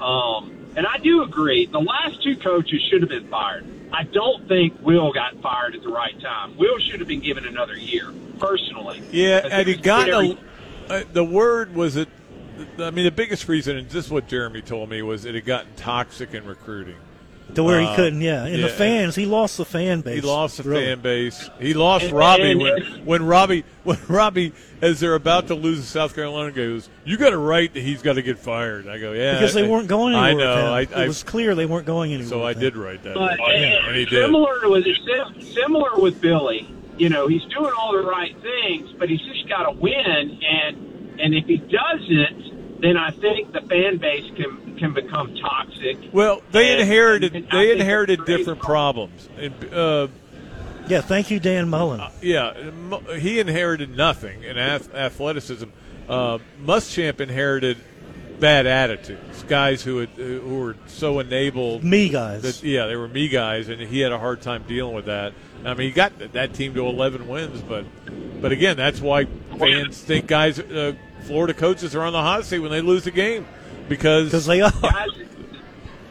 Um, 0.00 0.72
and 0.74 0.86
I 0.86 0.98
do 0.98 1.22
agree, 1.22 1.66
the 1.66 1.80
last 1.80 2.22
two 2.22 2.36
coaches 2.36 2.80
should 2.90 3.02
have 3.02 3.10
been 3.10 3.28
fired. 3.28 3.66
I 3.92 4.04
don't 4.04 4.48
think 4.48 4.80
Will 4.80 5.12
got 5.12 5.40
fired 5.42 5.74
at 5.74 5.82
the 5.82 5.90
right 5.90 6.18
time. 6.20 6.56
Will 6.56 6.78
should 6.78 7.00
have 7.00 7.08
been 7.08 7.20
given 7.20 7.46
another 7.46 7.76
year, 7.76 8.10
personally. 8.38 9.02
Yeah, 9.10 9.40
and 9.44 9.68
it 9.68 9.76
he 9.76 9.82
got 9.82 10.06
very- 10.06 10.38
a, 10.88 10.92
uh, 10.92 11.04
the 11.12 11.24
word 11.24 11.74
was 11.74 11.96
it. 11.96 12.08
I 12.78 12.90
mean, 12.90 13.04
the 13.04 13.10
biggest 13.10 13.48
reason, 13.48 13.76
and 13.76 13.88
this 13.88 14.06
is 14.06 14.10
what 14.10 14.28
Jeremy 14.28 14.62
told 14.62 14.88
me, 14.88 15.02
was 15.02 15.24
it 15.24 15.34
had 15.34 15.44
gotten 15.44 15.74
toxic 15.74 16.32
in 16.34 16.44
recruiting. 16.46 16.96
To 17.54 17.62
where 17.64 17.80
he 17.80 17.86
Uh, 17.86 17.96
couldn't. 17.96 18.20
Yeah, 18.20 18.44
and 18.44 18.56
yeah, 18.56 18.66
the 18.66 18.72
fans, 18.72 19.14
he 19.14 19.26
lost 19.26 19.56
the 19.58 19.64
fan 19.64 20.00
base. 20.00 20.22
He 20.22 20.26
lost 20.28 20.56
the 20.58 20.62
really. 20.68 20.84
fan 20.86 21.00
base. 21.00 21.50
He 21.60 21.74
lost 21.74 22.04
And- 22.06 22.14
Robbie 22.14 22.50
and- 22.52 22.60
when, 22.60 22.82
when 23.04 23.26
Robbie 23.26 23.64
when 23.84 23.98
Robbie 24.08 24.52
as 24.80 25.00
they're 25.00 25.14
about 25.14 25.48
to 25.48 25.54
lose 25.54 25.80
to 25.80 25.86
South 25.86 26.14
Carolina 26.14 26.50
goes, 26.52 26.88
"You 27.04 27.16
got 27.16 27.32
a 27.32 27.38
right 27.38 27.72
that 27.74 27.82
he's 27.82 28.00
got 28.02 28.14
to 28.14 28.22
get 28.22 28.38
fired." 28.38 28.86
I 28.88 28.98
go, 28.98 29.12
"Yeah," 29.12 29.34
because 29.34 29.54
they 29.54 29.66
weren't 29.66 29.88
going 29.88 30.14
anywhere. 30.14 30.30
I 30.30 30.32
know. 30.32 30.74
with 30.74 30.90
him. 30.92 30.98
I, 30.98 31.02
it 31.04 31.08
was 31.08 31.22
clear 31.22 31.54
they 31.54 31.66
weren't 31.66 31.86
going 31.86 32.12
anywhere. 32.12 32.28
so 32.28 32.44
I 32.44 32.52
did 32.54 32.76
write 32.76 33.02
that, 33.04 33.14
But 33.14 33.38
and, 33.40 33.86
and 33.86 33.96
he 33.96 34.04
did. 34.04 34.24
similar 34.24 34.68
with 34.68 34.84
sim- 34.84 35.40
similar 35.52 35.96
with 36.00 36.20
Billy, 36.20 36.68
you 36.96 37.08
know, 37.08 37.26
he's 37.28 37.42
doing 37.44 37.72
all 37.78 37.92
the 37.92 38.02
right 38.06 38.34
things, 38.40 38.90
but 38.98 39.08
he's 39.08 39.20
just 39.22 39.48
got 39.48 39.64
to 39.64 39.72
win. 39.72 40.38
And 40.48 41.18
and 41.20 41.34
if 41.34 41.46
he 41.46 41.56
doesn't, 41.58 42.51
then 42.82 42.96
I 42.96 43.10
think 43.10 43.52
the 43.52 43.60
fan 43.62 43.96
base 43.98 44.30
can 44.36 44.76
can 44.78 44.92
become 44.92 45.34
toxic. 45.36 45.96
Well, 46.12 46.42
they 46.50 46.72
And- 46.72 46.80
inherited 46.80 47.34
and 47.36 47.46
they 47.50 47.72
inherited 47.72 48.24
different 48.24 48.60
problems. 48.60 49.28
And, 49.38 49.54
uh, 49.72 50.08
Yeah, 50.88 51.00
thank 51.00 51.30
you, 51.30 51.38
Dan 51.38 51.68
Mullen. 51.68 52.00
yeah, 52.20 52.52
he 53.18 53.38
inherited 53.38 53.96
nothing 53.96 54.42
in 54.42 54.58
ath- 54.58 54.92
athleticism. 54.94 55.66
Uh, 56.08 56.38
Muschamp 56.64 57.20
inherited 57.20 57.76
bad 58.40 58.66
attitudes, 58.66 59.44
guys 59.46 59.84
who 59.84 59.98
had, 59.98 60.08
who 60.16 60.40
were 60.58 60.74
so 60.88 61.20
enabled. 61.20 61.84
Me 61.84 62.08
guys. 62.08 62.42
That, 62.42 62.66
yeah, 62.66 62.86
they 62.86 62.96
were 62.96 63.06
me 63.06 63.28
guys, 63.28 63.68
and 63.68 63.80
he 63.80 64.00
had 64.00 64.10
a 64.10 64.18
hard 64.18 64.42
time 64.42 64.64
dealing 64.66 64.94
with 64.96 65.04
that. 65.06 65.32
I 65.64 65.74
mean, 65.74 65.86
he 65.86 65.92
got 65.94 66.32
that 66.32 66.52
team 66.52 66.74
to 66.74 66.84
11 66.84 67.28
wins, 67.28 67.62
but 67.62 67.84
but 68.40 68.50
again, 68.50 68.76
that's 68.76 69.00
why 69.00 69.26
fans 69.56 70.00
think 70.02 70.26
guys, 70.26 70.58
uh, 70.58 70.94
Florida 71.22 71.54
coaches 71.54 71.94
are 71.94 72.02
on 72.02 72.12
the 72.12 72.20
hot 72.20 72.44
seat 72.44 72.58
when 72.58 72.70
they 72.70 72.80
lose 72.80 73.06
a 73.06 73.10
game 73.10 73.46
because 73.88 74.26
because 74.26 74.46
they 74.46 74.60
are. 74.60 74.72
Guys, 74.82 75.08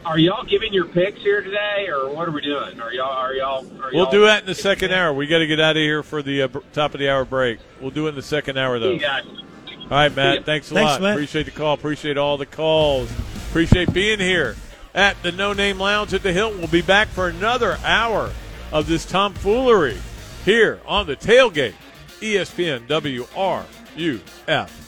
are 0.04 0.18
y'all 0.18 0.44
giving 0.44 0.72
your 0.72 0.86
picks 0.86 1.20
here 1.20 1.42
today, 1.42 1.86
or 1.88 2.12
what 2.12 2.28
are 2.28 2.32
we 2.32 2.40
doing? 2.40 2.80
Are 2.80 2.92
y'all 2.92 3.10
are 3.10 3.34
y'all? 3.34 3.64
Are 3.80 3.90
We'll 3.92 4.04
y'all, 4.04 4.10
do 4.10 4.24
that 4.24 4.40
in 4.40 4.46
the 4.46 4.54
second 4.54 4.92
hour. 4.92 5.12
We 5.12 5.26
got 5.26 5.38
to 5.38 5.46
get 5.46 5.60
out 5.60 5.76
of 5.76 5.82
here 5.82 6.02
for 6.02 6.22
the 6.22 6.42
uh, 6.42 6.48
top 6.72 6.94
of 6.94 7.00
the 7.00 7.08
hour 7.08 7.24
break. 7.24 7.60
We'll 7.80 7.90
do 7.90 8.06
it 8.06 8.10
in 8.10 8.14
the 8.16 8.22
second 8.22 8.58
hour, 8.58 8.78
though. 8.78 8.92
You. 8.92 9.06
All 9.06 9.88
right, 9.90 10.14
Matt. 10.14 10.44
Thanks 10.44 10.70
a 10.70 10.74
Thanks, 10.74 10.92
lot. 10.92 11.02
Matt. 11.02 11.14
Appreciate 11.14 11.44
the 11.44 11.52
call. 11.52 11.74
Appreciate 11.74 12.16
all 12.18 12.36
the 12.36 12.46
calls. 12.46 13.10
Appreciate 13.48 13.92
being 13.92 14.18
here 14.18 14.56
at 14.94 15.22
the 15.22 15.30
No 15.30 15.52
Name 15.52 15.78
Lounge 15.78 16.14
at 16.14 16.22
the 16.22 16.32
Hilton. 16.32 16.58
We'll 16.58 16.68
be 16.68 16.82
back 16.82 17.08
for 17.08 17.28
another 17.28 17.78
hour 17.84 18.32
of 18.72 18.86
this 18.86 19.04
tomfoolery 19.04 19.98
here 20.44 20.80
on 20.86 21.06
the 21.06 21.14
tailgate 21.14 21.74
ESPN 22.20 22.86
WRUF. 22.86 24.81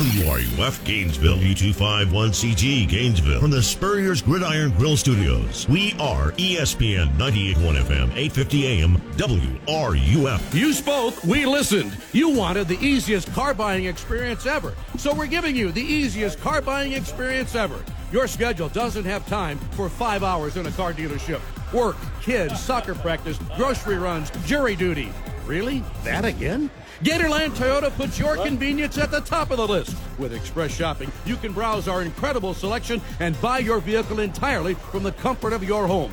WRUF 0.00 0.82
Gainesville, 0.86 1.36
U251CG 1.36 2.88
Gainesville, 2.88 3.38
from 3.38 3.50
the 3.50 3.62
Spurrier's 3.62 4.22
Gridiron 4.22 4.70
Grill 4.70 4.96
Studios. 4.96 5.68
We 5.68 5.92
are 6.00 6.32
ESPN 6.32 7.18
98.1 7.18 7.82
FM, 7.82 8.08
850 8.16 8.66
AM, 8.66 8.96
WRUF. 9.18 10.54
You 10.54 10.72
spoke, 10.72 11.22
we 11.22 11.44
listened. 11.44 11.94
You 12.14 12.30
wanted 12.30 12.66
the 12.68 12.78
easiest 12.82 13.30
car 13.34 13.52
buying 13.52 13.84
experience 13.84 14.46
ever. 14.46 14.74
So 14.96 15.14
we're 15.14 15.26
giving 15.26 15.54
you 15.54 15.70
the 15.70 15.82
easiest 15.82 16.40
car 16.40 16.62
buying 16.62 16.92
experience 16.92 17.54
ever. 17.54 17.84
Your 18.10 18.26
schedule 18.26 18.70
doesn't 18.70 19.04
have 19.04 19.26
time 19.26 19.58
for 19.72 19.90
five 19.90 20.22
hours 20.22 20.56
in 20.56 20.64
a 20.64 20.72
car 20.72 20.94
dealership. 20.94 21.42
Work, 21.74 21.96
kids, 22.22 22.58
soccer 22.58 22.94
practice, 22.94 23.38
grocery 23.54 23.98
runs, 23.98 24.30
jury 24.46 24.76
duty. 24.76 25.12
Really? 25.46 25.82
That 26.04 26.24
again? 26.24 26.70
Gatorland 27.02 27.50
Toyota 27.50 27.90
puts 27.96 28.18
your 28.18 28.36
convenience 28.36 28.98
at 28.98 29.10
the 29.10 29.20
top 29.20 29.50
of 29.50 29.56
the 29.56 29.66
list. 29.66 29.96
With 30.18 30.34
Express 30.34 30.70
Shopping, 30.70 31.10
you 31.24 31.36
can 31.36 31.52
browse 31.52 31.88
our 31.88 32.02
incredible 32.02 32.52
selection 32.52 33.00
and 33.20 33.40
buy 33.40 33.58
your 33.58 33.80
vehicle 33.80 34.20
entirely 34.20 34.74
from 34.74 35.02
the 35.02 35.12
comfort 35.12 35.52
of 35.52 35.64
your 35.64 35.86
home. 35.86 36.12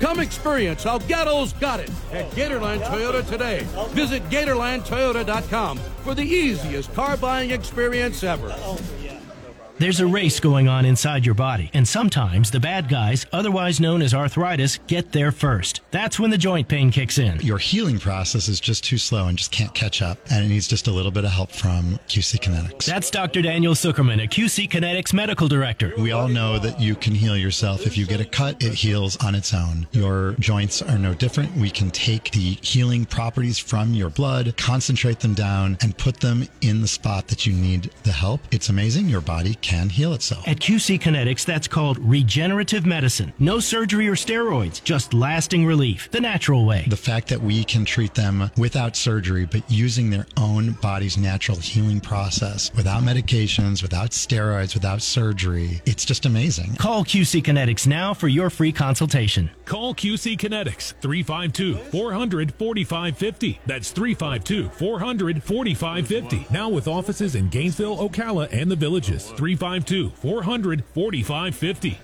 Come 0.00 0.20
experience 0.20 0.84
how 0.84 0.98
Gatto's 0.98 1.52
got 1.54 1.80
it 1.80 1.90
at 2.12 2.30
Gatorland 2.32 2.82
Toyota 2.82 3.26
today. 3.28 3.66
Visit 3.90 4.22
GatorlandToyota.com 4.28 5.78
for 6.02 6.14
the 6.14 6.22
easiest 6.22 6.92
car 6.94 7.16
buying 7.16 7.50
experience 7.50 8.22
ever. 8.22 8.54
There's 9.84 10.00
a 10.00 10.06
race 10.06 10.40
going 10.40 10.66
on 10.66 10.86
inside 10.86 11.26
your 11.26 11.34
body, 11.34 11.70
and 11.74 11.86
sometimes 11.86 12.50
the 12.50 12.58
bad 12.58 12.88
guys, 12.88 13.26
otherwise 13.34 13.80
known 13.80 14.00
as 14.00 14.14
arthritis, 14.14 14.78
get 14.86 15.12
there 15.12 15.30
first. 15.30 15.82
That's 15.90 16.18
when 16.18 16.30
the 16.30 16.38
joint 16.38 16.68
pain 16.68 16.90
kicks 16.90 17.18
in. 17.18 17.38
Your 17.40 17.58
healing 17.58 17.98
process 17.98 18.48
is 18.48 18.60
just 18.60 18.82
too 18.82 18.96
slow 18.96 19.26
and 19.26 19.36
just 19.36 19.50
can't 19.50 19.74
catch 19.74 20.00
up, 20.00 20.16
and 20.30 20.42
it 20.42 20.48
needs 20.48 20.66
just 20.66 20.86
a 20.86 20.90
little 20.90 21.10
bit 21.10 21.26
of 21.26 21.32
help 21.32 21.52
from 21.52 21.98
QC 22.08 22.38
Kinetics. 22.38 22.86
That's 22.86 23.10
Dr. 23.10 23.42
Daniel 23.42 23.74
Zuckerman, 23.74 24.24
a 24.24 24.26
QC 24.26 24.70
Kinetics 24.70 25.12
medical 25.12 25.48
director. 25.48 25.92
We 25.98 26.12
all 26.12 26.28
know 26.28 26.58
that 26.60 26.80
you 26.80 26.94
can 26.94 27.14
heal 27.14 27.36
yourself. 27.36 27.86
If 27.86 27.98
you 27.98 28.06
get 28.06 28.22
a 28.22 28.24
cut, 28.24 28.62
it 28.62 28.72
heals 28.72 29.22
on 29.22 29.34
its 29.34 29.52
own. 29.52 29.86
Your 29.92 30.32
joints 30.38 30.80
are 30.80 30.96
no 30.96 31.12
different. 31.12 31.54
We 31.58 31.68
can 31.68 31.90
take 31.90 32.30
the 32.30 32.56
healing 32.62 33.04
properties 33.04 33.58
from 33.58 33.92
your 33.92 34.08
blood, 34.08 34.56
concentrate 34.56 35.20
them 35.20 35.34
down, 35.34 35.76
and 35.82 35.94
put 35.98 36.20
them 36.20 36.48
in 36.62 36.80
the 36.80 36.88
spot 36.88 37.28
that 37.28 37.44
you 37.44 37.52
need 37.52 37.90
the 38.04 38.12
help. 38.12 38.40
It's 38.50 38.70
amazing. 38.70 39.10
Your 39.10 39.20
body 39.20 39.56
can 39.56 39.73
heal 39.82 40.12
itself. 40.14 40.46
At 40.46 40.58
QC 40.58 41.00
Kinetics, 41.00 41.44
that's 41.44 41.68
called 41.68 41.98
regenerative 41.98 42.86
medicine. 42.86 43.32
No 43.38 43.60
surgery 43.60 44.08
or 44.08 44.14
steroids, 44.14 44.82
just 44.82 45.14
lasting 45.14 45.66
relief, 45.66 46.10
the 46.10 46.20
natural 46.20 46.64
way. 46.64 46.84
The 46.88 46.96
fact 46.96 47.28
that 47.28 47.40
we 47.40 47.64
can 47.64 47.84
treat 47.84 48.14
them 48.14 48.50
without 48.56 48.96
surgery, 48.96 49.46
but 49.46 49.62
using 49.70 50.10
their 50.10 50.26
own 50.36 50.72
body's 50.72 51.16
natural 51.16 51.58
healing 51.58 52.00
process, 52.00 52.72
without 52.74 53.02
medications, 53.02 53.82
without 53.82 54.10
steroids, 54.10 54.74
without 54.74 55.02
surgery, 55.02 55.80
it's 55.86 56.04
just 56.04 56.26
amazing. 56.26 56.74
Call 56.76 57.04
QC 57.04 57.42
Kinetics 57.42 57.86
now 57.86 58.14
for 58.14 58.28
your 58.28 58.50
free 58.50 58.72
consultation. 58.72 59.50
Call 59.64 59.94
QC 59.94 60.36
Kinetics 60.38 60.94
352 61.00 61.76
400 61.90 62.54
4550. 62.54 63.60
That's 63.66 63.90
352 63.90 64.68
400 64.70 65.42
4550. 65.42 66.46
Now 66.52 66.68
with 66.68 66.88
offices 66.88 67.34
in 67.34 67.48
Gainesville, 67.48 67.96
Ocala, 67.96 68.48
and 68.52 68.70
the 68.70 68.76
villages. 68.76 69.32
352 69.56 70.10
400 70.22 70.82
4550. 70.94 71.96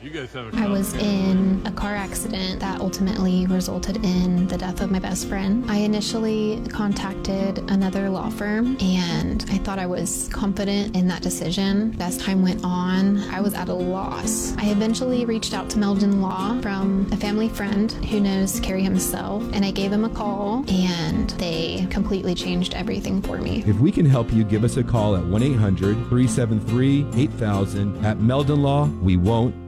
You 0.00 0.10
guys 0.10 0.32
have 0.34 0.54
I 0.54 0.68
was 0.68 0.94
in 0.94 1.60
a 1.66 1.72
car 1.72 1.92
accident 1.92 2.60
that 2.60 2.80
ultimately 2.80 3.46
resulted 3.46 3.96
in 4.04 4.46
the 4.46 4.56
death 4.56 4.80
of 4.80 4.92
my 4.92 5.00
best 5.00 5.26
friend. 5.26 5.68
I 5.68 5.78
initially 5.78 6.62
contacted 6.70 7.58
another 7.68 8.08
law 8.08 8.30
firm 8.30 8.76
and 8.80 9.44
I 9.50 9.58
thought 9.58 9.80
I 9.80 9.86
was 9.86 10.28
confident 10.32 10.94
in 10.94 11.08
that 11.08 11.22
decision. 11.22 11.96
As 12.00 12.16
time 12.16 12.42
went 12.42 12.62
on, 12.62 13.18
I 13.30 13.40
was 13.40 13.54
at 13.54 13.68
a 13.68 13.74
loss. 13.74 14.56
I 14.56 14.66
eventually 14.66 15.24
reached 15.24 15.52
out 15.52 15.68
to 15.70 15.80
Meldon 15.80 16.22
Law 16.22 16.60
from 16.60 17.08
a 17.10 17.16
family 17.16 17.48
friend 17.48 17.90
who 17.90 18.20
knows 18.20 18.60
Carrie 18.60 18.84
himself 18.84 19.42
and 19.52 19.64
I 19.64 19.72
gave 19.72 19.90
him 19.90 20.04
a 20.04 20.10
call 20.10 20.64
and 20.68 21.30
they 21.30 21.88
completely 21.90 22.36
changed 22.36 22.72
everything 22.74 23.20
for 23.20 23.38
me. 23.38 23.64
If 23.66 23.80
we 23.80 23.90
can 23.90 24.06
help 24.06 24.32
you, 24.32 24.44
give 24.44 24.62
us 24.62 24.76
a 24.76 24.84
call 24.84 25.16
at 25.16 25.24
1 25.24 25.42
800 25.42 25.94
373 26.08 27.04
8000. 27.16 28.06
At 28.06 28.20
Meldon 28.20 28.62
Law, 28.62 28.86
we 29.02 29.16
won't 29.16 29.67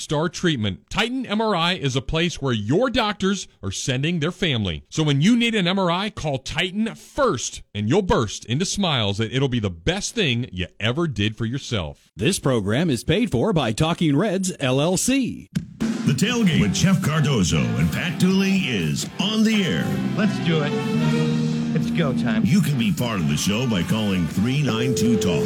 star 0.01 0.27
treatment. 0.29 0.89
Titan 0.89 1.25
MRI 1.25 1.77
is 1.77 1.95
a 1.95 2.01
place 2.01 2.41
where 2.41 2.53
your 2.53 2.89
doctors 2.89 3.47
are 3.61 3.71
sending 3.71 4.19
their 4.19 4.31
family. 4.31 4.83
So 4.89 5.03
when 5.03 5.21
you 5.21 5.35
need 5.37 5.55
an 5.55 5.65
MRI, 5.65 6.13
call 6.13 6.39
Titan 6.39 6.95
first 6.95 7.61
and 7.73 7.87
you'll 7.87 8.01
burst 8.01 8.45
into 8.45 8.65
smiles 8.65 9.19
that 9.19 9.33
it'll 9.33 9.47
be 9.47 9.59
the 9.59 9.69
best 9.69 10.15
thing 10.15 10.49
you 10.51 10.67
ever 10.79 11.07
did 11.07 11.37
for 11.37 11.45
yourself. 11.45 12.11
This 12.15 12.39
program 12.39 12.89
is 12.89 13.03
paid 13.03 13.31
for 13.31 13.53
by 13.53 13.71
Talking 13.71 14.15
Reds 14.17 14.51
LLC. 14.57 15.47
The 16.05 16.13
tailgate 16.13 16.61
with 16.61 16.73
Jeff 16.73 17.01
Cardozo 17.01 17.59
and 17.59 17.91
Pat 17.91 18.19
Dooley 18.19 18.57
is 18.67 19.07
on 19.19 19.43
the 19.43 19.63
air. 19.63 19.85
Let's 20.17 20.37
do 20.45 20.63
it. 20.63 21.60
It's 21.81 21.89
go 21.89 22.13
time. 22.13 22.43
You 22.45 22.61
can 22.61 22.77
be 22.77 22.91
part 22.91 23.19
of 23.19 23.27
the 23.27 23.35
show 23.35 23.67
by 23.67 23.81
calling 23.81 24.27
392 24.27 25.17
Talk. 25.17 25.45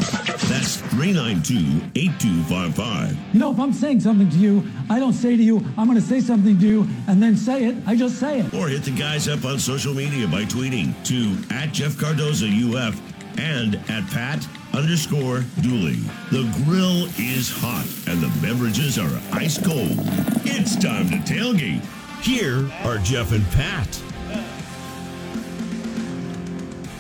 That's 0.50 0.82
392 0.92 1.92
8255. 1.96 3.18
You 3.34 3.40
know, 3.40 3.54
if 3.54 3.60
I'm 3.60 3.72
saying 3.72 4.02
something 4.02 4.30
to 4.30 4.36
you, 4.36 4.68
I 4.90 5.00
don't 5.00 5.14
say 5.14 5.38
to 5.38 5.42
you, 5.42 5.64
I'm 5.78 5.88
going 5.88 5.98
to 5.98 6.06
say 6.06 6.20
something 6.20 6.60
to 6.60 6.68
you 6.68 6.88
and 7.08 7.24
then 7.24 7.38
say 7.38 7.64
it. 7.64 7.78
I 7.88 7.96
just 7.96 8.20
say 8.20 8.42
it. 8.42 8.54
Or 8.54 8.68
hit 8.68 8.84
the 8.84 8.92
guys 8.92 9.30
up 9.30 9.46
on 9.46 9.60
social 9.60 9.94
media 9.94 10.28
by 10.28 10.44
tweeting 10.44 10.94
to 11.06 11.56
at 11.56 11.72
Jeff 11.72 11.98
Cardozo 11.98 12.48
UF 12.48 13.00
and 13.40 13.76
at 13.90 14.06
Pat 14.12 14.46
underscore 14.74 15.46
Dooley. 15.62 16.02
The 16.32 16.52
grill 16.66 17.06
is 17.18 17.50
hot 17.50 17.88
and 18.08 18.20
the 18.20 18.28
beverages 18.46 19.00
are 19.00 19.22
ice 19.32 19.58
cold. 19.58 19.96
It's 20.44 20.76
time 20.76 21.10
to 21.12 21.16
tailgate. 21.20 21.82
Here 22.22 22.70
are 22.84 22.98
Jeff 22.98 23.32
and 23.32 23.46
Pat. 23.52 23.88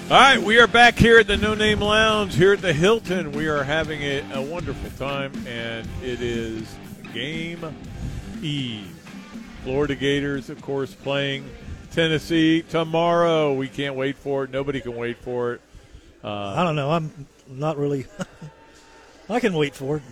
All 0.05 0.11
right, 0.11 0.39
we 0.41 0.59
are 0.59 0.67
back 0.67 0.95
here 0.99 1.17
at 1.17 1.25
the 1.25 1.35
No 1.35 1.55
Name 1.55 1.79
Lounge 1.81 2.35
here 2.35 2.53
at 2.53 2.61
the 2.61 2.73
Hilton. 2.73 3.31
We 3.31 3.47
are 3.47 3.63
having 3.63 4.03
a, 4.03 4.21
a 4.35 4.41
wonderful 4.41 4.91
time, 5.03 5.31
and 5.47 5.87
it 6.03 6.21
is 6.21 6.75
game 7.11 7.65
eve. 8.41 8.87
Florida 9.63 9.95
Gators, 9.95 10.51
of 10.51 10.61
course, 10.61 10.93
playing 10.93 11.49
Tennessee 11.91 12.61
tomorrow. 12.61 13.53
We 13.53 13.67
can't 13.67 13.95
wait 13.95 14.15
for 14.17 14.43
it. 14.43 14.51
Nobody 14.51 14.79
can 14.79 14.95
wait 14.95 15.17
for 15.17 15.53
it. 15.53 15.61
Uh, 16.23 16.29
I 16.55 16.63
don't 16.63 16.75
know. 16.75 16.91
I'm 16.91 17.25
not 17.47 17.77
really. 17.77 18.05
I 19.29 19.39
can 19.39 19.53
wait 19.55 19.73
for 19.73 19.97
it. 19.97 20.03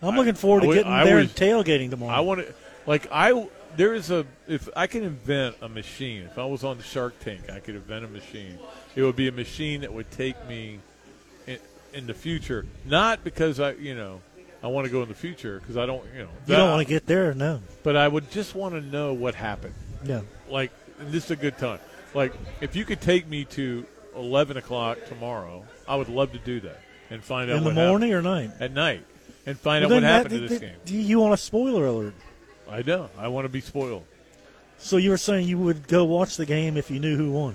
I'm 0.00 0.16
looking 0.16 0.34
forward 0.34 0.62
to 0.62 0.70
I- 0.70 0.74
getting 0.74 0.92
I 0.92 1.04
there 1.04 1.16
was- 1.16 1.26
and 1.26 1.34
tailgating 1.34 1.90
tomorrow. 1.90 2.14
I 2.16 2.20
want 2.20 2.40
to, 2.40 2.54
like, 2.86 3.08
I 3.12 3.46
there 3.76 3.94
is 3.94 4.10
a 4.10 4.26
if 4.48 4.68
I 4.76 4.86
can 4.86 5.02
invent 5.02 5.56
a 5.62 5.68
machine. 5.68 6.22
If 6.22 6.38
I 6.38 6.44
was 6.44 6.64
on 6.64 6.76
the 6.78 6.82
Shark 6.82 7.18
Tank, 7.20 7.50
I 7.50 7.60
could 7.60 7.74
invent 7.74 8.04
a 8.04 8.08
machine. 8.08 8.58
It 8.94 9.02
would 9.02 9.16
be 9.16 9.28
a 9.28 9.32
machine 9.32 9.80
that 9.82 9.92
would 9.92 10.10
take 10.10 10.36
me 10.48 10.78
in, 11.46 11.58
in 11.92 12.06
the 12.06 12.14
future, 12.14 12.66
not 12.84 13.24
because 13.24 13.58
I, 13.60 13.72
you 13.72 13.94
know, 13.94 14.20
I 14.62 14.68
want 14.68 14.86
to 14.86 14.90
go 14.92 15.02
in 15.02 15.08
the 15.08 15.14
future 15.14 15.58
because 15.60 15.76
I 15.76 15.84
don't, 15.86 16.04
you 16.14 16.22
know, 16.22 16.28
you 16.46 16.56
don't 16.56 16.70
want 16.70 16.86
to 16.86 16.92
get 16.92 17.06
there, 17.06 17.34
no. 17.34 17.60
But 17.82 17.96
I 17.96 18.06
would 18.08 18.30
just 18.30 18.54
want 18.54 18.74
to 18.74 18.80
know 18.80 19.12
what 19.14 19.34
happened. 19.34 19.74
Yeah. 20.04 20.20
Like, 20.48 20.70
and 21.00 21.10
this 21.10 21.24
is 21.26 21.30
a 21.32 21.36
good 21.36 21.58
time. 21.58 21.80
Like, 22.14 22.32
if 22.60 22.76
you 22.76 22.84
could 22.84 23.00
take 23.00 23.26
me 23.26 23.44
to 23.46 23.84
eleven 24.14 24.56
o'clock 24.56 24.98
tomorrow, 25.08 25.64
I 25.88 25.96
would 25.96 26.08
love 26.08 26.32
to 26.32 26.38
do 26.38 26.60
that 26.60 26.80
and 27.10 27.22
find 27.22 27.50
out 27.50 27.56
In 27.58 27.64
the 27.64 27.70
what 27.70 27.76
happened. 27.76 27.88
morning 27.90 28.14
or 28.14 28.22
night? 28.22 28.50
At 28.60 28.70
night, 28.72 29.04
and 29.44 29.58
find 29.58 29.84
Well, 29.84 29.92
out 29.92 29.96
what 29.96 30.02
happened 30.04 30.34
that- 30.34 30.38
to 30.38 30.48
this 30.48 30.60
that- 30.60 30.66
game. 30.66 30.76
do 30.84 30.96
You 30.96 31.18
want 31.20 31.34
a 31.34 31.36
spoiler 31.36 31.84
alert? 31.86 32.14
I 32.70 32.82
know. 32.82 33.10
I 33.18 33.28
want 33.28 33.44
to 33.44 33.48
be 33.48 33.60
spoiled. 33.60 34.04
So 34.78 34.96
you 34.96 35.10
were 35.10 35.18
saying 35.18 35.48
you 35.48 35.58
would 35.58 35.86
go 35.88 36.04
watch 36.04 36.36
the 36.36 36.46
game 36.46 36.76
if 36.76 36.90
you 36.90 36.98
knew 36.98 37.16
who 37.16 37.32
won? 37.32 37.54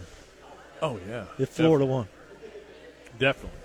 Oh 0.81 0.99
yeah, 1.07 1.25
If 1.37 1.49
Florida 1.49 1.85
won. 1.85 2.07
Definitely. 3.17 3.59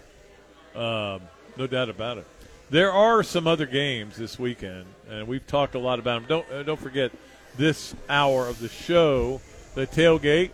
Um, 0.75 1.23
no 1.57 1.67
doubt 1.69 1.89
about 1.89 2.19
it. 2.19 2.27
There 2.71 2.91
are 2.91 3.23
some 3.23 3.47
other 3.47 3.67
games 3.67 4.17
this 4.17 4.39
weekend, 4.39 4.87
and 5.09 5.29
we've 5.29 5.47
talked 5.47 5.77
a 5.77 5.79
lot 5.79 5.99
about 6.01 6.21
them. 6.21 6.29
Don't 6.29 6.53
uh, 6.53 6.63
don't 6.65 6.81
forget 6.81 7.13
this 7.57 7.95
hour 8.09 8.49
of 8.49 8.59
the 8.59 8.69
show, 8.69 9.41
the 9.75 9.87
tailgate, 9.87 10.51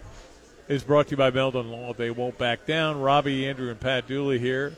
is 0.68 0.82
brought 0.84 1.07
to 1.07 1.12
you 1.12 1.16
by 1.16 1.30
Meldon 1.30 1.70
Law. 1.70 1.95
They 1.95 2.11
won't 2.11 2.36
back 2.36 2.66
down. 2.66 3.01
Robbie, 3.01 3.43
Andreu, 3.43 3.70
and 3.70 3.80
Pat 3.80 4.07
Dooley 4.07 4.38
here 4.38 4.76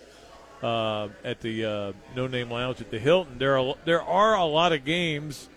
uh, 0.63 1.09
at 1.25 1.41
the 1.41 1.65
uh, 1.65 1.93
No 2.15 2.29
Name 2.29 2.51
Lounge 2.51 2.81
at 2.81 2.91
the 2.91 2.99
Hilton. 2.99 3.39
There 3.39 3.59
are 3.59 3.75
there 3.85 4.03
are 4.03 4.37
a 4.37 4.45
lot 4.45 4.73
of 4.73 4.85
games 4.85 5.49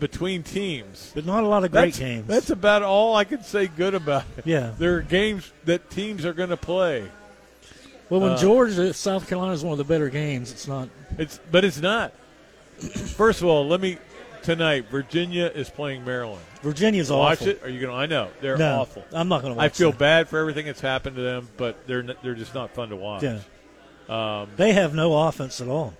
between 0.00 0.42
teams, 0.42 1.12
but 1.14 1.24
not 1.26 1.44
a 1.44 1.46
lot 1.46 1.62
of 1.64 1.70
great 1.70 1.86
that's, 1.86 1.98
games. 1.98 2.26
That's 2.26 2.50
about 2.50 2.82
all 2.82 3.14
I 3.14 3.24
can 3.24 3.42
say 3.44 3.66
good 3.68 3.94
about 3.94 4.24
it. 4.36 4.46
Yeah. 4.46 4.72
there 4.78 4.96
are 4.96 5.02
games 5.02 5.52
that 5.66 5.90
teams 5.90 6.24
are 6.24 6.32
going 6.32 6.50
to 6.50 6.56
play. 6.56 7.06
Well, 8.08 8.20
when 8.20 8.32
Uh, 8.32 8.38
Georgia, 8.38 8.92
South 8.92 9.28
Carolina 9.28 9.52
is 9.52 9.62
one 9.62 9.72
of 9.72 9.78
the 9.78 9.84
better 9.84 10.08
games, 10.08 10.50
it's 10.50 10.66
not. 10.66 10.88
It's 11.18 11.38
but 11.52 11.64
it's 11.64 11.80
not. 11.80 12.12
First 12.80 13.40
of 13.42 13.46
all, 13.46 13.68
let 13.68 13.80
me 13.80 13.98
tonight. 14.42 14.86
Virginia 14.90 15.46
is 15.54 15.68
playing 15.70 16.04
Maryland. 16.04 16.42
Virginia's 16.62 17.10
Watch 17.10 17.38
awful. 17.42 17.46
Watch 17.46 17.56
it. 17.56 17.62
Are 17.62 17.68
you 17.68 17.78
going? 17.80 17.92
to 17.92 17.96
I 17.98 18.06
know 18.06 18.30
they're 18.40 18.56
No, 18.56 18.80
awful. 18.80 19.04
I'm 19.12 19.28
not 19.28 19.42
gonna 19.42 19.58
I 19.58 19.68
feel 19.68 19.90
that. 19.92 19.98
bad 19.98 20.28
for 20.28 20.38
everything 20.38 20.66
that's 20.66 20.80
happened 20.80 21.16
to 21.16 21.22
them, 21.22 21.48
but 21.56 21.86
they're 21.86 22.02
they're 22.02 22.34
just 22.34 22.54
not 22.54 22.74
fun 22.74 22.88
to 22.88 22.96
watch. 22.96 23.22
Yeah. 23.22 23.38
Um, 24.08 24.48
They 24.56 24.72
have 24.72 24.92
no 24.94 25.16
offense 25.28 25.60
at 25.60 25.68
all. 25.68 25.94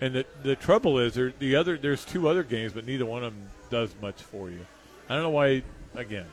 And 0.00 0.14
the 0.14 0.26
the 0.42 0.56
trouble 0.56 0.98
is, 0.98 1.14
there 1.14 1.32
the 1.38 1.56
other 1.56 1.76
there's 1.76 2.04
two 2.04 2.28
other 2.28 2.42
games, 2.42 2.72
but 2.72 2.86
neither 2.86 3.06
one 3.06 3.24
of 3.24 3.32
them 3.32 3.48
does 3.70 3.94
much 4.00 4.20
for 4.22 4.50
you. 4.50 4.66
I 5.08 5.14
don't 5.14 5.22
know 5.24 5.30
why. 5.30 5.62
Again, 5.94 6.26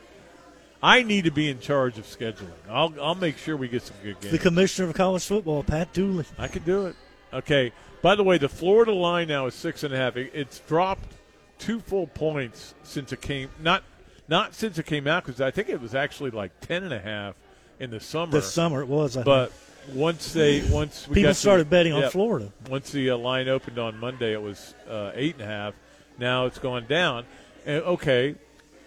I 0.81 1.03
need 1.03 1.25
to 1.25 1.31
be 1.31 1.49
in 1.49 1.59
charge 1.59 1.97
of 1.97 2.05
scheduling. 2.05 2.51
I'll 2.69 2.93
I'll 3.01 3.15
make 3.15 3.37
sure 3.37 3.55
we 3.55 3.67
get 3.67 3.83
some 3.83 3.97
good 4.03 4.19
games. 4.19 4.31
The 4.31 4.39
commissioner 4.39 4.89
of 4.89 4.95
college 4.95 5.25
football, 5.25 5.63
Pat 5.63 5.93
Dooley. 5.93 6.25
I 6.39 6.47
can 6.47 6.63
do 6.63 6.87
it. 6.87 6.95
Okay. 7.33 7.71
By 8.01 8.15
the 8.15 8.23
way, 8.23 8.39
the 8.39 8.49
Florida 8.49 8.91
line 8.91 9.27
now 9.27 9.45
is 9.45 9.53
six 9.53 9.83
and 9.83 9.93
a 9.93 9.97
half. 9.97 10.17
It- 10.17 10.31
It's 10.33 10.59
dropped 10.59 11.13
two 11.59 11.79
full 11.79 12.07
points 12.07 12.73
since 12.81 13.13
it 13.13 13.21
came 13.21 13.49
not 13.61 13.83
not 14.27 14.55
since 14.55 14.79
it 14.79 14.87
came 14.87 15.05
out 15.05 15.23
because 15.23 15.39
I 15.39 15.51
think 15.51 15.69
it 15.69 15.79
was 15.79 15.93
actually 15.93 16.31
like 16.31 16.59
ten 16.61 16.83
and 16.83 16.91
a 16.93 16.99
half 16.99 17.35
in 17.79 17.91
the 17.91 17.99
summer. 17.99 18.31
This 18.31 18.51
summer 18.51 18.81
it 18.81 18.87
was. 18.87 19.15
I 19.15 19.21
but 19.23 19.51
think. 19.51 19.70
Once 19.93 20.33
they 20.33 20.61
once 20.69 21.07
we 21.07 21.15
People 21.15 21.33
started 21.33 21.69
betting 21.69 21.93
on 21.93 22.09
Florida. 22.09 22.51
Once 22.69 22.91
the 22.91 23.11
uh, 23.11 23.17
line 23.17 23.47
opened 23.47 23.79
on 23.79 23.97
Monday, 23.97 24.33
it 24.33 24.41
was 24.41 24.73
uh, 24.89 25.11
eight 25.13 25.35
and 25.35 25.43
a 25.43 25.47
half. 25.47 25.73
Now 26.17 26.45
it's 26.45 26.59
gone 26.59 26.85
down. 26.87 27.25
And, 27.65 27.83
okay, 27.83 28.35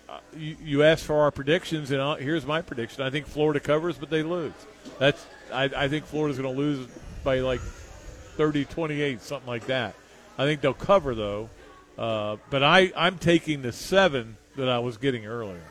uh, 0.08 0.18
you, 0.36 0.56
you 0.62 0.82
asked 0.82 1.04
for 1.04 1.22
our 1.22 1.30
predictions, 1.30 1.90
and 1.90 2.00
I'll, 2.00 2.16
here's 2.16 2.46
my 2.46 2.62
prediction. 2.62 3.02
I 3.02 3.10
think 3.10 3.26
Florida 3.26 3.60
covers, 3.60 3.98
but 3.98 4.10
they 4.10 4.22
lose. 4.22 4.52
That's 4.98 5.24
I, 5.52 5.64
I 5.64 5.88
think 5.88 6.06
Florida's 6.06 6.38
going 6.38 6.54
to 6.54 6.60
lose 6.60 6.86
by 7.22 7.40
like 7.40 7.60
30, 7.60 8.64
28, 8.64 9.22
something 9.22 9.48
like 9.48 9.66
that. 9.66 9.94
I 10.36 10.44
think 10.44 10.60
they'll 10.60 10.74
cover 10.74 11.14
though. 11.14 11.50
Uh, 11.96 12.36
but 12.50 12.62
I 12.62 12.92
I'm 12.96 13.18
taking 13.18 13.62
the 13.62 13.72
seven 13.72 14.36
that 14.56 14.68
I 14.68 14.80
was 14.80 14.96
getting 14.96 15.26
earlier. 15.26 15.62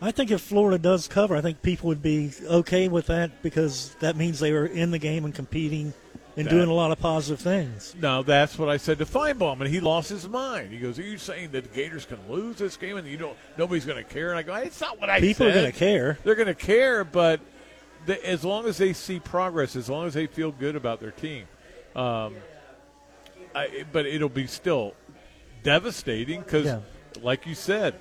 I 0.00 0.10
think 0.10 0.30
if 0.30 0.40
Florida 0.42 0.78
does 0.78 1.08
cover, 1.08 1.34
I 1.36 1.40
think 1.40 1.62
people 1.62 1.88
would 1.88 2.02
be 2.02 2.30
okay 2.44 2.88
with 2.88 3.06
that 3.06 3.42
because 3.42 3.94
that 4.00 4.14
means 4.16 4.38
they 4.40 4.52
were 4.52 4.66
in 4.66 4.90
the 4.90 4.98
game 4.98 5.24
and 5.24 5.34
competing 5.34 5.94
and 6.36 6.46
That- 6.46 6.50
doing 6.50 6.68
a 6.68 6.72
lot 6.74 6.90
of 6.92 6.98
positive 7.00 7.40
things. 7.40 7.94
No, 7.98 8.22
that's 8.22 8.58
what 8.58 8.68
I 8.68 8.76
said 8.76 8.98
to 8.98 9.06
Finebaum, 9.06 9.60
and 9.62 9.68
he 9.70 9.80
lost 9.80 10.10
his 10.10 10.28
mind. 10.28 10.70
He 10.70 10.78
goes, 10.78 10.98
"Are 10.98 11.02
you 11.02 11.16
saying 11.16 11.52
that 11.52 11.62
the 11.64 11.74
Gators 11.74 12.04
can 12.04 12.18
lose 12.28 12.56
this 12.56 12.76
game 12.76 12.98
and 12.98 13.08
you 13.08 13.16
don't? 13.16 13.36
Nobody's 13.56 13.86
going 13.86 13.96
to 14.04 14.08
care?" 14.08 14.28
And 14.28 14.38
I 14.38 14.42
go, 14.42 14.54
"It's 14.54 14.80
not 14.82 15.00
what 15.00 15.08
I 15.08 15.18
People 15.18 15.46
are 15.46 15.52
gonna 15.54 15.72
care. 15.72 16.18
They're 16.24 16.34
going 16.34 16.46
to 16.48 16.54
care, 16.54 17.02
but 17.04 17.40
they, 18.04 18.18
as 18.20 18.44
long 18.44 18.66
as 18.66 18.76
they 18.76 18.92
see 18.92 19.18
progress, 19.18 19.76
as 19.76 19.88
long 19.88 20.06
as 20.06 20.12
they 20.12 20.26
feel 20.26 20.52
good 20.52 20.76
about 20.76 21.00
their 21.00 21.10
team, 21.10 21.44
um, 21.96 22.34
I, 23.54 23.86
but 23.90 24.04
it'll 24.04 24.28
be 24.28 24.46
still 24.46 24.92
devastating 25.62 26.40
because, 26.42 26.66
Yeah. 26.66 26.80
like 27.22 27.46
you 27.46 27.54
said, 27.54 27.94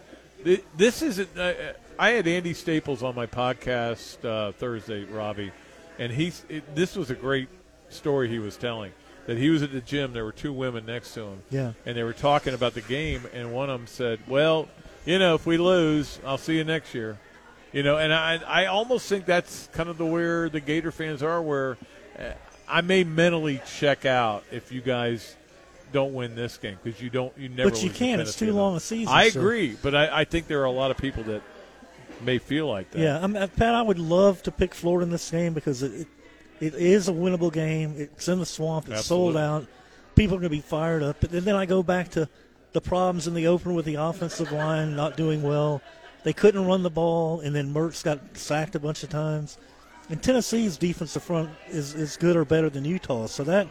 thi- 0.44 0.62
this 0.76 1.02
isn't. 1.02 1.30
Uh, 1.38 1.54
I 1.98 2.10
had 2.10 2.28
Andy 2.28 2.54
Staples 2.54 3.04
on 3.04 3.16
my 3.16 3.26
podcast 3.26 4.24
uh, 4.26 4.52
Thursday, 4.54 5.06
Robbie, 5.06 5.52
and 5.98 6.12
he's. 6.12 6.44
It, 6.50 6.76
this 6.76 6.96
was 6.96 7.10
a 7.10 7.16
great 7.16 7.48
story 7.90 8.28
he 8.30 8.40
was 8.40 8.58
telling. 8.58 8.92
That 9.28 9.38
he 9.38 9.50
was 9.50 9.64
at 9.64 9.72
the 9.72 9.82
gym, 9.82 10.14
there 10.14 10.24
were 10.26 10.32
two 10.32 10.54
women 10.54 10.86
next 10.86 11.14
to 11.16 11.22
him, 11.22 11.40
Yeah. 11.50 11.72
and 11.86 11.98
they 11.98 12.04
were 12.04 12.14
talking 12.14 12.54
about 12.54 12.76
the 12.76 12.82
game, 12.82 13.24
and 13.34 13.54
one 13.54 13.70
of 13.70 13.80
them 13.80 13.88
said, 13.88 14.20
"Well, 14.28 14.68
you 15.06 15.18
know, 15.18 15.34
if 15.36 15.46
we 15.48 15.58
lose, 15.58 16.20
I'll 16.26 16.38
see 16.38 16.58
you 16.58 16.64
next 16.64 16.94
year." 16.94 17.18
You 17.74 17.82
know, 17.84 17.98
and 17.98 18.14
I 18.14 18.40
I 18.48 18.66
almost 18.68 19.08
think 19.10 19.26
that's 19.26 19.68
kind 19.74 19.90
of 19.90 19.98
the 19.98 20.06
where 20.06 20.50
the 20.50 20.60
Gator 20.60 20.92
fans 20.92 21.24
are, 21.24 21.42
where 21.42 21.78
uh, 22.20 22.32
I 22.68 22.82
may 22.82 23.04
mentally 23.04 23.62
check 23.78 24.06
out 24.06 24.44
if 24.52 24.72
you 24.72 24.82
guys 24.82 25.36
don't 25.92 26.14
win 26.14 26.36
this 26.36 26.58
game 26.58 26.78
because 26.84 27.02
you 27.02 27.10
don't 27.10 27.36
you 27.38 27.50
never. 27.50 27.70
But 27.72 27.84
you 27.84 27.90
can't. 27.90 28.22
It's 28.22 28.36
too 28.36 28.54
long 28.54 28.76
a 28.76 28.80
season, 28.80 29.14
I 29.14 29.30
so- 29.30 29.40
agree, 29.40 29.76
but 29.82 29.96
I, 29.96 30.22
I 30.22 30.26
think 30.26 30.48
there 30.48 30.62
are 30.62 30.66
a 30.66 30.72
lot 30.72 30.92
of 30.92 30.98
people 30.98 31.24
that 31.24 31.42
may 32.26 32.38
feel 32.40 32.68
like 32.68 32.92
that. 32.92 33.00
Yeah, 33.00 33.20
I'm, 33.22 33.36
uh, 33.36 33.48
Pat, 33.48 33.74
I 33.76 33.82
would 33.82 34.00
love 34.00 34.44
to 34.44 34.52
pick 34.52 34.74
Florida 34.74 35.04
in 35.04 35.12
this 35.12 35.30
game 35.32 35.54
because 35.54 35.84
it, 35.84 35.94
it 36.02 36.08
it 36.60 36.74
is 36.76 37.08
a 37.10 37.12
winnable 37.12 37.52
game. 37.52 37.94
It's 37.98 38.28
in 38.28 38.40
the 38.40 38.46
swamp. 38.46 38.90
It's 38.90 39.06
sold 39.06 39.36
out. 39.38 39.68
People 40.16 40.38
are 40.38 40.40
going 40.40 40.50
to 40.52 40.56
be 40.58 40.62
fired 40.62 41.04
up. 41.04 41.18
But 41.20 41.32
then 41.32 41.50
I 41.56 41.66
go 41.66 41.84
back 41.84 42.10
to 42.12 42.30
the 42.72 42.80
problems 42.82 43.28
in 43.28 43.34
the 43.34 43.48
opener 43.48 43.74
with 43.74 43.86
the 43.86 43.96
offensive 43.96 44.52
line 44.52 44.96
not 44.96 45.18
doing 45.18 45.42
well. 45.44 45.82
They 46.24 46.34
couldn't 46.34 46.66
run 46.66 46.82
the 46.82 46.90
ball, 46.90 47.42
and 47.42 47.54
then 47.56 47.74
Mertz 47.74 48.04
got 48.04 48.20
sacked 48.38 48.74
a 48.76 48.80
bunch 48.80 49.04
of 49.04 49.10
times. 49.10 49.58
And 50.10 50.22
Tennessee's 50.24 50.78
defensive 50.78 51.24
front 51.24 51.50
is, 51.68 51.94
is 51.94 52.16
good 52.18 52.36
or 52.36 52.46
better 52.46 52.70
than 52.70 52.86
Utah. 52.86 53.26
So 53.28 53.44
that, 53.44 53.68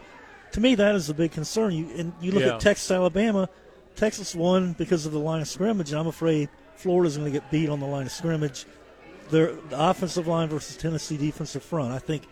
to 0.51 0.59
me, 0.61 0.75
that 0.75 0.93
is 0.95 1.09
a 1.09 1.13
big 1.13 1.31
concern. 1.31 1.73
You 1.73 1.89
and 1.97 2.13
you 2.21 2.31
look 2.31 2.43
Yeah. 2.43 2.55
at 2.55 2.59
Texas, 2.61 2.91
Alabama. 2.91 3.49
Texas 3.95 4.35
won 4.35 4.73
because 4.73 5.05
of 5.05 5.11
the 5.11 5.19
line 5.19 5.41
of 5.41 5.47
scrimmage, 5.47 5.91
and 5.91 5.99
I'm 5.99 6.07
afraid 6.07 6.49
Florida's 6.75 7.17
going 7.17 7.31
to 7.31 7.39
get 7.39 7.49
beat 7.51 7.69
on 7.69 7.79
the 7.79 7.85
line 7.85 8.05
of 8.05 8.11
scrimmage. 8.11 8.65
Their 9.29 9.53
the 9.69 9.89
offensive 9.89 10.27
line 10.27 10.49
versus 10.49 10.77
Tennessee 10.77 11.17
defensive 11.17 11.63
front. 11.63 11.91
I 11.91 11.99
think 11.99 12.23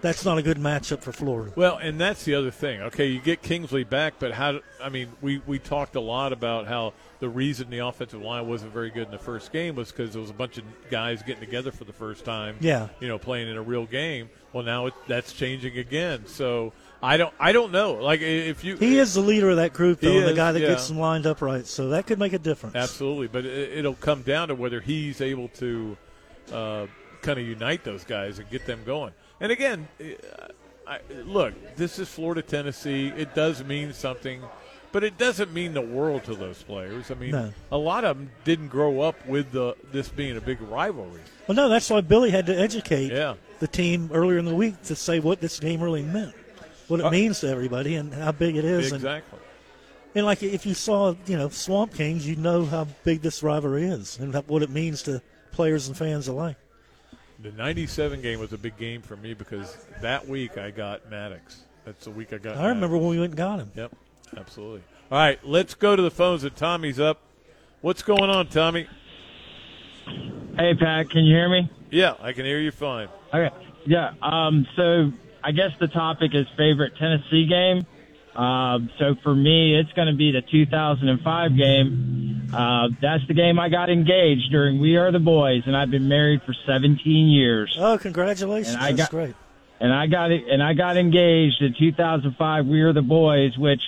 that's 0.00 0.24
not 0.24 0.36
a 0.36 0.42
good 0.42 0.58
matchup 0.58 1.00
for 1.00 1.12
Florida. 1.12 1.52
Well, 1.56 1.78
and 1.78 1.98
that's 1.98 2.24
the 2.24 2.34
other 2.34 2.50
thing. 2.50 2.82
Okay, 2.82 3.06
you 3.06 3.20
get 3.20 3.42
Kingsley 3.42 3.84
back, 3.84 4.14
but 4.18 4.32
how? 4.32 4.60
I 4.82 4.90
mean, 4.90 5.08
we 5.22 5.40
we 5.46 5.58
talked 5.58 5.96
a 5.96 6.00
lot 6.00 6.32
about 6.32 6.66
how 6.66 6.92
the 7.20 7.28
reason 7.28 7.70
the 7.70 7.78
offensive 7.78 8.20
line 8.20 8.46
wasn't 8.46 8.72
very 8.72 8.90
good 8.90 9.06
in 9.06 9.10
the 9.10 9.18
first 9.18 9.52
game 9.52 9.74
was 9.74 9.90
because 9.90 10.12
there 10.12 10.20
was 10.20 10.30
a 10.30 10.34
bunch 10.34 10.58
of 10.58 10.64
guys 10.90 11.22
getting 11.22 11.40
together 11.40 11.72
for 11.72 11.84
the 11.84 11.92
first 11.92 12.24
time. 12.24 12.56
Yeah. 12.60 12.88
you 13.00 13.08
know, 13.08 13.18
playing 13.18 13.48
in 13.48 13.56
a 13.56 13.62
real 13.62 13.86
game. 13.86 14.28
Well, 14.52 14.64
now 14.64 14.86
it, 14.86 14.94
that's 15.06 15.32
changing 15.32 15.78
again. 15.78 16.26
So 16.26 16.74
I 17.02 17.16
don't 17.16 17.34
I 17.38 17.52
don't 17.52 17.72
know. 17.72 17.94
Like 17.94 18.20
if 18.20 18.64
you 18.64 18.76
He 18.76 18.98
is 18.98 19.14
the 19.14 19.20
leader 19.20 19.50
of 19.50 19.56
that 19.56 19.72
group, 19.72 20.00
though, 20.00 20.10
and 20.16 20.24
the 20.24 20.30
is, 20.30 20.36
guy 20.36 20.52
that 20.52 20.60
yeah. 20.60 20.68
gets 20.68 20.88
them 20.88 20.98
lined 20.98 21.26
up 21.26 21.42
right. 21.42 21.66
So 21.66 21.90
that 21.90 22.06
could 22.06 22.18
make 22.18 22.32
a 22.32 22.38
difference. 22.38 22.74
Absolutely, 22.76 23.28
but 23.28 23.44
it, 23.44 23.78
it'll 23.78 23.94
come 23.94 24.22
down 24.22 24.48
to 24.48 24.54
whether 24.54 24.80
he's 24.80 25.20
able 25.20 25.48
to 25.48 25.96
uh, 26.52 26.86
kind 27.22 27.38
of 27.38 27.46
unite 27.46 27.84
those 27.84 28.04
guys 28.04 28.38
and 28.38 28.48
get 28.50 28.66
them 28.66 28.80
going. 28.84 29.12
And 29.40 29.52
again, 29.52 29.88
uh, 30.00 30.04
I, 30.86 31.00
look, 31.24 31.52
this 31.76 31.98
is 31.98 32.08
Florida, 32.08 32.42
Tennessee. 32.42 33.08
It 33.08 33.34
does 33.34 33.62
mean 33.64 33.92
something, 33.92 34.40
but 34.92 35.02
it 35.04 35.18
doesn't 35.18 35.52
mean 35.52 35.74
the 35.74 35.80
world 35.82 36.24
to 36.24 36.34
those 36.34 36.62
players. 36.62 37.10
I 37.10 37.14
mean, 37.14 37.32
No. 37.32 37.52
a 37.72 37.76
lot 37.76 38.04
of 38.04 38.16
them 38.16 38.30
didn't 38.44 38.68
grow 38.68 39.00
up 39.00 39.16
with 39.26 39.50
the 39.52 39.74
this 39.92 40.08
being 40.08 40.36
a 40.36 40.40
big 40.40 40.60
rivalry. 40.62 41.20
Well, 41.46 41.56
no, 41.56 41.68
that's 41.68 41.90
why 41.90 42.00
Billy 42.00 42.30
had 42.30 42.46
to 42.46 42.58
educate 42.58 43.10
Yeah. 43.12 43.34
the 43.60 43.66
team 43.68 44.10
earlier 44.14 44.38
in 44.38 44.44
the 44.46 44.54
week 44.54 44.80
to 44.84 44.94
say 44.96 45.18
what 45.20 45.40
this 45.40 45.58
game 45.60 45.82
really 45.82 46.02
meant, 46.02 46.34
what 46.88 47.00
it 47.00 47.06
Uh, 47.06 47.10
means 47.10 47.40
to 47.40 47.48
everybody, 47.48 47.94
and 47.96 48.12
how 48.14 48.32
big 48.32 48.56
it 48.56 48.64
is. 48.64 48.86
And, 48.86 48.96
Exactly. 48.96 49.38
and 50.14 50.24
like 50.26 50.42
if 50.42 50.64
you 50.66 50.74
saw, 50.74 51.14
you 51.26 51.36
know, 51.36 51.48
Swamp 51.48 51.94
Kings, 51.94 52.26
you 52.26 52.36
know 52.36 52.64
how 52.64 52.86
big 53.04 53.22
this 53.22 53.42
rivalry 53.42 53.84
is 53.86 54.18
and 54.18 54.34
what 54.48 54.62
it 54.62 54.70
means 54.70 55.02
to 55.04 55.20
players 55.52 55.88
and 55.88 55.96
fans 55.96 56.28
alike. 56.28 56.56
The 57.42 57.52
'97 57.52 58.22
game 58.22 58.40
was 58.40 58.52
a 58.52 58.58
big 58.58 58.76
game 58.78 59.02
for 59.02 59.16
me 59.16 59.34
because 59.34 59.76
that 60.00 60.26
week 60.26 60.56
I 60.56 60.70
got 60.70 61.10
Maddox. 61.10 61.62
That's 61.84 62.04
the 62.04 62.10
week 62.10 62.32
I 62.32 62.38
got. 62.38 62.56
I 62.56 62.68
remember 62.68 62.96
when 62.96 63.08
we 63.10 63.18
went 63.20 63.30
and 63.32 63.36
got 63.36 63.58
him. 63.58 63.70
Yep, 63.74 63.92
absolutely. 64.36 64.82
All 65.10 65.18
right, 65.18 65.38
let's 65.46 65.74
go 65.74 65.94
to 65.94 66.02
the 66.02 66.10
phones. 66.10 66.42
And 66.44 66.56
Tommy's 66.56 66.98
up. 66.98 67.20
What's 67.82 68.02
going 68.02 68.30
on, 68.30 68.48
Tommy? 68.48 68.88
Hey, 70.56 70.74
Pat, 70.74 71.10
can 71.10 71.24
you 71.24 71.34
hear 71.34 71.48
me? 71.48 71.70
Yeah, 71.90 72.14
I 72.20 72.32
can 72.32 72.44
hear 72.44 72.58
you 72.58 72.70
fine. 72.70 73.08
Okay. 73.32 73.54
Yeah. 73.84 74.14
Um, 74.22 74.66
so 74.74 75.12
I 75.46 75.52
guess 75.52 75.70
the 75.78 75.86
topic 75.86 76.32
is 76.34 76.46
favorite 76.56 76.94
Tennessee 76.98 77.46
game. 77.46 77.86
Um, 78.34 78.90
so 78.98 79.14
for 79.22 79.34
me, 79.34 79.78
it's 79.78 79.92
going 79.92 80.08
to 80.08 80.14
be 80.14 80.32
the 80.32 80.42
2005 80.42 81.56
game. 81.56 82.50
Uh, 82.52 82.88
that's 83.00 83.26
the 83.28 83.34
game 83.34 83.58
I 83.58 83.68
got 83.68 83.88
engaged 83.88 84.50
during 84.50 84.80
We 84.80 84.96
Are 84.96 85.10
the 85.12 85.20
Boys, 85.20 85.62
and 85.66 85.76
I've 85.76 85.90
been 85.90 86.08
married 86.08 86.42
for 86.42 86.52
17 86.66 87.28
years. 87.28 87.76
Oh, 87.80 87.96
congratulations! 87.96 88.74
And 88.74 88.82
I 88.82 88.88
That's 88.92 89.02
got- 89.08 89.10
great. 89.10 89.34
and 89.80 89.92
I 89.94 90.06
got 90.08 90.32
it, 90.32 90.42
and 90.50 90.62
I 90.62 90.74
got 90.74 90.96
engaged 90.96 91.62
in 91.62 91.74
2005. 91.78 92.66
We 92.66 92.82
are 92.82 92.92
the 92.92 93.02
boys, 93.02 93.56
which 93.56 93.80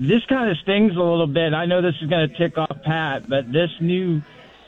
this 0.00 0.24
kind 0.26 0.50
of 0.50 0.56
stings 0.58 0.96
a 0.96 1.00
little 1.00 1.26
bit. 1.28 1.52
I 1.54 1.66
know 1.66 1.80
this 1.82 1.94
is 2.02 2.08
going 2.08 2.28
to 2.28 2.36
tick 2.36 2.58
off 2.58 2.82
Pat, 2.82 3.28
but 3.28 3.52
this 3.52 3.70
new, 3.80 4.20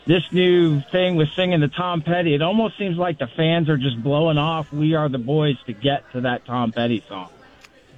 this 0.07 0.23
new 0.33 0.81
thing 0.93 1.17
with 1.17 1.29
singing 1.31 1.61
the 1.61 1.69
Tom 1.69 2.03
Petty, 2.03 2.35
it 2.35 2.43
almost 2.43 2.77
seems 2.79 2.97
like 2.97 3.19
the 3.19 3.27
fans 3.27 3.69
are 3.69 3.77
just 3.79 4.03
blowing 4.03 4.39
off 4.39 4.73
"We 4.73 4.95
Are 4.95 5.09
the 5.09 5.19
Boys" 5.19 5.57
to 5.67 5.73
get 5.73 6.11
to 6.13 6.23
that 6.23 6.45
Tom 6.45 6.73
Petty 6.73 7.03
song. 7.09 7.31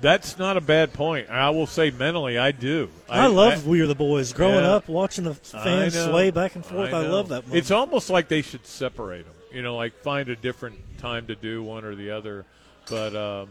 That's 0.01 0.39
not 0.39 0.57
a 0.57 0.61
bad 0.61 0.93
point. 0.93 1.31
I 1.31 1.49
will 1.51 1.67
say 1.67 1.91
mentally, 1.91 2.37
I 2.37 2.53
do. 2.53 2.91
I, 3.09 3.29
love 3.29 3.67
We 3.67 3.81
Are 3.81 3.87
the 3.87 3.95
Boys. 3.95 4.33
Growing 4.35 4.57
Yeah. 4.65 4.75
up, 4.75 4.89
watching 4.89 5.25
the 5.25 5.35
fans 5.35 5.95
know. 5.95 6.11
sway 6.11 6.31
back 6.31 6.55
and 6.55 6.65
forth, 6.65 6.93
I, 6.93 7.03
know. 7.03 7.11
love 7.13 7.29
that. 7.29 7.45
Moment. 7.47 7.55
It's 7.59 7.71
almost 7.71 8.11
like 8.11 8.29
they 8.29 8.43
should 8.43 8.67
separate 8.67 9.25
them. 9.25 9.35
You 9.53 9.63
know, 9.63 9.75
like 9.75 9.95
find 10.03 10.29
a 10.29 10.37
different 10.37 10.77
time 10.99 11.27
to 11.29 11.35
do 11.35 11.63
one 11.63 11.85
or 11.85 11.95
the 11.95 12.11
other. 12.11 12.45
But 12.91 13.17
um, 13.17 13.49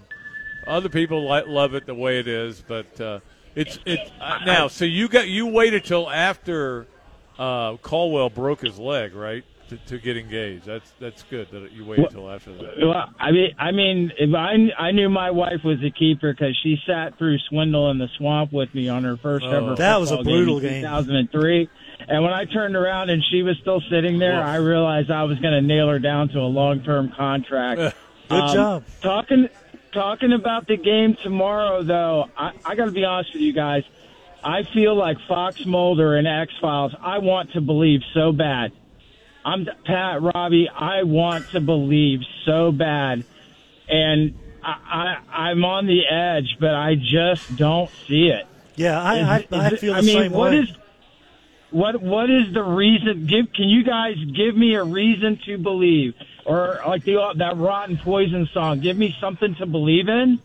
other 0.67 0.87
people 0.87 1.27
li- 1.27 1.43
love 1.47 1.73
it 1.73 1.87
the 1.87 1.95
way 1.95 2.19
it 2.19 2.27
is. 2.27 2.61
But 2.65 3.01
uh, 3.01 3.19
it's 3.55 3.79
it's 3.85 4.11
uh, 4.21 4.39
now. 4.45 4.67
So 4.67 4.85
you 4.85 5.07
got 5.07 5.27
you 5.27 5.47
waited 5.47 5.83
till 5.83 6.07
after 6.09 6.85
uh, 7.39 7.77
Caldwell 7.77 8.29
broke 8.29 8.61
his 8.61 8.77
leg, 8.79 9.13
right, 9.15 9.43
to, 9.69 9.77
to 9.77 9.97
get 9.97 10.17
engaged. 10.17 10.65
That's 10.65 10.91
that's 10.99 11.23
good 11.23 11.49
that 11.51 11.71
you 11.71 11.85
waited 11.85 12.09
till 12.11 12.29
after 12.29 12.53
that. 12.53 12.75
Well, 12.81 13.09
I 13.19 13.31
mean, 13.31 13.55
I 13.57 13.71
mean, 13.71 14.11
if 14.17 14.33
I 14.33 14.55
I 14.77 14.91
knew 14.91 15.09
my 15.09 15.31
wife 15.31 15.63
was 15.63 15.79
a 15.83 15.89
keeper 15.91 16.31
because 16.33 16.57
she 16.63 16.77
sat 16.87 17.17
through 17.17 17.37
Swindle 17.49 17.89
in 17.91 17.97
the 17.97 18.07
Swamp 18.17 18.53
with 18.53 18.73
me 18.73 18.89
on 18.89 19.03
her 19.03 19.17
first 19.17 19.45
Oh. 19.45 19.51
ever. 19.51 19.75
That 19.75 19.99
was 19.99 20.11
a 20.11 20.17
football 20.17 20.33
brutal 20.33 20.57
in 20.59 20.63
game. 20.63 20.81
2003. 20.81 21.69
And 22.07 22.23
when 22.23 22.33
I 22.33 22.45
turned 22.45 22.75
around 22.75 23.09
and 23.09 23.23
she 23.31 23.41
was 23.41 23.57
still 23.61 23.81
sitting 23.89 24.19
there, 24.19 24.41
I 24.43 24.57
realized 24.57 25.09
I 25.09 25.23
was 25.23 25.39
going 25.39 25.53
to 25.53 25.61
nail 25.61 25.87
her 25.89 25.97
down 25.97 26.29
to 26.29 26.39
a 26.39 26.41
long-term 26.41 27.13
contract. 27.17 27.79
Good 28.29 28.41
Um, 28.41 28.53
job. 28.53 28.83
Talking 29.01 29.49
talking 29.93 30.33
about 30.33 30.67
the 30.67 30.75
game 30.77 31.15
tomorrow, 31.23 31.81
though, 31.83 32.25
I, 32.37 32.51
I 32.65 32.75
got 32.75 32.85
to 32.85 32.91
be 32.91 33.05
honest 33.05 33.33
with 33.33 33.41
you 33.41 33.53
guys. 33.53 33.83
I 34.45 34.61
feel 34.73 34.95
like 34.95 35.17
Fox 35.27 35.65
Mulder 35.65 36.15
and 36.17 36.27
X 36.27 36.53
Files. 36.61 36.93
I 37.01 37.17
want 37.17 37.53
to 37.53 37.61
believe 37.61 38.01
so 38.13 38.31
bad. 38.31 38.71
I'm 39.43 39.67
Pat 39.85 40.21
Robbie. 40.21 40.69
I 40.69 41.03
want 41.03 41.49
to 41.51 41.59
believe 41.59 42.19
so 42.45 42.71
bad, 42.71 43.23
and 43.89 44.37
I, 44.63 45.17
I 45.31 45.47
I'm 45.49 45.65
on 45.65 45.87
the 45.87 46.05
edge, 46.07 46.57
but 46.59 46.75
I 46.75 46.95
just 46.95 47.55
don't 47.55 47.89
see 48.07 48.27
it. 48.27 48.45
Yeah, 48.75 49.01
I, 49.01 49.13
I, 49.19 49.37
Is- 49.39 49.45
I 49.51 49.67
is 49.67 49.73
it- 49.73 49.79
feel 49.79 49.93
the 49.93 49.99
I 49.99 50.01
mean, 50.01 50.31
what 50.31 50.51
way. 50.51 50.59
is- 50.59 50.77
what 51.71 52.01
what 52.01 52.29
is 52.29 52.53
the 52.53 52.63
reason? 52.63 53.25
Give 53.25 53.51
can 53.51 53.67
you 53.67 53.83
guys 53.83 54.15
give 54.35 54.55
me 54.55 54.75
a 54.75 54.83
reason 54.83 55.39
to 55.45 55.57
believe, 55.57 56.13
or 56.45 56.79
like 56.87 57.03
the 57.03 57.33
that 57.37 57.57
Rotten 57.57 57.97
Poison 57.97 58.47
song? 58.53 58.79
Give 58.79 58.95
me 58.95 59.15
something 59.19 59.55
to 59.55 59.65
believe 59.65 60.07
in. 60.07 60.39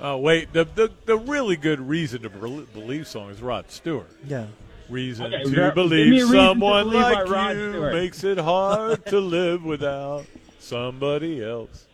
Oh 0.00 0.16
wait, 0.18 0.52
the 0.52 0.64
the, 0.64 0.90
the 1.06 1.16
really 1.16 1.56
good 1.56 1.80
reason 1.80 2.22
to 2.22 2.30
believe 2.30 3.06
song 3.08 3.30
is 3.30 3.40
Rod 3.42 3.70
Stewart. 3.70 4.10
Yeah. 4.26 4.46
Reason 4.88 5.26
Okay, 5.26 5.44
to 5.44 5.50
give 5.50 5.74
believe 5.74 6.12
reason 6.12 6.28
to 6.28 6.34
someone 6.34 6.84
believe 6.84 7.02
like 7.02 7.28
Rod 7.28 7.56
you 7.56 7.70
Stewart. 7.72 7.92
makes 7.92 8.24
it 8.24 8.38
hard 8.38 9.04
to 9.06 9.20
live 9.20 9.64
without 9.64 10.24
somebody 10.60 11.44
else. 11.44 11.86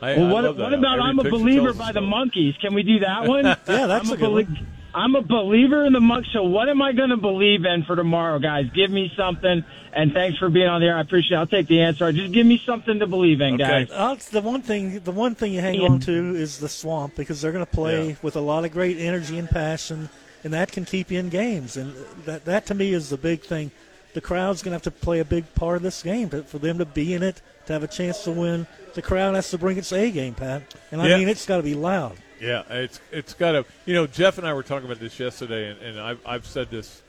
I, 0.00 0.16
well, 0.16 0.28
I 0.28 0.32
what, 0.32 0.44
love 0.44 0.56
that 0.56 0.62
what 0.62 0.72
about 0.74 0.98
Every 0.98 1.10
I'm 1.10 1.18
a 1.18 1.24
believer 1.24 1.74
by 1.74 1.92
the 1.92 2.00
story. 2.00 2.06
Monkees? 2.06 2.58
Can 2.60 2.72
we 2.72 2.82
do 2.82 3.00
that 3.00 3.24
one? 3.28 3.44
Yeah, 3.44 3.56
that's 3.64 4.08
I'm 4.08 4.14
a 4.14 4.16
good 4.16 4.20
belie- 4.20 4.42
one. 4.44 4.66
I'm 4.94 5.14
a 5.14 5.22
believer 5.22 5.84
in 5.84 5.92
the 5.92 6.00
monk. 6.00 6.26
So 6.32 6.42
what 6.42 6.68
am 6.68 6.82
I 6.82 6.92
going 6.92 7.10
to 7.10 7.16
believe 7.16 7.64
in 7.64 7.84
for 7.84 7.94
tomorrow, 7.96 8.38
guys? 8.38 8.66
Give 8.74 8.90
me 8.90 9.12
something. 9.16 9.64
And 9.92 10.12
thanks 10.12 10.38
for 10.38 10.48
being 10.48 10.68
on 10.68 10.80
the 10.80 10.86
air. 10.88 10.96
I 10.96 11.00
appreciate. 11.00 11.36
it. 11.36 11.40
I'll 11.40 11.46
take 11.46 11.66
the 11.68 11.80
answer. 11.82 12.10
Just 12.12 12.32
give 12.32 12.46
me 12.46 12.58
something 12.64 12.98
to 13.00 13.06
believe 13.06 13.40
in, 13.40 13.56
guys. 13.56 13.88
Uh, 13.90 14.16
the 14.30 14.40
one 14.40 14.62
thing, 14.62 15.00
the 15.00 15.10
one 15.10 15.34
thing 15.34 15.52
you 15.52 15.60
hang 15.60 15.80
on 15.80 15.98
to 16.00 16.34
is 16.36 16.58
the 16.58 16.68
swamp 16.68 17.16
because 17.16 17.40
they're 17.40 17.50
going 17.52 17.64
to 17.66 17.70
play 17.70 18.10
Yeah. 18.10 18.14
with 18.22 18.36
a 18.36 18.40
lot 18.40 18.64
of 18.64 18.72
great 18.72 18.98
energy 18.98 19.36
and 19.38 19.48
passion, 19.50 20.08
and 20.44 20.52
that 20.52 20.70
can 20.70 20.84
keep 20.84 21.10
you 21.10 21.18
in 21.18 21.28
games. 21.28 21.76
And 21.76 21.94
that, 22.24 22.44
that 22.44 22.66
to 22.66 22.74
me 22.74 22.92
is 22.92 23.10
the 23.10 23.16
big 23.16 23.42
thing. 23.42 23.72
The 24.14 24.20
crowd's 24.20 24.62
going 24.62 24.70
to 24.70 24.74
have 24.76 24.82
to 24.82 24.90
play 24.92 25.18
a 25.20 25.24
big 25.24 25.52
part 25.54 25.76
of 25.76 25.82
this 25.82 26.02
game 26.02 26.30
to, 26.30 26.42
for 26.44 26.58
them 26.58 26.78
to 26.78 26.84
be 26.84 27.14
in 27.14 27.22
it, 27.24 27.42
to 27.66 27.72
have 27.72 27.82
a 27.84 27.88
chance 27.88 28.22
to 28.24 28.32
win. 28.32 28.66
The 28.94 29.02
crowd 29.02 29.34
has 29.36 29.50
to 29.50 29.58
bring 29.58 29.76
its 29.76 29.92
A 29.92 30.10
game, 30.10 30.34
Pat, 30.34 30.62
and 30.92 31.00
I 31.02 31.08
Yeah. 31.08 31.18
mean 31.18 31.28
it's 31.28 31.46
got 31.46 31.58
to 31.58 31.62
be 31.62 31.74
loud. 31.74 32.16
Yeah, 32.40 32.62
it's 32.70 33.00
it's 33.12 33.34
got 33.34 33.54
a 33.54 33.64
You 33.86 33.94
know, 33.94 34.06
Jeff 34.06 34.38
and 34.38 34.46
I 34.46 34.54
were 34.54 34.62
talking 34.62 34.86
about 34.86 35.00
this 35.00 35.18
yesterday, 35.20 35.70
and, 35.70 35.80
and 35.80 36.00
I've 36.00 36.20
I've 36.26 36.46
said 36.46 36.70
this 36.70 37.02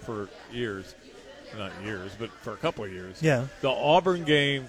for 0.00 0.28
years, 0.52 0.94
not 1.56 1.72
years, 1.84 2.12
but 2.18 2.30
for 2.30 2.52
a 2.52 2.56
couple 2.56 2.84
of 2.84 2.92
years. 2.92 3.22
Yeah. 3.22 3.46
the 3.60 3.70
Auburn 3.70 4.24
game, 4.24 4.66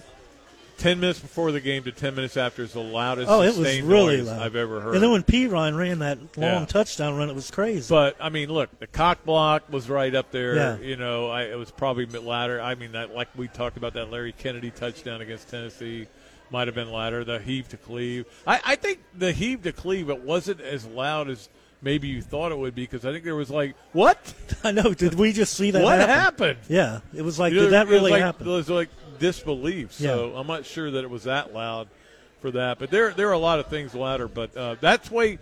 ten 0.78 1.00
minutes 1.00 1.20
before 1.20 1.52
the 1.52 1.60
game 1.62 1.84
to 1.84 1.92
ten 1.92 2.16
minutes 2.16 2.38
after 2.38 2.62
is 2.64 2.74
the 2.74 2.80
loudest. 2.80 3.30
Oh, 3.30 3.42
it 3.42 3.56
was 3.56 3.82
really 3.82 4.22
loud. 4.22 4.42
I've 4.42 4.56
ever 4.56 4.80
heard. 4.82 4.94
And 4.96 5.04
then 5.04 5.12
when 5.12 5.24
Perine 5.24 5.76
ran 5.78 6.00
that 6.00 6.20
long 6.38 6.62
Yeah. 6.62 6.66
touchdown 6.66 7.18
run, 7.18 7.30
it 7.30 7.36
was 7.36 7.50
crazy. 7.52 7.88
But 7.90 8.16
I 8.20 8.30
mean, 8.30 8.50
look, 8.50 8.78
the 8.80 8.88
cock 8.88 9.24
block 9.26 9.64
was 9.72 9.90
right 9.90 10.14
up 10.14 10.32
there. 10.32 10.56
Yeah. 10.56 10.78
You 10.78 10.96
know, 10.96 11.30
I, 11.30 11.44
it 11.44 11.58
was 11.58 11.72
probably 11.72 12.04
a 12.04 12.08
bit 12.08 12.24
louder. 12.24 12.62
I 12.62 12.76
mean, 12.76 12.92
that, 12.94 13.14
like 13.16 13.30
we 13.36 13.48
talked 13.48 13.78
about 13.78 13.94
that 13.94 14.12
Larry 14.12 14.32
Kennedy 14.32 14.72
touchdown 14.72 15.22
against 15.22 15.50
Tennessee, 15.50 16.08
might 16.52 16.68
have 16.68 16.76
been 16.76 16.92
louder. 16.92 17.24
The 17.24 17.40
heave 17.40 17.68
to 17.70 17.78
cleave. 17.78 18.26
I, 18.46 18.60
I 18.66 18.76
think 18.76 19.00
the 19.16 19.32
heave 19.32 19.64
to 19.64 19.72
cleave 19.72 20.10
it 20.10 20.22
wasn't 20.22 20.62
as 20.62 20.86
loud 20.86 21.30
as 21.30 21.50
maybe 21.82 22.08
you 22.08 22.22
thought 22.22 22.52
it 22.52 22.58
would 22.58 22.76
be 22.76 22.84
because 22.84 23.06
I 23.06 23.12
think 23.12 23.24
there 23.24 23.36
was 23.36 23.50
like 23.50 23.76
what? 23.94 24.34
I 24.64 24.72
know. 24.72 24.94
Did 24.94 25.16
we 25.16 25.34
just 25.34 25.56
see 25.56 25.72
that? 25.72 25.84
What 25.84 26.00
happen? 26.00 26.16
happened? 26.16 26.60
Yeah, 26.68 27.00
it 27.14 27.22
was 27.22 27.40
like, 27.40 27.54
You 27.54 27.60
know, 27.60 27.66
did 27.66 27.74
that 27.74 27.88
really 27.88 28.12
like, 28.12 28.22
happen? 28.22 28.48
It 28.48 28.52
was 28.52 28.70
like 28.70 28.90
disbelief. 29.20 29.94
So 29.94 30.36
I'm 30.36 30.48
not 30.48 30.66
sure 30.66 30.92
that 30.92 31.04
it 31.04 31.10
was 31.10 31.24
that 31.24 31.54
loud 31.54 31.88
for 32.40 32.52
that. 32.52 32.80
But 32.80 32.92
there 32.92 33.12
there 33.12 33.30
are 33.30 33.34
a 33.34 33.40
lot 33.40 33.60
of 33.60 33.68
things 33.68 33.94
louder. 33.94 34.28
But 34.28 34.56
uh, 34.56 34.76
that's 34.80 35.12
why 35.12 35.40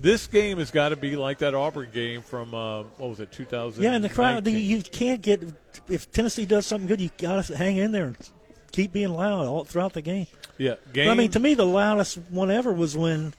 this 0.00 0.26
game 0.26 0.58
has 0.58 0.70
got 0.70 0.90
to 0.90 0.96
be 0.96 1.16
like 1.16 1.38
that 1.38 1.54
Auburn 1.54 1.88
game 1.92 2.22
from 2.22 2.54
uh, 2.54 2.82
what 2.98 3.10
was 3.10 3.20
it 3.20 3.32
2000? 3.32 3.82
Yeah, 3.82 3.92
and 3.92 4.04
the 4.04 4.08
crowd, 4.08 4.46
you, 4.46 4.56
you 4.56 4.82
can't 4.82 5.22
get 5.22 5.42
if 5.88 6.10
Tennessee 6.10 6.46
does 6.46 6.66
something 6.66 6.86
good, 6.86 7.00
you 7.00 7.10
got 7.18 7.44
to 7.44 7.56
hang 7.56 7.76
in 7.76 7.92
there 7.92 8.06
and 8.06 8.16
keep 8.72 8.92
being 8.92 9.10
loud 9.14 9.46
all 9.46 9.64
throughout 9.64 9.92
the 9.92 10.02
game. 10.02 10.26
Yeah, 10.58 10.74
But. 10.94 11.08
I 11.08 11.14
mean, 11.14 11.30
to 11.32 11.40
me, 11.40 11.54
the 11.54 11.66
loudest 11.66 12.18
one 12.30 12.50
ever 12.50 12.72
was 12.72 12.96
when 12.96 13.34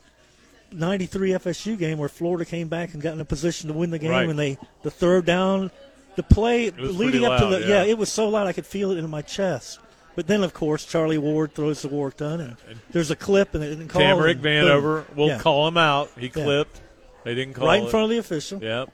'93 0.71 1.31
FSU 1.31 1.77
game 1.77 1.97
where 1.97 2.09
Florida 2.09 2.45
came 2.45 2.67
back 2.67 2.93
and 2.93 3.01
got 3.01 3.13
in 3.13 3.21
a 3.21 3.25
position 3.25 3.67
to 3.69 3.73
win 3.73 3.89
the 3.89 3.99
game, 3.99 4.11
Right. 4.11 4.27
and 4.29 4.37
they 4.37 4.57
the 4.83 4.91
third 4.91 5.25
down, 5.25 5.71
the 6.15 6.23
play 6.23 6.69
leading 6.71 7.25
up 7.25 7.39
to 7.39 7.47
the 7.47 7.67
yeah. 7.67 7.83
it 7.83 7.97
was 7.97 8.11
so 8.11 8.27
loud 8.29 8.47
I 8.47 8.53
could 8.53 8.65
feel 8.65 8.91
it 8.91 8.97
in 8.97 9.09
my 9.09 9.21
chest. 9.21 9.79
But 10.15 10.25
then, 10.25 10.43
of 10.43 10.51
course, 10.53 10.83
Charlie 10.83 11.19
Ward 11.19 11.53
throws 11.53 11.83
the 11.83 11.89
work 11.89 12.17
done, 12.17 12.41
and 12.41 12.55
there's 12.91 13.11
a 13.11 13.15
clip, 13.15 13.53
and 13.53 13.63
it 13.63 13.69
didn't 13.69 13.87
call. 13.89 14.01
Tamarick. 14.01 14.39
Vanover 14.41 15.05
will 15.15 15.27
Yeah. 15.27 15.37
call 15.39 15.67
him 15.67 15.77
out. 15.77 16.09
He 16.17 16.25
Yeah. 16.25 16.31
clipped. 16.31 16.81
They 17.23 17.35
didn't 17.35 17.53
call 17.53 17.67
Right 17.67 17.81
in 17.81 17.85
it. 17.87 17.91
front 17.91 18.05
of 18.05 18.09
the 18.09 18.17
official. 18.17 18.61
Yep. 18.63 18.89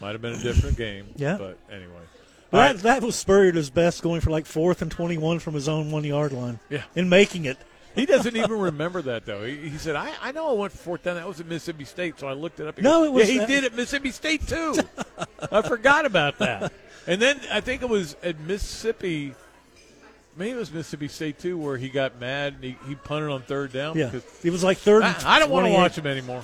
Might 0.00 0.12
have 0.12 0.20
been 0.20 0.34
a 0.34 0.42
different 0.42 0.76
game. 0.76 1.06
Yeah. 1.16 1.36
But 1.38 1.56
anyway. 1.72 1.95
Well, 2.56 2.66
that, 2.68 2.74
right. 2.74 2.82
that 3.00 3.02
was 3.02 3.16
Spurrier 3.16 3.50
at 3.50 3.54
his 3.54 3.70
best, 3.70 4.02
going 4.02 4.20
for 4.20 4.30
like 4.30 4.46
fourth 4.46 4.82
and 4.82 4.90
21 4.90 5.38
from 5.38 5.54
his 5.54 5.68
own 5.68 5.90
one 5.90 6.04
yard 6.04 6.32
line. 6.32 6.58
Yeah. 6.70 6.82
And 6.94 7.10
making 7.10 7.44
it. 7.44 7.58
He 7.94 8.04
doesn't 8.04 8.36
even 8.36 8.58
remember 8.58 9.00
that 9.02 9.24
though. 9.24 9.44
He, 9.44 9.70
he 9.70 9.78
said, 9.78 9.96
I, 9.96 10.12
"I 10.20 10.30
know 10.32 10.50
I 10.50 10.52
went 10.52 10.72
for 10.72 10.78
fourth 10.78 11.02
down. 11.04 11.14
That 11.16 11.26
was 11.26 11.40
at 11.40 11.46
Mississippi 11.46 11.86
State." 11.86 12.20
So 12.20 12.28
I 12.28 12.34
looked 12.34 12.60
it 12.60 12.66
up. 12.66 12.76
He 12.76 12.82
No, 12.82 13.00
goes, 13.00 13.06
it 13.06 13.12
was 13.12 13.34
Yeah, 13.34 13.40
he 13.40 13.46
did 13.46 13.64
at 13.64 13.74
Mississippi 13.74 14.10
State 14.10 14.46
too. 14.46 14.76
I 15.50 15.62
forgot 15.62 16.04
about 16.04 16.38
that. 16.38 16.72
And 17.06 17.22
then 17.22 17.40
I 17.50 17.60
think 17.60 17.82
it 17.82 17.88
was 17.88 18.14
at 18.22 18.38
Mississippi. 18.40 19.34
Maybe 20.36 20.50
it 20.50 20.56
was 20.56 20.70
Mississippi 20.70 21.08
State 21.08 21.38
too, 21.38 21.56
where 21.56 21.78
he 21.78 21.88
got 21.88 22.20
mad 22.20 22.54
and 22.54 22.64
he, 22.64 22.76
he 22.86 22.96
punted 22.96 23.30
on 23.30 23.42
third 23.42 23.72
down. 23.72 23.96
Yeah. 23.96 24.10
because 24.10 24.44
It 24.44 24.50
was 24.50 24.62
like 24.62 24.76
third 24.76 25.02
I, 25.02 25.14
I 25.24 25.38
don't 25.38 25.50
want 25.50 25.66
to 25.66 25.72
watch 25.72 25.96
him 25.96 26.06
anymore. 26.06 26.42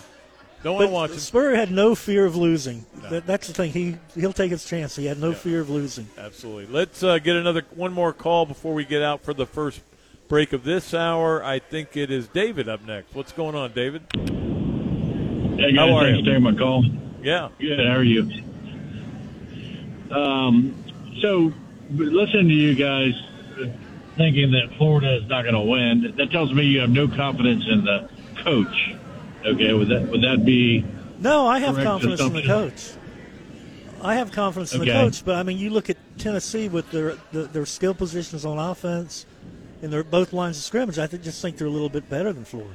Don't 0.62 0.74
want 0.76 0.84
But 0.84 0.86
to 0.86 0.92
watch. 0.92 1.10
Spurrier 1.20 1.56
had 1.56 1.70
no 1.72 1.94
fear 1.94 2.24
of 2.24 2.36
losing. 2.36 2.84
That, 3.10 3.26
that's 3.26 3.48
the 3.48 3.52
thing. 3.52 3.72
He 3.72 3.96
he'll 4.14 4.32
take 4.32 4.50
his 4.52 4.64
chance. 4.64 4.94
He 4.94 5.06
had 5.06 5.18
no 5.18 5.32
fear 5.32 5.60
of 5.60 5.68
losing. 5.70 6.08
Absolutely. 6.16 6.66
Let's 6.72 7.02
uh, 7.02 7.18
get 7.18 7.34
another 7.36 7.62
one 7.74 7.92
more 7.92 8.12
call 8.12 8.46
before 8.46 8.72
we 8.74 8.84
get 8.84 9.02
out 9.02 9.22
for 9.22 9.34
the 9.34 9.46
first 9.46 9.80
break 10.28 10.52
of 10.52 10.62
this 10.64 10.94
hour. 10.94 11.42
I 11.44 11.58
think 11.58 11.96
it 11.96 12.10
is 12.10 12.28
David 12.28 12.68
up 12.68 12.84
next. 12.86 13.14
What's 13.14 13.32
going 13.32 13.54
on, 13.56 13.72
David? 13.72 14.02
Hey 14.14 15.72
guys, 15.72 15.76
How 15.76 15.94
are 15.96 16.02
thanks 16.04 16.18
you? 16.18 16.24
for 16.24 16.30
taking 16.30 16.42
my 16.42 16.54
call. 16.54 16.84
Yeah. 17.22 17.48
Good. 17.58 17.78
How 17.80 17.96
are 17.96 18.02
you? 18.04 18.30
Um, 20.10 20.74
so 21.20 21.52
listening 21.90 22.48
to 22.48 22.54
you 22.54 22.74
guys 22.74 23.14
uh, 23.60 23.66
thinking 24.16 24.50
that 24.52 24.74
Florida 24.76 25.16
is 25.16 25.28
not 25.28 25.42
going 25.42 25.54
to 25.54 25.60
win, 25.60 26.14
that 26.16 26.30
tells 26.30 26.52
me 26.52 26.64
you 26.64 26.80
have 26.80 26.90
no 26.90 27.08
confidence 27.08 27.64
in 27.68 27.84
the 27.84 28.08
coach. 28.42 28.94
Okay, 29.44 29.72
would 29.72 29.88
that 29.88 30.08
would 30.08 30.22
that 30.22 30.44
be? 30.44 30.84
No, 31.18 31.46
I 31.46 31.58
have 31.60 31.74
Correct 31.74 31.86
confidence 31.88 32.20
in 32.20 32.32
the 32.32 32.42
coach. 32.42 32.90
I 34.02 34.16
have 34.16 34.32
confidence 34.32 34.74
in 34.74 34.80
the 34.80 34.86
coach, 34.86 35.24
but 35.24 35.36
I 35.36 35.42
mean, 35.44 35.58
you 35.58 35.70
look 35.70 35.88
at 35.88 35.96
Tennessee 36.18 36.68
with 36.68 36.90
their 36.90 37.16
their, 37.32 37.44
their 37.44 37.66
skill 37.66 37.94
positions 37.94 38.44
on 38.44 38.58
offense, 38.58 39.26
and 39.82 39.92
they're 39.92 40.02
both 40.04 40.32
lines 40.32 40.58
of 40.58 40.64
scrimmage. 40.64 40.98
I 40.98 41.06
think, 41.06 41.22
just 41.22 41.40
think 41.40 41.56
they're 41.56 41.66
a 41.68 41.70
little 41.70 41.88
bit 41.88 42.08
better 42.10 42.32
than 42.32 42.44
Florida. 42.44 42.74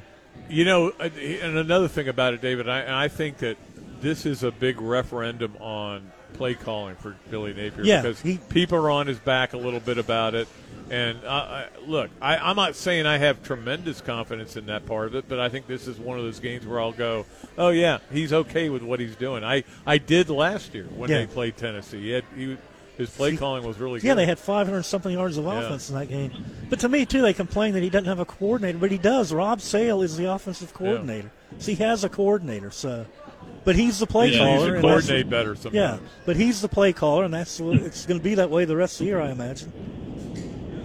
You 0.50 0.64
know, 0.64 0.92
uh, 1.00 1.10
and 1.20 1.58
another 1.58 1.88
thing 1.88 2.08
about 2.08 2.34
it, 2.34 2.42
David, 2.42 2.70
I, 2.70 3.06
I 3.06 3.08
think 3.10 3.40
that 3.40 3.58
this 4.00 4.26
is 4.26 4.44
a 4.44 4.52
big 4.52 4.80
referendum 4.80 5.58
on 5.60 6.12
play 6.34 6.54
calling 6.54 6.96
for 6.96 7.16
Billy 7.32 7.54
Napier 7.54 7.84
Yeah, 7.84 8.02
because 8.02 8.22
he- 8.22 8.38
people 8.50 8.78
are 8.78 8.92
on 8.92 9.08
his 9.08 9.20
back 9.20 9.54
a 9.54 9.58
little 9.58 9.80
bit 9.80 9.98
about 9.98 10.36
it. 10.36 10.48
And 10.90 11.24
uh, 11.26 11.28
I, 11.30 11.66
look, 11.86 12.10
I, 12.22 12.38
I'm 12.38 12.56
not 12.56 12.76
saying 12.76 13.06
I 13.06 13.18
have 13.18 13.44
tremendous 13.44 14.00
confidence 14.00 14.56
in 14.56 14.68
that 14.68 14.86
part 14.86 15.08
of 15.08 15.16
it, 15.16 15.26
but 15.28 15.40
I 15.40 15.50
think 15.50 15.68
this 15.68 15.88
is 15.88 16.00
one 16.00 16.18
of 16.18 16.24
those 16.24 16.40
games 16.40 16.66
where 16.66 16.80
I'll 16.80 16.94
go, 16.94 17.26
"Oh 17.58 17.70
yeah, 17.70 17.98
he's 18.12 18.32
okay 18.32 18.70
with 18.70 18.84
what 18.84 19.00
he's 19.02 19.16
doing." 19.16 19.44
I, 19.44 19.64
I 19.86 19.98
did 19.98 20.30
last 20.30 20.74
year 20.74 20.86
when 20.96 21.10
Yeah. 21.10 21.18
they 21.20 21.26
played 21.28 21.58
Tennessee. 21.58 22.02
He 22.02 22.10
had, 22.12 22.24
he, 22.36 22.58
his 22.98 23.10
play 23.10 23.32
See, 23.32 23.38
calling 23.38 23.66
was 23.66 23.78
really 23.80 23.96
Yeah, 23.96 24.02
good. 24.02 24.08
Yeah, 24.08 24.14
they 24.16 24.26
had 24.28 24.40
500 24.40 24.84
something 24.84 25.12
yards 25.12 25.38
of 25.38 25.44
Yeah. 25.46 25.60
offense 25.60 25.90
in 25.90 25.96
that 25.96 26.08
game. 26.08 26.32
But 26.70 26.80
to 26.80 26.90
me, 26.90 27.06
too, 27.06 27.22
they 27.22 27.34
complain 27.34 27.74
that 27.74 27.84
he 27.84 27.90
doesn't 27.90 28.08
have 28.08 28.20
a 28.20 28.26
coordinator, 28.26 28.78
but 28.78 28.92
he 28.92 28.98
does. 28.98 29.34
Rob 29.34 29.62
Sale 29.62 30.02
is 30.02 30.16
the 30.18 30.26
offensive 30.32 30.74
coordinator, 30.74 31.32
so 31.60 31.72
he 31.72 31.76
has 31.84 32.04
a 32.04 32.10
coordinator. 32.10 32.72
So, 32.72 33.06
but 33.66 33.76
he's 33.76 34.00
the 34.00 34.08
play 34.08 34.32
Yeah, 34.32 34.40
caller. 34.40 34.82
coordinate 34.82 35.30
better 35.30 35.56
sometimes. 35.56 35.76
Yeah, 35.76 36.00
but 36.26 36.36
he's 36.38 36.62
the 36.62 36.68
play 36.70 36.94
caller, 36.94 37.26
and 37.26 37.34
that's 37.34 37.60
it's 37.60 38.06
going 38.06 38.20
to 38.20 38.24
be 38.24 38.36
that 38.36 38.50
way 38.50 38.64
the 38.66 38.76
rest 38.78 38.96
of 38.96 39.00
the 39.00 39.06
year, 39.06 39.20
I 39.20 39.32
imagine. 39.32 39.74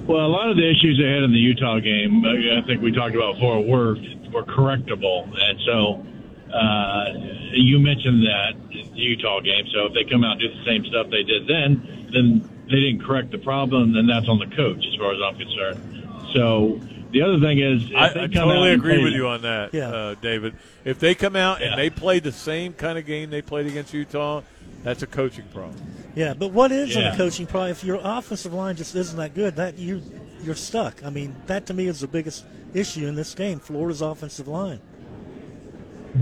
Well, 0.06 0.26
a 0.26 0.28
lot 0.28 0.50
of 0.50 0.56
the 0.56 0.68
issues 0.68 0.98
they 0.98 1.08
had 1.08 1.22
in 1.22 1.32
the 1.32 1.38
Utah 1.38 1.78
game, 1.78 2.24
uh, 2.24 2.58
I 2.58 2.66
think 2.66 2.82
we 2.82 2.92
talked 2.92 3.14
about 3.14 3.34
before, 3.34 3.60
were 3.62 3.96
were 4.32 4.42
correctable, 4.44 5.28
and 5.38 5.60
so 5.66 6.04
uh, 6.52 7.04
you 7.52 7.78
mentioned 7.78 8.22
that 8.26 8.52
the 8.70 9.00
Utah 9.00 9.40
game. 9.40 9.64
So 9.72 9.86
if 9.86 9.94
they 9.94 10.04
come 10.04 10.24
out 10.24 10.32
and 10.32 10.40
do 10.40 10.48
the 10.48 10.64
same 10.64 10.84
stuff 10.86 11.08
they 11.10 11.22
did 11.22 11.46
then, 11.46 12.08
then 12.12 12.48
they 12.68 12.80
didn't 12.80 13.04
correct 13.04 13.30
the 13.30 13.38
problem, 13.38 13.92
then 13.94 14.06
that's 14.06 14.28
on 14.28 14.38
the 14.38 14.54
coach, 14.56 14.84
as 14.86 14.94
far 14.98 15.12
as 15.12 15.20
I'm 15.22 15.38
concerned. 15.38 16.32
So 16.34 16.80
the 17.12 17.22
other 17.22 17.38
thing 17.40 17.58
is, 17.58 17.90
I, 17.94 18.24
I 18.24 18.26
totally 18.26 18.72
agree 18.72 18.94
play- 18.94 19.04
with 19.04 19.12
you 19.12 19.28
on 19.28 19.42
that, 19.42 19.74
uh, 19.74 20.14
David. 20.16 20.54
If 20.84 20.98
they 20.98 21.14
come 21.14 21.36
out 21.36 21.62
and 21.62 21.78
they 21.78 21.90
play 21.90 22.18
the 22.18 22.32
same 22.32 22.72
kind 22.72 22.98
of 22.98 23.06
game 23.06 23.30
they 23.30 23.42
played 23.42 23.66
against 23.66 23.92
Utah, 23.92 24.42
that's 24.82 25.02
a 25.02 25.06
coaching 25.06 25.44
problem. 25.52 25.76
Yeah, 26.14 26.34
but 26.34 26.52
what 26.52 26.72
is 26.72 26.94
in 26.94 27.02
Yeah. 27.02 27.10
the 27.12 27.16
coaching 27.16 27.46
problem? 27.46 27.70
If 27.70 27.84
your 27.84 28.00
offensive 28.02 28.52
line 28.52 28.76
just 28.76 28.94
isn't 28.94 29.16
that 29.18 29.34
good, 29.34 29.56
that 29.56 29.78
you 29.78 30.02
you're 30.44 30.54
stuck. 30.56 31.04
I 31.04 31.10
mean, 31.10 31.36
that 31.46 31.66
to 31.66 31.74
me 31.74 31.86
is 31.86 32.00
the 32.00 32.08
biggest 32.08 32.44
issue 32.74 33.06
in 33.06 33.14
this 33.14 33.32
game. 33.34 33.60
Florida's 33.60 34.02
offensive 34.02 34.48
line. 34.48 34.80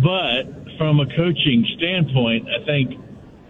But 0.03 0.45
from 0.79 1.01
a 1.01 1.07
coaching 1.07 1.67
standpoint, 1.77 2.47
I 2.49 2.65
think 2.65 3.01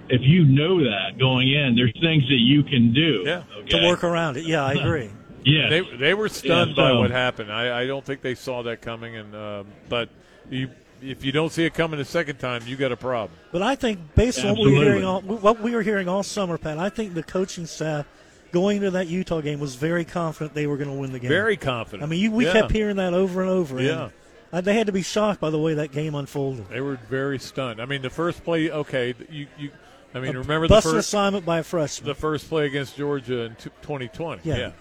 if 0.08 0.22
you 0.22 0.44
know 0.44 0.78
that 0.82 1.18
going 1.18 1.48
in, 1.52 1.74
there's 1.76 1.92
things 2.00 2.22
that 2.28 2.38
you 2.38 2.62
can 2.62 2.92
do. 2.94 3.22
Yeah. 3.26 3.42
To 3.70 3.86
work 3.86 4.04
around 4.04 4.36
it. 4.36 4.44
Yeah, 4.44 4.64
I 4.64 4.72
agree. 4.80 5.10
Yeah. 5.44 5.68
they 5.68 5.80
they 5.96 6.14
were 6.14 6.28
stunned 6.28 6.70
Yeah, 6.76 6.76
by 6.76 6.92
what 6.92 7.10
happened. 7.10 7.52
I, 7.52 7.82
I 7.82 7.86
don't 7.86 8.04
think 8.04 8.22
they 8.22 8.34
saw 8.34 8.62
that 8.62 8.80
coming, 8.80 9.16
and 9.16 9.34
um, 9.34 9.66
but 9.88 10.08
you 10.50 10.70
if 11.02 11.24
you 11.24 11.32
don't 11.32 11.50
see 11.52 11.64
it 11.64 11.74
coming 11.74 11.98
the 11.98 12.04
second 12.04 12.38
time, 12.38 12.62
you 12.66 12.76
got 12.76 12.92
a 12.92 12.96
problem. 12.96 13.38
But 13.52 13.62
I 13.62 13.74
think 13.74 14.14
based 14.14 14.44
on 14.44 14.56
what 14.56 14.66
we 14.66 14.78
were 14.78 14.84
hearing 14.84 15.04
all 15.04 15.20
what 15.22 15.60
we 15.60 15.72
were 15.74 15.82
hearing 15.82 16.08
all 16.08 16.22
summer, 16.22 16.58
Pat, 16.58 16.78
I 16.78 16.88
think 16.88 17.14
the 17.14 17.22
coaching 17.22 17.66
staff 17.66 18.06
going 18.52 18.78
into 18.78 18.90
that 18.92 19.06
Utah 19.06 19.40
game 19.40 19.60
was 19.60 19.74
very 19.76 20.04
confident 20.04 20.54
they 20.54 20.66
were 20.66 20.76
going 20.76 20.90
to 20.90 20.96
win 20.96 21.12
the 21.12 21.18
game. 21.18 21.28
Very 21.28 21.56
confident. 21.56 22.02
I 22.02 22.06
mean, 22.06 22.20
you, 22.20 22.32
we 22.32 22.46
Yeah. 22.46 22.52
kept 22.52 22.72
hearing 22.72 22.96
that 22.96 23.14
over 23.14 23.40
and 23.42 23.50
over. 23.50 23.78
and 23.78 23.86
Yeah. 23.86 24.08
I, 24.52 24.60
they 24.60 24.74
had 24.74 24.86
to 24.88 24.92
be 24.92 25.02
shocked 25.02 25.40
by 25.40 25.50
the 25.50 25.58
way 25.58 25.74
that 25.74 25.92
game 25.92 26.14
unfolded. 26.16 26.68
They 26.68 26.80
were 26.80 26.96
very 27.08 27.38
stunned. 27.38 27.80
I 27.80 27.84
mean, 27.84 28.02
the 28.02 28.10
first 28.10 28.42
play, 28.44 28.70
okay, 28.70 29.14
you 29.30 29.46
you. 29.58 29.70
I 30.12 30.18
mean, 30.18 30.34
A 30.34 30.40
remember 30.40 30.66
the 30.66 30.82
first 30.82 30.96
assignment 30.96 31.46
by 31.46 31.60
a 31.60 31.62
freshman. 31.62 32.08
the 32.08 32.16
first 32.16 32.48
play 32.48 32.66
against 32.66 32.96
Georgia 32.96 33.42
in 33.42 33.54
2020. 33.54 34.40
Yeah. 34.42 34.72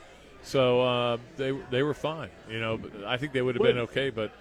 So 0.42 0.82
uh, 0.82 1.18
they 1.38 1.52
they 1.70 1.84
were 1.84 1.94
fine. 1.94 2.30
You 2.50 2.60
know, 2.60 2.80
I 3.06 3.18
think 3.18 3.34
they 3.34 3.44
would 3.44 3.54
have 3.56 3.62
been 3.64 3.78
okay, 3.80 4.10
but 4.10 4.32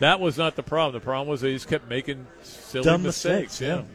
that 0.00 0.20
was 0.20 0.36
not 0.38 0.56
the 0.56 0.62
problem. 0.62 1.00
The 1.00 1.04
problem 1.04 1.28
was 1.28 1.40
they 1.40 1.52
just 1.52 1.68
kept 1.68 1.88
making 1.88 2.26
silly 2.42 2.84
Dumb 2.84 3.02
mistakes. 3.02 3.60
mistakes, 3.60 3.88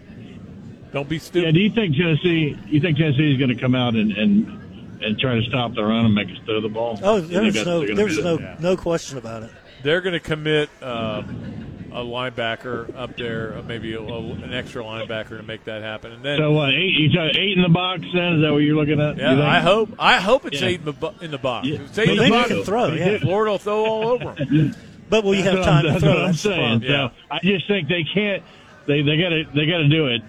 Don't 0.93 1.07
be 1.07 1.19
stupid. 1.19 1.45
Yeah, 1.47 1.51
do 1.51 1.59
you 1.59 1.69
think 1.71 1.95
Tennessee? 1.95 2.57
You 2.67 2.81
think 2.81 2.97
Tennessee 2.97 3.31
is 3.31 3.37
going 3.37 3.49
to 3.55 3.61
come 3.61 3.75
out 3.75 3.95
and, 3.95 4.11
and 4.11 4.57
and 5.03 5.17
try 5.19 5.33
to 5.35 5.41
stop 5.43 5.73
the 5.73 5.83
run 5.83 6.05
and 6.05 6.13
make 6.13 6.29
us 6.29 6.37
throw 6.45 6.61
the 6.61 6.69
ball? 6.69 6.99
Oh, 7.01 7.15
You 7.17 7.21
think 7.27 7.53
there's 7.53 7.65
no, 7.65 7.79
what 7.79 7.87
they're 7.87 7.95
gonna 7.95 8.07
there's 8.07 8.17
do? 8.17 8.23
no, 8.23 8.55
no 8.59 8.77
question 8.77 9.17
about 9.17 9.43
it. 9.43 9.51
They're 9.83 10.01
going 10.01 10.13
to 10.13 10.19
commit 10.19 10.69
um, 10.83 11.89
a 11.91 12.01
linebacker 12.03 12.95
up 12.95 13.17
there, 13.17 13.57
uh, 13.57 13.63
maybe 13.63 13.93
a, 13.95 13.99
a- 13.99 14.19
an 14.33 14.53
extra 14.53 14.83
linebacker 14.83 15.37
to 15.37 15.41
make 15.43 15.63
that 15.65 15.81
happen. 15.81 16.11
And 16.11 16.23
then, 16.23 16.37
So 16.37 16.51
what? 16.51 16.69
Eight? 16.69 16.91
You 16.99 17.11
got 17.11 17.35
eight 17.35 17.57
in 17.57 17.63
the 17.63 17.69
box? 17.69 18.01
Then 18.13 18.33
is 18.33 18.41
that 18.43 18.51
what 18.51 18.59
you're 18.59 18.75
looking 18.75 19.01
at? 19.01 19.17
yeah, 19.17 19.41
I 19.43 19.59
hope 19.59 19.89
I 19.97 20.17
hope 20.21 20.45
it's 20.45 20.61
Yeah. 20.61 20.67
eight 20.67 20.79
in 20.81 20.85
the, 20.85 20.93
bu- 20.93 21.19
in 21.21 21.31
the 21.31 21.39
box. 21.39 21.65
Yeah. 21.67 21.79
It's 21.79 21.97
eight 21.97 22.05
But 22.05 22.17
in 22.17 22.23
the 22.25 22.29
box, 22.29 22.47
can 22.49 22.63
throw, 22.63 22.87
yeah. 22.93 23.17
Florida 23.17 23.51
will 23.53 23.57
throw 23.57 23.85
all 23.85 24.07
over 24.09 24.35
them. 24.35 24.75
But 25.11 25.23
will 25.23 25.35
you 25.35 25.43
That's 25.43 25.57
have 25.57 25.65
time 25.65 25.75
I'm, 25.77 25.83
to 25.85 25.89
that's 25.91 26.03
throw? 26.03 26.13
what 26.15 26.21
I'm 26.25 26.33
saying. 26.33 26.79
problem. 26.79 27.11
So 27.11 27.25
I 27.29 27.39
just 27.43 27.67
think 27.67 27.87
they 27.89 28.03
can't. 28.03 28.43
They 28.87 29.03
they 29.03 29.17
got 29.17 29.29
to 29.29 29.43
they 29.53 29.65
got 29.67 29.77
to 29.79 29.87
do 29.89 30.07
it. 30.07 30.21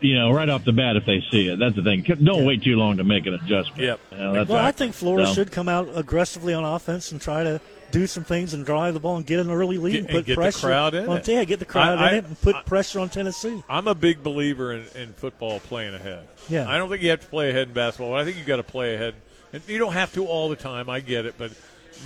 You 0.00 0.16
know, 0.18 0.32
right 0.32 0.48
off 0.48 0.64
the 0.64 0.72
bat 0.72 0.96
if 0.96 1.06
they 1.06 1.22
see 1.30 1.46
it. 1.46 1.60
That's 1.60 1.76
the 1.76 1.82
thing. 1.84 2.02
Don't 2.02 2.44
wait 2.44 2.64
too 2.64 2.74
long 2.74 2.96
to 2.96 3.04
make 3.04 3.24
an 3.26 3.34
adjustment. 3.34 3.78
Yep. 3.82 4.00
You 4.10 4.16
know, 4.18 4.32
that's 4.32 4.50
well, 4.50 4.64
I 4.64 4.72
think 4.72 4.94
Florida 4.94 5.28
So- 5.28 5.34
should 5.34 5.52
come 5.52 5.68
out 5.68 5.90
aggressively 5.94 6.54
on 6.54 6.64
offense 6.64 7.12
and 7.12 7.20
try 7.20 7.44
to 7.44 7.60
do 7.92 8.08
some 8.08 8.24
things 8.24 8.52
and 8.52 8.66
drive 8.66 8.94
the 8.94 9.00
ball 9.00 9.16
and 9.16 9.24
get 9.24 9.38
an 9.38 9.48
early 9.50 9.76
lead 9.78 9.92
Get- 9.92 9.98
and 10.00 10.08
and 10.08 10.16
put 10.18 10.26
get 10.26 10.32
the 10.34 10.40
pressure 10.40 10.66
crowd 10.66 10.94
in 10.94 11.08
on 11.08 11.18
it. 11.18 11.28
Yeah, 11.28 11.44
get 11.44 11.60
the 11.60 11.64
crowd 11.66 11.98
I- 11.98 12.08
in 12.08 12.14
I- 12.14 12.16
it 12.18 12.24
and 12.24 12.40
put 12.40 12.66
pressure 12.66 12.98
on 12.98 13.10
Tennessee. 13.10 13.62
I'm 13.68 13.86
a 13.86 13.94
big 13.94 14.24
believer 14.24 14.72
in, 14.72 14.86
in 14.96 15.12
football 15.12 15.60
playing 15.60 15.94
ahead. 15.94 16.26
Yeah. 16.48 16.68
I 16.68 16.78
don't 16.78 16.88
think 16.88 17.02
you 17.02 17.10
have 17.10 17.20
to 17.20 17.26
play 17.28 17.50
ahead 17.50 17.68
in 17.68 17.74
basketball. 17.74 18.10
but 18.12 18.20
I 18.22 18.24
think 18.24 18.38
you 18.38 18.44
got 18.44 18.56
to 18.56 18.62
play 18.64 18.94
ahead. 18.96 19.14
And 19.52 19.62
you 19.68 19.78
don't 19.78 19.92
have 19.92 20.12
to 20.14 20.26
all 20.26 20.48
the 20.48 20.56
time. 20.56 20.88
I 20.90 20.98
get 20.98 21.26
it, 21.26 21.34
but 21.38 21.52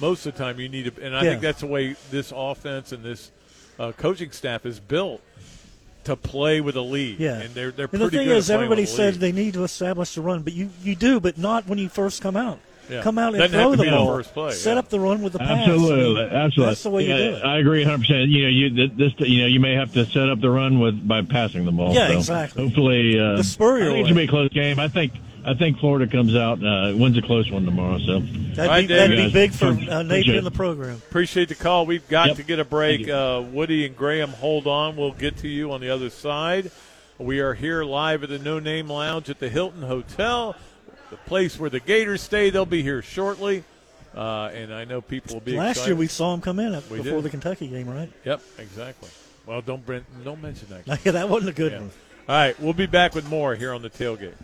most 0.00 0.26
of 0.26 0.34
the 0.34 0.38
time 0.42 0.58
you 0.60 0.68
need 0.68 0.94
to. 0.94 1.02
And 1.04 1.16
I 1.16 1.22
Yeah. 1.22 1.30
think 1.30 1.42
that's 1.42 1.60
the 1.60 1.66
way 1.66 1.96
this 2.10 2.32
offense 2.34 2.92
and 2.92 3.02
this 3.04 3.30
uh, 3.78 3.92
coaching 3.92 4.30
staff 4.30 4.64
is 4.66 4.80
built 4.80 5.20
to 6.04 6.16
play 6.16 6.60
with 6.60 6.76
a 6.76 6.80
lead. 6.82 7.18
Yeah, 7.18 7.40
and 7.40 7.52
they're 7.54 7.70
they're 7.72 7.88
And 7.92 8.00
the 8.00 8.10
thing 8.10 8.26
good 8.28 8.36
is, 8.36 8.50
at 8.50 8.54
everybody 8.54 8.82
with 8.82 8.90
said 8.90 9.14
lead. 9.14 9.20
they 9.20 9.32
need 9.32 9.54
to 9.54 9.64
establish 9.64 10.14
the 10.14 10.20
run, 10.22 10.42
but 10.42 10.52
you, 10.52 10.70
you 10.82 10.94
do, 10.94 11.18
but 11.20 11.36
not 11.36 11.66
when 11.68 11.78
you 11.78 11.88
first 11.88 12.22
come 12.22 12.36
out. 12.36 12.58
Yeah. 12.88 13.02
Come 13.02 13.18
out 13.18 13.34
and 13.34 13.38
Doesn't 13.42 13.52
have 13.58 13.62
throw 13.64 13.70
to 13.72 13.76
the 13.78 13.82
be 13.82 13.90
the 13.90 13.96
ball. 13.96 14.06
first 14.16 14.32
play, 14.32 14.52
Set 14.52 14.74
yeah. 14.74 14.78
up 14.78 14.88
the 14.90 15.00
run 15.00 15.20
with 15.20 15.32
the 15.32 15.40
pass. 15.40 15.68
Absolutely, 15.68 16.22
I 16.22 16.44
absolutely. 16.44 16.64
That's 16.66 16.82
the 16.84 16.90
way 16.90 17.02
you 17.08 17.16
do 17.16 17.36
it. 17.38 17.42
I 17.44 17.58
agree 17.58 17.80
100. 17.84 17.98
percent 17.98 18.28
You 18.28 18.42
know, 18.44 18.48
you 18.48 18.88
this 18.96 19.12
you 19.28 19.40
know 19.40 19.46
you 19.48 19.58
may 19.58 19.74
have 19.74 19.92
to 19.94 20.06
set 20.06 20.28
up 20.28 20.40
the 20.40 20.50
run 20.50 20.78
with 20.78 21.06
by 21.08 21.22
passing 21.22 21.64
the 21.64 21.72
ball. 21.72 21.92
Yeah, 21.92 22.06
so 22.06 22.18
exactly. 22.18 22.62
Hopefully, 22.64 23.18
uh, 23.18 23.38
The 23.38 23.42
Spurrier 23.42 23.86
I 23.86 23.92
think 23.94 23.98
it's 23.98 24.04
way. 24.04 24.10
gonna 24.10 24.20
be 24.20 24.24
a 24.24 24.28
close 24.28 24.48
game. 24.50 24.78
I 24.78 24.86
think 24.86 25.12
I 25.48 25.54
think 25.54 25.78
Florida 25.78 26.10
comes 26.10 26.34
out 26.34 26.58
uh, 26.62 26.92
wins 26.96 27.16
a 27.16 27.22
close 27.22 27.48
one 27.50 27.64
tomorrow. 27.64 27.98
So 28.00 28.18
That'd, 28.20 28.58
All 28.58 28.66
right, 28.66 28.88
be, 28.88 28.94
that'd 28.94 29.16
be 29.16 29.30
big 29.32 29.52
for 29.52 29.66
uh, 29.66 29.70
Appreciate 29.70 30.04
Napier 30.06 30.34
it. 30.34 30.38
in 30.38 30.44
the 30.44 30.50
program. 30.50 30.96
Appreciate 30.96 31.48
the 31.48 31.54
call. 31.54 31.86
We've 31.86 32.06
got 32.08 32.28
Yep. 32.28 32.36
to 32.38 32.42
get 32.42 32.58
a 32.58 32.64
break. 32.64 33.08
Uh, 33.08 33.42
Woody 33.52 33.86
and 33.86 33.96
Graham, 33.96 34.30
hold 34.30 34.66
on. 34.66 34.96
We'll 34.96 35.12
get 35.12 35.36
to 35.38 35.48
you 35.48 35.70
on 35.72 35.80
the 35.80 35.90
other 35.90 36.10
side. 36.10 36.72
We 37.18 37.38
are 37.40 37.54
here 37.54 37.84
live 37.84 38.24
at 38.24 38.28
the 38.28 38.38
No 38.40 38.58
Name 38.58 38.88
Lounge 38.90 39.30
at 39.30 39.38
the 39.38 39.48
Hilton 39.48 39.82
Hotel, 39.82 40.56
the 41.10 41.16
place 41.16 41.58
where 41.60 41.70
the 41.70 41.80
Gators 41.80 42.20
stay. 42.22 42.50
They'll 42.50 42.66
be 42.66 42.82
here 42.82 43.00
shortly, 43.00 43.62
uh, 44.16 44.50
and 44.52 44.74
I 44.74 44.84
know 44.84 45.00
people 45.00 45.36
will 45.36 45.40
be. 45.40 45.56
Last 45.56 45.76
excited. 45.76 45.90
year 45.90 45.96
we 45.96 46.08
saw 46.08 46.34
him 46.34 46.40
come 46.40 46.58
in 46.58 46.74
at, 46.74 46.90
We 46.90 46.98
before 46.98 47.18
did. 47.18 47.22
the 47.24 47.30
Kentucky 47.30 47.68
game, 47.68 47.88
right? 47.88 48.10
Yep, 48.24 48.42
exactly. 48.58 49.08
Well, 49.46 49.62
don't 49.62 49.86
bring- 49.86 50.04
don't 50.24 50.42
mention 50.42 50.66
that. 50.70 51.00
Yeah, 51.06 51.12
that 51.12 51.28
wasn't 51.28 51.50
a 51.50 51.54
good 51.54 51.72
Yeah. 51.72 51.78
one. 51.80 51.90
All 52.28 52.34
right, 52.36 52.60
we'll 52.60 52.72
be 52.72 52.86
back 52.86 53.14
with 53.14 53.28
more 53.30 53.54
here 53.54 53.72
on 53.72 53.80
the 53.82 53.90
tailgate. 53.90 54.34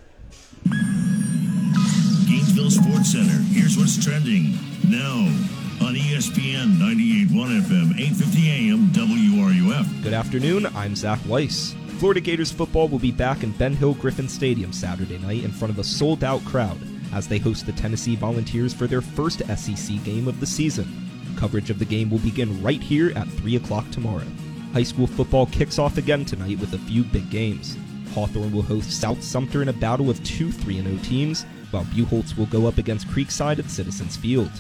Gainesville 2.33 2.71
Sports 2.71 3.13
Center. 3.13 3.43
Here's 3.53 3.77
what's 3.77 4.03
trending 4.03 4.55
now 4.89 5.19
on 5.87 5.95
ESPN 5.95 6.79
98.1 6.79 7.61
FM, 7.61 7.93
8:50 7.99 8.49
AM, 8.49 8.87
WRUF. 8.89 10.03
Good 10.03 10.15
afternoon. 10.15 10.67
I'm 10.75 10.97
Zach 10.97 11.21
Weiss. 11.27 11.75
Florida 11.99 12.21
Gators 12.21 12.51
football 12.51 12.89
will 12.89 12.99
be 12.99 13.13
back 13.13 13.43
in 13.43 13.51
Ben 13.53 13.77
Hill 13.77 13.93
Griffin 13.93 14.31
Stadium 14.31 14.73
Saturday 14.73 15.19
night 15.19 15.45
in 15.45 15.51
front 15.51 15.71
of 15.71 15.79
a 15.79 15.85
sold 15.85 16.25
out 16.25 16.43
crowd 16.47 16.79
as 17.13 17.29
they 17.29 17.37
host 17.37 17.67
the 17.67 17.73
Tennessee 17.73 18.17
Volunteers 18.17 18.73
for 18.73 18.87
their 18.87 19.03
first 19.03 19.43
SEC 19.55 20.03
game 20.03 20.27
of 20.27 20.41
the 20.41 20.47
season. 20.47 20.89
Coverage 21.37 21.69
of 21.69 21.79
the 21.79 21.85
game 21.85 22.09
will 22.09 22.19
begin 22.21 22.63
right 22.63 22.81
here 22.81 23.13
at 23.15 23.29
3 23.29 23.57
o'clock 23.57 23.91
tomorrow. 23.91 24.27
High 24.73 24.85
school 24.85 25.07
football 25.07 25.45
kicks 25.45 25.79
off 25.79 25.99
again 25.99 26.25
tonight 26.25 26.59
with 26.61 26.73
a 26.73 26.79
few 26.79 27.05
big 27.05 27.29
games. 27.29 27.77
Hawthorne 28.15 28.53
will 28.53 28.63
host 28.63 28.91
South 28.91 29.23
Sumter 29.23 29.61
in 29.61 29.69
a 29.69 29.75
battle 29.75 30.09
of 30.09 30.23
two 30.25 30.51
3 30.51 30.83
0 30.83 30.97
teams, 31.03 31.45
while 31.73 31.85
Buchholz 31.85 32.37
will 32.37 32.47
go 32.47 32.67
up 32.67 32.79
against 32.79 33.09
Creekside 33.09 33.59
at 33.59 33.71
Citizens 33.71 34.17
Field. 34.17 34.51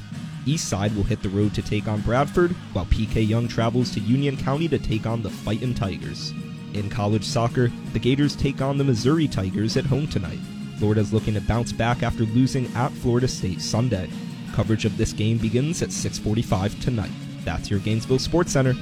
Eastside 0.44 0.94
will 0.96 1.04
hit 1.04 1.22
the 1.22 1.28
road 1.28 1.54
to 1.54 1.62
take 1.62 1.86
on 1.86 2.00
Bradford, 2.00 2.50
while 2.72 2.86
P.K. 2.86 3.22
Yonge 3.22 3.50
travels 3.50 3.92
to 3.92 4.00
Union 4.00 4.36
County 4.36 4.68
to 4.68 4.78
take 4.78 5.06
on 5.06 5.22
the 5.22 5.30
Fightin' 5.30 5.74
Tigers. 5.74 6.32
In 6.74 6.90
college 6.90 7.24
soccer, 7.24 7.70
the 7.92 7.98
Gators 7.98 8.34
take 8.34 8.60
on 8.60 8.78
the 8.78 8.84
Missouri 8.84 9.28
Tigers 9.28 9.76
at 9.76 9.86
home 9.86 10.08
tonight. 10.08 10.40
Florida's 10.78 11.12
looking 11.12 11.34
to 11.34 11.40
bounce 11.42 11.70
back 11.70 12.02
after 12.02 12.24
losing 12.24 12.66
at 12.74 12.90
Florida 12.90 13.28
State 13.28 13.60
Sunday. 13.60 14.10
Coverage 14.52 14.84
of 14.84 14.96
this 14.96 15.12
game 15.12 15.38
begins 15.38 15.80
at 15.82 15.90
6:45 15.90 16.80
tonight. 16.80 17.12
That's 17.44 17.70
your 17.70 17.78
Gainesville 17.80 18.18
Sports 18.18 18.52
Center. 18.52 18.74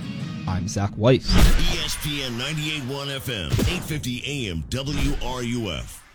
I'm 0.48 0.66
Zach 0.66 0.92
Weiss. 0.96 1.30
ESPN 1.30 2.38
98.1 2.38 3.08
FM, 3.20 3.52
850 3.52 4.48
AM, 4.48 4.64
WRUF. 4.70 5.99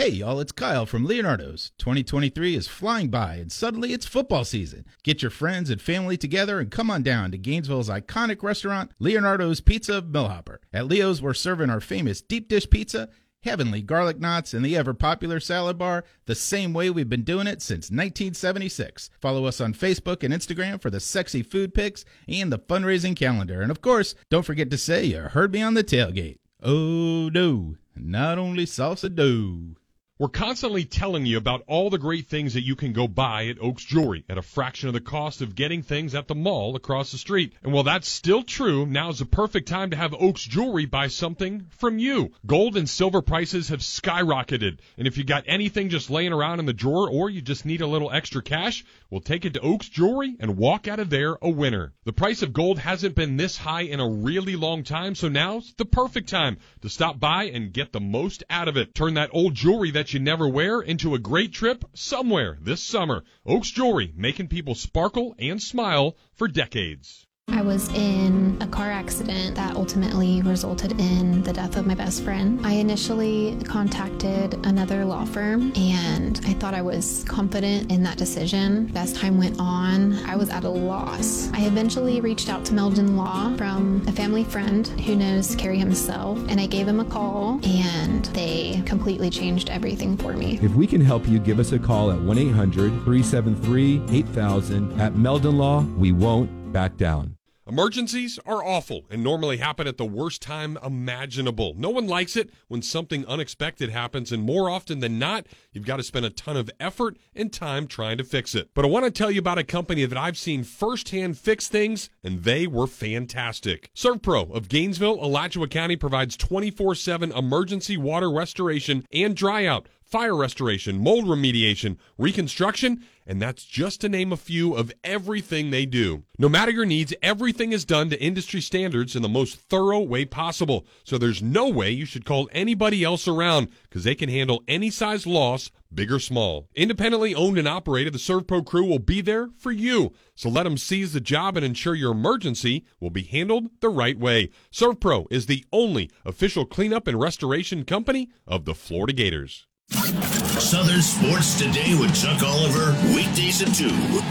Hey, 0.00 0.08
y'all, 0.08 0.40
it's 0.40 0.50
Kyle 0.50 0.86
from 0.86 1.04
Leonardo's. 1.04 1.72
2023 1.76 2.56
is 2.56 2.66
flying 2.66 3.10
by, 3.10 3.34
and 3.34 3.52
suddenly 3.52 3.92
it's 3.92 4.06
football 4.06 4.46
season. 4.46 4.86
Get 5.02 5.20
your 5.20 5.30
friends 5.30 5.68
and 5.68 5.78
family 5.78 6.16
together 6.16 6.58
and 6.58 6.70
come 6.70 6.90
on 6.90 7.02
down 7.02 7.32
to 7.32 7.36
Gainesville's 7.36 7.90
iconic 7.90 8.42
restaurant, 8.42 8.92
Leonardo's 8.98 9.60
Pizza 9.60 10.00
Millhopper. 10.00 10.62
At 10.72 10.86
Leo's, 10.86 11.20
we're 11.20 11.34
serving 11.34 11.68
our 11.68 11.82
famous 11.82 12.22
deep 12.22 12.48
dish 12.48 12.70
pizza, 12.70 13.10
heavenly 13.42 13.82
garlic 13.82 14.18
knots, 14.18 14.54
and 14.54 14.64
the 14.64 14.74
ever 14.74 14.94
popular 14.94 15.38
salad 15.38 15.76
bar 15.76 16.04
the 16.24 16.34
same 16.34 16.72
way 16.72 16.88
we've 16.88 17.10
been 17.10 17.22
doing 17.22 17.46
it 17.46 17.60
since 17.60 17.90
1976. 17.90 19.10
Follow 19.20 19.44
us 19.44 19.60
on 19.60 19.74
Facebook 19.74 20.22
and 20.22 20.32
Instagram 20.32 20.80
for 20.80 20.88
the 20.88 20.98
sexy 20.98 21.42
food 21.42 21.74
pics 21.74 22.06
and 22.26 22.50
the 22.50 22.58
fundraising 22.58 23.14
calendar. 23.14 23.60
And 23.60 23.70
of 23.70 23.82
course, 23.82 24.14
don't 24.30 24.46
forget 24.46 24.70
to 24.70 24.78
say 24.78 25.04
you 25.04 25.18
heard 25.18 25.52
me 25.52 25.60
on 25.60 25.74
the 25.74 25.84
tailgate. 25.84 26.38
Oh, 26.62 27.28
no, 27.28 27.76
not 27.94 28.38
only 28.38 28.64
salsa 28.64 29.14
dough. 29.14 29.76
We're 30.20 30.28
constantly 30.28 30.84
telling 30.84 31.24
you 31.24 31.38
about 31.38 31.64
all 31.66 31.88
the 31.88 31.96
great 31.96 32.28
things 32.28 32.52
that 32.52 32.62
you 32.62 32.76
can 32.76 32.92
go 32.92 33.08
buy 33.08 33.46
at 33.46 33.56
Oaks 33.58 33.82
Jewelry 33.82 34.22
at 34.28 34.36
a 34.36 34.42
fraction 34.42 34.88
of 34.88 34.92
the 34.92 35.00
cost 35.00 35.40
of 35.40 35.54
getting 35.54 35.82
things 35.82 36.14
at 36.14 36.28
the 36.28 36.34
mall 36.34 36.76
across 36.76 37.10
the 37.10 37.16
street. 37.16 37.54
And 37.62 37.72
while 37.72 37.84
that's 37.84 38.06
still 38.06 38.42
true, 38.42 38.84
now's 38.84 39.20
the 39.20 39.24
perfect 39.24 39.66
time 39.66 39.92
to 39.92 39.96
have 39.96 40.12
Oaks 40.12 40.44
Jewelry 40.44 40.84
buy 40.84 41.06
something 41.06 41.68
from 41.78 41.98
you. 41.98 42.32
Gold 42.44 42.76
and 42.76 42.86
silver 42.86 43.22
prices 43.22 43.70
have 43.70 43.80
skyrocketed. 43.80 44.80
And 44.98 45.06
if 45.06 45.16
you 45.16 45.24
got 45.24 45.44
anything 45.46 45.88
just 45.88 46.10
laying 46.10 46.34
around 46.34 46.60
in 46.60 46.66
the 46.66 46.74
drawer 46.74 47.08
or 47.08 47.30
you 47.30 47.40
just 47.40 47.64
need 47.64 47.80
a 47.80 47.86
little 47.86 48.12
extra 48.12 48.42
cash, 48.42 48.84
we'll 49.08 49.22
take 49.22 49.46
it 49.46 49.54
to 49.54 49.60
Oaks 49.60 49.88
Jewelry 49.88 50.36
and 50.38 50.58
walk 50.58 50.86
out 50.86 51.00
of 51.00 51.08
there 51.08 51.38
a 51.40 51.48
winner. 51.48 51.94
The 52.04 52.12
price 52.12 52.42
of 52.42 52.52
gold 52.52 52.78
hasn't 52.78 53.14
been 53.14 53.38
this 53.38 53.56
high 53.56 53.84
in 53.84 54.00
a 54.00 54.10
really 54.10 54.56
long 54.56 54.84
time, 54.84 55.14
so 55.14 55.30
now's 55.30 55.72
the 55.78 55.86
perfect 55.86 56.28
time 56.28 56.58
to 56.82 56.90
stop 56.90 57.18
by 57.18 57.44
and 57.44 57.72
get 57.72 57.92
the 57.92 58.00
most 58.00 58.44
out 58.50 58.68
of 58.68 58.76
it. 58.76 58.94
Turn 58.94 59.14
that 59.14 59.30
old 59.32 59.54
jewelry 59.54 59.92
that 59.92 60.09
you 60.12 60.20
never 60.20 60.48
wear 60.48 60.80
into 60.80 61.14
a 61.14 61.18
great 61.18 61.52
trip 61.52 61.84
somewhere 61.94 62.58
this 62.60 62.82
summer. 62.82 63.24
Oaks 63.46 63.70
Jewelry, 63.70 64.12
making 64.16 64.48
people 64.48 64.74
sparkle 64.74 65.34
and 65.38 65.62
smile 65.62 66.16
for 66.34 66.48
decades. 66.48 67.26
I 67.52 67.62
was 67.62 67.88
in 67.94 68.56
a 68.60 68.66
car 68.66 68.90
accident 68.90 69.56
that 69.56 69.76
ultimately 69.76 70.40
resulted 70.42 70.98
in 71.00 71.42
the 71.42 71.52
death 71.52 71.76
of 71.76 71.86
my 71.86 71.94
best 71.94 72.22
friend. 72.22 72.64
I 72.64 72.74
initially 72.74 73.58
contacted 73.64 74.54
another 74.66 75.04
law 75.04 75.24
firm 75.24 75.72
and 75.76 76.40
I 76.46 76.54
thought 76.54 76.74
I 76.74 76.82
was 76.82 77.24
confident 77.28 77.90
in 77.90 78.02
that 78.04 78.18
decision. 78.18 78.92
As 78.94 79.12
time 79.12 79.36
went 79.38 79.58
on, 79.58 80.14
I 80.26 80.36
was 80.36 80.48
at 80.48 80.64
a 80.64 80.68
loss. 80.68 81.50
I 81.52 81.66
eventually 81.66 82.20
reached 82.20 82.48
out 82.48 82.64
to 82.66 82.74
Meldon 82.74 83.16
Law 83.16 83.56
from 83.56 84.04
a 84.06 84.12
family 84.12 84.44
friend 84.44 84.86
who 84.86 85.16
knows 85.16 85.56
Kerry 85.56 85.78
himself 85.78 86.38
and 86.48 86.60
I 86.60 86.66
gave 86.66 86.86
him 86.86 87.00
a 87.00 87.04
call 87.04 87.60
and 87.64 88.24
they 88.26 88.82
completely 88.86 89.28
changed 89.28 89.70
everything 89.70 90.16
for 90.16 90.34
me. 90.34 90.58
If 90.62 90.74
we 90.74 90.86
can 90.86 91.00
help 91.00 91.28
you, 91.28 91.38
give 91.38 91.58
us 91.58 91.72
a 91.72 91.78
call 91.78 92.10
at 92.10 92.20
1 92.20 92.38
800 92.38 92.90
373 93.04 94.02
8000. 94.10 95.00
At 95.00 95.16
Meldon 95.16 95.58
Law, 95.58 95.82
we 95.96 96.12
won't 96.12 96.72
back 96.72 96.96
down. 96.96 97.36
Emergencies 97.70 98.36
are 98.44 98.64
awful 98.64 99.04
and 99.10 99.22
normally 99.22 99.58
happen 99.58 99.86
at 99.86 99.96
the 99.96 100.04
worst 100.04 100.42
time 100.42 100.76
imaginable. 100.84 101.72
No 101.76 101.88
one 101.88 102.08
likes 102.08 102.34
it 102.34 102.50
when 102.66 102.82
something 102.82 103.24
unexpected 103.26 103.90
happens, 103.90 104.32
and 104.32 104.42
more 104.42 104.68
often 104.68 104.98
than 104.98 105.20
not, 105.20 105.46
you've 105.70 105.86
got 105.86 105.98
to 105.98 106.02
spend 106.02 106.26
a 106.26 106.30
ton 106.30 106.56
of 106.56 106.68
effort 106.80 107.16
and 107.32 107.52
time 107.52 107.86
trying 107.86 108.18
to 108.18 108.24
fix 108.24 108.56
it. 108.56 108.70
But 108.74 108.84
I 108.84 108.88
want 108.88 109.04
to 109.04 109.10
tell 109.12 109.30
you 109.30 109.38
about 109.38 109.58
a 109.58 109.62
company 109.62 110.04
that 110.04 110.18
I've 110.18 110.36
seen 110.36 110.64
firsthand 110.64 111.38
fix 111.38 111.68
things, 111.68 112.10
and 112.24 112.42
they 112.42 112.66
were 112.66 112.88
fantastic. 112.88 113.88
ServPro 113.94 114.52
of 114.52 114.68
Gainesville, 114.68 115.24
Alachua 115.24 115.68
County 115.68 115.94
provides 115.94 116.36
24 116.36 116.96
7 116.96 117.30
emergency 117.30 117.96
water 117.96 118.32
restoration 118.32 119.06
and 119.12 119.36
dryout 119.36 119.86
fire 120.10 120.36
restoration, 120.36 120.98
mold 120.98 121.24
remediation, 121.24 121.96
reconstruction, 122.18 123.04
and 123.26 123.40
that's 123.40 123.64
just 123.64 124.00
to 124.00 124.08
name 124.08 124.32
a 124.32 124.36
few 124.36 124.74
of 124.74 124.92
everything 125.04 125.70
they 125.70 125.86
do. 125.86 126.24
No 126.36 126.48
matter 126.48 126.72
your 126.72 126.84
needs, 126.84 127.14
everything 127.22 127.72
is 127.72 127.84
done 127.84 128.10
to 128.10 128.20
industry 128.20 128.60
standards 128.60 129.14
in 129.14 129.22
the 129.22 129.28
most 129.28 129.56
thorough 129.56 130.00
way 130.00 130.24
possible. 130.24 130.84
So 131.04 131.16
there's 131.16 131.42
no 131.42 131.68
way 131.68 131.90
you 131.90 132.06
should 132.06 132.24
call 132.24 132.48
anybody 132.50 133.04
else 133.04 133.28
around 133.28 133.68
because 133.84 134.02
they 134.02 134.16
can 134.16 134.28
handle 134.28 134.64
any 134.66 134.90
size 134.90 135.28
loss, 135.28 135.70
big 135.94 136.10
or 136.10 136.18
small. 136.18 136.68
Independently 136.74 137.34
owned 137.34 137.56
and 137.56 137.68
operated, 137.68 138.12
the 138.12 138.18
ServPro 138.18 138.66
crew 138.66 138.84
will 138.84 138.98
be 138.98 139.20
there 139.20 139.48
for 139.56 139.70
you. 139.70 140.12
So 140.34 140.48
let 140.48 140.64
them 140.64 140.76
seize 140.76 141.12
the 141.12 141.20
job 141.20 141.56
and 141.56 141.64
ensure 141.64 141.94
your 141.94 142.12
emergency 142.12 142.84
will 142.98 143.10
be 143.10 143.22
handled 143.22 143.68
the 143.80 143.90
right 143.90 144.18
way. 144.18 144.50
ServPro 144.72 145.26
is 145.30 145.46
the 145.46 145.64
only 145.72 146.10
official 146.24 146.64
cleanup 146.64 147.06
and 147.06 147.20
restoration 147.20 147.84
company 147.84 148.28
of 148.44 148.64
the 148.64 148.74
Florida 148.74 149.12
Gators. 149.12 149.68
Southern 149.90 151.02
Sports 151.02 151.58
Today 151.58 151.94
with 151.94 152.14
Chuck 152.14 152.42
Oliver, 152.42 152.92
weekdays 153.14 153.60
at 153.60 153.74
2, 153.74 153.88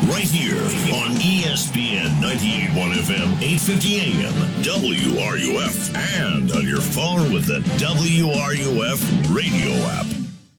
right 0.10 0.23
here 0.23 0.61
on 0.95 1.11
ESPN 1.15 2.07
98.1 2.22 2.94
FM, 2.94 3.41
850 3.41 3.99
AM, 3.99 4.34
WRUF, 4.64 5.95
and 6.18 6.52
on 6.53 6.68
your 6.68 6.81
phone 6.81 7.34
with 7.34 7.45
the 7.45 7.60
WRUF 7.77 9.36
radio 9.36 9.72
app. 9.88 10.06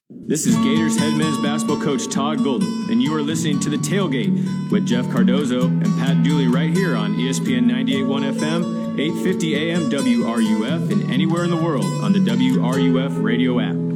This 0.09 0.45
is 0.45 0.55
Gators 0.57 0.97
head 0.97 1.13
men's 1.13 1.41
basketball 1.41 1.81
coach 1.81 2.07
Todd 2.07 2.43
Golden, 2.43 2.89
and 2.91 3.01
you 3.01 3.13
are 3.15 3.21
listening 3.21 3.59
to 3.61 3.69
The 3.69 3.77
Tailgate 3.77 4.71
with 4.71 4.85
Jeff 4.85 5.09
Cardozo 5.09 5.65
and 5.65 5.85
Pat 5.99 6.23
Dooley 6.23 6.47
right 6.47 6.71
here 6.71 6.95
on 6.95 7.15
ESPN 7.15 7.65
98.1 7.65 8.33
FM, 8.37 8.99
850 8.99 9.55
AM 9.55 9.89
WRUF, 9.89 10.91
and 10.91 11.11
anywhere 11.11 11.43
in 11.43 11.49
the 11.49 11.61
world 11.61 11.85
on 12.03 12.13
the 12.13 12.19
WRUF 12.19 13.21
radio 13.21 13.59
app. 13.59 13.90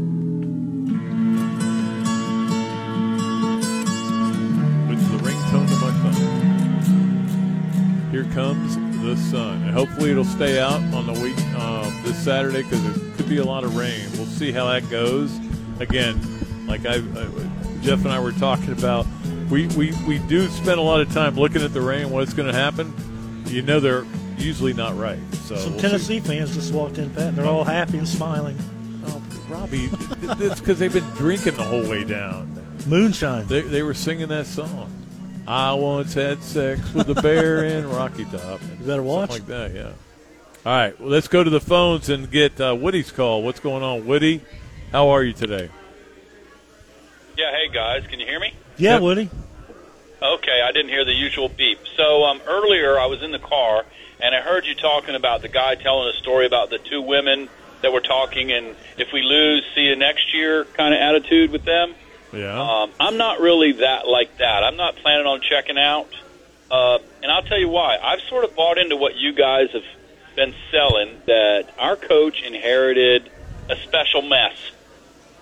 Comes 8.35 8.75
the 9.01 9.15
sun. 9.15 9.63
And 9.63 9.71
hopefully 9.71 10.11
it'll 10.11 10.25
stay 10.25 10.59
out 10.59 10.81
on 10.93 11.07
the 11.07 11.13
week 11.13 11.37
um, 11.55 12.03
this 12.03 12.17
Saturday 12.21 12.63
because 12.63 12.83
there 12.83 13.15
could 13.15 13.29
be 13.29 13.37
a 13.37 13.45
lot 13.45 13.63
of 13.63 13.77
rain. 13.77 14.09
We'll 14.17 14.25
see 14.25 14.51
how 14.51 14.67
that 14.67 14.89
goes. 14.89 15.33
Again, 15.79 16.19
like 16.67 16.85
I, 16.85 16.95
I 16.95 17.27
Jeff 17.81 18.03
and 18.03 18.09
I 18.09 18.19
were 18.19 18.33
talking 18.33 18.73
about, 18.73 19.07
we, 19.49 19.67
we, 19.67 19.93
we 20.05 20.19
do 20.27 20.47
spend 20.49 20.79
a 20.79 20.81
lot 20.81 20.99
of 20.99 21.13
time 21.13 21.35
looking 21.35 21.61
at 21.61 21.71
the 21.71 21.79
rain, 21.79 22.09
what's 22.09 22.33
going 22.33 22.51
to 22.51 22.57
happen. 22.57 22.93
You 23.47 23.61
know 23.61 23.79
they're 23.79 24.05
usually 24.37 24.73
not 24.73 24.97
right. 24.97 25.19
So 25.45 25.55
Some 25.55 25.71
we'll 25.73 25.81
Tennessee 25.81 26.19
fans 26.19 26.53
just 26.53 26.73
walked 26.73 26.97
in, 26.97 27.09
Pat. 27.11 27.29
and 27.29 27.37
They're 27.37 27.45
all 27.45 27.63
happy 27.63 27.99
and 27.99 28.07
smiling. 28.07 28.57
Oh, 29.05 29.23
Robbie, 29.47 29.89
it's 30.43 30.59
because 30.59 30.77
they've 30.79 30.91
been 30.91 31.09
drinking 31.11 31.55
the 31.55 31.63
whole 31.63 31.87
way 31.89 32.03
down. 32.03 32.51
Moonshine. 32.85 33.47
They, 33.47 33.61
they 33.61 33.81
were 33.81 33.93
singing 33.93 34.27
that 34.27 34.45
song. 34.45 34.91
I 35.47 35.73
once 35.73 36.13
had 36.13 36.41
sex 36.41 36.93
with 36.93 37.09
a 37.09 37.21
bear 37.21 37.63
in 37.63 37.89
Rocky 37.89 38.25
Top. 38.25 38.61
You 38.79 38.85
better 38.85 39.03
watch. 39.03 39.31
Something 39.31 39.47
like 39.47 39.73
that, 39.73 39.75
yeah. 39.75 39.91
All 40.65 40.73
right, 40.75 40.99
well, 40.99 41.09
let's 41.09 41.27
go 41.27 41.43
to 41.43 41.49
the 41.49 41.59
phones 41.59 42.09
and 42.09 42.29
get 42.31 42.59
uh, 42.59 42.75
Woody's 42.75 43.11
call. 43.11 43.43
What's 43.43 43.59
going 43.59 43.83
on, 43.83 44.07
Woody? 44.07 44.41
How 44.91 45.09
are 45.09 45.23
you 45.23 45.33
today? 45.33 45.69
Yeah, 47.37 47.51
hey 47.51 47.71
guys, 47.71 48.07
can 48.07 48.19
you 48.19 48.25
hear 48.25 48.39
me? 48.39 48.53
Yeah, 48.77 48.99
Woody. 48.99 49.29
Okay, 50.21 50.61
I 50.61 50.71
didn't 50.71 50.89
hear 50.89 51.05
the 51.05 51.13
usual 51.13 51.49
beep. 51.49 51.79
So 51.95 52.23
um, 52.23 52.41
earlier, 52.47 52.97
I 52.97 53.05
was 53.05 53.21
in 53.21 53.31
the 53.31 53.39
car 53.39 53.85
and 54.19 54.33
I 54.33 54.41
heard 54.41 54.65
you 54.65 54.73
talking 54.73 55.15
about 55.15 55.41
the 55.41 55.49
guy 55.49 55.75
telling 55.75 56.09
a 56.09 56.13
story 56.13 56.45
about 56.45 56.69
the 56.69 56.77
two 56.77 57.01
women 57.01 57.49
that 57.81 57.91
were 57.91 58.01
talking, 58.01 58.51
and 58.51 58.75
if 58.97 59.11
we 59.11 59.21
lose, 59.21 59.63
see 59.75 59.81
you 59.81 59.95
next 59.95 60.33
year 60.33 60.65
kind 60.65 60.93
of 60.93 60.99
attitude 60.99 61.51
with 61.51 61.65
them. 61.65 61.93
Yeah. 62.33 62.59
Um, 62.83 62.91
I'm 62.99 63.17
not 63.17 63.39
really 63.39 63.73
that 63.73 64.07
like 64.07 64.37
that. 64.37 64.63
I'm 64.63 64.75
not 64.77 64.95
planning 64.97 65.25
on 65.25 65.41
checking 65.41 65.77
out, 65.77 66.07
uh, 66.69 66.99
and 67.23 67.31
I'll 67.31 67.43
tell 67.43 67.59
you 67.59 67.69
why. 67.69 67.97
I've 67.97 68.21
sort 68.29 68.43
of 68.43 68.55
bought 68.55 68.77
into 68.77 68.95
what 68.97 69.15
you 69.15 69.33
guys 69.33 69.69
have 69.71 69.83
been 70.35 70.53
selling 70.71 71.09
that 71.27 71.67
our 71.77 71.95
coach 71.95 72.41
inherited 72.43 73.29
a 73.69 73.75
special 73.77 74.21
mess, 74.21 74.57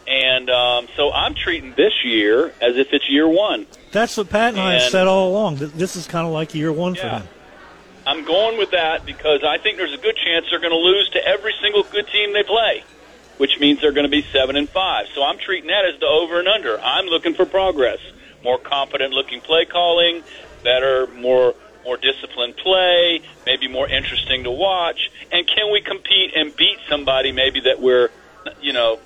and 0.07 0.49
um, 0.49 0.87
so 0.95 1.11
I'm 1.11 1.33
treating 1.33 1.73
this 1.73 1.93
year 2.03 2.47
as 2.61 2.77
if 2.77 2.87
it's 2.93 3.09
year 3.09 3.27
one. 3.27 3.65
That's 3.91 4.17
what 4.17 4.29
Pat 4.29 4.53
and 4.53 4.59
I 4.61 4.73
have 4.73 4.91
said 4.91 5.07
all 5.07 5.29
along. 5.29 5.55
This 5.57 5.95
is 5.95 6.07
kind 6.07 6.25
of 6.27 6.33
like 6.33 6.53
year 6.53 6.71
one 6.71 6.95
for 6.95 7.05
Yeah. 7.05 7.19
them. 7.19 7.27
I'm 8.05 8.25
going 8.25 8.57
with 8.57 8.71
that 8.71 9.05
because 9.05 9.43
I 9.45 9.57
think 9.59 9.77
there's 9.77 9.93
a 9.93 9.97
good 9.97 10.17
chance 10.17 10.47
they're 10.49 10.59
going 10.59 10.73
to 10.73 10.77
lose 10.77 11.09
to 11.11 11.25
every 11.25 11.53
single 11.61 11.83
good 11.83 12.05
team 12.09 12.33
they 12.33 12.43
play, 12.43 12.83
which 13.37 13.59
means 13.59 13.81
they're 13.81 13.91
going 13.91 14.05
to 14.05 14.11
be 14.11 14.21
seven 14.31 14.55
and 14.55 14.69
five. 14.69 15.07
So 15.13 15.23
I'm 15.23 15.37
treating 15.37 15.69
that 15.69 15.85
as 15.85 15.99
the 15.99 16.05
over 16.07 16.39
and 16.39 16.47
under. 16.47 16.79
I'm 16.79 17.05
looking 17.05 17.33
for 17.33 17.45
progress, 17.45 17.99
more 18.43 18.57
competent 18.57 19.13
looking 19.13 19.41
play 19.41 19.65
calling, 19.65 20.23
better, 20.63 21.07
more 21.07 21.55
more 21.85 21.97
disciplined 21.97 22.55
play, 22.55 23.19
maybe 23.45 23.67
more 23.67 23.87
interesting 23.89 24.45
to 24.45 24.51
watch, 24.51 25.11
and 25.33 25.45
can 25.45 25.69
we 25.71 25.81
compete 25.81 26.31
and 26.33 26.55
beat 26.55 26.77
somebody 26.89 27.31
maybe 27.33 27.59
that 27.61 27.81
we're 27.81 28.09
you 28.61 28.71
know 28.73 28.99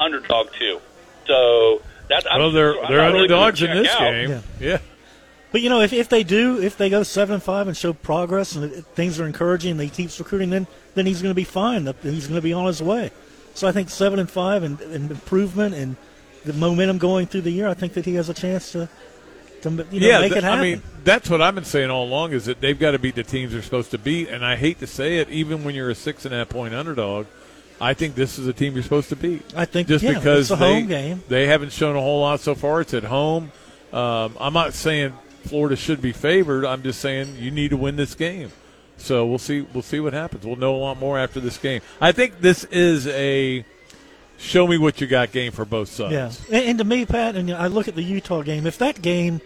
underdog 0.00 0.48
to? 0.58 0.80
So 1.26 1.82
that's 2.08 2.26
I'm- 2.26 2.52
they're 2.52 2.72
I'm 2.82 2.88
they're 2.88 2.98
not 2.98 3.06
really 3.12 3.18
underdogs 3.24 3.62
in 3.62 3.70
this 3.76 3.88
out. 3.88 4.00
game. 4.00 4.42
Yeah. 4.60 4.78
But 5.52 5.60
you 5.60 5.68
know, 5.70 5.80
if, 5.82 5.92
if 5.92 6.08
they 6.08 6.24
do, 6.24 6.60
if 6.60 6.76
they 6.76 6.90
go 6.90 7.04
seven 7.04 7.34
and 7.34 7.42
five 7.42 7.68
and 7.68 7.76
show 7.76 7.92
progress 7.92 8.56
and 8.56 8.84
things 8.96 9.20
are 9.20 9.24
encouraging, 9.24 9.70
and 9.70 9.80
he 9.80 9.88
keeps 9.88 10.18
recruiting, 10.18 10.50
then 10.50 10.66
then 10.96 11.06
he's 11.06 11.22
going 11.22 11.30
to 11.30 11.36
be 11.36 11.44
fine. 11.44 11.84
The- 11.84 11.94
He's 12.02 12.26
going 12.26 12.38
to 12.38 12.42
be 12.42 12.52
on 12.52 12.66
his 12.66 12.82
way. 12.82 13.12
So 13.54 13.68
I 13.68 13.72
think 13.72 13.88
seven 13.88 14.18
and 14.18 14.30
five 14.30 14.62
and, 14.62 14.80
and 14.80 15.10
improvement 15.10 15.74
and 15.74 15.96
the 16.44 16.52
momentum 16.52 16.98
going 16.98 17.26
through 17.26 17.42
the 17.42 17.50
year, 17.50 17.68
I 17.68 17.74
think 17.74 17.94
that 17.94 18.04
he 18.04 18.14
has 18.16 18.28
a 18.28 18.34
chance 18.34 18.72
to 18.72 18.88
to 19.62 19.70
you 19.70 20.00
know, 20.00 20.06
yeah, 20.06 20.20
make 20.20 20.32
th- 20.32 20.38
it 20.38 20.44
happen. 20.44 20.58
I 20.58 20.62
mean, 20.62 20.82
that's 21.04 21.30
what 21.30 21.40
I've 21.40 21.54
been 21.54 21.64
saying 21.64 21.90
all 21.90 22.04
along 22.04 22.32
is 22.32 22.44
that 22.44 22.60
they've 22.60 22.78
got 22.78 22.90
to 22.90 22.98
beat 22.98 23.14
the 23.14 23.22
teams 23.22 23.52
they're 23.52 23.62
supposed 23.62 23.90
to 23.92 23.98
beat. 23.98 24.28
And 24.28 24.44
I 24.44 24.56
hate 24.56 24.78
to 24.80 24.86
say 24.86 25.18
it, 25.18 25.30
even 25.30 25.64
when 25.64 25.74
you're 25.74 25.90
a 25.90 25.94
six 25.94 26.24
and 26.24 26.34
a 26.34 26.38
half 26.38 26.50
point 26.50 26.74
underdog, 26.74 27.26
I 27.80 27.94
think 27.94 28.14
this 28.14 28.38
is 28.38 28.46
a 28.46 28.52
team 28.52 28.74
you're 28.74 28.82
supposed 28.82 29.08
to 29.08 29.16
beat. 29.16 29.42
I 29.56 29.64
think 29.64 29.88
just 29.88 30.04
yeah, 30.04 30.14
because 30.14 30.50
it's 30.50 30.60
a 30.60 30.62
they, 30.62 30.80
home 30.80 30.86
game. 30.86 31.22
they 31.28 31.46
haven't 31.46 31.72
shown 31.72 31.96
a 31.96 32.00
whole 32.00 32.20
lot 32.20 32.40
so 32.40 32.54
far. 32.54 32.82
It's 32.82 32.94
at 32.94 33.04
home. 33.04 33.52
Um, 33.92 34.36
I'm 34.38 34.52
not 34.52 34.74
saying 34.74 35.12
Florida 35.44 35.76
should 35.76 36.00
be 36.00 36.12
favored. 36.12 36.64
I'm 36.64 36.82
just 36.82 37.00
saying 37.00 37.36
you 37.38 37.50
need 37.50 37.70
to 37.70 37.76
win 37.76 37.96
this 37.96 38.14
game. 38.14 38.52
So 39.04 39.26
we'll 39.26 39.38
see. 39.38 39.60
We'll 39.60 39.82
see 39.82 40.00
what 40.00 40.12
happens. 40.14 40.44
We'll 40.46 40.56
know 40.56 40.74
a 40.74 40.78
lot 40.78 40.98
more 40.98 41.18
after 41.18 41.40
this 41.40 41.58
game. 41.58 41.82
I 42.00 42.12
think 42.12 42.40
this 42.40 42.64
is 42.64 43.06
a 43.08 43.64
show 44.38 44.66
me 44.66 44.78
what 44.78 45.00
you 45.00 45.06
got 45.06 45.30
game 45.30 45.52
for 45.52 45.64
both 45.64 45.88
sides. 45.88 46.12
Yeah, 46.48 46.56
and, 46.58 46.68
and 46.70 46.78
to 46.78 46.84
me, 46.84 47.04
Pat, 47.06 47.36
and 47.36 47.50
I 47.52 47.66
look 47.68 47.86
at 47.86 47.94
the 47.94 48.02
Utah 48.02 48.42
game. 48.42 48.66
If 48.66 48.78
that 48.78 49.00
game 49.02 49.40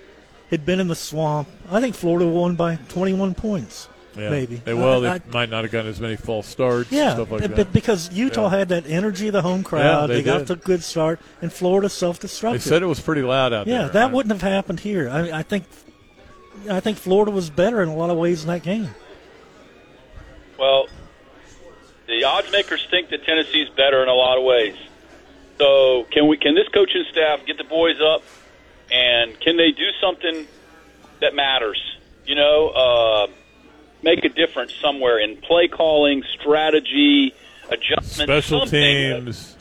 had 0.51 0.65
been 0.65 0.81
in 0.81 0.89
the 0.89 0.95
swamp, 0.97 1.49
I 1.71 1.81
think 1.81 1.95
Florida 1.95 2.27
won 2.27 2.55
by 2.57 2.77
21 2.89 3.35
points, 3.35 3.89
Yeah. 4.17 4.31
maybe. 4.31 4.57
They, 4.65 4.73
well, 4.75 5.05
I- 5.05 5.19
they 5.19 5.25
I- 5.27 5.33
might 5.33 5.51
not 5.51 5.65
have 5.65 5.71
gotten 5.73 5.91
as 5.91 6.01
many 6.01 6.17
false 6.17 6.47
starts. 6.47 6.91
Yeah, 6.91 7.15
stuff 7.15 7.31
like 7.31 7.43
but 7.43 7.57
that. 7.57 7.73
because 7.73 8.11
Utah 8.13 8.45
Yeah. 8.51 8.59
had 8.59 8.69
that 8.71 8.85
energy 8.89 9.27
of 9.27 9.35
the 9.35 9.43
home 9.43 9.63
crowd, 9.63 10.09
they 10.09 10.23
got 10.23 10.47
the 10.47 10.57
good 10.57 10.83
start, 10.83 11.21
and 11.43 11.53
Florida 11.53 11.89
self-destructed. 11.91 12.53
They 12.53 12.59
said 12.71 12.83
it 12.83 12.87
was 12.87 13.01
pretty 13.01 13.23
loud 13.23 13.53
out 13.53 13.67
there. 13.67 13.83
yeah, 13.83 13.89
that 13.89 14.11
wouldn't 14.13 14.33
have 14.33 14.49
happened 14.51 14.81
here. 14.81 15.11
I, 15.11 15.41
I 15.41 15.43
think, 15.43 15.65
I 16.71 16.81
think 16.81 16.97
Florida 16.97 17.31
was 17.31 17.51
better 17.51 17.83
in 17.83 17.89
a 17.91 17.95
lot 17.95 18.09
of 18.09 18.17
ways 18.17 18.43
in 18.43 18.49
that 18.49 18.63
game. 18.63 18.89
Well, 20.59 20.89
the 22.07 22.25
odds 22.25 22.51
makers 22.51 22.85
think 22.91 23.11
that 23.11 23.25
Tennessee's 23.25 23.69
better 23.71 24.03
in 24.03 24.09
a 24.09 24.15
lot 24.15 24.39
of 24.39 24.45
ways. 24.45 24.77
So 25.59 26.07
can 26.11 26.27
we? 26.27 26.37
Can 26.37 26.55
this 26.55 26.69
coaching 26.69 27.05
staff 27.11 27.45
get 27.47 27.59
the 27.59 27.65
boys 27.65 28.01
up, 28.01 28.23
and 28.91 29.39
can 29.41 29.57
they 29.57 29.73
do 29.73 29.89
something 30.01 30.47
that 31.21 31.35
matters? 31.35 31.81
You 32.25 32.35
know, 32.35 32.69
uh, 32.69 33.27
make 34.03 34.25
a 34.25 34.29
difference 34.29 34.75
somewhere 34.75 35.19
in 35.19 35.37
play 35.39 35.69
calling, 35.69 36.23
strategy, 36.41 37.35
adjustment, 37.71 38.29
Special 38.29 38.61
something, 38.61 39.25
teams. 39.25 39.57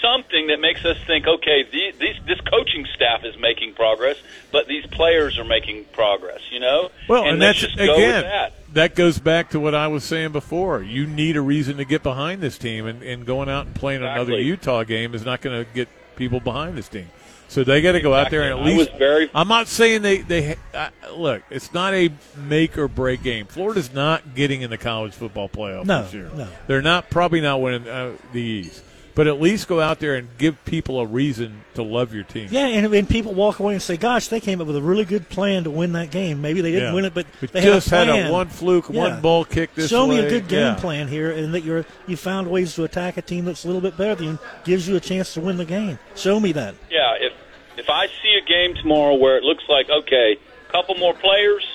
something 0.00 0.48
that 0.48 0.60
makes 0.60 0.84
us 0.84 0.96
think, 1.06 1.26
okay, 1.26 1.64
the, 1.70 1.92
these, 1.98 2.16
this 2.26 2.40
coaching 2.40 2.86
staff 2.94 3.24
is 3.24 3.38
making 3.38 3.74
progress, 3.74 4.16
but 4.50 4.66
these 4.66 4.86
players 4.86 5.38
are 5.38 5.44
making 5.44 5.84
progress. 5.92 6.40
You 6.50 6.60
know, 6.60 6.90
Well, 7.08 7.22
and, 7.22 7.32
and, 7.34 7.42
that's 7.42 7.58
just 7.58 7.76
go 7.76 7.94
again 7.94 8.14
with 8.14 8.24
that. 8.24 8.52
That 8.74 8.94
goes 8.94 9.18
back 9.18 9.50
to 9.50 9.60
what 9.60 9.74
I 9.74 9.88
was 9.88 10.04
saying 10.04 10.32
before. 10.32 10.82
You 10.82 11.06
need 11.06 11.36
a 11.36 11.40
reason 11.42 11.76
to 11.78 11.84
get 11.84 12.02
behind 12.02 12.40
this 12.42 12.58
team, 12.58 12.86
and, 12.86 13.02
and 13.02 13.24
going 13.26 13.48
out 13.48 13.66
and 13.66 13.74
playing 13.74 14.02
another 14.02 14.38
Utah 14.38 14.82
game 14.84 15.14
is 15.14 15.24
not 15.24 15.40
going 15.40 15.64
to 15.64 15.70
get 15.72 15.88
people 16.16 16.40
behind 16.40 16.76
this 16.76 16.88
team. 16.88 17.08
So 17.48 17.64
they 17.64 17.82
got 17.82 17.92
to 17.92 18.00
go 18.00 18.14
out 18.14 18.30
there 18.30 18.42
and 18.50 18.52
at 18.60 18.66
Exactly. 18.66 18.72
I 18.72 18.78
least. 18.78 18.90
was 18.92 18.98
very- 18.98 19.30
I'm 19.34 19.48
not 19.48 19.68
saying 19.68 20.00
they 20.00 20.18
they 20.22 20.56
uh, 20.72 20.88
look. 21.14 21.42
It's 21.50 21.74
not 21.74 21.92
a 21.92 22.10
make 22.34 22.78
or 22.78 22.88
break 22.88 23.22
game. 23.22 23.44
Florida's 23.46 23.92
not 23.92 24.34
getting 24.34 24.62
in 24.62 24.70
the 24.70 24.78
college 24.78 25.12
football 25.12 25.50
playoff 25.50 25.84
No, 25.84 26.02
this 26.04 26.14
year. 26.14 26.30
no. 26.34 26.48
They're 26.66 26.80
not 26.80 27.10
probably 27.10 27.42
not 27.42 27.60
winning 27.60 27.86
uh, 27.86 28.12
the 28.32 28.40
East. 28.40 28.82
But 29.14 29.26
at 29.26 29.40
least 29.40 29.68
go 29.68 29.78
out 29.78 29.98
there 30.00 30.14
and 30.14 30.28
give 30.38 30.64
people 30.64 30.98
a 30.98 31.04
reason 31.06 31.64
to 31.74 31.82
love 31.82 32.14
your 32.14 32.24
team. 32.24 32.48
Yeah, 32.50 32.66
and, 32.66 32.94
and 32.94 33.06
people 33.06 33.34
walk 33.34 33.58
away 33.58 33.74
and 33.74 33.82
say, 33.82 33.98
"Gosh, 33.98 34.28
they 34.28 34.40
came 34.40 34.60
up 34.60 34.66
with 34.66 34.76
a 34.76 34.80
really 34.80 35.04
good 35.04 35.28
plan 35.28 35.64
to 35.64 35.70
win 35.70 35.92
that 35.92 36.10
game. 36.10 36.40
Maybe 36.40 36.62
they 36.62 36.70
didn't 36.72 36.88
Yeah. 36.90 36.94
win 36.94 37.04
it, 37.04 37.12
but 37.12 37.26
It 37.42 37.52
they 37.52 37.60
just 37.60 37.90
had 37.90 38.08
had 38.08 38.26
a 38.26 38.28
a 38.28 38.32
one 38.32 38.48
fluke, 38.48 38.88
one 38.88 39.20
ball 39.20 39.44
kick 39.44 39.74
this 39.74 39.90
Show 39.90 40.06
me 40.06 40.18
a 40.18 40.28
good 40.30 40.48
game 40.48 40.60
Yeah. 40.60 40.74
plan 40.80 41.08
here, 41.08 41.30
and 41.30 41.52
that 41.54 41.62
you're 41.62 41.84
you 42.06 42.16
found 42.16 42.50
ways 42.50 42.74
to 42.76 42.84
attack 42.84 43.18
a 43.18 43.22
team 43.22 43.44
that's 43.44 43.64
a 43.64 43.66
little 43.66 43.82
bit 43.82 43.98
better 43.98 44.14
than 44.14 44.26
you, 44.26 44.38
gives 44.64 44.88
you 44.88 44.96
a 44.96 45.00
chance 45.00 45.34
to 45.34 45.40
win 45.40 45.58
the 45.58 45.66
game. 45.66 45.98
Show 46.16 46.40
me 46.40 46.52
that. 46.52 46.74
Yeah, 46.90 47.14
if 47.20 47.32
if 47.76 47.90
I 47.90 48.06
see 48.06 48.34
a 48.42 48.46
game 48.48 48.74
tomorrow 48.76 49.14
where 49.14 49.36
it 49.36 49.42
looks 49.44 49.64
like 49.68 49.90
okay, 49.90 50.38
a 50.68 50.72
couple 50.72 50.94
more 50.94 51.12
players, 51.12 51.66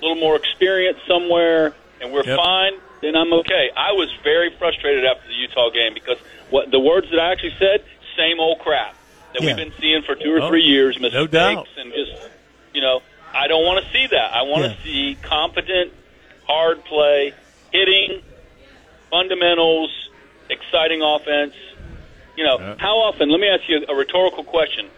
a 0.00 0.02
little 0.06 0.20
more 0.20 0.36
experience 0.36 0.96
somewhere, 1.06 1.74
and 2.00 2.12
we're 2.12 2.24
Yep. 2.24 2.36
fine, 2.38 2.72
then 3.02 3.14
I'm 3.14 3.32
okay. 3.34 3.70
I 3.76 3.92
was 3.92 4.08
very 4.24 4.50
frustrated 4.58 5.04
after 5.04 5.28
the 5.28 5.34
Utah 5.34 5.68
game 5.70 5.92
because 5.92 6.16
what 6.52 6.70
the 6.70 6.78
words 6.78 7.08
that 7.10 7.18
I 7.18 7.32
actually 7.32 7.54
said, 7.58 7.82
same 8.16 8.38
old 8.38 8.58
crap 8.60 8.94
that 9.32 9.40
Yeah. 9.42 9.48
we've 9.48 9.56
been 9.56 9.72
seeing 9.80 10.02
for 10.02 10.14
two 10.14 10.32
or 10.36 10.42
Oh, 10.42 10.48
three 10.48 10.62
years, 10.62 10.96
no 11.00 11.08
mistakes 11.08 11.32
doubt. 11.32 11.66
and 11.78 11.92
just 11.92 12.12
you 12.74 12.80
know, 12.80 13.02
I 13.34 13.48
don't 13.48 13.64
want 13.64 13.84
to 13.84 13.90
see 13.92 14.06
that. 14.06 14.32
I 14.34 14.42
want 14.42 14.64
to 14.64 14.70
Yeah. 14.70 14.84
see 14.84 15.16
competent, 15.22 15.92
hard 16.46 16.84
play, 16.84 17.32
hitting, 17.70 18.22
fundamentals, 19.10 19.90
exciting 20.48 21.02
offense. 21.02 21.54
You 22.36 22.44
know, 22.44 22.58
Yeah. 22.58 22.74
how 22.78 22.98
often? 22.98 23.30
Let 23.30 23.40
me 23.40 23.48
ask 23.48 23.68
you 23.68 23.84
a 23.88 23.94
rhetorical 23.94 24.44
question, 24.44 24.88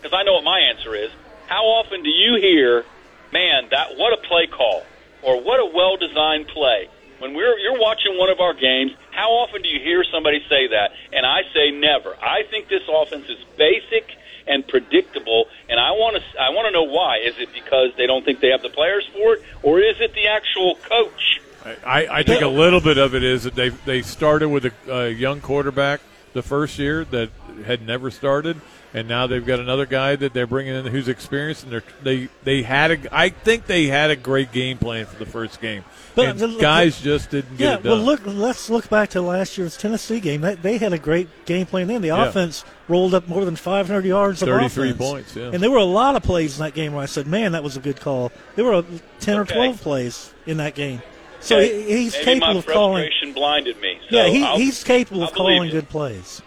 because 0.00 0.16
I 0.16 0.22
know 0.24 0.34
what 0.34 0.44
my 0.44 0.60
answer 0.60 0.94
is. 0.94 1.10
How 1.46 1.64
often 1.66 2.02
do 2.02 2.10
you 2.10 2.34
hear, 2.36 2.84
"Man, 3.32 3.68
that 3.70 3.96
what 3.96 4.12
a 4.12 4.16
play 4.18 4.46
call," 4.46 4.84
or 5.22 5.40
"What 5.40 5.58
a 5.60 5.64
well-designed 5.64 6.46
play"? 6.48 6.88
When 7.20 7.34
we're 7.34 7.58
you're 7.58 7.78
watching 7.78 8.16
one 8.16 8.30
of 8.30 8.40
our 8.40 8.54
games, 8.54 8.92
how 9.10 9.30
often 9.30 9.60
do 9.60 9.68
you 9.68 9.78
hear 9.78 10.02
somebody 10.10 10.40
say 10.48 10.68
that? 10.68 10.92
And 11.12 11.26
I 11.26 11.42
say 11.52 11.70
never. 11.70 12.16
I 12.16 12.44
think 12.50 12.68
this 12.68 12.82
offense 12.88 13.28
is 13.28 13.38
basic 13.58 14.16
and 14.46 14.66
predictable, 14.66 15.44
and 15.68 15.78
I 15.78 15.90
want 15.92 16.16
to 16.16 16.40
I 16.40 16.48
want 16.48 16.66
to 16.66 16.72
know 16.72 16.84
why. 16.84 17.18
Is 17.18 17.38
it 17.38 17.52
because 17.52 17.90
they 17.98 18.06
don't 18.06 18.24
think 18.24 18.40
they 18.40 18.48
have 18.48 18.62
the 18.62 18.70
players 18.70 19.06
for 19.12 19.34
it, 19.34 19.42
or 19.62 19.80
is 19.80 20.00
it 20.00 20.14
the 20.14 20.28
actual 20.28 20.76
coach? 20.76 21.40
I, 21.84 22.06
I 22.10 22.22
think 22.22 22.40
a 22.40 22.48
little 22.48 22.80
bit 22.80 22.96
of 22.96 23.14
it 23.14 23.22
is 23.22 23.44
that 23.44 23.54
they 23.54 23.68
they 23.68 24.00
started 24.00 24.48
with 24.48 24.64
a, 24.64 24.72
a 24.88 25.10
young 25.10 25.42
quarterback 25.42 26.00
the 26.32 26.42
first 26.42 26.78
year 26.78 27.04
that 27.04 27.28
had 27.66 27.86
never 27.86 28.10
started, 28.10 28.58
and 28.92 29.06
now 29.08 29.26
they've 29.26 29.44
got 29.44 29.60
another 29.60 29.86
guy 29.86 30.16
that 30.16 30.32
they're 30.34 30.46
bringing 30.46 30.74
in 30.74 30.86
who's 30.86 31.08
experienced, 31.08 31.64
and 31.64 31.72
they're, 31.72 31.82
they 32.02 32.28
they 32.44 32.62
had 32.62 32.90
a 32.90 33.16
I 33.16 33.28
think 33.30 33.66
they 33.66 33.86
had 33.86 34.10
a 34.10 34.16
great 34.16 34.52
game 34.52 34.78
plan 34.78 35.06
for 35.06 35.16
the 35.18 35.26
first 35.30 35.60
game, 35.60 35.84
But 36.14 36.28
and 36.30 36.38
the- 36.38 36.46
the- 36.48 36.60
guys 36.60 37.00
just 37.00 37.30
didn't 37.30 37.56
get 37.56 37.64
Yeah, 37.64 37.74
it 37.74 37.82
done. 37.84 37.92
well, 37.92 38.02
look. 38.04 38.20
Let's 38.24 38.68
look 38.70 38.88
back 38.90 39.10
to 39.10 39.22
last 39.22 39.56
year's 39.58 39.76
Tennessee 39.76 40.20
game. 40.20 40.40
That, 40.40 40.62
they 40.62 40.78
had 40.78 40.92
a 40.92 40.98
great 40.98 41.28
game 41.46 41.66
plan 41.66 41.86
then. 41.86 42.02
The 42.02 42.08
Yeah. 42.08 42.26
offense 42.28 42.64
rolled 42.88 43.14
up 43.14 43.28
more 43.28 43.44
than 43.44 43.56
500 43.56 44.04
yards 44.04 44.42
of 44.42 44.48
33 44.48 44.90
offense. 44.90 44.98
points, 45.10 45.36
yeah. 45.36 45.50
And 45.52 45.62
there 45.62 45.70
were 45.70 45.78
a 45.78 45.84
lot 45.84 46.16
of 46.16 46.22
plays 46.22 46.58
in 46.58 46.64
that 46.64 46.74
game 46.74 46.92
where 46.92 47.02
I 47.02 47.06
said, 47.06 47.26
"Man, 47.26 47.52
that 47.52 47.62
was 47.62 47.76
a 47.76 47.80
good 47.80 48.00
call." 48.00 48.32
There 48.56 48.64
were 48.64 48.82
10 49.20 49.38
or 49.38 49.44
12 49.44 49.80
plays 49.80 50.32
in 50.46 50.56
that 50.56 50.74
game. 50.74 51.00
So 51.42 51.56
Okay? 51.56 51.82
he- 51.84 51.96
he's 51.96 52.12
Maybe 52.14 52.24
capable 52.24 52.52
my 52.54 52.58
of 52.58 52.66
calling. 52.66 53.02
frustration 53.04 53.32
blinded 53.32 53.80
me. 53.80 53.98
So 54.10 54.16
Yeah, 54.16 54.26
he, 54.28 54.44
he's 54.64 54.84
capable 54.84 55.22
I'll 55.22 55.28
of 55.28 55.34
calling 55.34 55.70
good 55.70 55.88
plays. 55.88 56.42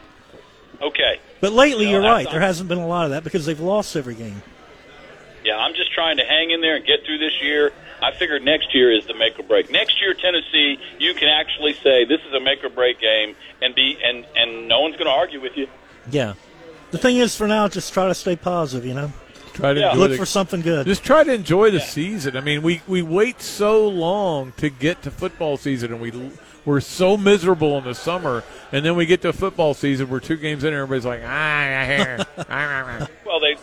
Okay. 0.81 1.19
But 1.43 1.51
lately, 1.51 1.83
No, 1.83 1.91
you're 1.91 2.01
right. 2.01 2.25
There 2.31 2.39
hasn't 2.39 2.69
been 2.69 2.77
a 2.77 2.87
lot 2.87 3.03
of 3.03 3.11
that 3.11 3.25
because 3.25 3.45
they've 3.45 3.59
lost 3.59 3.97
every 3.97 4.15
game. 4.15 4.41
Yeah, 5.43 5.57
I'm 5.57 5.73
just 5.75 5.91
trying 5.91 6.15
to 6.15 6.23
hang 6.23 6.51
in 6.51 6.61
there 6.61 6.77
and 6.77 6.85
get 6.85 7.03
through 7.05 7.17
this 7.17 7.33
year. 7.41 7.73
I 8.01 8.11
figured 8.13 8.43
next 8.45 8.73
year 8.73 8.89
is 8.93 9.05
the 9.07 9.13
make 9.13 9.37
or 9.37 9.43
break. 9.43 9.69
Next 9.69 9.99
year, 9.99 10.13
Tennessee, 10.13 10.79
you 10.99 11.13
can 11.13 11.27
actually 11.27 11.73
say 11.73 12.05
this 12.05 12.21
is 12.25 12.33
a 12.33 12.39
make 12.39 12.63
or 12.63 12.69
break 12.69 13.01
game, 13.01 13.35
and 13.61 13.75
be 13.75 13.97
and 14.01 14.25
and 14.37 14.69
no 14.69 14.79
one's 14.79 14.95
going 14.95 15.07
to 15.07 15.11
argue 15.11 15.41
with 15.41 15.57
you. 15.57 15.67
Yeah. 16.09 16.35
The 16.91 16.97
thing 16.97 17.17
is, 17.17 17.35
for 17.35 17.45
now, 17.45 17.67
just 17.67 17.91
try 17.91 18.07
to 18.07 18.15
stay 18.15 18.37
positive. 18.37 18.85
You 18.85 18.93
know, 18.93 19.11
Try 19.51 19.73
to 19.73 19.79
Yeah. 19.81 19.91
look 19.95 20.11
the- 20.11 20.17
for 20.17 20.25
something 20.25 20.61
good. 20.61 20.85
Just 20.87 21.03
try 21.03 21.25
to 21.25 21.33
enjoy 21.33 21.71
the 21.71 21.81
season. 21.81 22.37
I 22.37 22.39
mean, 22.41 22.61
we, 22.61 22.81
we 22.87 23.01
wait 23.01 23.41
so 23.41 23.85
long 23.85 24.53
to 24.57 24.69
get 24.69 25.01
to 25.03 25.11
football 25.11 25.57
season, 25.57 25.91
and 25.91 25.99
we 26.01 26.09
we're 26.65 26.79
so 26.79 27.17
miserable 27.17 27.77
in 27.77 27.83
the 27.83 27.95
summer, 27.95 28.43
and 28.71 28.85
then 28.85 28.95
we 28.95 29.05
get 29.05 29.21
to 29.23 29.33
football 29.33 29.73
season. 29.73 30.09
We're 30.09 30.19
two 30.19 30.37
games 30.37 30.63
in, 30.63 30.73
and 30.73 30.77
everybody's 30.81 31.05
like, 31.05 31.21
ah. 31.25 32.25
Well, 33.25 33.39
they 33.39 33.55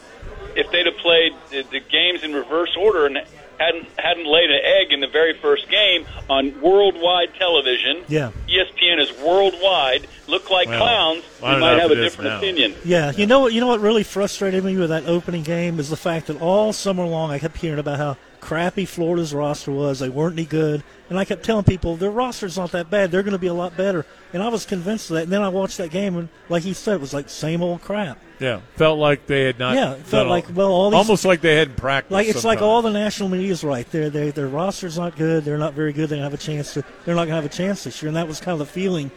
if 0.57 0.71
they'd 0.73 0.87
have 0.87 0.97
played 0.97 1.33
the, 1.51 1.63
the 1.71 1.81
games 1.81 2.23
in 2.25 2.33
reverse 2.33 2.77
order 2.77 3.07
and 3.07 3.19
hadn't 3.59 3.89
hadn't 3.99 4.27
laid 4.27 4.51
an 4.51 4.61
egg 4.65 4.93
in 4.93 5.01
the 5.01 5.07
very 5.07 5.35
first 5.35 5.69
game 5.69 6.07
on 6.29 6.61
worldwide 6.61 7.35
television. 7.35 7.99
E 7.99 8.05
Yeah. 8.09 8.31
ESPN 8.49 8.99
is 9.01 9.13
worldwide. 9.23 10.07
Look 10.27 10.51
like 10.51 10.69
Well, 10.69 10.79
clowns. 10.81 11.25
You 11.41 11.61
might 11.61 11.79
have 11.79 11.91
a 11.91 11.95
different 11.95 12.31
now. 12.31 12.39
opinion. 12.39 12.75
Yeah, 12.85 13.13
you 13.13 13.27
know 13.27 13.41
what? 13.41 13.53
You 13.53 13.61
know 13.61 13.69
what 13.69 13.81
really 13.81 14.03
frustrated 14.03 14.65
me 14.65 14.77
with 14.77 14.89
that 14.89 15.07
opening 15.07 15.43
game 15.43 15.79
is 15.79 15.89
the 15.91 15.97
fact 15.97 16.27
that 16.29 16.41
all 16.41 16.73
summer 16.73 17.05
long 17.05 17.31
I 17.31 17.39
kept 17.39 17.59
hearing 17.59 17.79
about 17.79 17.99
how 17.99 18.17
crappy 18.41 18.85
Florida's 18.87 19.35
roster 19.35 19.71
was. 19.71 19.99
They 19.99 20.09
weren't 20.09 20.35
any 20.39 20.47
good, 20.47 20.83
and 21.09 21.19
I 21.19 21.25
kept 21.25 21.45
telling 21.45 21.65
people 21.65 21.97
their 21.97 22.11
roster's 22.11 22.57
not 22.57 22.73
that 22.73 22.91
bad. 22.91 23.11
They're 23.11 23.23
going 23.23 23.33
to 23.33 23.39
be 23.39 23.47
a 23.47 23.55
lot 23.55 23.77
better, 23.77 24.07
and 24.33 24.43
I 24.43 24.49
was 24.49 24.65
convinced 24.67 25.11
of 25.11 25.15
that. 25.17 25.25
And 25.25 25.33
then 25.33 25.43
I 25.43 25.49
watched 25.49 25.79
that 25.79 25.91
game, 25.91 26.17
and 26.17 26.29
like 26.49 26.63
he 26.63 26.73
said, 26.73 26.95
it 26.95 27.01
was 27.01 27.13
like 27.15 27.29
same 27.29 27.63
old 27.63 27.83
crap. 27.83 28.19
Yeah, 28.39 28.61
felt 28.77 28.99
like 28.99 29.27
they 29.27 29.45
had 29.45 29.59
not. 29.59 29.75
Yeah, 29.75 29.95
felt 29.95 30.11
done 30.25 30.29
like, 30.29 30.47
well, 30.55 30.73
all 30.73 30.91
these- 30.91 30.97
almost 30.99 31.25
like 31.25 31.41
they 31.43 31.57
hadn't 31.57 31.77
practiced. 31.77 32.13
Like 32.13 32.27
it's 32.29 32.45
like 32.45 32.63
all 32.63 32.83
the 32.83 32.91
national 32.91 33.29
media's 33.29 33.63
right. 33.63 33.89
Their 33.91 34.09
their 34.11 34.33
their 34.33 34.49
roster's 34.49 34.97
not 34.99 35.17
good. 35.17 35.45
They're 35.45 35.59
not 35.59 35.75
very 35.75 35.93
good. 35.93 36.09
They 36.09 36.17
don't 36.17 36.25
have 36.25 36.35
a 36.35 36.39
chance 36.39 36.73
to. 36.75 36.85
They're 37.05 37.15
not 37.15 37.23
going 37.27 37.37
to 37.37 37.43
have 37.43 37.45
a 37.45 37.49
chance 37.49 37.85
this 37.85 38.01
year, 38.03 38.09
and 38.09 38.17
that 38.17 38.27
was 38.27 38.41
kind 38.41 38.53
of 38.61 38.67
the 38.67 38.73
feeling 38.73 39.11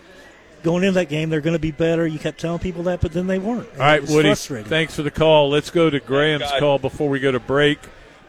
going 0.64 0.84
into 0.84 0.94
that 0.96 1.10
game. 1.10 1.30
They're 1.30 1.42
going 1.42 1.56
to 1.56 1.60
be 1.60 1.72
better. 1.72 2.06
You 2.06 2.20
kept 2.20 2.40
telling 2.40 2.60
people 2.60 2.84
that, 2.84 3.02
but 3.02 3.12
then 3.14 3.28
they 3.28 3.40
weren't. 3.40 3.70
And 3.74 3.82
All 3.82 3.88
right, 3.88 4.02
Woody. 4.08 4.34
Thanks 4.36 4.96
for 4.96 5.04
the 5.04 5.12
call. 5.12 5.50
Let's 5.50 5.70
go 5.70 5.90
to 5.90 6.00
Graham's 6.00 6.52
call 6.60 6.80
before 6.80 7.10
we 7.10 7.20
go 7.20 7.32
to 7.32 7.40
break. 7.40 7.80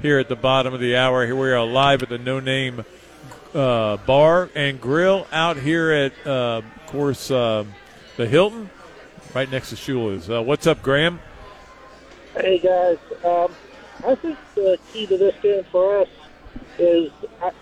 Here 0.00 0.18
at 0.18 0.28
the 0.28 0.36
bottom 0.36 0.74
of 0.74 0.80
the 0.80 0.96
hour, 0.96 1.24
here 1.24 1.36
we 1.36 1.50
are 1.50 1.64
live 1.64 2.02
at 2.02 2.08
the 2.08 2.18
No 2.18 2.38
Name 2.40 2.84
uh, 3.54 3.96
Bar 3.98 4.50
and 4.54 4.80
Grill 4.80 5.26
out 5.32 5.56
here 5.56 5.90
at, 5.90 6.12
uh, 6.26 6.60
of 6.60 6.86
course, 6.88 7.30
uh, 7.30 7.64
the 8.16 8.26
Hilton, 8.26 8.68
right 9.34 9.50
next 9.50 9.70
to 9.70 9.76
Shula's. 9.76 10.28
Uh, 10.28 10.42
what's 10.42 10.66
up, 10.66 10.82
Graham? 10.82 11.20
Hey 12.34 12.58
guys, 12.58 12.98
um, 13.24 13.54
I 14.06 14.14
think 14.16 14.36
the 14.54 14.78
key 14.92 15.06
to 15.06 15.16
this 15.16 15.34
game 15.40 15.64
for 15.70 15.98
us 15.98 16.08
is 16.78 17.10
I, 17.40 17.52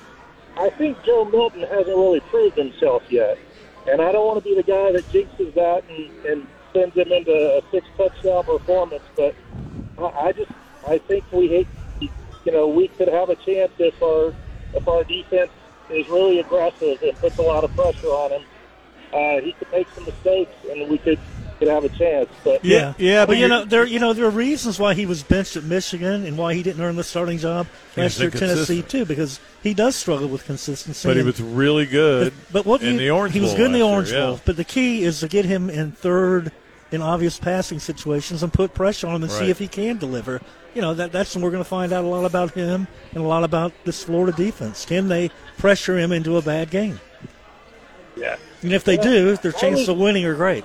I 0.56 0.70
think 0.70 1.02
Joe 1.04 1.24
Milton 1.26 1.60
hasn't 1.60 1.96
really 1.96 2.20
proved 2.20 2.56
himself 2.56 3.02
yet, 3.08 3.38
and 3.86 4.00
I 4.00 4.10
don't 4.10 4.26
want 4.26 4.42
to 4.42 4.44
be 4.44 4.56
the 4.56 4.62
guy 4.62 4.90
that 4.92 5.04
jinxes 5.12 5.54
that 5.54 5.84
and, 5.88 6.26
and 6.26 6.46
sends 6.72 6.96
him 6.96 7.12
into 7.12 7.58
a 7.58 7.62
six 7.70 7.86
touchdown 7.96 8.44
performance. 8.44 9.04
But 9.14 9.36
I, 9.98 10.04
I 10.04 10.32
just 10.32 10.50
I 10.88 10.98
think 10.98 11.24
we 11.30 11.48
hate, 11.48 11.68
you 12.44 12.52
know, 12.52 12.68
we 12.68 12.88
could 12.88 13.08
have 13.08 13.28
a 13.30 13.36
chance 13.36 13.72
if 13.78 14.00
our 14.02 14.34
if 14.74 14.86
our 14.88 15.04
defense 15.04 15.50
is 15.90 16.08
really 16.08 16.40
aggressive 16.40 17.02
and 17.02 17.16
puts 17.18 17.38
a 17.38 17.42
lot 17.42 17.64
of 17.64 17.74
pressure 17.74 18.08
on 18.08 18.32
him. 18.32 18.42
Uh, 19.12 19.40
he 19.40 19.52
could 19.52 19.70
make 19.70 19.86
some 19.94 20.04
mistakes, 20.04 20.52
and 20.70 20.88
we 20.88 20.98
could 20.98 21.18
could 21.58 21.68
have 21.68 21.84
a 21.84 21.88
chance. 21.90 22.28
But 22.42 22.64
Yeah, 22.64 22.94
yeah, 22.98 23.26
but 23.26 23.36
you 23.36 23.46
know 23.46 23.64
there 23.64 23.84
you 23.84 23.98
know 24.00 24.12
there 24.12 24.26
are 24.26 24.30
reasons 24.30 24.78
why 24.78 24.94
he 24.94 25.06
was 25.06 25.22
benched 25.22 25.56
at 25.56 25.64
Michigan 25.64 26.24
and 26.26 26.36
why 26.38 26.54
he 26.54 26.62
didn't 26.62 26.82
earn 26.82 26.96
the 26.96 27.04
starting 27.04 27.38
job 27.38 27.66
He 27.94 28.00
last 28.00 28.18
year 28.18 28.28
at 28.28 28.34
Tennessee 28.34 28.82
too 28.82 29.04
because 29.04 29.38
he 29.62 29.74
does 29.74 29.94
struggle 29.94 30.28
with 30.28 30.44
consistency. 30.44 31.08
But 31.08 31.16
he 31.16 31.22
was 31.22 31.40
really 31.40 31.86
good 31.86 32.32
But, 32.46 32.52
but 32.52 32.66
what 32.66 32.82
in 32.82 32.94
you- 32.94 32.98
the 32.98 33.10
Orange 33.10 33.34
he 33.34 33.40
was 33.40 33.54
good 33.54 33.66
in 33.66 33.72
the 33.72 33.82
Orange 33.82 34.10
year, 34.10 34.18
yeah. 34.18 34.26
Bowl. 34.26 34.40
But 34.44 34.56
the 34.56 34.64
key 34.64 35.04
is 35.04 35.20
to 35.20 35.28
get 35.28 35.44
him 35.44 35.68
in 35.70 35.92
third 35.92 36.52
in 36.90 37.00
obvious 37.00 37.38
passing 37.38 37.78
situations 37.78 38.42
and 38.42 38.52
put 38.52 38.74
pressure 38.74 39.06
on 39.06 39.16
him 39.16 39.22
and 39.24 39.32
see 39.32 39.48
if 39.50 39.58
he 39.58 39.68
can 39.68 39.98
deliver. 39.98 40.40
You 40.74 40.80
know 40.82 40.94
that 40.94 41.12
that's 41.12 41.34
when 41.34 41.44
we're 41.44 41.50
going 41.50 41.62
to 41.62 41.68
find 41.68 41.92
out 41.92 42.04
a 42.04 42.08
lot 42.08 42.24
about 42.24 42.52
him 42.52 42.86
and 43.12 43.22
a 43.22 43.26
lot 43.26 43.44
about 43.44 43.72
this 43.84 44.02
Florida 44.02 44.34
defense. 44.36 44.84
Can 44.86 45.08
they 45.08 45.30
pressure 45.58 45.98
him 45.98 46.12
into 46.12 46.36
a 46.38 46.42
bad 46.42 46.70
game? 46.70 46.98
Yeah. 48.16 48.36
And 48.62 48.72
if 48.72 48.84
they 48.84 48.94
Yeah. 48.96 49.02
do, 49.02 49.36
their 49.36 49.52
chances 49.52 49.80
was- 49.80 49.88
of 49.90 49.98
winning 49.98 50.24
are 50.24 50.34
great. 50.34 50.64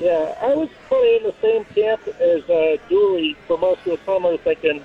Yeah, 0.00 0.34
I 0.40 0.54
was 0.54 0.70
kind 0.88 1.04
of 1.06 1.22
in 1.22 1.22
the 1.24 1.34
same 1.42 1.64
camp 1.74 2.00
as 2.20 2.48
uh, 2.48 2.76
Dooley 2.88 3.36
for 3.46 3.58
most 3.58 3.80
of 3.86 3.98
the 3.98 3.98
summer, 4.06 4.34
thinking, 4.38 4.82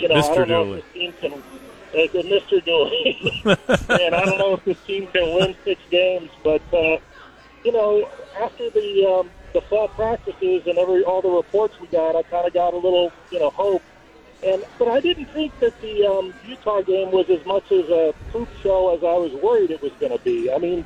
you 0.00 0.08
know, 0.08 0.16
I 0.16 0.20
Mr. 0.22 0.34
don't 0.34 0.48
know 0.48 0.64
Dooley. 0.64 0.78
if 0.78 0.84
this 0.84 0.92
team 0.92 1.14
can, 1.20 1.32
uh, 1.32 2.06
the 2.12 2.22
Mr. 2.24 2.64
Dooley, 2.64 3.42
and 4.04 4.14
I 4.14 4.24
don't 4.24 4.38
know 4.38 4.54
if 4.54 4.64
this 4.64 4.78
team 4.84 5.06
can 5.06 5.34
win 5.36 5.54
six 5.64 5.80
games, 5.88 6.30
but 6.42 6.60
uh, 6.74 6.98
you 7.64 7.70
know, 7.72 8.08
after 8.40 8.68
the 8.70 9.06
um, 9.06 9.30
the 9.56 9.62
fall 9.62 9.88
practices 9.88 10.66
and 10.66 10.76
every 10.76 11.02
all 11.02 11.22
the 11.22 11.30
reports 11.30 11.80
we 11.80 11.86
got, 11.86 12.14
I 12.14 12.22
kind 12.24 12.46
of 12.46 12.52
got 12.52 12.74
a 12.74 12.76
little, 12.76 13.10
you 13.30 13.38
know, 13.38 13.48
hope. 13.48 13.82
And 14.42 14.62
but 14.78 14.88
I 14.88 15.00
didn't 15.00 15.30
think 15.32 15.58
that 15.60 15.80
the 15.80 16.06
um, 16.06 16.34
Utah 16.46 16.82
game 16.82 17.10
was 17.10 17.30
as 17.30 17.44
much 17.46 17.72
as 17.72 17.88
a 17.88 18.14
poop 18.32 18.50
show 18.62 18.94
as 18.94 19.02
I 19.02 19.16
was 19.16 19.32
worried 19.42 19.70
it 19.70 19.80
was 19.80 19.92
going 19.98 20.12
to 20.12 20.22
be. 20.22 20.52
I 20.52 20.58
mean, 20.58 20.84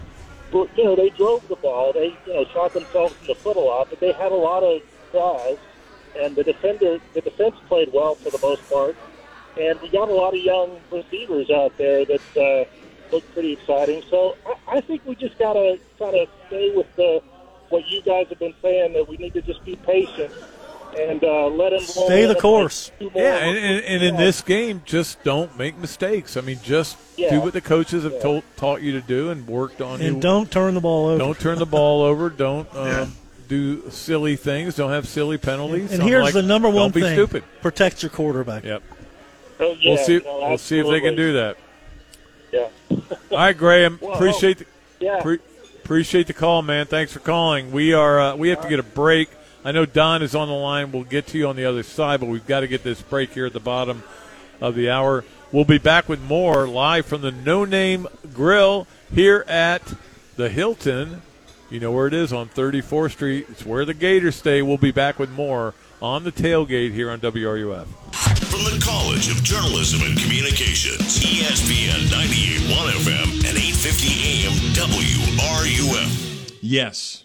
you 0.53 0.85
know, 0.85 0.95
they 0.95 1.11
drove 1.11 1.47
the 1.49 1.57
ball. 1.57 1.93
They, 1.93 2.17
you 2.27 2.33
know, 2.33 2.45
shot 2.53 2.73
themselves 2.73 3.17
in 3.23 3.27
the 3.27 3.35
foot 3.35 3.57
a 3.57 3.61
lot, 3.61 3.91
but 3.91 3.99
they 3.99 4.13
had 4.13 4.31
a 4.31 4.37
lot 4.37 4.63
of 4.63 4.83
drives, 5.11 5.61
and 6.17 6.37
the 6.37 6.45
defender, 6.45 6.99
the 7.13 7.23
defense 7.23 7.57
played 7.67 7.93
well 7.93 8.15
for 8.15 8.31
the 8.31 8.39
most 8.39 8.71
part, 8.71 8.95
and 9.59 9.81
we 9.81 9.89
got 9.89 10.09
a 10.09 10.15
lot 10.15 10.33
of 10.33 10.41
young 10.41 10.79
receivers 10.93 11.51
out 11.51 11.77
there 11.77 12.05
that 12.05 12.37
uh, 12.37 12.71
look 13.11 13.25
pretty 13.35 13.55
exciting. 13.55 14.05
So 14.09 14.37
I, 14.47 14.77
I 14.77 14.81
think 14.81 15.05
we 15.05 15.17
just 15.17 15.37
got 15.41 15.55
to 15.55 15.77
kind 15.99 16.15
of 16.15 16.29
stay 16.47 16.71
with 16.71 16.87
the 16.95 17.21
what 17.71 17.89
you 17.89 18.03
guys 18.03 18.27
have 18.29 18.39
been 18.39 18.55
saying 18.63 18.93
that 18.93 19.09
we 19.09 19.17
need 19.17 19.33
to 19.35 19.43
just 19.43 19.65
be 19.65 19.77
patient 19.77 20.33
and 20.99 21.23
uh, 21.23 21.47
let 21.47 21.73
him 21.73 21.81
Stay 21.81 22.27
the 22.27 22.35
course. 22.35 22.91
Yeah, 22.99 23.37
and, 23.37 23.57
and, 23.57 23.85
and 23.85 24.03
in 24.03 24.17
this 24.17 24.41
game, 24.43 24.83
just 24.85 25.23
don't 25.23 25.57
make 25.57 25.79
mistakes. 25.79 26.37
I 26.37 26.41
mean, 26.41 26.59
just 26.63 26.97
Yeah. 27.17 27.31
do 27.31 27.41
what 27.41 27.53
the 27.53 27.61
coaches 27.61 28.03
have 28.05 28.21
told, 28.21 28.43
taught 28.57 28.83
you 28.83 28.93
to 28.93 29.01
do 29.01 29.31
and 29.31 29.47
worked 29.47 29.81
on 29.81 30.01
you. 30.01 30.09
And 30.09 30.23
don't 30.23 30.51
turn 30.51 30.75
the 30.75 30.81
ball 30.81 31.07
over. 31.09 31.19
Don't 31.19 31.39
turn 31.39 31.59
the 31.59 31.67
ball 31.67 32.03
over. 32.03 32.29
Don't 32.29 32.69
um, 32.77 33.17
do 33.49 33.89
silly 33.91 34.37
things. 34.37 34.75
Don't 34.77 34.91
have 34.91 35.07
silly 35.07 35.39
penalties. 35.39 35.93
And 35.93 36.03
I'm 36.03 36.09
here's 36.09 36.25
like, 36.25 36.35
the 36.35 36.43
number 36.43 36.69
one 36.69 36.77
don't 36.91 36.95
be 36.95 37.01
thing: 37.03 37.15
stupid. 37.15 37.45
protect 37.63 38.03
your 38.03 38.11
quarterback. 38.11 38.65
Yep. 38.65 38.83
Oh, 39.61 39.77
yeah, 39.79 39.95
we'll 39.95 40.05
see. 40.05 40.21
no, 40.25 40.39
we'll 40.49 40.59
see 40.59 40.79
if 40.79 40.87
they 40.89 41.01
can 41.01 41.15
do 41.15 41.35
that. 41.35 41.57
Yeah. 42.51 42.69
All 42.91 42.99
right, 43.31 43.57
Graham. 43.57 43.99
Well, 44.01 44.15
appreciate 44.15 44.59
the, 44.59 44.67
yeah. 44.99 45.21
pre- 45.21 45.39
appreciate 45.91 46.29
the 46.29 46.33
call, 46.33 46.62
man. 46.62 46.87
Thanks 46.87 47.12
for 47.12 47.19
calling. 47.19 47.73
We 47.73 47.95
are 47.95 48.21
uh, 48.21 48.37
we 48.37 48.51
have 48.51 48.62
to 48.62 48.69
get 48.69 48.79
a 48.79 48.85
break. 48.85 49.29
I 49.65 49.73
know 49.73 49.87
Don 49.87 50.23
is 50.23 50.37
on 50.37 50.47
the 50.47 50.55
line. 50.55 50.93
We'll 50.93 51.03
get 51.03 51.27
to 51.29 51.39
you 51.39 51.49
on 51.49 51.57
the 51.57 51.65
other 51.65 51.83
side, 51.83 52.21
but 52.21 52.27
we've 52.29 52.47
got 52.47 52.61
to 52.61 52.69
get 52.69 52.85
this 52.85 53.03
break 53.03 53.33
here 53.33 53.47
at 53.47 53.53
the 53.53 53.59
bottom 53.59 54.05
of 54.61 54.77
the 54.77 54.89
hour. 54.89 55.25
We'll 55.51 55.65
be 55.65 55.79
back 55.79 56.09
with 56.09 56.23
more 56.23 56.69
live 56.69 57.07
from 57.07 57.23
the 57.23 57.33
No 57.33 57.65
Name 57.65 58.07
Grill 58.33 58.87
here 59.12 59.45
at 59.49 59.83
the 60.37 60.49
Hilton. 60.49 61.23
You 61.71 61.81
know 61.81 61.91
where 61.91 62.07
it 62.07 62.15
is 62.15 62.33
on 62.33 62.51
34th 62.51 63.11
Street. 63.11 63.47
It's 63.51 63.67
where 63.67 63.85
the 63.85 63.93
Gators 63.93 64.37
stay. 64.37 64.62
We'll 64.62 64.77
be 64.77 64.93
back 64.93 65.19
with 65.19 65.31
more 65.33 65.75
on 66.01 66.23
the 66.23 66.31
tailgate 66.31 66.93
here 66.93 67.11
on 67.11 67.19
WRUF. 67.19 68.40
From 68.51 68.64
the 68.64 68.82
College 68.85 69.31
of 69.31 69.44
Journalism 69.44 70.02
and 70.02 70.18
Communications, 70.18 71.20
ESPN 71.20 72.10
98.1 72.10 72.90
FM 72.98 73.28
and 73.47 73.56
850 73.56 74.10
AM 74.27 74.52
WRUF. 74.74 76.59
Yes, 76.60 77.24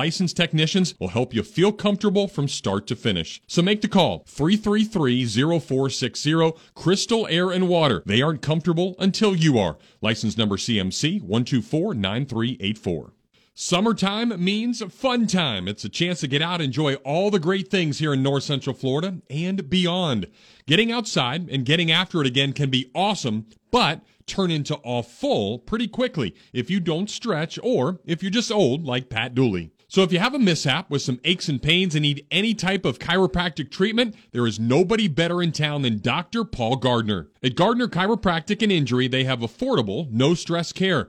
licensed 0.00 0.34
technicians 0.34 0.94
will 0.98 1.08
help 1.08 1.34
you 1.34 1.42
feel 1.42 1.72
comfortable 1.72 2.26
from 2.26 2.48
start 2.48 2.86
to 2.86 2.96
finish. 2.96 3.42
So 3.46 3.60
make 3.60 3.82
the 3.82 3.88
call 3.88 4.24
333 4.28 5.26
0460 5.26 6.52
Crystal 6.74 7.26
Air 7.26 7.50
and 7.50 7.68
Water. 7.68 8.02
They 8.06 8.22
aren't 8.22 8.40
comfortable 8.40 8.96
until 8.98 9.36
you 9.36 9.58
are. 9.58 9.76
License 10.00 10.38
number 10.38 10.56
CMC 10.56 11.20
124 11.20 11.92
9384. 11.92 13.12
Summertime 13.52 14.42
means 14.42 14.82
fun 14.90 15.26
time. 15.26 15.68
It's 15.68 15.84
a 15.84 15.90
chance 15.90 16.20
to 16.20 16.28
get 16.28 16.40
out 16.40 16.62
and 16.62 16.64
enjoy 16.64 16.94
all 16.94 17.30
the 17.30 17.38
great 17.38 17.68
things 17.68 17.98
here 17.98 18.14
in 18.14 18.22
North 18.22 18.44
Central 18.44 18.74
Florida 18.74 19.18
and 19.28 19.68
beyond. 19.68 20.28
Getting 20.66 20.90
outside 20.90 21.46
and 21.50 21.66
getting 21.66 21.90
after 21.90 22.22
it 22.22 22.26
again 22.26 22.54
can 22.54 22.70
be 22.70 22.90
awesome, 22.94 23.48
but 23.70 24.00
turn 24.24 24.50
into 24.50 24.76
awful 24.76 25.58
pretty 25.58 25.88
quickly 25.88 26.34
if 26.54 26.70
you 26.70 26.80
don't 26.80 27.10
stretch 27.10 27.58
or 27.62 28.00
if 28.06 28.22
you're 28.22 28.30
just 28.30 28.50
old 28.50 28.86
like 28.86 29.10
Pat 29.10 29.34
Dooley. 29.34 29.72
So 29.90 30.04
if 30.04 30.12
you 30.12 30.20
have 30.20 30.34
a 30.34 30.38
mishap 30.38 30.88
with 30.88 31.02
some 31.02 31.18
aches 31.24 31.48
and 31.48 31.60
pains 31.60 31.96
and 31.96 32.02
need 32.02 32.24
any 32.30 32.54
type 32.54 32.84
of 32.84 33.00
chiropractic 33.00 33.72
treatment, 33.72 34.14
there 34.30 34.46
is 34.46 34.60
nobody 34.60 35.08
better 35.08 35.42
in 35.42 35.50
town 35.50 35.82
than 35.82 35.98
Dr. 35.98 36.44
Paul 36.44 36.76
Gardner. 36.76 37.28
At 37.42 37.56
Gardner 37.56 37.88
Chiropractic 37.88 38.62
and 38.62 38.70
Injury, 38.70 39.08
they 39.08 39.24
have 39.24 39.40
affordable, 39.40 40.08
no 40.12 40.34
stress 40.34 40.72
care. 40.72 41.08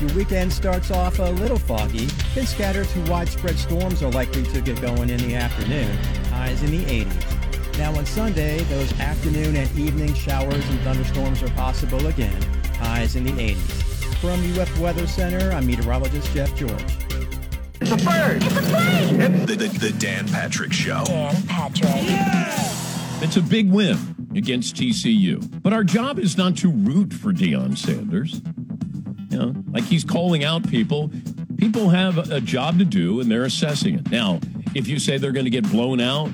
Your 0.00 0.12
weekend 0.14 0.52
starts 0.52 0.90
off 0.90 1.18
a 1.20 1.30
little 1.30 1.58
foggy, 1.58 2.06
then 2.34 2.46
scattered 2.46 2.88
to 2.88 3.00
widespread 3.10 3.56
storms 3.56 4.02
are 4.02 4.10
likely 4.10 4.42
to 4.42 4.60
get 4.60 4.80
going 4.80 5.08
in 5.08 5.18
the 5.18 5.36
afternoon, 5.36 5.96
highs 6.30 6.62
in 6.62 6.72
the 6.72 6.84
80s. 6.84 7.78
Now 7.78 7.96
on 7.96 8.04
Sunday, 8.04 8.58
those 8.64 8.92
afternoon 9.00 9.56
and 9.56 9.78
evening 9.78 10.12
showers 10.14 10.68
and 10.68 10.80
thunderstorms 10.80 11.42
are 11.42 11.50
possible 11.50 12.06
again, 12.08 12.42
highs 12.78 13.14
in 13.14 13.24
the 13.24 13.32
80s. 13.32 13.84
From 14.16 14.40
UF 14.58 14.78
Weather 14.80 15.06
Center, 15.06 15.52
I'm 15.52 15.66
meteorologist 15.66 16.32
Jeff 16.32 16.54
George. 16.56 16.98
It's 17.80 17.90
a 17.90 17.96
bird. 17.96 18.42
It's 18.42 18.56
a 18.56 18.62
plane. 18.62 19.46
The, 19.46 19.56
the, 19.56 19.68
the 19.78 19.92
Dan 19.98 20.26
Patrick 20.28 20.72
Show. 20.72 21.04
Dan 21.06 21.42
Patrick. 21.46 21.90
Yeah! 21.90 23.20
It's 23.20 23.36
a 23.36 23.42
big 23.42 23.70
win 23.70 23.98
against 24.34 24.76
TCU. 24.76 25.62
But 25.62 25.72
our 25.72 25.84
job 25.84 26.18
is 26.18 26.36
not 26.36 26.56
to 26.58 26.70
root 26.70 27.12
for 27.12 27.32
Deion 27.32 27.76
Sanders. 27.76 28.40
You 29.34 29.40
know, 29.40 29.54
like 29.72 29.82
he's 29.82 30.04
calling 30.04 30.44
out 30.44 30.68
people. 30.68 31.10
People 31.56 31.88
have 31.88 32.30
a 32.30 32.40
job 32.40 32.78
to 32.78 32.84
do 32.84 33.18
and 33.18 33.28
they're 33.28 33.42
assessing 33.42 33.96
it. 33.96 34.08
Now, 34.08 34.38
if 34.76 34.86
you 34.86 35.00
say 35.00 35.18
they're 35.18 35.32
going 35.32 35.44
to 35.44 35.50
get 35.50 35.68
blown 35.72 36.00
out 36.00 36.30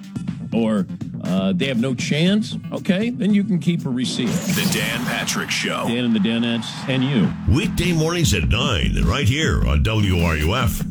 or 0.52 0.86
uh, 1.24 1.54
they 1.56 1.64
have 1.66 1.80
no 1.80 1.94
chance, 1.94 2.56
okay, 2.72 3.08
then 3.08 3.32
you 3.32 3.42
can 3.42 3.58
keep 3.58 3.86
a 3.86 3.88
receipt. 3.88 4.26
The 4.26 4.70
Dan 4.74 5.02
Patrick 5.06 5.50
Show. 5.50 5.88
Dan 5.88 6.04
and 6.04 6.14
the 6.14 6.18
Danettes 6.18 6.70
and 6.90 7.02
you. 7.02 7.32
Weekday 7.48 7.92
mornings 7.92 8.34
at 8.34 8.48
9, 8.48 9.02
right 9.04 9.26
here 9.26 9.66
on 9.66 9.82
WRUF. 9.82 10.86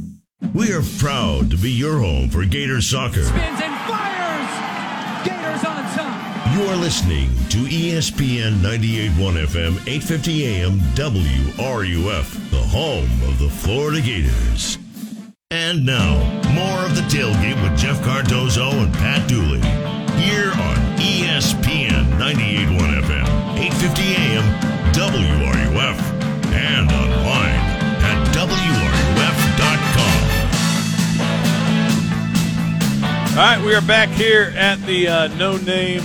We 0.55 0.73
are 0.73 0.81
proud 0.97 1.51
to 1.51 1.57
be 1.57 1.69
your 1.69 1.99
home 1.99 2.29
for 2.29 2.43
Gator 2.43 2.81
soccer. 2.81 3.23
Spins 3.23 3.61
and 3.61 3.87
fires. 3.87 4.28
You 6.59 6.65
are 6.65 6.75
listening 6.75 7.29
to 7.51 7.59
ESPN 7.59 8.55
98.1 8.55 9.45
FM, 9.45 9.79
850 9.87 10.45
AM, 10.45 10.79
WRUF, 10.93 12.49
the 12.51 12.57
home 12.57 13.09
of 13.23 13.39
the 13.39 13.47
Florida 13.47 14.01
Gators. 14.01 14.77
And 15.51 15.85
now, 15.85 16.17
more 16.51 16.83
of 16.85 16.95
the 16.97 17.01
tailgate 17.03 17.55
with 17.63 17.79
Jeff 17.79 18.03
Cardozo 18.03 18.71
and 18.71 18.93
Pat 18.93 19.29
Dooley. 19.29 19.61
Here 20.19 20.51
on 20.51 20.75
ESPN 20.99 22.19
98.1 22.19 23.03
FM, 23.03 23.23
850 23.57 24.03
AM, 24.15 24.43
WRUF, 24.91 25.97
and 26.51 26.91
online 26.91 27.55
at 28.03 28.27
WRUF.com. 28.35 28.59
All 33.29 33.45
right, 33.45 33.61
we 33.65 33.73
are 33.73 33.81
back 33.81 34.09
here 34.09 34.51
at 34.57 34.85
the 34.85 35.07
uh, 35.07 35.27
No 35.37 35.55
Name 35.55 36.03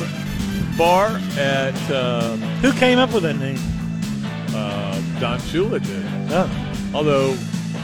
Bar 0.76 1.20
at. 1.38 1.90
Uh, 1.90 2.36
Who 2.62 2.72
came 2.72 2.98
up 2.98 3.12
with 3.12 3.22
that 3.24 3.36
name? 3.36 3.59
Uh, 4.55 5.01
Don 5.20 5.38
Shula 5.40 5.84
did. 5.84 6.05
Oh. 6.32 6.90
Although, 6.94 7.36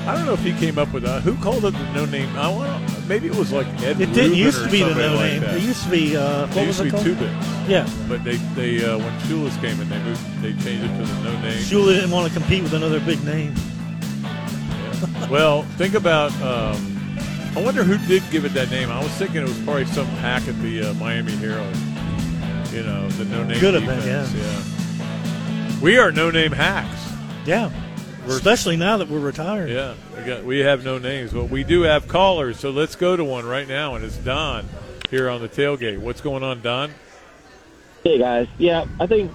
I 0.07 0.15
don't 0.17 0.25
know 0.27 0.33
if 0.35 0.43
he 0.43 0.53
came 0.55 0.79
up 0.79 0.93
with 0.93 1.03
that. 1.03 1.23
Who 1.23 1.35
called 1.37 1.65
it 1.65 1.73
the 1.73 1.93
No 1.93 2.05
Name? 2.07 2.29
I 2.37 2.49
want 2.49 3.09
Maybe 3.09 3.27
it 3.27 3.35
was 3.35 3.53
like 3.53 3.67
Ed 3.83 4.01
It 4.01 4.13
didn't 4.13 4.17
Rubin 4.31 4.35
used 4.39 4.61
or 4.61 4.65
to 4.67 4.71
be 4.71 4.83
the 4.83 4.89
somebody 4.91 5.09
no 5.09 5.15
like 5.17 5.31
name. 5.33 5.41
that. 5.43 5.55
It 5.57 5.63
used 5.63 5.83
to 5.85 5.91
be 5.91 6.17
uh, 6.17 6.47
what 6.47 6.57
It 6.57 6.67
was 6.69 6.79
used 6.79 6.79
to 6.79 6.83
it 6.83 6.85
be 6.87 6.91
called? 6.93 7.05
Two 7.05 7.15
Bits. 7.17 7.47
Yeah. 7.69 7.89
But 8.09 8.25
they 8.25 8.37
they 8.55 8.85
uh, 8.85 8.99
when 8.99 9.13
Shula's 9.21 9.57
came 9.59 9.81
in, 9.81 9.89
they 9.89 9.99
moved. 10.03 10.43
They 10.43 10.53
changed 10.65 10.85
it 10.85 10.97
to 10.99 11.05
the 11.05 11.23
No 11.25 11.41
Name. 11.41 11.59
Shula 11.59 11.95
didn't 11.95 12.11
want 12.13 12.33
to 12.33 12.39
compete 12.39 12.63
with 12.63 12.73
another 12.75 13.01
big 13.01 13.23
name. 13.25 13.55
well, 15.31 15.63
think 15.77 15.95
about. 15.95 16.33
Um, 16.43 16.97
I 17.57 17.61
wonder 17.63 17.83
who 17.83 17.99
did 18.07 18.23
give 18.31 18.45
it 18.45 18.55
that 18.55 18.71
name. 18.71 18.91
I 18.91 19.03
was 19.03 19.11
thinking 19.13 19.39
it 19.43 19.49
was 19.49 19.59
probably 19.63 19.85
some 19.87 20.07
hack 20.23 20.47
at 20.47 20.61
the 20.63 20.91
uh, 20.91 20.95
Miami 20.95 21.33
Herald. 21.33 21.75
You 22.73 22.83
know, 22.85 23.09
the 23.11 23.25
no 23.25 23.43
name. 23.45 23.59
Could 23.59 23.75
have 23.75 23.85
been, 23.85 23.97
defense, 23.97 24.33
yeah. 24.35 25.81
We 25.83 25.99
are 25.99 26.13
no 26.13 26.31
name 26.31 26.53
hacks. 26.53 27.13
Yeah. 27.45 27.71
Especially 28.27 28.77
now 28.77 28.99
that 28.99 29.09
we're 29.09 29.19
retired. 29.19 29.71
Yeah, 29.71 29.95
we 30.17 30.23
got 30.25 30.45
we 30.45 30.59
have 30.61 30.85
no 30.85 30.99
names, 30.99 31.33
but 31.33 31.47
we 31.47 31.65
do 31.65 31.83
have 31.83 32.07
callers. 32.07 32.61
So 32.61 32.71
let's 32.71 32.95
go 32.95 33.17
to 33.17 33.25
one 33.25 33.45
right 33.45 33.67
now, 33.67 33.95
and 33.95 34.05
it's 34.05 34.17
Don 34.19 34.69
here 35.11 35.29
on 35.29 35.41
the 35.41 35.49
tailgate. 35.49 35.99
What's 35.99 36.21
going 36.21 36.43
on, 36.43 36.61
Don? 36.61 36.93
Hey 38.05 38.19
guys, 38.19 38.47
yeah, 38.59 38.85
I 39.01 39.07
think 39.07 39.33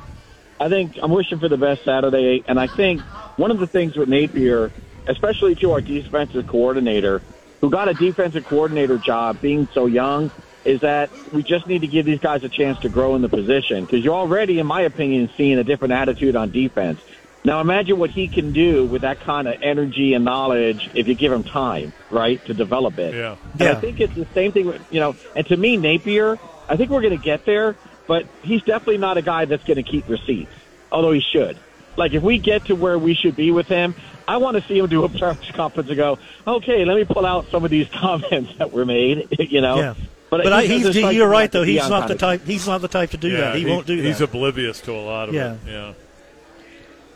I 0.60 0.70
think 0.70 0.98
I'm 1.02 1.12
wishing 1.12 1.40
for 1.40 1.50
the 1.50 1.58
best 1.58 1.84
Saturday, 1.84 2.44
and 2.48 2.60
I 2.60 2.68
think 2.68 3.02
one 3.38 3.52
of 3.52 3.60
the 3.60 3.68
things 3.68 3.98
with 3.98 4.08
Napier, 4.08 4.72
especially 5.08 5.56
to 5.56 5.72
our 5.72 5.82
defensive 5.82 6.48
coordinator, 6.48 7.22
who 7.60 7.70
got 7.70 7.90
a 7.90 7.94
defensive 7.94 8.46
coordinator 8.46 8.98
job 8.98 9.42
being 9.42 9.68
so 9.74 9.88
young, 9.88 10.32
is 10.66 10.82
that 10.82 11.10
we 11.32 11.44
just 11.44 11.68
need 11.68 11.82
to 11.82 11.88
give 11.88 12.06
these 12.06 12.20
guys 12.20 12.44
a 12.44 12.50
chance 12.50 12.80
to 12.80 12.90
grow 12.90 13.16
in 13.16 13.22
the 13.22 13.30
position 13.30 13.86
because 13.86 14.04
you're 14.04 14.16
already, 14.16 14.60
in 14.60 14.68
my 14.68 14.82
opinion, 14.82 15.30
seeing 15.38 15.58
a 15.58 15.64
different 15.64 15.94
attitude 15.94 16.36
on 16.36 16.52
defense. 16.52 17.00
Now 17.44 17.62
imagine 17.62 18.00
what 18.00 18.10
he 18.10 18.28
can 18.28 18.54
do 18.54 18.86
with 18.86 19.04
that 19.04 19.20
kind 19.20 19.48
of 19.48 19.62
energy 19.62 20.16
and 20.16 20.26
knowledge 20.26 20.90
if 20.96 21.08
you 21.08 21.14
give 21.14 21.32
him 21.32 21.44
time, 21.44 21.94
right, 22.10 22.44
to 22.46 22.56
develop 22.56 22.98
it. 22.98 23.14
Yeah. 23.14 23.36
And 23.60 23.70
I 23.70 23.76
think 23.76 24.00
it's 24.00 24.16
the 24.16 24.26
same 24.34 24.52
thing 24.52 24.66
with, 24.66 24.82
you 24.92 25.00
know, 25.00 25.16
and 25.36 25.46
to 25.48 25.56
me, 25.56 25.78
Napier, 25.78 26.40
I 26.68 26.76
think 26.76 26.90
we're 26.90 27.02
going 27.02 27.16
to 27.16 27.24
get 27.24 27.46
there, 27.46 27.76
but 28.08 28.26
he's 28.42 28.64
definitely 28.64 28.98
not 28.98 29.18
a 29.18 29.22
guy 29.22 29.46
that's 29.46 29.64
going 29.64 29.78
to 29.78 29.84
keep 29.84 30.10
receipts, 30.10 30.52
although 30.92 31.12
he 31.12 31.22
should. 31.22 31.58
Like, 31.98 32.14
if 32.14 32.24
we 32.24 32.40
get 32.40 32.66
to 32.66 32.76
where 32.76 32.98
we 32.98 33.14
should 33.14 33.36
be 33.36 33.52
with 33.52 33.68
him, 33.68 33.96
I 34.28 34.38
want 34.38 34.58
to 34.58 34.64
see 34.68 34.80
him 34.80 34.88
do 34.88 35.04
a 35.04 35.10
press 35.20 35.38
conference 35.52 35.90
and 35.90 35.98
go, 35.98 36.18
okay, 36.48 36.84
let 36.84 36.96
me 36.96 37.06
pull 37.06 37.26
out 37.26 37.52
some 37.52 37.64
of 37.64 37.72
these 37.72 37.88
comments 37.94 38.54
that 38.58 38.72
were 38.72 38.86
made, 38.86 39.28
you 39.40 39.62
know? 39.62 39.78
Yeah. 39.78 39.94
But, 40.38 40.44
But 40.44 40.54
I, 40.54 40.62
he- 40.64 40.74
he's, 40.76 40.84
there's 40.84 41.02
like 41.02 41.16
you're 41.16 41.28
right 41.30 41.52
though. 41.52 41.64
He's 41.64 41.88
not 41.88 42.08
the 42.08 42.16
type. 42.16 42.44
He's 42.46 42.68
not 42.68 42.82
the 42.82 42.88
type 42.88 43.12
to 43.12 43.18
do 43.18 43.30
yeah, 43.30 43.38
that. 43.42 43.56
He, 43.56 43.66
won't 43.66 43.88
do 43.88 43.96
that. 44.02 44.08
He's 44.08 44.22
oblivious 44.22 44.82
to 44.82 44.92
a 44.94 45.02
lot 45.02 45.30
of 45.30 45.36
Yeah. 45.36 45.54
it. 45.54 45.60
Yeah. 45.68 45.94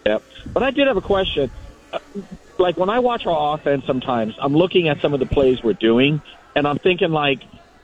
Yep. 0.06 0.24
But 0.54 0.64
I 0.64 0.72
did 0.72 0.88
have 0.88 0.98
a 0.98 1.02
question. 1.02 1.52
Uh, 1.92 2.00
Like 2.58 2.76
when 2.78 2.90
I 2.90 3.00
watch 3.00 3.26
our 3.26 3.54
offense, 3.56 3.86
sometimes 3.86 4.36
I'm 4.38 4.54
looking 4.54 4.90
at 4.90 5.00
some 5.02 5.14
of 5.14 5.22
the 5.22 5.26
plays 5.26 5.64
we're 5.64 5.74
doing, 5.74 6.22
and 6.56 6.68
I'm 6.68 6.78
thinking 6.78 7.12
like, 7.12 7.40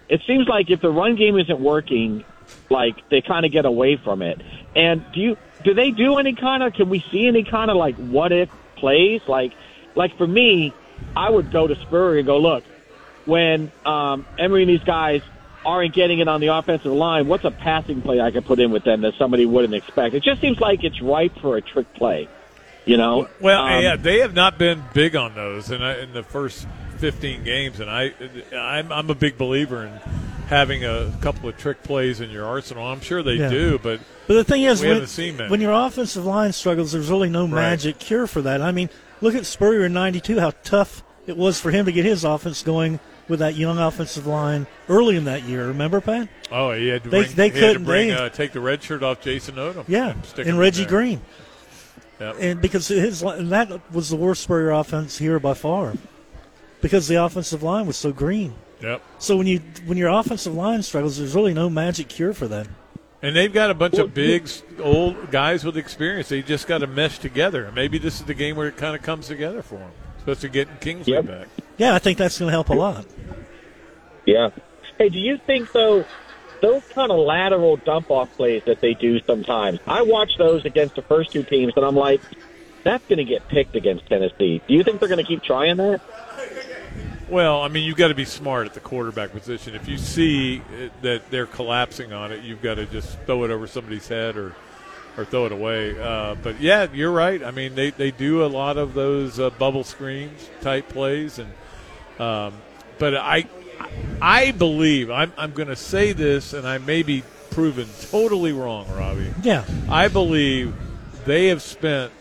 it 0.09 0.21
seems 0.27 0.47
like 0.49 0.69
if 0.69 0.81
the 0.81 0.91
run 0.91 1.15
game 1.15 1.37
isn't 1.39 1.59
working, 1.61 2.25
like 2.69 3.07
they 3.09 3.21
kind 3.21 3.45
of 3.45 3.53
get 3.53 3.65
away 3.65 3.95
from 3.95 4.21
it. 4.21 4.41
And 4.75 5.05
do 5.13 5.21
you 5.21 5.37
do 5.63 5.73
they 5.73 5.91
do 5.91 6.17
any 6.17 6.33
kind 6.35 6.61
of? 6.61 6.73
Can 6.73 6.89
we 6.89 6.99
see 7.09 7.25
any 7.25 7.43
kind 7.43 7.71
of 7.71 7.77
like 7.77 7.95
what 7.95 8.33
if 8.33 8.49
plays? 8.75 9.21
Like, 9.27 9.53
like 9.95 10.17
for 10.17 10.27
me, 10.27 10.73
I 11.15 11.29
would 11.29 11.51
go 11.51 11.67
to 11.67 11.75
Spurrier 11.75 12.17
and 12.19 12.25
go, 12.27 12.37
look, 12.37 12.63
when 13.25 13.71
um, 13.85 14.25
Emery 14.37 14.63
and 14.63 14.69
these 14.69 14.83
guys 14.83 15.21
aren't 15.65 15.93
getting 15.93 16.19
it 16.19 16.27
on 16.27 16.41
the 16.41 16.47
offensive 16.47 16.91
line, 16.91 17.27
what's 17.27 17.43
a 17.43 17.51
passing 17.51 18.01
play 18.01 18.21
I 18.21 18.31
could 18.31 18.45
put 18.45 18.59
in 18.59 18.71
with 18.71 18.83
them 18.83 19.01
that 19.01 19.15
somebody 19.17 19.45
wouldn't 19.45 19.73
expect? 19.73 20.13
It 20.13 20.23
just 20.23 20.41
seems 20.41 20.59
like 20.59 20.83
it's 20.83 21.01
ripe 21.01 21.37
for 21.39 21.57
a 21.57 21.61
trick 21.61 21.91
play. 21.95 22.27
You 22.85 22.97
know? 22.97 23.27
Well, 23.41 23.63
Um, 23.63 23.81
yeah, 23.81 23.95
they 23.95 24.19
have 24.19 24.35
not 24.35 24.59
been 24.59 24.83
big 24.93 25.15
on 25.15 25.33
those 25.33 25.71
in, 25.71 25.81
in 25.81 26.13
the 26.13 26.21
first 26.21 26.67
15 26.99 27.43
games, 27.43 27.79
and 27.79 27.89
I, 27.89 28.13
I'm, 28.55 28.91
I'm 28.91 29.09
a 29.09 29.15
big 29.15 29.39
believer 29.39 29.85
in 29.85 29.91
having 30.49 30.85
a 30.85 31.11
couple 31.21 31.49
of 31.49 31.57
trick 31.57 31.81
plays 31.81 32.21
in 32.21 32.29
your 32.29 32.45
arsenal. 32.45 32.85
I'm 32.85 33.01
sure 33.01 33.23
they 33.23 33.33
Yeah. 33.37 33.49
do, 33.49 33.79
but 33.81 33.99
But 34.27 34.35
the 34.35 34.43
thing 34.43 34.61
is, 34.61 34.81
we 34.81 34.87
when, 34.89 34.95
haven't 34.97 35.09
seen 35.09 35.37
many. 35.37 35.49
when 35.49 35.61
your 35.61 35.71
offensive 35.73 36.23
line 36.25 36.51
struggles, 36.53 36.91
there's 36.91 37.09
really 37.09 37.29
no 37.29 37.47
magic 37.47 37.97
cure 37.97 38.27
for 38.27 38.43
that. 38.43 38.61
I 38.61 38.71
mean, 38.71 38.91
look 39.19 39.33
at 39.33 39.47
Spurrier 39.47 39.85
in 39.85 39.93
'92, 39.93 40.39
how 40.39 40.51
tough 40.63 41.01
it 41.25 41.35
was 41.35 41.59
for 41.59 41.71
him 41.71 41.85
to 41.87 41.91
get 41.91 42.05
his 42.05 42.23
offense 42.23 42.61
going 42.61 42.99
with 43.27 43.39
that 43.39 43.55
young 43.55 43.77
offensive 43.79 44.27
line 44.27 44.67
early 44.89 45.15
in 45.15 45.25
that 45.25 45.43
year. 45.43 45.67
Remember, 45.67 45.99
Pat? 46.01 46.27
oh, 46.51 46.71
he 46.71 46.87
had 46.89 47.03
to 47.03 47.09
They- 47.09 47.23
bring, 47.23 47.35
they 47.35 47.49
he 47.49 47.55
had 47.55 47.59
to 47.61 47.67
couldn't- 47.73 47.85
bring, 47.85 48.07
they- 48.09 48.13
uh, 48.15 48.29
take 48.29 48.51
the 48.53 48.59
red 48.59 48.83
shirt 48.83 49.01
off 49.03 49.21
Jason 49.21 49.55
Odom. 49.55 49.83
Yeah, 49.87 50.13
and, 50.37 50.47
and 50.47 50.59
Reggie. 50.59 50.85
Green. 50.85 51.21
Yep. 52.19 52.35
And 52.39 52.61
because 52.61 52.87
his 52.87 53.21
and 53.21 53.51
that 53.51 53.91
was 53.91 54.09
the 54.09 54.15
worst 54.15 54.43
Spurrier 54.43 54.71
offense 54.71 55.17
here 55.17 55.37
by 55.39 55.53
far, 55.53 55.93
because 56.81 57.07
the 57.07 57.15
offensive 57.23 57.61
line 57.61 57.85
was 57.87 57.97
so 57.97 58.11
green. 58.13 58.53
Yep. 58.81 59.01
So 59.19 59.35
when 59.37 59.47
you 59.47 59.59
when 59.85 59.97
your 59.97 60.09
offensive 60.09 60.53
line 60.53 60.81
struggles, 60.81 61.17
there's 61.17 61.35
really 61.35 61.53
no 61.53 61.69
magic 61.69 62.07
cure 62.07 62.33
for 62.33 62.47
that. 62.47 62.67
And 63.21 63.35
they've 63.35 63.51
got 63.51 63.71
a 63.71 63.73
bunch 63.73 63.95
of 63.95 64.13
big, 64.13 64.47
old 64.79 65.31
guys 65.31 65.63
with 65.65 65.77
experience. 65.77 66.29
They 66.29 66.41
just 66.43 66.67
got 66.67 66.79
to 66.79 66.87
mesh 66.87 67.17
together. 67.17 67.71
Maybe 67.73 67.97
this 67.97 68.19
is 68.19 68.25
the 68.25 68.33
game 68.35 68.55
where 68.55 68.67
it 68.67 68.77
kind 68.77 68.95
of 68.95 69.01
comes 69.01 69.27
together 69.27 69.61
for 69.63 69.77
them, 69.79 69.91
especially 70.25 70.49
getting 70.49 70.77
Kingsley 70.77 71.21
back. 71.21 71.47
Yeah, 71.77 71.93
I 71.93 71.99
think 71.99 72.17
that's 72.17 72.39
going 72.39 72.47
to 72.47 72.51
help 72.51 72.69
a 72.69 72.73
lot. 72.73 73.05
Yeah. 74.25 74.49
Hey, 74.97 75.09
do 75.09 75.19
you 75.19 75.37
think 75.37 75.71
though 75.71 76.05
those 76.61 76.83
kind 76.89 77.11
of 77.11 77.19
lateral 77.19 77.77
dump 77.77 78.09
off 78.09 78.35
plays 78.35 78.63
that 78.65 78.81
they 78.81 78.93
do 78.93 79.19
sometimes? 79.21 79.79
I 79.85 80.01
watch 80.01 80.37
those 80.37 80.65
against 80.65 80.95
the 80.95 81.01
first 81.01 81.31
two 81.31 81.43
teams, 81.43 81.73
and 81.75 81.85
I'm 81.85 81.95
like, 81.95 82.21
that's 82.83 83.05
going 83.07 83.17
to 83.17 83.25
get 83.25 83.47
picked 83.49 83.75
against 83.75 84.07
Tennessee. 84.07 84.61
Do 84.67 84.73
you 84.73 84.83
think 84.83 84.99
they're 84.99 85.09
going 85.09 85.23
to 85.23 85.27
keep 85.27 85.43
trying 85.43 85.77
that? 85.77 86.01
Well, 87.29 87.61
I 87.61 87.67
mean, 87.67 87.83
you've 87.83 87.97
got 87.97 88.09
to 88.09 88.15
be 88.15 88.25
smart 88.25 88.67
at 88.67 88.73
the 88.73 88.79
quarterback 88.79 89.31
position. 89.31 89.75
If 89.75 89.87
you 89.87 89.97
see 89.97 90.59
uh, 90.59 90.89
that 91.01 91.29
they're 91.31 91.47
collapsing 91.47 92.13
on 92.13 92.31
it, 92.31 92.43
you've 92.43 92.61
got 92.61 92.75
to 92.75 92.85
just 92.85 93.19
throw 93.21 93.43
it 93.43 93.51
over 93.51 93.65
somebody's 93.65 94.07
head 94.07 94.37
or 94.37 94.55
or 95.17 95.25
throw 95.25 95.45
it 95.45 95.51
away. 95.51 95.99
Uh, 95.99 96.35
but 96.35 96.59
yeah, 96.59 96.87
you're 96.93 97.11
right. 97.11 97.43
I 97.43 97.51
mean, 97.51 97.75
they, 97.75 97.91
they 97.91 98.11
do 98.11 98.43
a 98.43 98.47
lot 98.47 98.77
of 98.77 98.93
those 98.93 99.39
uh, 99.39 99.49
bubble 99.51 99.83
screens 99.83 100.49
type 100.61 100.89
plays, 100.89 101.39
and 101.39 101.51
um, 102.19 102.53
but 102.99 103.15
I 103.15 103.45
I 104.21 104.51
believe 104.51 105.09
I'm 105.09 105.33
I'm 105.37 105.51
going 105.51 105.69
to 105.69 105.75
say 105.75 106.13
this, 106.13 106.53
and 106.53 106.67
I 106.67 106.77
may 106.77 107.03
be 107.03 107.23
proven 107.51 107.87
totally 108.09 108.51
wrong, 108.51 108.87
Robbie. 108.93 109.33
Yeah. 109.41 109.63
I 109.89 110.07
believe 110.07 110.73
they 111.25 111.47
have 111.47 111.61
spent 111.61 112.11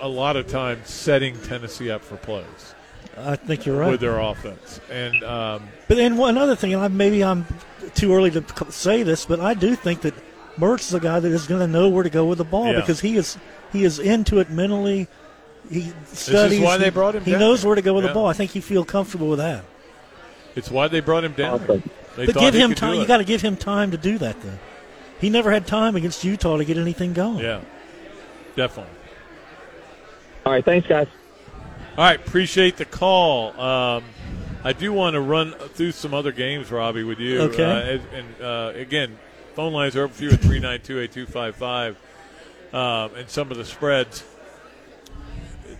a 0.00 0.08
lot 0.08 0.36
of 0.36 0.46
time 0.46 0.80
setting 0.84 1.38
Tennessee 1.42 1.90
up 1.90 2.02
for 2.02 2.16
plays 2.16 2.74
I 3.18 3.36
think 3.36 3.66
you're 3.66 3.76
right. 3.76 3.90
with 3.90 4.00
their 4.00 4.18
offense, 4.18 4.80
and 4.90 5.22
um, 5.24 5.68
But 5.88 5.96
then 5.96 6.16
one 6.16 6.38
other 6.38 6.56
thing, 6.56 6.72
and 6.72 6.82
I, 6.82 6.88
maybe 6.88 7.22
I'm 7.22 7.46
too 7.94 8.14
early 8.14 8.30
to 8.30 8.44
say 8.70 9.02
this, 9.02 9.26
but 9.26 9.40
I 9.40 9.54
do 9.54 9.74
think 9.74 10.02
that 10.02 10.14
Mertz 10.58 10.80
is 10.88 10.94
a 10.94 11.00
guy 11.00 11.20
that 11.20 11.30
is 11.30 11.46
going 11.46 11.60
to 11.60 11.66
know 11.66 11.88
where 11.88 12.02
to 12.02 12.10
go 12.10 12.26
with 12.26 12.38
the 12.38 12.44
ball 12.44 12.66
Yeah. 12.72 12.80
because 12.80 13.00
he 13.00 13.16
is 13.16 13.38
he 13.72 13.84
is 13.84 13.98
into 13.98 14.40
it 14.40 14.50
mentally. 14.50 15.08
He 15.70 15.92
studies. 16.06 16.60
why 16.60 16.76
they 16.78 16.90
brought 16.90 17.14
him 17.14 17.24
He 17.24 17.32
down 17.32 17.40
knows 17.40 17.64
where 17.64 17.74
to 17.76 17.82
go 17.82 17.94
with 17.94 18.04
Yeah. 18.04 18.08
the 18.08 18.14
ball. 18.14 18.26
I 18.26 18.32
think 18.32 18.54
you 18.54 18.62
feel 18.62 18.84
comfortable 18.84 19.28
with 19.28 19.38
that. 19.38 19.64
it's 20.56 20.70
why 20.70 20.88
they 20.88 21.00
brought 21.00 21.22
him 21.24 21.32
down. 21.32 21.64
They 22.16 22.26
but 22.26 22.34
give 22.34 22.54
him 22.54 22.74
time. 22.74 22.94
You 22.98 23.06
got 23.06 23.18
to 23.18 23.24
give 23.24 23.40
him 23.40 23.56
time 23.56 23.92
to 23.92 23.96
do 23.96 24.18
that. 24.18 24.40
Though 24.42 24.58
he 25.20 25.30
never 25.30 25.50
had 25.50 25.66
time 25.66 25.94
against 25.96 26.24
Utah 26.24 26.56
to 26.56 26.64
get 26.64 26.76
anything 26.78 27.12
going. 27.12 27.38
Yeah, 27.44 27.60
definitely. 28.56 28.92
All 30.46 30.52
right, 30.52 30.64
thanks, 30.64 30.88
guys. 30.88 31.06
All 31.96 32.04
right, 32.04 32.18
appreciate 32.18 32.76
the 32.78 32.84
call. 32.84 33.58
Um, 33.60 34.04
I 34.64 34.72
do 34.72 34.92
want 34.92 35.14
to 35.14 35.20
run 35.20 35.52
through 35.52 35.92
some 35.92 36.14
other 36.14 36.32
games, 36.32 36.70
Robbie, 36.70 37.04
with 37.04 37.18
you. 37.20 37.40
Okay. 37.42 37.62
Uh, 37.62 37.76
and 37.76 38.02
and, 38.14 38.42
uh, 38.42 38.72
again, 38.74 39.18
phone 39.54 39.72
lines 39.72 39.96
are 39.96 40.04
open 40.04 40.16
for 40.16 40.24
you 40.24 40.30
at 40.30 40.40
392-8255 40.40 41.96
um, 42.72 43.14
and 43.16 43.28
some 43.28 43.50
of 43.50 43.56
the 43.56 43.64
spreads. 43.64 44.24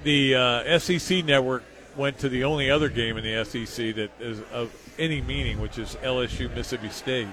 The 0.02 0.34
uh, 0.34 0.78
SEC 0.78 1.24
network 1.24 1.64
went 1.96 2.18
to 2.20 2.28
the 2.28 2.44
only 2.44 2.70
other 2.70 2.88
game 2.88 3.16
in 3.16 3.24
the 3.24 3.44
SEC 3.44 3.94
that 3.96 4.10
is 4.20 4.40
of 4.52 4.74
any 4.98 5.20
meaning, 5.20 5.60
which 5.60 5.78
is 5.78 5.96
LSU 6.02 6.54
Mississippi 6.54 6.88
State. 6.88 7.28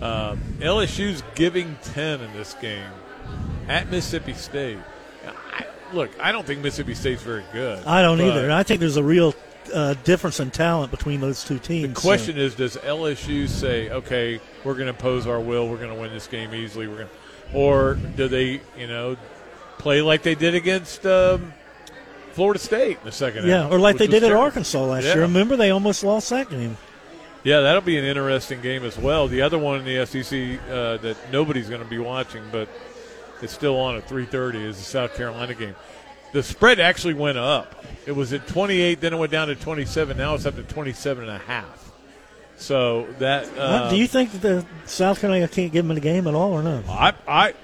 Um, 0.00 0.40
LSU's 0.58 1.22
giving 1.34 1.76
10 1.82 2.20
in 2.20 2.32
this 2.32 2.54
game 2.54 2.90
at 3.68 3.90
Mississippi 3.90 4.34
State. 4.34 4.78
I, 5.52 5.66
look, 5.92 6.10
I 6.20 6.32
don't 6.32 6.46
think 6.46 6.62
Mississippi 6.62 6.94
State's 6.94 7.22
very 7.22 7.44
good. 7.52 7.84
I 7.84 8.02
don't 8.02 8.20
either. 8.20 8.50
I 8.50 8.62
think 8.62 8.80
there's 8.80 8.96
a 8.96 9.04
real 9.04 9.34
uh, 9.72 9.94
difference 10.04 10.40
in 10.40 10.50
talent 10.50 10.90
between 10.90 11.20
those 11.20 11.44
two 11.44 11.58
teams. 11.58 11.94
The 11.94 12.00
question 12.00 12.38
is, 12.38 12.54
does 12.54 12.76
LSU 12.76 13.48
say, 13.48 13.90
okay, 13.90 14.40
we're 14.64 14.74
going 14.74 14.86
to 14.86 14.90
impose 14.90 15.26
our 15.26 15.40
will, 15.40 15.68
we're 15.68 15.76
going 15.76 15.94
to 15.94 16.00
win 16.00 16.12
this 16.12 16.26
game 16.26 16.54
easily, 16.54 16.86
we're 16.86 16.96
going, 16.96 17.08
or 17.54 17.94
do 18.16 18.28
they, 18.28 18.60
you 18.78 18.86
know, 18.86 19.16
play 19.78 20.02
like 20.02 20.22
they 20.22 20.34
did 20.34 20.54
against 20.54 21.04
um, 21.06 21.52
Florida 22.32 22.58
State 22.58 22.98
in 22.98 23.04
the 23.04 23.12
second 23.12 23.46
yeah, 23.46 23.62
half? 23.62 23.72
or 23.72 23.78
like 23.78 23.98
they 23.98 24.06
did 24.06 24.24
at. 24.24 24.32
Arkansas 24.32 24.84
last 24.84 25.04
Yeah. 25.04 25.14
year. 25.14 25.22
Remember, 25.22 25.56
they 25.56 25.70
almost 25.70 26.02
lost 26.04 26.30
that 26.30 26.48
game. 26.50 26.76
Yeah, 27.44 27.60
that'll 27.60 27.80
be 27.82 27.98
an 27.98 28.04
interesting 28.04 28.60
game 28.60 28.84
as 28.84 28.96
well. 28.96 29.26
The 29.26 29.42
other 29.42 29.58
one 29.58 29.80
in 29.80 29.84
the 29.84 30.06
SEC 30.06 30.60
uh, 30.70 30.96
that 30.98 31.16
nobody's 31.32 31.68
going 31.68 31.82
to 31.82 31.88
be 31.88 31.98
watching, 31.98 32.42
but 32.52 32.68
it's 33.42 33.52
still 33.52 33.76
on 33.78 33.96
at 33.96 34.08
3:30 34.08 34.64
is 34.64 34.76
the 34.78 34.84
South 34.84 35.16
Carolina 35.16 35.54
game. 35.54 35.74
The 36.32 36.42
spread 36.42 36.80
actually 36.80 37.14
went 37.14 37.38
up. 37.38 37.84
It 38.06 38.12
was 38.12 38.32
at 38.32 38.46
28, 38.48 39.00
then 39.00 39.12
it 39.12 39.16
went 39.16 39.30
down 39.32 39.48
to 39.48 39.54
27. 39.54 40.16
Now 40.16 40.34
it's 40.34 40.46
up 40.46 40.56
to 40.56 40.62
27 40.62 41.24
and 41.24 41.32
a 41.32 41.38
half. 41.38 41.92
So 42.56 43.06
that 43.18 43.48
uh, 43.58 43.90
do 43.90 43.96
you 43.96 44.06
think 44.06 44.32
that 44.32 44.40
the 44.42 44.64
South 44.86 45.20
Carolina 45.20 45.48
can't 45.48 45.72
give 45.72 45.86
them 45.86 45.94
the 45.94 46.00
game 46.00 46.26
at 46.28 46.34
all, 46.34 46.52
or 46.52 46.62
no? 46.62 46.82
I, 46.88 47.12
I, 47.26 47.54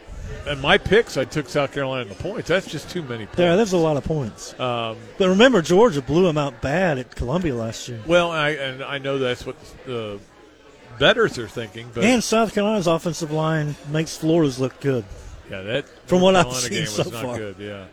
in 0.51 0.61
my 0.61 0.77
picks, 0.77 1.17
I 1.17 1.25
took 1.25 1.49
South 1.49 1.73
Carolina 1.73 2.03
in 2.03 2.09
the 2.09 2.15
points. 2.17 2.49
That's 2.49 2.67
just 2.67 2.91
too 2.91 3.03
many 3.03 3.27
points. 3.27 3.39
Yeah, 3.39 3.55
there's 3.57 3.73
a 3.73 3.79
lot 3.79 3.97
of 3.97 4.05
points. 4.05 4.59
Um, 4.59 4.97
But 5.17 5.29
remember, 5.29 5.63
Georgia 5.63 6.03
blew 6.03 6.25
them 6.25 6.37
out 6.37 6.61
bad 6.61 6.99
at 6.99 7.15
Columbia 7.15 7.55
last 7.55 7.89
year. 7.89 8.01
well, 8.07 8.31
I, 8.31 8.51
and 8.51 8.83
I 8.83 8.99
know 8.99 9.19
that's 9.19 9.47
what 9.47 9.57
the 9.87 10.19
betters 10.99 11.39
are 11.39 11.49
thinking, 11.49 11.89
but 11.95 12.03
and 12.05 12.23
South 12.25 12.53
Carolina's 12.53 12.89
offensive 12.89 13.31
line 13.31 13.77
makes 13.91 14.17
Florida's 14.17 14.59
look 14.59 14.81
good. 14.81 15.05
Yeah, 15.49 15.63
that 15.63 15.89
From 16.09 16.23
what 16.23 16.35
I've 16.35 16.53
seen 16.53 16.87
so 16.87 17.05
not 17.05 17.23
far. 17.23 17.39
good. 17.39 17.57
Yeah. 17.59 17.85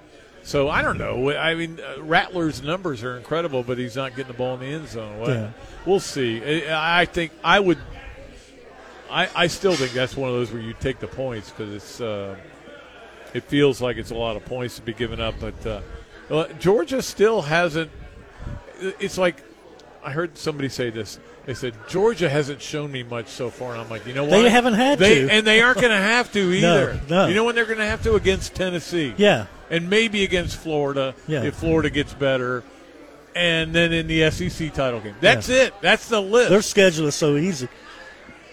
So 0.45 0.69
I 0.69 0.81
don't 0.83 0.97
know. 0.97 1.31
I 1.35 1.55
mean, 1.55 1.79
uh, 1.81 2.01
Rattler's 2.03 2.61
numbers 2.61 3.03
are 3.03 3.17
incredible, 3.17 3.63
but 3.63 3.77
he's 3.77 3.95
not 3.95 4.11
getting 4.15 4.31
the 4.31 4.37
ball 4.37 4.53
in 4.53 4.59
the 4.61 4.65
end 4.67 4.87
zone. 4.87 5.19
What- 5.19 5.29
Yeah. 5.29 5.49
We'll 5.85 5.99
see. 5.99 6.41
I, 6.69 7.01
I 7.01 7.05
think 7.05 7.31
I 7.43 7.59
would. 7.59 7.77
I, 9.09 9.29
I 9.35 9.47
still 9.47 9.73
think 9.75 9.91
that's 9.91 10.15
one 10.17 10.29
of 10.29 10.35
those 10.35 10.51
where 10.51 10.61
you 10.61 10.73
take 10.79 10.99
the 10.99 11.07
points 11.07 11.49
because 11.51 11.73
it's. 11.73 12.01
Uh, 12.01 12.35
it 13.33 13.43
feels 13.43 13.81
like 13.81 13.97
it's 13.97 14.11
a 14.11 14.15
lot 14.15 14.35
of 14.37 14.45
points 14.45 14.77
to 14.77 14.81
be 14.81 14.93
given 14.93 15.19
up, 15.19 15.35
but 15.41 15.65
uh, 15.67 15.81
well, 16.29 16.47
Georgia 16.59 17.01
still 17.01 17.41
hasn't. 17.41 17.91
It's 18.79 19.17
like 19.17 19.43
I 20.03 20.11
heard 20.11 20.37
somebody 20.37 20.69
say 20.69 20.89
this. 20.89 21.19
They 21.45 21.53
said 21.53 21.73
Georgia 21.87 22.29
hasn't 22.29 22.61
shown 22.61 22.91
me 22.91 23.03
much 23.03 23.27
so 23.27 23.49
far, 23.49 23.73
and 23.73 23.81
I'm 23.81 23.89
like, 23.89 24.07
you 24.07 24.13
know 24.13 24.23
what? 24.23 24.31
They 24.31 24.49
haven't 24.49 24.73
had 24.73 24.97
They- 24.99 25.21
to. 25.25 25.31
and 25.31 25.45
they 25.45 25.61
aren't 25.61 25.79
going 25.79 25.91
to 25.91 25.97
have 25.97 26.31
to 26.33 26.39
No, 26.61 26.73
either. 26.77 27.01
no. 27.09 27.27
You 27.27 27.35
know 27.35 27.43
when 27.43 27.55
they're 27.55 27.65
going 27.65 27.77
to 27.79 27.85
have 27.85 28.01
to 28.03 28.15
against 28.15 28.55
Tennessee. 28.55 29.13
Yeah. 29.17 29.45
And 29.69 29.89
maybe 29.89 30.23
against 30.23 30.57
Florida 30.57 31.13
Yeah. 31.27 31.43
if 31.43 31.55
Florida 31.55 31.89
gets 31.89 32.13
better, 32.13 32.63
and 33.35 33.73
then 33.73 33.91
in 33.93 34.07
the 34.07 34.23
SEC 34.31 34.69
title 34.73 34.99
game. 34.99 35.15
That's 35.21 35.49
Yeah. 35.49 35.63
it. 35.63 35.73
That's 35.81 36.07
the 36.07 36.21
list. 36.21 36.49
Their 36.49 36.61
schedule 36.61 37.07
is 37.07 37.15
so 37.15 37.35
easy. 37.37 37.67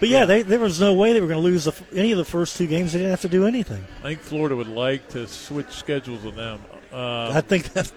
But 0.01 0.09
yeah, 0.09 0.25
They, 0.25 0.43
there 0.43 0.59
was 0.59 0.81
no 0.81 0.95
way 0.95 1.13
they 1.13 1.21
were 1.21 1.29
going 1.29 1.39
to 1.39 1.45
lose 1.45 1.65
the, 1.65 1.75
any 1.95 2.11
of 2.11 2.19
the 2.19 2.25
first 2.25 2.57
two 2.57 2.67
games. 2.67 2.93
They 2.93 2.99
didn't 2.99 3.13
have 3.13 3.21
to 3.21 3.29
do 3.29 3.47
anything. 3.47 3.85
I 4.01 4.09
think 4.09 4.21
Florida 4.21 4.57
would 4.57 4.67
like 4.67 5.09
to 5.11 5.29
switch 5.29 5.69
schedules 5.71 6.25
with 6.25 6.35
them. 6.35 6.59
Uh, 6.93 7.31
I 7.33 7.41
think 7.41 7.73
that 7.75 7.93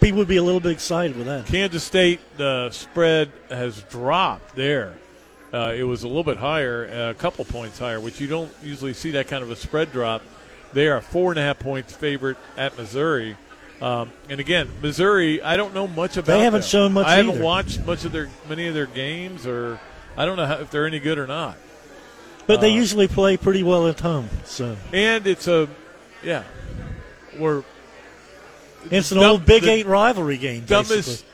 people 0.00 0.18
would 0.20 0.28
be 0.28 0.38
a 0.38 0.42
little 0.42 0.60
bit 0.60 0.72
excited 0.72 1.16
with 1.18 1.26
that. 1.26 1.44
Kansas 1.46 1.84
State, 1.84 2.20
the 2.38 2.70
spread 2.70 3.30
has 3.50 3.82
dropped 3.90 4.56
there 4.56 4.94
Uh, 5.52 5.72
it 5.76 5.82
was 5.82 6.04
a 6.04 6.06
little 6.06 6.22
bit 6.24 6.36
higher, 6.36 6.88
uh, 6.88 7.10
a 7.10 7.14
couple 7.14 7.44
points 7.44 7.76
higher, 7.78 7.98
which 8.00 8.20
you 8.20 8.28
don't 8.28 8.50
usually 8.62 8.94
see 8.94 9.10
that 9.10 9.26
kind 9.26 9.42
of 9.42 9.50
a 9.50 9.56
spread 9.56 9.90
drop. 9.92 10.22
They 10.72 10.88
are 10.88 11.00
four 11.00 11.32
and 11.32 11.38
a 11.38 11.42
half 11.42 11.58
points 11.58 11.92
favorite 11.94 12.36
at 12.56 12.76
Missouri. 12.78 13.36
Um, 13.82 14.12
and 14.28 14.38
again, 14.40 14.68
Missouri, 14.82 15.42
I 15.42 15.56
don't 15.56 15.74
know 15.74 15.88
much 15.88 16.16
about. 16.16 16.26
They 16.26 16.40
haven't 16.44 16.60
them. 16.62 16.68
shown 16.68 16.92
much 16.92 17.06
I 17.06 17.16
haven't 17.16 17.36
either. 17.36 17.44
watched 17.44 17.80
much 17.86 18.04
of 18.04 18.12
their 18.12 18.28
many 18.48 18.66
of 18.68 18.74
their 18.74 18.86
games, 18.86 19.46
or 19.46 19.80
I 20.16 20.26
don't 20.26 20.36
know 20.36 20.46
how, 20.46 20.54
if 20.58 20.70
they're 20.70 20.86
any 20.86 21.00
good 21.00 21.18
or 21.18 21.26
not. 21.26 21.56
But 22.46 22.60
they 22.60 22.70
Uh, 22.72 22.76
usually 22.76 23.08
play 23.08 23.36
pretty 23.36 23.62
well 23.62 23.86
at 23.88 24.00
home. 24.00 24.28
So 24.44 24.76
And 24.92 25.26
it's 25.26 25.48
a, 25.48 25.68
yeah, 26.22 26.42
we're 27.38 27.62
it's 28.90 29.12
an 29.12 29.18
dumb- 29.18 29.30
old 29.30 29.46
Big 29.46 29.64
Eight 29.64 29.86
rivalry 29.86 30.36
game. 30.36 30.64
dumbest 30.66 31.24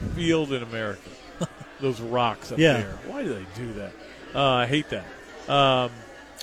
basically. 0.00 0.08
field 0.22 0.52
in 0.52 0.62
America. 0.62 1.00
Those 1.80 2.00
rocks 2.00 2.50
up 2.52 2.58
Yeah. 2.58 2.74
there. 2.78 2.98
Why 3.06 3.22
do 3.24 3.34
they 3.34 3.44
do 3.56 3.72
that? 3.74 3.92
Uh, 4.34 4.42
I 4.42 4.66
hate 4.66 4.86
that. 4.90 5.04
Um, 5.52 5.90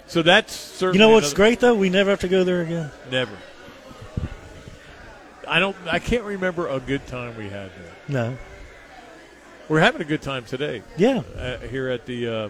so 0.05 0.21
that's 0.21 0.53
certainly 0.53 0.99
You 0.99 1.05
know 1.07 1.13
what's 1.13 1.27
another- 1.27 1.35
great 1.35 1.59
though? 1.59 1.75
We 1.75 1.89
never 1.89 2.09
have 2.11 2.19
to 2.21 2.27
go 2.27 2.43
there 2.43 2.61
again. 2.61 2.91
Never. 3.11 3.35
I 5.47 5.59
don't. 5.59 5.75
I 5.89 5.99
can't 5.99 6.23
remember 6.23 6.67
a 6.67 6.79
good 6.79 7.05
time 7.07 7.37
we 7.37 7.45
had 7.45 7.71
there. 7.71 7.93
No. 8.07 8.37
We're 9.69 9.79
having 9.79 10.01
a 10.01 10.05
good 10.05 10.21
time 10.21 10.45
today. 10.45 10.81
Yeah. 10.97 11.23
uh, 11.37 11.57
here 11.59 11.89
at 11.89 12.05
the 12.05 12.27
uh, 12.27 12.49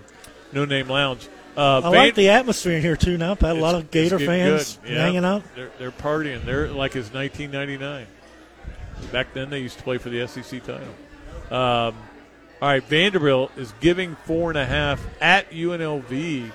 No 0.51 0.65
Name 0.65 0.87
Lounge. 0.87 1.27
Uh, 1.55 1.81
I 1.83 1.87
like 1.89 2.13
the 2.15 2.29
atmosphere 2.29 2.73
in 2.75 2.81
here 2.83 2.95
too. 2.95 3.17
Now, 3.17 3.33
Pat. 3.33 3.55
A 3.55 3.59
lot 3.59 3.73
of 3.75 3.89
Gator 3.89 4.19
fans. 4.19 4.77
Hanging 4.85 5.25
out. 5.25 5.43
They're, 5.55 5.71
they're 5.79 5.91
partying. 5.91 6.45
They're 6.45 6.67
like 6.69 6.95
it's 6.95 7.11
1999. 7.11 8.05
Back 9.11 9.33
then, 9.33 9.49
they 9.49 9.59
used 9.59 9.77
to 9.77 9.83
play 9.83 9.97
for 9.97 10.09
the 10.09 10.27
SEC 10.27 10.63
title. 10.63 10.87
Um, 11.49 11.95
all 12.61 12.69
right, 12.69 12.83
Vanderbilt 12.83 13.51
is 13.57 13.71
giving 13.79 14.15
four 14.25 14.49
and 14.49 14.57
a 14.57 14.65
half 14.65 15.03
at 15.21 15.49
UNLV, 15.51 16.51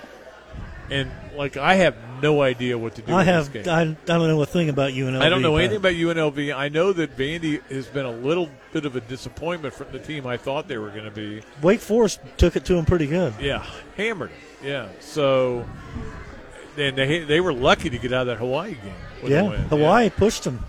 and 0.91 1.11
like 1.37 1.57
I 1.57 1.75
have 1.75 1.97
no 2.23 2.43
idea 2.43 2.79
what 2.79 2.95
to 2.97 3.03
do. 3.03 3.13
I 3.13 3.19
with 3.19 3.27
have. 3.27 3.53
This 3.53 3.65
game. 3.65 3.75
I, 3.75 4.13
I 4.13 4.19
don't 4.19 4.29
know 4.29 4.43
a 4.43 4.47
thing 4.47 4.69
about 4.69 4.93
UNLV. 4.93 5.21
I 5.21 5.29
don't 5.29 5.43
know 5.43 5.57
anything 5.57 5.79
about 5.79 5.95
UNLV. 5.95 6.55
I 6.55 6.69
know 6.69 6.93
that 6.93 7.17
Vandy 7.17 7.63
has 7.71 7.87
been 7.87 8.07
a 8.07 8.11
little 8.13 8.49
bit 8.73 8.85
of 8.85 8.97
a 8.97 9.01
disappointment 9.01 9.75
from 9.75 9.93
the 9.93 9.99
team 9.99 10.27
I 10.27 10.37
thought 10.37 10.69
they 10.69 10.79
were 10.79 10.91
going 10.91 11.05
to 11.05 11.11
be. 11.11 11.43
Wake 11.63 11.81
Forest 11.81 12.21
took 12.37 12.57
it 12.57 12.65
to 12.67 12.75
them 12.75 12.85
pretty 12.85 13.07
good. 13.07 13.35
Yeah, 13.41 13.67
hammered 13.97 14.31
it. 14.31 14.67
Yeah, 14.67 14.89
so 15.01 15.67
and 16.77 16.97
they 16.97 17.21
they 17.21 17.41
were 17.41 17.53
lucky 17.53 17.91
to 17.91 17.99
get 17.99 18.13
out 18.13 18.23
of 18.23 18.27
that 18.29 18.39
Hawaii 18.39 18.75
game. 18.75 18.95
Yeah, 19.25 19.43
win. 19.43 19.61
Hawaii 19.63 20.11
pushed 20.11 20.45
them. 20.45 20.65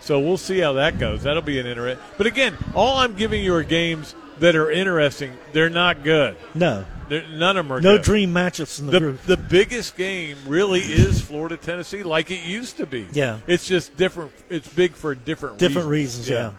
So 0.00 0.20
we'll 0.20 0.36
see 0.36 0.58
how 0.58 0.74
that 0.74 0.98
goes. 0.98 1.22
That'll 1.22 1.42
be 1.42 1.58
an 1.58 1.66
interest. 1.66 2.00
But 2.18 2.26
again, 2.26 2.56
all 2.74 2.98
I'm 2.98 3.14
giving 3.14 3.42
you 3.42 3.54
are 3.54 3.62
games 3.62 4.14
that 4.38 4.54
are 4.54 4.70
interesting. 4.70 5.32
They're 5.52 5.70
not 5.70 6.02
good. 6.02 6.36
No. 6.54 6.84
They're, 7.08 7.26
none 7.28 7.56
of 7.56 7.66
them 7.66 7.72
are 7.76 7.80
No 7.80 7.96
good. 7.96 8.04
dream 8.04 8.32
matchups 8.32 8.80
in 8.80 8.86
the, 8.86 8.92
The, 8.92 8.98
group. 9.00 9.22
the 9.22 9.36
biggest 9.36 9.96
game 9.96 10.36
really 10.46 10.80
is 10.80 11.20
Florida 11.20 11.56
Tennessee, 11.56 12.02
like 12.02 12.30
it 12.30 12.44
used 12.44 12.78
to 12.78 12.86
be. 12.86 13.06
Yeah. 13.12 13.40
it's 13.46 13.66
just 13.66 13.96
different. 13.96 14.32
It's 14.48 14.68
big 14.68 14.92
for 14.94 15.14
different 15.14 15.58
Different 15.58 15.88
reasons, 15.88 16.28
yeah. 16.28 16.52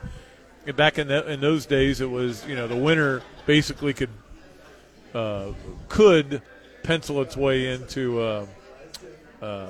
And 0.68 0.76
back 0.76 0.98
in 1.00 1.08
the, 1.08 1.32
in 1.32 1.42
those 1.42 1.66
days, 1.66 2.02
it 2.02 2.10
was 2.10 2.46
you 2.48 2.56
know 2.56 2.68
the 2.68 2.76
winner 2.76 3.22
basically 3.46 3.94
could 3.94 4.10
uh, 5.14 5.48
could 5.90 6.42
pencil 6.84 7.22
its 7.22 7.38
way 7.38 7.68
into 7.72 8.20
uh, 8.20 8.46
uh, 9.42 9.68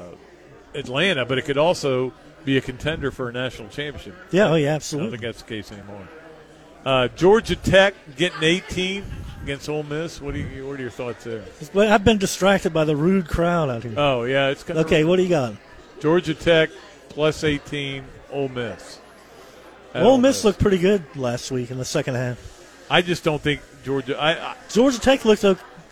Atlanta, 0.73 1.25
but 1.25 1.37
it 1.37 1.43
could 1.43 1.57
also 1.57 2.13
be 2.45 2.57
a 2.57 2.61
contender 2.61 3.11
for 3.11 3.27
a 3.29 3.31
national 3.33 3.67
championship. 3.69 4.15
Yeah, 4.31 4.49
oh, 4.51 4.55
yeah, 4.55 4.73
absolutely. 4.75 5.07
I 5.07 5.11
don't 5.11 5.19
think 5.21 5.33
that's 5.35 5.41
the 5.43 5.49
case 5.49 5.71
anymore. 5.71 6.07
Uh, 6.85 7.07
Georgia 7.09 7.55
Tech 7.55 7.93
getting 8.15 8.43
18 8.43 9.03
against 9.45 9.69
Ole 9.69 9.83
Miss. 9.83 10.19
What 10.19 10.33
do 10.33 10.39
you? 10.39 10.67
What 10.67 10.79
are 10.79 10.81
your 10.81 10.91
thoughts 10.91 11.23
there? 11.23 11.43
I've 11.75 12.03
been 12.03 12.17
distracted 12.17 12.73
by 12.73 12.83
the 12.83 12.95
rude 12.95 13.27
crowd 13.27 13.69
out 13.69 13.83
here. 13.83 13.93
Oh 13.95 14.23
yeah, 14.23 14.49
it's 14.49 14.63
kind 14.63 14.79
of 14.79 14.85
Okay, 14.87 15.03
what 15.03 15.17
do 15.17 15.23
you 15.23 15.29
got? 15.29 15.53
Georgia 15.99 16.33
Tech 16.33 16.71
plus 17.09 17.43
18, 17.43 18.03
Ole 18.31 18.49
Miss. 18.49 18.99
Ole 19.93 20.17
Miss 20.17 20.43
looked 20.43 20.59
pretty 20.59 20.79
good 20.79 21.03
last 21.15 21.51
week 21.51 21.71
in 21.71 21.77
the 21.77 21.85
second 21.85 22.15
half. 22.15 22.37
I 22.89 23.01
just 23.01 23.23
don't 23.23 23.41
think 23.41 23.61
Georgia. 23.83 24.19
I, 24.19 24.31
I 24.31 24.55
Georgia 24.69 24.99
Tech 24.99 25.23
looked 25.25 25.43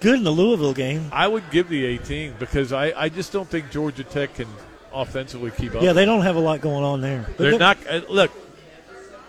good 0.02 0.16
in 0.16 0.24
the 0.24 0.32
Louisville 0.32 0.74
game. 0.74 1.10
I 1.12 1.28
would 1.28 1.50
give 1.52 1.70
the 1.70 1.86
18 1.86 2.34
because 2.40 2.74
I, 2.74 2.92
I 3.00 3.10
just 3.10 3.32
don't 3.32 3.48
think 3.48 3.72
Georgia 3.72 4.04
Tech 4.04 4.34
can 4.36 4.48
offensively 4.92 5.52
keep 5.52 5.76
up. 5.76 5.82
Yeah, 5.84 5.94
they 5.94 6.06
don't 6.06 6.22
have 6.22 6.36
a 6.36 6.42
lot 6.42 6.60
going 6.60 6.84
on 6.84 7.02
there. 7.02 7.26
But 7.28 7.38
They're 7.38 7.60
not. 7.60 7.78
Uh, 7.88 8.02
look, 8.10 8.32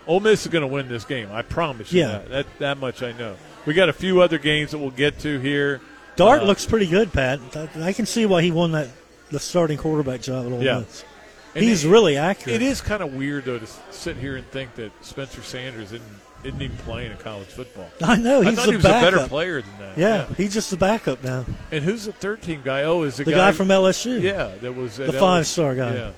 Ole 0.07 0.19
Miss 0.19 0.45
is 0.45 0.51
going 0.51 0.63
to 0.63 0.67
win 0.67 0.87
this 0.89 1.05
game. 1.05 1.29
I 1.31 1.41
promise 1.43 1.93
you 1.93 2.01
Yeah. 2.01 2.07
that. 2.07 2.29
that. 2.29 2.45
That 2.59 2.77
much 2.79 3.01
I 3.03 3.13
know. 3.13 3.35
We 3.65 3.73
got 3.73 3.89
a 3.89 3.93
few 3.93 4.21
other 4.21 4.37
games 4.37 4.71
that 4.71 4.77
we'll 4.77 4.91
get 4.91 5.19
to 5.19 5.39
here. 5.39 5.81
Dart 6.15 6.41
Uh, 6.43 6.45
looks 6.45 6.65
pretty 6.65 6.85
good, 6.87 7.11
Pat. 7.11 7.39
I- 7.75 7.93
can 7.93 8.05
see 8.05 8.25
why 8.25 8.41
he 8.41 8.51
won 8.51 8.71
that 8.73 8.87
the 9.31 9.39
starting 9.39 9.77
quarterback 9.77 10.21
job 10.21 10.45
at 10.45 10.51
Ole 10.51 10.61
Yeah. 10.63 10.79
Miss. 10.79 11.03
He's 11.55 11.85
it- 11.85 11.89
really 11.89 12.17
accurate. 12.17 12.61
It 12.61 12.65
is 12.65 12.81
kind 12.81 13.01
of 13.01 13.13
weird 13.13 13.45
though 13.45 13.59
to 13.59 13.67
sit 13.91 14.17
here 14.17 14.35
and 14.35 14.49
think 14.51 14.75
that 14.75 14.91
Spencer 15.01 15.41
Sanders 15.41 15.85
isn't 15.91 16.01
isn't 16.43 16.61
even 16.61 16.77
playing 16.77 17.09
in 17.11 17.17
college 17.17 17.47
football. 17.47 17.89
I 18.03 18.17
know 18.17 18.41
I 18.43 18.53
thought 18.53 18.67
he 18.69 18.75
was 18.75 18.85
a 18.85 18.89
better 18.89 19.27
player 19.27 19.61
than 19.63 19.71
that. 19.79 19.97
Yeah, 19.97 20.27
he's 20.37 20.53
just 20.53 20.69
the 20.69 20.77
backup 20.77 21.23
now. 21.23 21.43
And 21.71 21.83
who's 21.83 22.05
the 22.05 22.11
third 22.11 22.43
team 22.43 22.61
guy? 22.63 22.83
Oh, 22.83 23.01
is 23.01 23.17
the, 23.17 23.23
The 23.23 23.31
guy 23.31 23.51
from 23.51 23.69
LSU. 23.69 24.21
Yeah, 24.21 24.51
that 24.61 24.75
was 24.75 24.97
the 24.97 25.11
five 25.13 25.47
star 25.47 25.73
guy. 25.73 25.95
Yeah. 25.95 26.11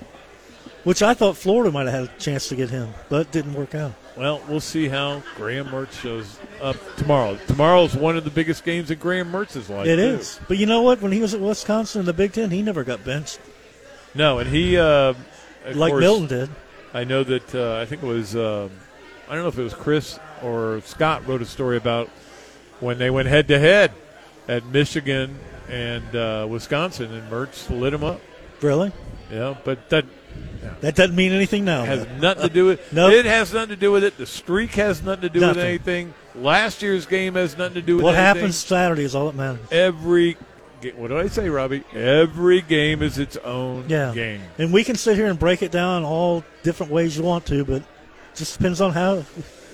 Which 0.84 1.02
I 1.02 1.14
thought 1.14 1.36
Florida 1.36 1.70
might 1.72 1.86
have 1.86 2.08
had 2.08 2.14
a 2.16 2.20
chance 2.20 2.48
to 2.48 2.56
get 2.56 2.68
him, 2.70 2.90
but 3.08 3.32
didn't 3.32 3.54
work 3.54 3.74
out. 3.74 3.94
Well, 4.18 4.42
we'll 4.48 4.58
see 4.58 4.88
how 4.88 5.22
Graham 5.36 5.68
Mertz 5.68 5.92
shows 5.92 6.40
up 6.60 6.76
tomorrow. 6.96 7.38
Tomorrow's 7.46 7.94
one 7.94 8.16
of 8.16 8.24
the 8.24 8.30
biggest 8.30 8.64
games 8.64 8.90
in 8.90 8.98
Graham 8.98 9.30
Mertz's 9.30 9.70
life. 9.70 9.86
It 9.86 9.94
too. 9.94 10.02
is. 10.02 10.40
But 10.48 10.58
you 10.58 10.66
know 10.66 10.82
what? 10.82 11.00
When 11.00 11.12
he 11.12 11.20
was 11.20 11.34
at 11.34 11.40
Wisconsin 11.40 12.00
in 12.00 12.06
the 12.06 12.12
Big 12.12 12.32
Ten, 12.32 12.50
he 12.50 12.60
never 12.60 12.82
got 12.82 13.04
benched. 13.04 13.38
No, 14.16 14.40
and 14.40 14.50
he 14.50 14.76
uh, 14.76 15.14
Like 15.72 15.92
course, 15.92 16.00
Milton 16.00 16.26
did. 16.26 16.50
I 16.92 17.04
know 17.04 17.22
that 17.22 17.54
uh, 17.54 17.80
I 17.80 17.86
think 17.86 18.02
it 18.02 18.06
was 18.06 18.34
um, 18.34 18.70
I 19.28 19.34
don't 19.34 19.44
know 19.44 19.48
if 19.48 19.58
it 19.58 19.62
was 19.62 19.74
Chris 19.74 20.18
or 20.42 20.80
Scott 20.84 21.26
wrote 21.28 21.42
a 21.42 21.46
story 21.46 21.76
about 21.76 22.08
when 22.80 22.98
they 22.98 23.10
went 23.10 23.28
head 23.28 23.46
to 23.48 23.58
head 23.58 23.92
at 24.48 24.64
Michigan 24.66 25.38
and 25.68 26.16
uh, 26.16 26.46
Wisconsin, 26.48 27.12
and 27.12 27.30
Mertz 27.30 27.70
lit 27.70 27.94
him 27.94 28.02
up. 28.02 28.20
Really? 28.62 28.90
Yeah, 29.30 29.56
but 29.64 29.90
that 29.90 30.06
That 30.80 30.94
doesn't 30.94 31.16
mean 31.16 31.32
anything 31.32 31.64
now. 31.64 31.84
has 31.84 32.06
nothing 32.20 32.44
to 32.48 32.54
do 32.54 32.66
with 32.66 32.92
Nope. 32.92 33.12
It 33.12 33.24
has 33.24 33.52
nothing 33.52 33.70
to 33.70 33.76
do 33.76 33.90
with 33.90 34.04
it. 34.04 34.16
The 34.16 34.26
streak 34.26 34.72
has 34.72 35.02
nothing 35.02 35.22
to 35.22 35.28
do 35.28 35.40
with 35.46 35.58
anything. 35.58 36.14
Last 36.36 36.82
year's 36.82 37.04
game 37.06 37.34
has 37.34 37.58
nothing 37.58 37.74
to 37.74 37.82
do 37.82 37.96
with 37.96 38.02
it. 38.02 38.04
What 38.04 38.14
anything. 38.14 38.36
happens 38.42 38.56
Saturday 38.56 39.02
is 39.02 39.14
all 39.14 39.26
that 39.26 39.34
matters. 39.36 39.60
Every 39.72 40.36
what 40.96 41.08
do 41.08 41.18
I 41.18 41.26
say, 41.26 41.48
Robbie? 41.48 41.82
Every 41.92 42.60
game 42.60 43.02
is 43.02 43.18
its 43.18 43.36
own 43.38 43.86
Yeah. 43.88 44.12
game. 44.14 44.40
And 44.58 44.72
we 44.72 44.84
can 44.84 44.94
sit 44.94 45.16
here 45.16 45.26
and 45.26 45.36
break 45.36 45.62
it 45.62 45.72
down 45.72 46.04
all 46.04 46.44
different 46.62 46.92
ways 46.92 47.16
you 47.16 47.24
want 47.24 47.44
to, 47.46 47.64
but 47.64 47.76
it 47.76 47.82
just 48.36 48.56
depends 48.56 48.80
on 48.80 48.92
how 48.92 49.24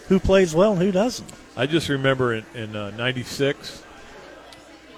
who 0.08 0.18
plays 0.18 0.54
well 0.54 0.72
and 0.72 0.80
who 0.80 0.90
doesn't. 0.92 1.28
I 1.56 1.66
just 1.66 1.90
remember 1.90 2.32
in 2.32 2.44
in 2.54 2.74
uh, 2.74 2.90
'96, 2.96 3.82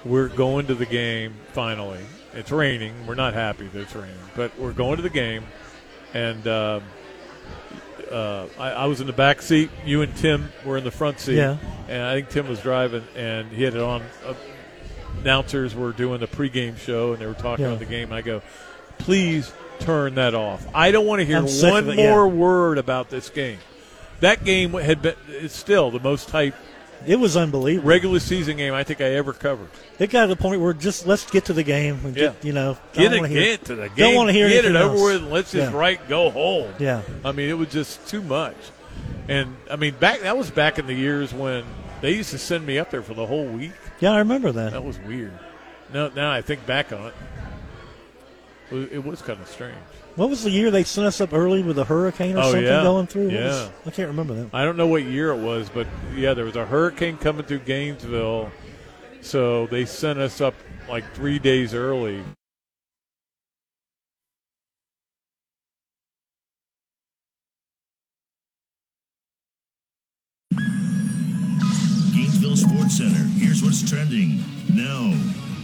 we're 0.05 0.29
going 0.29 0.69
to 0.69 0.77
the 0.77 0.87
game 0.87 1.35
finally. 1.53 2.01
It's 2.37 2.53
raining. 2.53 3.07
We're 3.07 3.15
not 3.15 3.35
happy 3.35 3.67
that 3.69 3.81
it's 3.81 3.95
raining, 3.95 4.15
but 4.37 4.57
we're 4.59 4.73
going 4.73 4.97
to 4.97 5.03
the 5.03 5.11
game, 5.11 5.45
and 6.15 6.47
um 6.47 6.83
uh, 8.11 8.47
I, 8.59 8.71
I 8.71 8.85
was 8.87 9.01
in 9.01 9.09
the 9.09 9.13
back 9.13 9.43
seat. 9.43 9.69
You 9.85 10.03
and 10.03 10.15
Tim 10.17 10.51
were 10.65 10.77
in 10.77 10.85
the 10.85 10.91
front 10.93 11.19
seat, 11.19 11.37
Yeah. 11.37 11.57
and 11.89 12.03
I 12.03 12.15
think 12.15 12.29
Tim 12.29 12.49
was 12.49 12.61
driving, 12.61 13.03
and 13.17 13.49
he 13.51 13.65
had 13.65 13.75
it 13.75 13.81
on. 13.83 14.03
Uh, 14.25 14.35
announcers 15.21 15.75
were 15.75 15.91
doing 15.93 16.21
the 16.21 16.29
pregame 16.29 16.79
show, 16.79 17.13
and 17.13 17.21
they 17.21 17.27
were 17.27 17.35
talking 17.35 17.65
Yeah. 17.65 17.71
about 17.73 17.81
the 17.81 17.87
game. 17.87 18.13
I 18.13 18.23
go, 18.23 18.43
please 18.99 19.53
turn 19.81 20.15
that 20.17 20.35
off. 20.35 20.65
I 20.75 20.93
don't 20.93 21.05
want 21.07 21.21
to 21.21 21.27
hear 21.27 21.43
one 21.43 21.91
it, 21.91 21.97
yeah. 21.99 22.11
more 22.11 22.29
word 22.29 22.79
about 22.79 23.11
this 23.11 23.29
game. 23.29 23.59
That 24.21 24.45
game 24.45 24.73
had 24.75 25.03
been 25.03 25.17
it's 25.29 25.57
still 25.57 25.91
the 25.91 26.01
most 26.01 26.31
hyped 26.31 26.55
It 27.07 27.17
was 27.17 27.37
unbelievable. 27.37 27.89
regular 27.89 28.19
season 28.21 28.57
game 28.57 28.73
I 28.75 28.85
think 28.85 29.01
I 29.01 29.05
ever 29.15 29.33
covered. 29.33 29.69
It 29.99 30.11
got 30.11 30.23
to 30.23 30.27
the 30.29 30.37
point 30.37 30.61
where 30.61 30.73
just 30.73 31.07
let's 31.07 31.29
get 31.31 31.47
to 31.47 31.53
the 31.53 31.63
game 31.63 32.01
and 32.05 32.15
get 32.15 32.45
you 32.45 32.53
know 32.53 32.79
Get 32.93 33.13
it, 33.13 33.27
hear- 33.27 33.43
get 33.43 33.65
to 33.67 33.75
the 33.75 33.89
game. 33.89 33.97
Don't 33.97 34.15
want 34.15 34.29
to 34.29 34.33
hear 34.33 34.49
Get 34.49 34.65
it 34.65 34.77
over 34.77 34.95
else. 34.95 35.03
with. 35.03 35.23
And 35.23 35.31
let's 35.33 35.53
just 35.53 35.73
Yeah. 35.73 35.79
right 35.79 36.09
go 36.09 36.31
home. 36.31 36.73
Yeah. 36.79 37.03
I 37.25 37.33
mean, 37.33 37.49
it 37.49 37.59
was 37.59 37.69
just 37.69 38.07
too 38.09 38.23
much. 38.23 38.57
And 39.29 39.57
I 39.71 39.77
mean, 39.77 39.95
back 39.99 40.21
that 40.21 40.37
was 40.37 40.51
back 40.51 40.79
in 40.79 40.87
the 40.87 40.95
years 40.95 41.33
when 41.35 41.65
they 42.01 42.13
used 42.13 42.31
to 42.31 42.39
send 42.39 42.65
me 42.67 42.79
up 42.79 42.91
there 42.91 43.03
for 43.03 43.15
the 43.15 43.27
whole 43.27 43.45
week. 43.47 43.73
Yeah, 44.01 44.13
I 44.13 44.19
remember 44.19 44.53
that. 44.53 44.73
That 44.73 44.85
was 44.85 44.99
weird. 45.01 45.33
Now, 45.93 46.09
now 46.15 46.31
I 46.31 46.43
think 46.43 46.67
back 46.67 46.93
on 46.93 47.07
it, 47.07 47.15
it 48.71 48.93
it 48.95 49.05
was 49.05 49.23
kind 49.23 49.41
of 49.41 49.49
strange. 49.49 49.77
What 50.17 50.31
was 50.31 50.43
the 50.45 50.51
year 50.51 50.71
they 50.71 50.83
sent 50.83 51.07
us 51.07 51.21
up 51.21 51.35
early 51.35 51.63
with 51.63 51.79
a 51.79 51.85
hurricane 51.85 52.37
or 52.37 52.41
Oh, 52.41 52.43
something 52.45 52.63
yeah. 52.65 52.83
going 52.83 53.07
through? 53.07 53.27
What 53.27 53.35
Yeah. 53.35 53.45
was- 53.45 53.71
I 53.87 53.91
can't 53.91 54.09
remember 54.09 54.35
that. 54.35 54.47
I 54.55 54.65
don't 54.65 54.77
know 54.79 54.87
what 54.87 55.05
year 55.05 55.31
it 55.31 55.39
was, 55.39 55.69
but 55.69 55.87
yeah, 56.17 56.33
there 56.33 56.47
was 56.47 56.57
a 56.57 56.65
hurricane 56.65 57.19
coming 57.19 57.45
through 57.45 57.61
Gainesville, 57.61 58.51
so 59.21 59.67
they 59.67 59.85
sent 59.85 60.19
us 60.19 60.41
up 60.41 60.55
like 60.89 61.05
three 61.15 61.39
days 61.39 61.75
early. 61.75 62.23
Gainesville 70.53 72.13
Gainesville 72.15 72.57
Sports 72.57 72.97
Center. 72.99 73.25
Here's 73.39 73.63
what's 73.63 73.89
trending 73.89 74.43
now 74.73 75.13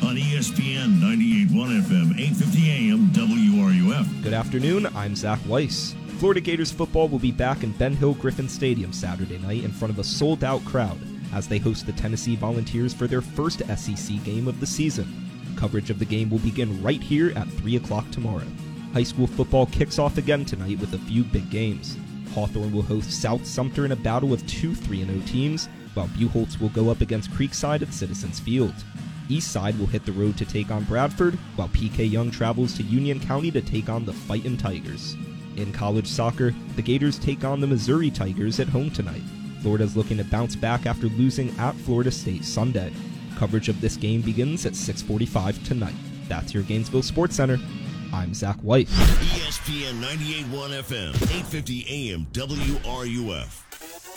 on 0.02 0.16
ESPN 0.16 0.98
98.1 1.00 1.82
FM, 1.82 2.18
8:50 2.18 2.70
AM, 2.70 3.10
WRUF. 3.12 4.22
Good 4.22 4.32
afternoon. 4.32 4.88
I'm 4.96 5.14
Zach 5.14 5.38
Weiss. 5.46 5.94
Florida 6.18 6.40
Gators 6.40 6.72
football 6.72 7.08
will 7.08 7.20
be 7.20 7.30
back 7.30 7.62
in 7.62 7.70
Ben 7.72 7.94
Hill 7.94 8.14
Griffin 8.14 8.48
Stadium 8.48 8.92
Saturday 8.92 9.38
night 9.38 9.62
in 9.62 9.70
front 9.70 9.92
of 9.92 10.00
a 10.00 10.04
sold 10.04 10.42
out 10.42 10.64
crowd 10.64 10.98
as 11.32 11.46
they 11.46 11.58
host 11.58 11.86
the 11.86 11.92
Tennessee 11.92 12.34
Volunteers 12.34 12.92
for 12.92 13.06
their 13.06 13.20
first 13.20 13.62
SEC 13.76 14.22
game 14.24 14.48
of 14.48 14.58
the 14.58 14.66
season. 14.66 15.06
Coverage 15.56 15.90
of 15.90 15.98
the 16.00 16.04
game 16.04 16.30
will 16.30 16.40
begin 16.40 16.82
right 16.82 17.02
here 17.02 17.32
at 17.36 17.48
3 17.48 17.76
o'clock 17.76 18.10
tomorrow. 18.10 18.46
High 18.92 19.04
school 19.04 19.28
football 19.28 19.66
kicks 19.66 19.98
off 19.98 20.18
again 20.18 20.44
tonight 20.44 20.80
with 20.80 20.94
a 20.94 20.98
few 20.98 21.22
big 21.22 21.48
games. 21.48 21.96
Hawthorne 22.34 22.72
will 22.72 22.82
host 22.82 23.10
South 23.10 23.46
Sumter 23.46 23.84
in 23.84 23.92
a 23.92 23.96
battle 23.96 24.32
of 24.32 24.44
two 24.48 24.74
3 24.74 25.04
0 25.04 25.20
teams, 25.26 25.68
while 25.94 26.08
Buchholz 26.08 26.60
will 26.60 26.70
go 26.70 26.90
up 26.90 27.02
against 27.02 27.30
Creekside 27.30 27.82
at 27.82 27.94
Citizens 27.94 28.40
Field. 28.40 28.74
Eastside 29.32 29.78
will 29.78 29.86
hit 29.86 30.04
the 30.04 30.12
road 30.12 30.36
to 30.36 30.44
take 30.44 30.70
on 30.70 30.84
Bradford, 30.84 31.34
while 31.56 31.68
P.K. 31.68 32.04
Yonge 32.04 32.34
travels 32.36 32.76
to 32.76 32.82
Union 32.82 33.18
County 33.18 33.50
to 33.50 33.60
take 33.60 33.88
on 33.88 34.04
the 34.04 34.12
Fightin' 34.12 34.56
Tigers. 34.56 35.16
In 35.56 35.72
college 35.72 36.06
soccer, 36.06 36.54
the 36.76 36.82
Gators 36.82 37.18
take 37.18 37.44
on 37.44 37.60
the 37.60 37.66
Missouri 37.66 38.10
Tigers 38.10 38.60
at 38.60 38.68
home 38.68 38.90
tonight. 38.90 39.22
Florida's 39.62 39.96
looking 39.96 40.16
to 40.18 40.24
bounce 40.24 40.56
back 40.56 40.86
after 40.86 41.06
losing 41.08 41.56
at 41.58 41.74
Florida 41.76 42.10
State 42.10 42.44
Sunday. 42.44 42.92
Coverage 43.36 43.68
of 43.68 43.80
this 43.80 43.96
game 43.96 44.20
begins 44.20 44.66
at 44.66 44.74
6:45 44.74 45.64
tonight. 45.64 45.94
That's 46.28 46.52
your 46.52 46.62
Gainesville 46.64 47.02
Sports 47.02 47.36
Center. 47.36 47.58
I'm 48.12 48.34
Zach 48.34 48.56
White. 48.58 48.88
ESPN 48.88 50.00
98.1 50.00 50.72
FM, 50.82 51.12
8:50 51.12 51.86
AM, 51.88 52.26
WRUF. 52.32 53.61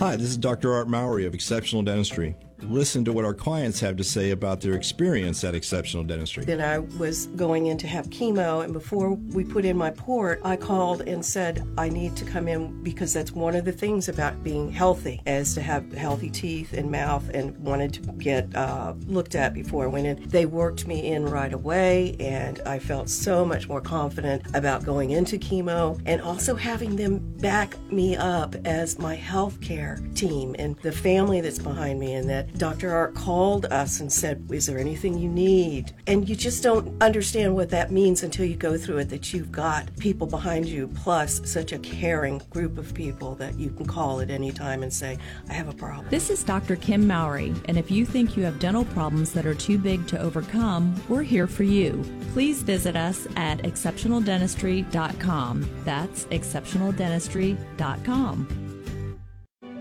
Hi, 0.00 0.16
this 0.16 0.26
is 0.26 0.36
Dr. 0.36 0.72
Art 0.72 0.88
Mowry 0.88 1.24
of 1.24 1.34
Exceptional 1.34 1.82
Dentistry. 1.82 2.34
Listen 2.68 3.04
to 3.04 3.12
what 3.12 3.24
our 3.24 3.34
clients 3.34 3.78
have 3.80 3.96
to 3.96 4.04
say 4.04 4.30
about 4.30 4.60
their 4.60 4.74
experience 4.74 5.44
at 5.44 5.54
Exceptional 5.54 6.02
Dentistry. 6.02 6.44
Then 6.44 6.60
I 6.60 6.78
was 6.78 7.26
going 7.28 7.66
in 7.66 7.76
to 7.78 7.86
have 7.86 8.08
chemo, 8.08 8.64
and 8.64 8.72
before 8.72 9.10
we 9.10 9.44
put 9.44 9.64
in 9.64 9.76
my 9.76 9.90
port, 9.90 10.40
I 10.44 10.56
called 10.56 11.02
and 11.02 11.24
said, 11.24 11.66
I 11.76 11.88
need 11.88 12.16
to 12.16 12.24
come 12.24 12.48
in 12.48 12.82
because 12.82 13.12
that's 13.12 13.32
one 13.32 13.54
of 13.54 13.64
the 13.64 13.72
things 13.72 14.08
about 14.08 14.42
being 14.42 14.70
healthy, 14.70 15.20
is 15.26 15.54
to 15.54 15.62
have 15.62 15.92
healthy 15.92 16.30
teeth 16.30 16.72
and 16.72 16.90
mouth, 16.90 17.28
and 17.34 17.56
wanted 17.58 17.92
to 17.94 18.00
get 18.12 18.54
uh, 18.56 18.94
looked 19.06 19.34
at 19.34 19.52
before 19.54 19.84
I 19.84 19.88
went 19.88 20.06
in. 20.06 20.28
They 20.28 20.46
worked 20.46 20.86
me 20.86 21.12
in 21.12 21.26
right 21.26 21.52
away, 21.52 22.16
and 22.18 22.60
I 22.66 22.78
felt 22.78 23.08
so 23.08 23.44
much 23.44 23.68
more 23.68 23.80
confident 23.80 24.42
about 24.54 24.84
going 24.84 25.10
into 25.10 25.38
chemo 25.38 26.00
and 26.06 26.20
also 26.22 26.54
having 26.54 26.96
them 26.96 27.18
back 27.38 27.76
me 27.92 28.16
up 28.16 28.54
as 28.64 28.98
my 28.98 29.14
health 29.14 29.60
care 29.60 29.98
team 30.14 30.56
and 30.58 30.76
the 30.78 30.92
family 30.92 31.40
that's 31.40 31.58
behind 31.58 32.00
me, 32.00 32.14
and 32.14 32.28
that 32.30 32.53
Dr. 32.56 32.94
Art 32.94 33.14
called 33.14 33.66
us 33.66 34.00
and 34.00 34.10
said, 34.12 34.46
Is 34.50 34.66
there 34.66 34.78
anything 34.78 35.18
you 35.18 35.28
need? 35.28 35.92
And 36.06 36.28
you 36.28 36.36
just 36.36 36.62
don't 36.62 37.02
understand 37.02 37.54
what 37.54 37.70
that 37.70 37.90
means 37.90 38.22
until 38.22 38.44
you 38.44 38.56
go 38.56 38.76
through 38.78 38.98
it 38.98 39.08
that 39.10 39.32
you've 39.32 39.50
got 39.50 39.88
people 39.98 40.26
behind 40.26 40.66
you, 40.66 40.88
plus 40.88 41.40
such 41.50 41.72
a 41.72 41.78
caring 41.78 42.42
group 42.50 42.76
of 42.78 42.92
people 42.94 43.34
that 43.36 43.58
you 43.58 43.70
can 43.70 43.86
call 43.86 44.20
at 44.20 44.30
any 44.30 44.52
time 44.52 44.82
and 44.82 44.92
say, 44.92 45.18
I 45.48 45.52
have 45.52 45.68
a 45.68 45.74
problem. 45.74 46.06
This 46.10 46.30
is 46.30 46.42
Dr. 46.44 46.76
Kim 46.76 47.06
Mowry, 47.06 47.54
and 47.66 47.76
if 47.76 47.90
you 47.90 48.06
think 48.06 48.36
you 48.36 48.44
have 48.44 48.60
dental 48.60 48.84
problems 48.86 49.32
that 49.32 49.46
are 49.46 49.54
too 49.54 49.78
big 49.78 50.06
to 50.08 50.20
overcome, 50.20 51.00
we're 51.08 51.22
here 51.22 51.46
for 51.46 51.62
you. 51.64 52.02
Please 52.32 52.62
visit 52.62 52.96
us 52.96 53.26
at 53.36 53.58
exceptionaldentistry.com. 53.58 55.70
That's 55.84 56.24
exceptionaldentistry.com. 56.26 58.63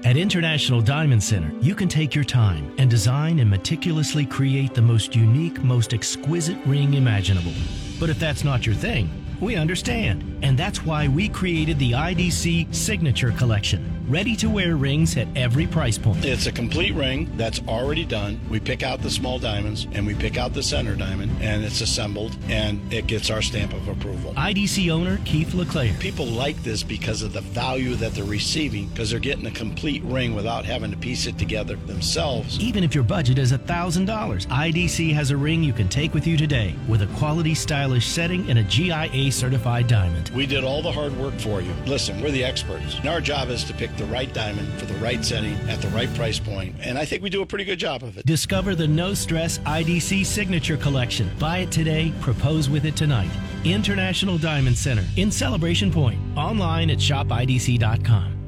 At 0.05 0.17
International 0.17 0.81
Diamond 0.81 1.23
Center, 1.23 1.49
you 1.61 1.73
can 1.73 1.88
take 1.88 2.13
your 2.13 2.25
time 2.25 2.73
and 2.77 2.89
design 2.89 3.39
and 3.39 3.49
meticulously 3.49 4.25
create 4.25 4.73
the 4.73 4.81
most 4.81 5.15
unique, 5.15 5.63
most 5.63 5.93
exquisite 5.93 6.57
ring 6.65 6.95
imaginable. 6.95 7.53
But 8.01 8.09
if 8.09 8.19
that's 8.19 8.43
not 8.43 8.65
your 8.65 8.75
thing, 8.75 9.09
we 9.41 9.55
understand. 9.55 10.39
And 10.43 10.57
that's 10.57 10.84
why 10.85 11.07
we 11.07 11.30
created 11.30 11.80
the 11.80 11.91
IDC 11.91 12.73
Signature 12.73 13.31
Collection. 13.31 13.89
Ready 14.10 14.35
to 14.35 14.49
wear 14.49 14.76
rings 14.76 15.15
at 15.15 15.30
every 15.34 15.65
price 15.65 15.97
point. 15.97 16.26
It's 16.26 16.45
a 16.45 16.51
complete 16.51 16.93
ring 16.93 17.31
that's 17.38 17.61
already 17.69 18.03
done. 18.03 18.38
We 18.49 18.60
pick 18.60 18.84
out 18.84 19.01
the 19.01 19.10
small 19.10 19.39
diamonds 19.39 19.88
and 19.93 20.05
we 20.05 20.14
pick 20.14 20.38
out 20.38 20.53
the 20.53 20.61
center 20.61 20.93
diamond 20.95 21.31
and 21.41 21.64
it's 21.64 21.80
assembled 21.80 22.35
and 22.49 22.91
it 22.91 23.07
gets 23.07 23.30
our 23.30 23.41
stamp 23.41 23.72
of 23.73 23.88
approval. 23.88 24.34
IDC 24.34 24.91
owner 24.91 25.19
Keith 25.23 25.53
LeClaire. 25.53 25.93
People 25.99 26.26
like 26.26 26.61
this 26.64 26.84
because 26.84 27.22
of 27.22 27.31
the 27.31 27.39
value 27.39 27.95
that 27.95 28.14
they're 28.14 28.26
receiving 28.26 28.89
because 28.89 29.10
they're 29.10 29.22
getting 29.22 29.45
a 29.45 29.51
complete 29.51 30.03
ring 30.03 30.35
without 30.35 30.65
having 30.65 30.91
to 30.91 30.97
piece 30.97 31.26
it 31.26 31.38
together 31.38 31.77
themselves. 31.88 32.60
Even 32.60 32.84
if 32.84 32.93
your 32.93 33.05
budget 33.05 33.38
is 33.38 33.53
$1,000, 33.53 34.47
IDC 34.47 35.14
has 35.14 35.31
a 35.31 35.38
ring 35.38 35.64
you 35.64 35.72
can 35.72 35.88
take 35.88 36.14
with 36.14 36.27
you 36.27 36.35
today 36.35 36.76
with 36.89 37.03
a 37.03 37.07
quality, 37.18 37.55
stylish 37.55 38.05
setting 38.05 38.49
and 38.49 38.60
a 38.60 38.64
GIA 38.64 39.31
certified 39.34 39.88
diamond. 39.88 40.30
We 40.30 40.45
did 40.45 40.64
all 40.64 40.81
the 40.81 40.91
hard 40.91 41.15
work 41.18 41.34
for 41.39 41.61
you. 41.61 41.73
Listen, 41.85 42.22
we're 42.22 42.31
the 42.31 42.43
experts. 42.43 42.97
And 42.99 43.07
our 43.07 43.22
job 43.22 43.49
is 43.49 43.64
to 43.65 43.73
pick 43.73 43.95
the 43.97 44.05
right 44.05 44.34
diamond 44.34 44.72
for 44.80 44.85
the 44.85 44.93
right 44.95 45.23
setting 45.26 45.55
at 45.69 45.81
the 45.81 45.88
right 45.89 46.14
price 46.15 46.39
point. 46.39 46.76
And 46.80 46.97
I 46.97 47.05
think 47.05 47.23
we 47.23 47.30
do 47.30 47.41
a 47.41 47.45
pretty 47.45 47.65
good 47.65 47.80
job 47.80 48.03
of 48.03 48.18
it. 48.18 48.26
Discover 48.26 48.76
the 48.76 48.88
no 48.88 49.14
stress 49.14 49.57
IDC 49.60 50.26
Signature 50.26 50.77
Collection. 50.77 51.30
Buy 51.39 51.60
it 51.60 51.72
today, 51.72 52.14
propose 52.22 52.69
with 52.69 52.85
it 52.85 52.95
tonight. 52.95 53.31
International 53.64 54.38
Diamond 54.38 54.77
Center 54.77 55.05
in 55.18 55.31
Celebration 55.31 55.91
Point. 55.91 56.19
Online 56.38 56.89
at 56.89 56.97
shopidc.com. 56.97 58.43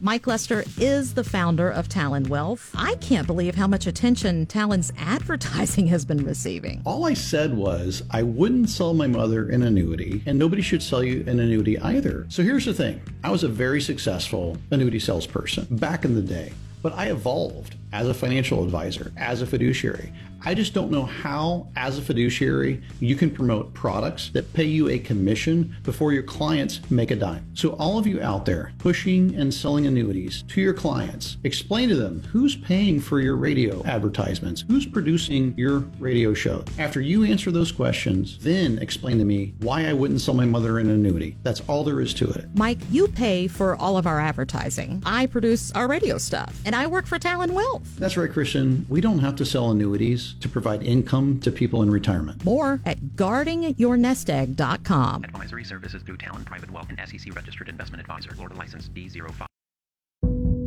Mike 0.00 0.28
Lester 0.28 0.62
is 0.78 1.14
the 1.14 1.24
founder 1.24 1.68
of 1.68 1.88
Talon 1.88 2.28
Wealth. 2.28 2.70
I 2.72 2.94
can't 2.96 3.26
believe 3.26 3.56
how 3.56 3.66
much 3.66 3.84
attention 3.84 4.46
Talon's 4.46 4.92
advertising 4.98 5.88
has 5.88 6.04
been 6.04 6.24
receiving. 6.24 6.82
All 6.84 7.04
I 7.04 7.14
said 7.14 7.56
was 7.56 8.04
I 8.08 8.22
wouldn't 8.22 8.70
sell 8.70 8.94
my 8.94 9.08
mother 9.08 9.48
an 9.48 9.62
annuity, 9.64 10.22
and 10.24 10.38
nobody 10.38 10.62
should 10.62 10.84
sell 10.84 11.02
you 11.02 11.24
an 11.26 11.40
annuity 11.40 11.80
either. 11.80 12.26
So 12.28 12.44
here's 12.44 12.64
the 12.64 12.74
thing 12.74 13.00
I 13.24 13.30
was 13.32 13.42
a 13.42 13.48
very 13.48 13.80
successful 13.80 14.56
annuity 14.70 15.00
salesperson 15.00 15.66
back 15.68 16.04
in 16.04 16.14
the 16.14 16.22
day, 16.22 16.52
but 16.82 16.92
I 16.94 17.10
evolved 17.10 17.76
as 17.92 18.08
a 18.08 18.14
financial 18.14 18.62
advisor, 18.64 19.12
as 19.16 19.42
a 19.42 19.46
fiduciary. 19.46 20.12
I 20.44 20.54
just 20.54 20.72
don't 20.72 20.92
know 20.92 21.04
how, 21.04 21.66
as 21.74 21.98
a 21.98 22.02
fiduciary, 22.02 22.80
you 23.00 23.16
can 23.16 23.28
promote 23.28 23.74
products 23.74 24.30
that 24.30 24.52
pay 24.52 24.64
you 24.64 24.88
a 24.88 24.98
commission 24.98 25.74
before 25.82 26.12
your 26.12 26.22
clients 26.22 26.80
make 26.90 27.10
a 27.10 27.16
dime. 27.16 27.44
So, 27.54 27.70
all 27.70 27.98
of 27.98 28.06
you 28.06 28.22
out 28.22 28.46
there 28.46 28.72
pushing 28.78 29.34
and 29.34 29.52
selling 29.52 29.86
annuities 29.86 30.42
to 30.48 30.60
your 30.60 30.74
clients, 30.74 31.38
explain 31.42 31.88
to 31.88 31.96
them 31.96 32.22
who's 32.30 32.54
paying 32.54 33.00
for 33.00 33.20
your 33.20 33.34
radio 33.34 33.84
advertisements, 33.84 34.64
who's 34.68 34.86
producing 34.86 35.54
your 35.56 35.80
radio 35.98 36.32
show. 36.34 36.64
After 36.78 37.00
you 37.00 37.24
answer 37.24 37.50
those 37.50 37.72
questions, 37.72 38.38
then 38.38 38.78
explain 38.78 39.18
to 39.18 39.24
me 39.24 39.54
why 39.58 39.86
I 39.86 39.92
wouldn't 39.92 40.20
sell 40.20 40.34
my 40.34 40.46
mother 40.46 40.78
an 40.78 40.88
annuity. 40.88 41.36
That's 41.42 41.62
all 41.68 41.82
there 41.82 42.00
is 42.00 42.14
to 42.14 42.30
it. 42.30 42.46
Mike, 42.54 42.78
you 42.92 43.08
pay 43.08 43.48
for 43.48 43.74
all 43.74 43.96
of 43.96 44.06
our 44.06 44.20
advertising. 44.20 45.02
I 45.04 45.26
produce 45.26 45.72
our 45.72 45.88
radio 45.88 46.16
stuff, 46.16 46.60
and 46.68 46.76
I 46.76 46.86
work 46.86 47.06
for 47.06 47.18
Talon 47.18 47.54
Wealth. 47.54 47.96
That's 47.96 48.18
right, 48.18 48.30
Christian. 48.30 48.84
We 48.90 49.00
don't 49.00 49.20
have 49.20 49.36
to 49.36 49.46
sell 49.46 49.70
annuities 49.70 50.34
to 50.40 50.50
provide 50.50 50.82
income 50.82 51.40
to 51.40 51.50
people 51.50 51.80
in 51.80 51.90
retirement. 51.90 52.44
More 52.44 52.82
at 52.84 53.00
guardingyournestegg.com. 53.16 55.24
Advisory 55.24 55.64
services 55.64 56.02
through 56.02 56.18
Talon 56.18 56.44
Private 56.44 56.70
Wealth 56.70 56.88
and 56.90 57.00
SEC 57.08 57.34
registered 57.34 57.70
investment 57.70 58.02
advisor. 58.02 58.32
Florida 58.32 58.54
license 58.54 58.90
D05. 58.90 59.46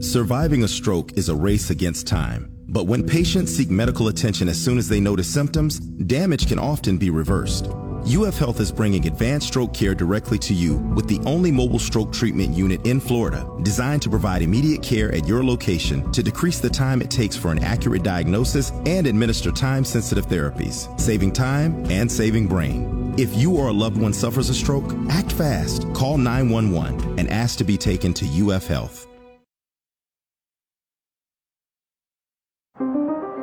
Surviving 0.02 0.64
a 0.64 0.68
stroke 0.68 1.14
is 1.14 1.30
a 1.30 1.36
race 1.36 1.70
against 1.70 2.08
time. 2.08 2.52
But 2.68 2.88
when 2.88 3.06
patients 3.06 3.56
seek 3.56 3.70
medical 3.70 4.08
attention 4.08 4.50
as 4.50 4.60
soon 4.60 4.80
as 4.80 4.90
they 4.90 5.00
notice 5.00 5.32
symptoms, 5.32 5.80
damage 5.80 6.48
can 6.48 6.58
often 6.58 6.98
be 6.98 7.12
reversed. 7.12 7.68
UF 8.06 8.40
Health 8.40 8.60
is 8.60 8.72
bringing 8.72 9.06
advanced 9.06 9.48
stroke 9.48 9.74
care 9.74 9.94
directly 9.94 10.40
to 10.40 10.56
you 10.56 10.78
with 10.96 11.08
the 11.08 11.20
only 11.26 11.52
mobile 11.52 11.78
stroke 11.78 12.12
treatment 12.12 12.56
unit 12.58 12.86
in 12.86 13.00
Florida 13.00 13.48
designed 13.62 14.02
to 14.02 14.10
provide 14.10 14.42
immediate 14.42 14.82
care 14.82 15.14
at 15.14 15.28
your 15.28 15.44
location 15.44 16.12
to 16.12 16.24
decrease 16.24 16.60
the 16.60 16.70
time 16.70 17.02
it 17.02 17.12
takes 17.12 17.36
for 17.36 17.52
an 17.52 17.60
accurate 17.60 18.02
diagnosis 18.02 18.72
and 18.88 19.06
administer 19.06 19.52
time 19.52 19.86
sensitive 19.86 20.26
therapies, 20.26 21.00
saving 21.00 21.32
time 21.32 21.86
and 21.92 22.12
saving 22.12 22.48
brain. 22.48 23.14
If 23.20 23.36
you 23.38 23.56
or 23.56 23.68
a 23.68 23.74
loved 23.74 24.02
one 24.02 24.14
suffers 24.14 24.50
a 24.50 24.54
stroke, 24.56 24.96
act 25.10 25.32
fast. 25.32 25.86
Call 25.94 26.18
911 26.18 27.20
and 27.20 27.30
ask 27.30 27.60
to 27.60 27.64
be 27.64 27.78
taken 27.78 28.14
to 28.16 28.26
UF 28.50 28.66
Health. 28.66 29.06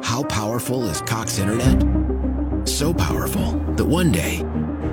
How 0.03 0.25
powerful 0.25 0.85
is 0.85 1.01
Cox 1.03 1.39
Internet? 1.39 2.18
So 2.69 2.93
powerful 2.95 3.53
that 3.77 3.85
one 3.85 4.13
day, 4.13 4.45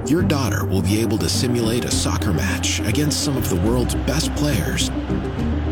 your 0.07 0.23
daughter 0.23 0.65
will 0.65 0.81
be 0.81 1.01
able 1.01 1.17
to 1.19 1.29
simulate 1.29 1.83
a 1.85 1.91
soccer 1.91 2.33
match 2.33 2.79
against 2.79 3.23
some 3.23 3.35
of 3.37 3.49
the 3.49 3.57
world's 3.57 3.93
best 3.93 4.33
players 4.35 4.89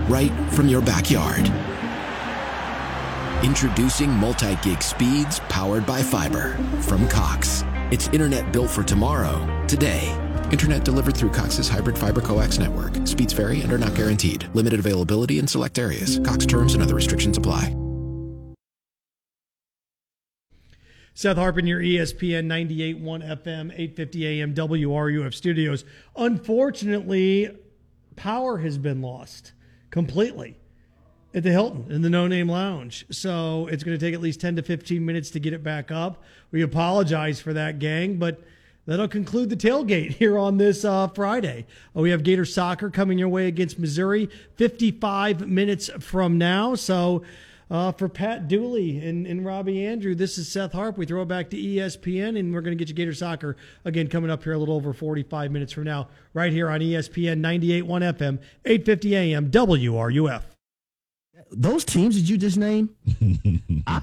right 0.09 0.31
from 0.51 0.67
your 0.67 0.81
backyard. 0.81 1.49
Introducing 3.43 4.11
multi 4.11 4.55
gig 4.61 4.83
speeds 4.83 5.39
powered 5.49 5.85
by 5.87 6.03
fiber 6.03 6.55
from 6.81 7.07
Cox. 7.07 7.63
It's 7.89 8.09
internet 8.09 8.51
built 8.51 8.69
for 8.69 8.83
tomorrow, 8.83 9.65
today. 9.67 10.13
Internet 10.51 10.85
delivered 10.85 11.17
through 11.17 11.31
Cox's 11.31 11.69
hybrid 11.69 11.97
fiber 11.97 12.21
coax 12.21 12.59
network. 12.59 13.07
Speeds 13.07 13.33
vary 13.33 13.61
and 13.61 13.71
are 13.73 13.79
not 13.79 13.95
guaranteed. 13.95 14.47
Limited 14.53 14.79
availability 14.79 15.39
in 15.39 15.47
select 15.47 15.79
areas. 15.79 16.19
Cox 16.19 16.45
terms 16.45 16.73
and 16.75 16.83
other 16.83 16.95
restrictions 16.95 17.37
apply. 17.37 17.75
Seth 21.15 21.37
Harpin, 21.37 21.67
your 21.67 21.79
ESPN 21.79 22.47
98.1 22.47 23.43
FM, 23.43 23.71
850 23.71 24.27
AM 24.27 24.55
WRUF 24.55 25.33
studios. 25.33 25.85
Unfortunately, 26.15 27.55
power 28.15 28.57
has 28.57 28.79
been 28.79 29.01
lost 29.01 29.53
completely 29.91 30.57
at 31.35 31.43
the 31.43 31.51
Hilton 31.51 31.91
in 31.91 32.01
the 32.01 32.09
No 32.09 32.27
Name 32.27 32.49
Lounge. 32.49 33.05
So 33.11 33.67
it's 33.67 33.83
going 33.83 33.97
to 33.97 34.03
take 34.03 34.15
at 34.15 34.21
least 34.21 34.41
10 34.41 34.55
to 34.55 34.63
15 34.63 35.05
minutes 35.05 35.29
to 35.31 35.39
get 35.39 35.53
it 35.53 35.61
back 35.61 35.91
up. 35.91 36.23
We 36.51 36.63
apologize 36.63 37.39
for 37.39 37.53
that, 37.53 37.77
gang, 37.77 38.17
but 38.17 38.41
that'll 38.87 39.07
conclude 39.07 39.51
the 39.51 39.55
tailgate 39.55 40.11
here 40.17 40.39
on 40.39 40.57
this 40.57 40.83
uh, 40.83 41.09
Friday. 41.09 41.67
Uh, 41.95 42.01
we 42.01 42.09
have 42.09 42.23
Gator 42.23 42.45
soccer 42.45 42.89
coming 42.89 43.19
your 43.19 43.29
way 43.29 43.45
against 43.47 43.77
Missouri 43.77 44.31
55 44.55 45.47
minutes 45.47 45.91
from 45.99 46.39
now. 46.39 46.73
So 46.73 47.23
uh, 47.69 47.91
for 47.91 48.07
Pat 48.09 48.47
Dooley 48.47 48.97
and, 48.99 49.25
and 49.25 49.45
Robbie 49.45 49.77
Andreu, 49.77 50.15
this 50.17 50.37
is 50.37 50.51
Seth 50.51 50.73
Harp. 50.73 50.97
We 50.97 51.05
throw 51.05 51.21
it 51.23 51.27
back 51.27 51.49
to 51.51 51.57
ESPN, 51.57 52.37
and 52.39 52.53
we're 52.53 52.61
going 52.61 52.77
to 52.77 52.81
get 52.81 52.89
you 52.89 52.95
Gator 52.95 53.13
Soccer 53.13 53.55
again 53.85 54.07
coming 54.07 54.29
up 54.29 54.43
here 54.43 54.53
a 54.53 54.57
little 54.57 54.75
over 54.75 54.93
45 54.93 55.51
minutes 55.51 55.73
from 55.73 55.83
now, 55.85 56.07
right 56.33 56.51
here 56.51 56.69
on 56.69 56.79
ESPN 56.81 57.39
98.1 57.41 57.85
FM, 58.17 58.39
850 58.65 59.15
AM, 59.15 59.51
WRUF. 59.51 60.43
Those 61.51 61.85
teams 61.85 62.15
that 62.15 62.27
you 62.29 62.37
just 62.37 62.57
named, 62.57 62.89
I, 63.87 64.01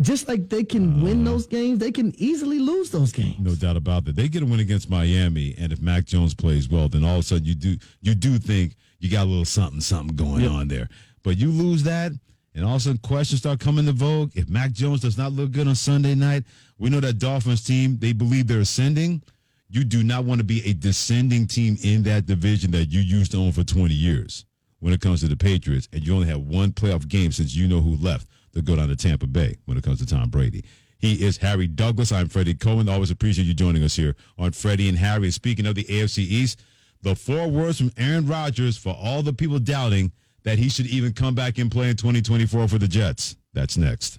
just 0.00 0.28
like 0.28 0.48
they 0.48 0.64
can 0.64 1.02
win 1.02 1.24
those 1.24 1.46
games, 1.46 1.78
they 1.78 1.92
can 1.92 2.14
easily 2.18 2.58
lose 2.58 2.90
those 2.90 3.12
games. 3.12 3.36
No 3.38 3.54
doubt 3.54 3.76
about 3.76 4.04
that. 4.06 4.16
They 4.16 4.28
get 4.28 4.42
a 4.42 4.46
win 4.46 4.60
against 4.60 4.90
Miami, 4.90 5.54
and 5.58 5.72
if 5.72 5.80
Mac 5.80 6.04
Jones 6.04 6.34
plays 6.34 6.68
well, 6.68 6.88
then 6.88 7.04
all 7.04 7.14
of 7.14 7.20
a 7.20 7.22
sudden 7.22 7.44
you 7.46 7.54
do 7.54 7.76
you 8.02 8.14
do 8.14 8.38
think 8.38 8.76
you 8.98 9.10
got 9.10 9.24
a 9.24 9.30
little 9.30 9.44
something 9.44 9.80
something 9.80 10.14
going 10.16 10.42
Yep. 10.42 10.50
on 10.50 10.68
there. 10.68 10.88
But 11.22 11.36
you 11.38 11.48
lose 11.50 11.82
that, 11.84 12.12
and 12.54 12.64
all 12.64 12.76
of 12.76 12.76
a 12.76 12.80
sudden 12.80 12.98
questions 12.98 13.40
start 13.40 13.60
coming 13.60 13.86
to 13.86 13.92
vogue. 13.92 14.32
If 14.34 14.48
Mac 14.48 14.72
Jones 14.72 15.00
does 15.00 15.18
not 15.18 15.32
look 15.32 15.52
good 15.52 15.66
on 15.66 15.74
Sunday 15.74 16.14
night, 16.14 16.44
we 16.78 16.90
know 16.90 17.00
that 17.00 17.18
Dolphins 17.18 17.64
team 17.64 17.98
they 17.98 18.12
believe 18.12 18.46
they're 18.46 18.60
ascending. 18.60 19.22
You 19.68 19.84
do 19.84 20.04
not 20.04 20.24
want 20.24 20.38
to 20.38 20.44
be 20.44 20.62
a 20.68 20.72
descending 20.72 21.46
team 21.46 21.76
in 21.82 22.02
that 22.04 22.26
division 22.26 22.70
that 22.72 22.86
you 22.86 23.00
used 23.00 23.32
to 23.32 23.38
own 23.38 23.52
for 23.52 23.64
20 23.64 23.92
years 23.92 24.44
when 24.78 24.92
it 24.92 25.00
comes 25.00 25.20
to 25.20 25.28
the 25.28 25.36
Patriots, 25.36 25.88
and 25.92 26.06
you 26.06 26.14
only 26.14 26.28
have 26.28 26.42
one 26.42 26.70
playoff 26.70 27.08
game 27.08 27.32
since 27.32 27.56
you 27.56 27.66
know 27.66 27.80
who 27.80 27.96
left 27.96 28.28
to 28.52 28.62
go 28.62 28.76
down 28.76 28.88
to 28.88 28.96
Tampa 28.96 29.26
Bay 29.26 29.56
when 29.64 29.76
it 29.76 29.82
comes 29.82 29.98
to 29.98 30.06
Tom 30.06 30.28
Brady. 30.28 30.64
He 30.98 31.24
is 31.24 31.38
Harry 31.38 31.66
Douglas. 31.66 32.12
I'm 32.12 32.28
Freddie 32.28 32.54
Coleman. 32.54 32.88
Always 32.88 33.10
appreciate 33.10 33.46
you 33.46 33.54
joining 33.54 33.82
us 33.82 33.96
here 33.96 34.14
on 34.38 34.52
Freddie 34.52 34.88
and 34.88 34.98
Harry. 34.98 35.30
Speaking 35.30 35.66
of 35.66 35.74
the 35.74 35.84
AFC 35.84 36.18
East, 36.18 36.62
the 37.02 37.14
four 37.14 37.48
words 37.48 37.78
from 37.78 37.92
Aaron 37.96 38.26
Rodgers 38.26 38.76
for 38.76 38.94
all 38.94 39.22
the 39.22 39.32
people 39.32 39.58
doubting 39.58 40.12
that 40.44 40.58
he 40.58 40.68
should 40.68 40.86
even 40.86 41.12
come 41.12 41.34
back 41.34 41.58
and 41.58 41.70
play 41.70 41.90
in 41.90 41.96
2024 41.96 42.68
for 42.68 42.78
the 42.78 42.88
Jets. 42.88 43.36
That's 43.52 43.76
next. 43.76 44.18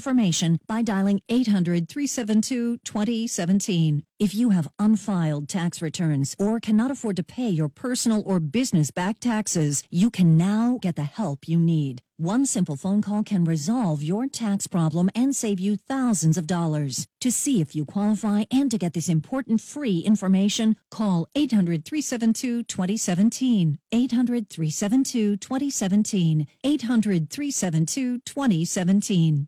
information 0.01 0.59
by 0.65 0.81
dialing 0.81 1.21
800 1.29 1.87
372 1.87 2.79
2017. 2.83 4.01
If 4.17 4.33
you 4.33 4.49
have 4.49 4.67
unfiled 4.79 5.47
tax 5.47 5.79
returns 5.79 6.35
or 6.39 6.59
cannot 6.59 6.89
afford 6.89 7.17
to 7.17 7.23
pay 7.23 7.49
your 7.49 7.69
personal 7.69 8.23
or 8.25 8.39
business 8.39 8.89
back 8.89 9.19
taxes, 9.19 9.83
you 9.91 10.09
can 10.09 10.37
now 10.37 10.79
get 10.81 10.95
the 10.95 11.03
help 11.03 11.47
you 11.47 11.59
need. 11.59 12.01
One 12.17 12.47
simple 12.47 12.75
phone 12.75 13.01
call 13.01 13.23
can 13.23 13.45
resolve 13.45 14.01
your 14.01 14.25
tax 14.27 14.65
problem 14.67 15.11
and 15.15 15.35
save 15.35 15.59
you 15.59 15.75
thousands 15.75 16.37
of 16.37 16.47
dollars. 16.47 17.07
To 17.21 17.31
see 17.31 17.61
if 17.61 17.75
you 17.75 17.85
qualify 17.85 18.45
and 18.51 18.69
to 18.71 18.77
get 18.79 18.93
this 18.93 19.09
important 19.09 19.61
free 19.61 19.99
information, 19.99 20.77
call 20.89 21.27
800 21.35 21.85
372 21.85 22.63
2017. 22.63 23.77
800 23.91 24.49
372 24.49 25.37
2017. 25.37 26.47
800 26.63 27.29
372 27.29 28.19
2017. 28.19 29.47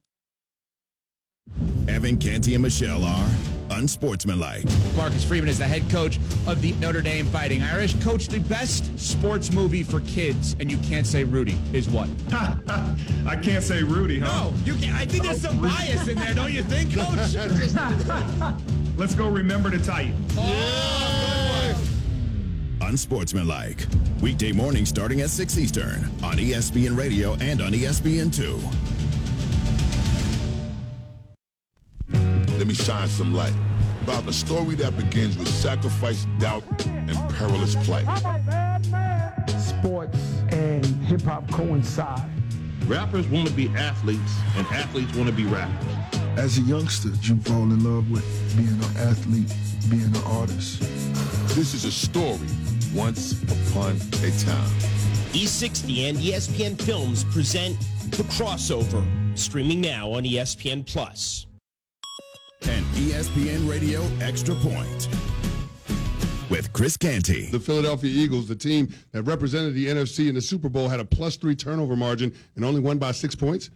Evan 1.94 2.18
Canty 2.18 2.56
and 2.56 2.64
Michelle 2.64 3.03
are 3.03 3.30
unsportsmanlike. 3.70 4.65
Marcus 4.95 5.24
Freeman 5.24 5.48
is 5.48 5.60
the 5.60 5.65
head 5.65 5.88
coach 5.90 6.18
of 6.48 6.61
the 6.61 6.72
Notre 6.74 7.02
Dame 7.02 7.26
Fighting 7.28 7.61
Irish. 7.61 7.94
Coach, 8.02 8.28
the 8.28 8.40
best 8.40 8.98
sports 8.99 9.52
movie 9.52 9.84
for 9.84 9.99
kids, 10.02 10.56
and 10.60 10.72
you 10.72 10.78
can't 10.78 11.06
say 11.06 11.24
Rudy, 11.24 11.57
is 11.72 11.90
what? 11.90 12.10
I 13.28 13.36
can't 13.41 13.64
say 13.64 13.84
Rudy, 13.84 14.20
huh? 14.20 14.49
No, 14.49 14.53
you 14.65 14.76
can't. 14.76 14.95
I 14.95 15.06
think 15.06 15.24
there's 15.24 15.41
some 15.41 15.61
bias 15.61 16.07
in 16.07 16.18
there, 16.18 16.34
don't 16.34 16.52
you 16.52 16.64
think, 16.64 16.94
Coach? 16.95 17.36
Let's 18.98 19.15
go 19.15 19.28
remember 19.30 19.70
the 19.70 19.78
oh, 19.78 19.84
Titan. 19.84 20.15
Unsportsmanlike. 22.82 23.86
Weekday 24.22 24.52
morning 24.52 24.86
starting 24.86 25.22
at 25.22 25.30
6 25.30 25.57
Eastern 25.57 26.03
on 26.24 26.38
ESPN 26.38 26.98
Radio 26.98 27.36
and 27.36 27.61
on 27.61 27.74
E 27.74 27.82
ESPN2. 27.82 29.02
Let 32.64 32.69
me 32.69 32.76
shine 32.76 33.10
some 33.10 33.34
light 33.34 33.53
about 34.03 34.26
a 34.26 34.31
story 34.31 34.76
that 34.76 34.95
begins 34.95 35.38
with 35.38 35.49
sacrifice, 35.49 36.26
doubt, 36.40 36.64
and 36.88 37.11
perilous 37.35 37.76
plight. 37.85 38.06
Sports 39.60 40.18
and 40.48 40.85
hip 41.03 41.23
hop 41.23 41.52
coincide. 41.52 42.23
Rappers 42.85 43.27
want 43.27 43.49
to 43.49 43.53
be 43.53 43.68
athletes, 43.76 44.38
and 44.56 44.65
athletes 44.68 45.14
want 45.14 45.27
to 45.27 45.35
be 45.35 45.44
rappers. 45.44 45.85
As 46.38 46.57
a 46.57 46.61
youngster, 46.61 47.10
you 47.22 47.35
fall 47.41 47.64
in 47.64 47.84
love 47.84 48.10
with 48.10 48.23
being 48.56 48.69
an 48.69 49.10
athlete, 49.10 49.53
being 49.90 50.15
an 50.15 50.23
artist. 50.23 50.80
This 51.57 51.73
is 51.73 51.84
a 51.84 51.91
story 51.91 52.48
once 52.95 53.34
upon 53.44 53.98
a 54.23 54.31
time. 54.40 54.72
E60 55.34 56.10
and 56.10 56.18
ESPN 56.18 56.81
Films 56.81 57.26
present 57.26 57.77
The 58.11 58.23
Crossover, 58.23 59.06
streaming 59.38 59.81
now 59.81 60.14
on 60.14 60.23
ESPN 60.23 60.85
Plus. 60.85 61.45
And 62.68 62.85
ESPN 62.95 63.69
Radio 63.69 64.02
Extra 64.22 64.56
Point 64.56 65.10
with 66.49 66.72
Chris 66.72 66.95
Canty. 66.95 67.48
The 67.48 67.60
Philadelphia 67.60 68.10
Eagles, 68.10 68.48
the 68.48 68.56
team 68.56 68.94
that 69.11 69.23
represented 69.23 69.73
the 69.73 69.88
NFC 69.88 70.30
in 70.30 70.35
the 70.35 70.41
Super 70.41 70.69
Bowl, 70.69 70.88
had 70.88 70.99
a 70.99 71.06
plus 71.06 71.35
three 71.35 71.56
turnover 71.56 71.95
margin 71.95 72.34
and 72.56 72.64
only 72.64 72.80
won 72.80 72.98
by 72.98 73.11
six 73.11 73.34
points. 73.35 73.69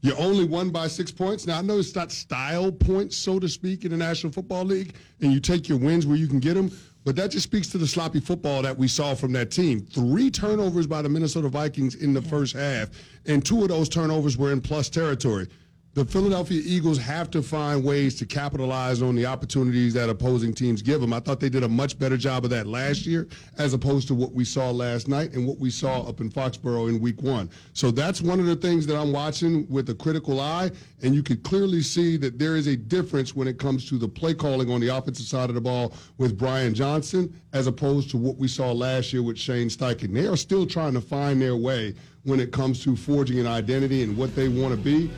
You 0.00 0.14
only 0.16 0.44
won 0.44 0.70
by 0.70 0.88
six 0.88 1.12
points. 1.12 1.46
Now, 1.46 1.58
I 1.58 1.62
know 1.62 1.78
it's 1.78 1.94
not 1.94 2.10
style 2.10 2.72
points, 2.72 3.16
so 3.16 3.38
to 3.38 3.48
speak, 3.48 3.84
in 3.84 3.90
the 3.90 3.96
National 3.96 4.32
Football 4.32 4.64
League, 4.64 4.94
and 5.20 5.32
you 5.32 5.38
take 5.38 5.68
your 5.68 5.78
wins 5.78 6.06
where 6.06 6.16
you 6.16 6.26
can 6.26 6.40
get 6.40 6.54
them, 6.54 6.72
but 7.04 7.14
that 7.16 7.30
just 7.30 7.44
speaks 7.44 7.68
to 7.68 7.78
the 7.78 7.86
sloppy 7.86 8.18
football 8.18 8.62
that 8.62 8.76
we 8.76 8.88
saw 8.88 9.14
from 9.14 9.32
that 9.32 9.50
team. 9.50 9.80
Three 9.80 10.30
turnovers 10.30 10.86
by 10.86 11.02
the 11.02 11.08
Minnesota 11.08 11.48
Vikings 11.48 11.96
in 11.96 12.14
the 12.14 12.22
first 12.22 12.54
half, 12.54 12.88
and 13.26 13.44
two 13.44 13.62
of 13.62 13.68
those 13.68 13.88
turnovers 13.88 14.36
were 14.36 14.52
in 14.52 14.60
plus 14.60 14.88
territory. 14.88 15.48
The 15.94 16.06
Philadelphia 16.06 16.62
Eagles 16.64 16.96
have 16.96 17.30
to 17.32 17.42
find 17.42 17.84
ways 17.84 18.14
to 18.14 18.24
capitalize 18.24 19.02
on 19.02 19.14
the 19.14 19.26
opportunities 19.26 19.92
that 19.92 20.08
opposing 20.08 20.54
teams 20.54 20.80
give 20.80 21.02
them. 21.02 21.12
I 21.12 21.20
thought 21.20 21.38
they 21.38 21.50
did 21.50 21.64
a 21.64 21.68
much 21.68 21.98
better 21.98 22.16
job 22.16 22.44
of 22.44 22.50
that 22.50 22.66
last 22.66 23.04
year 23.04 23.28
as 23.58 23.74
opposed 23.74 24.08
to 24.08 24.14
what 24.14 24.32
we 24.32 24.42
saw 24.42 24.70
last 24.70 25.06
night 25.06 25.34
and 25.34 25.46
what 25.46 25.58
we 25.58 25.68
saw 25.68 26.00
up 26.08 26.22
in 26.22 26.30
Foxborough 26.30 26.88
in 26.88 26.98
week 26.98 27.20
one. 27.20 27.50
So 27.74 27.90
that's 27.90 28.22
one 28.22 28.40
of 28.40 28.46
the 28.46 28.56
things 28.56 28.86
that 28.86 28.98
I'm 28.98 29.12
watching 29.12 29.66
with 29.68 29.90
a 29.90 29.94
critical 29.94 30.40
eye. 30.40 30.70
And 31.02 31.14
you 31.14 31.22
could 31.22 31.42
clearly 31.42 31.82
see 31.82 32.16
that 32.16 32.38
there 32.38 32.56
is 32.56 32.68
a 32.68 32.76
difference 32.76 33.36
when 33.36 33.46
it 33.46 33.58
comes 33.58 33.86
to 33.90 33.98
the 33.98 34.08
play 34.08 34.32
calling 34.32 34.70
on 34.70 34.80
the 34.80 34.88
offensive 34.88 35.26
side 35.26 35.50
of 35.50 35.54
the 35.54 35.60
ball 35.60 35.92
with 36.16 36.38
Brian 36.38 36.72
Johnson 36.72 37.38
as 37.52 37.66
opposed 37.66 38.08
to 38.12 38.16
what 38.16 38.38
we 38.38 38.48
saw 38.48 38.72
last 38.72 39.12
year 39.12 39.22
with 39.22 39.36
Shane 39.36 39.68
Steichen. 39.68 40.14
They 40.14 40.26
are 40.26 40.38
still 40.38 40.64
trying 40.64 40.94
to 40.94 41.02
find 41.02 41.38
their 41.42 41.56
way 41.56 41.94
when 42.22 42.40
it 42.40 42.50
comes 42.50 42.82
to 42.84 42.96
forging 42.96 43.40
an 43.40 43.46
identity 43.46 44.02
and 44.02 44.16
what 44.16 44.34
they 44.34 44.48
want 44.48 44.74
to 44.74 44.80
be. 44.80 45.10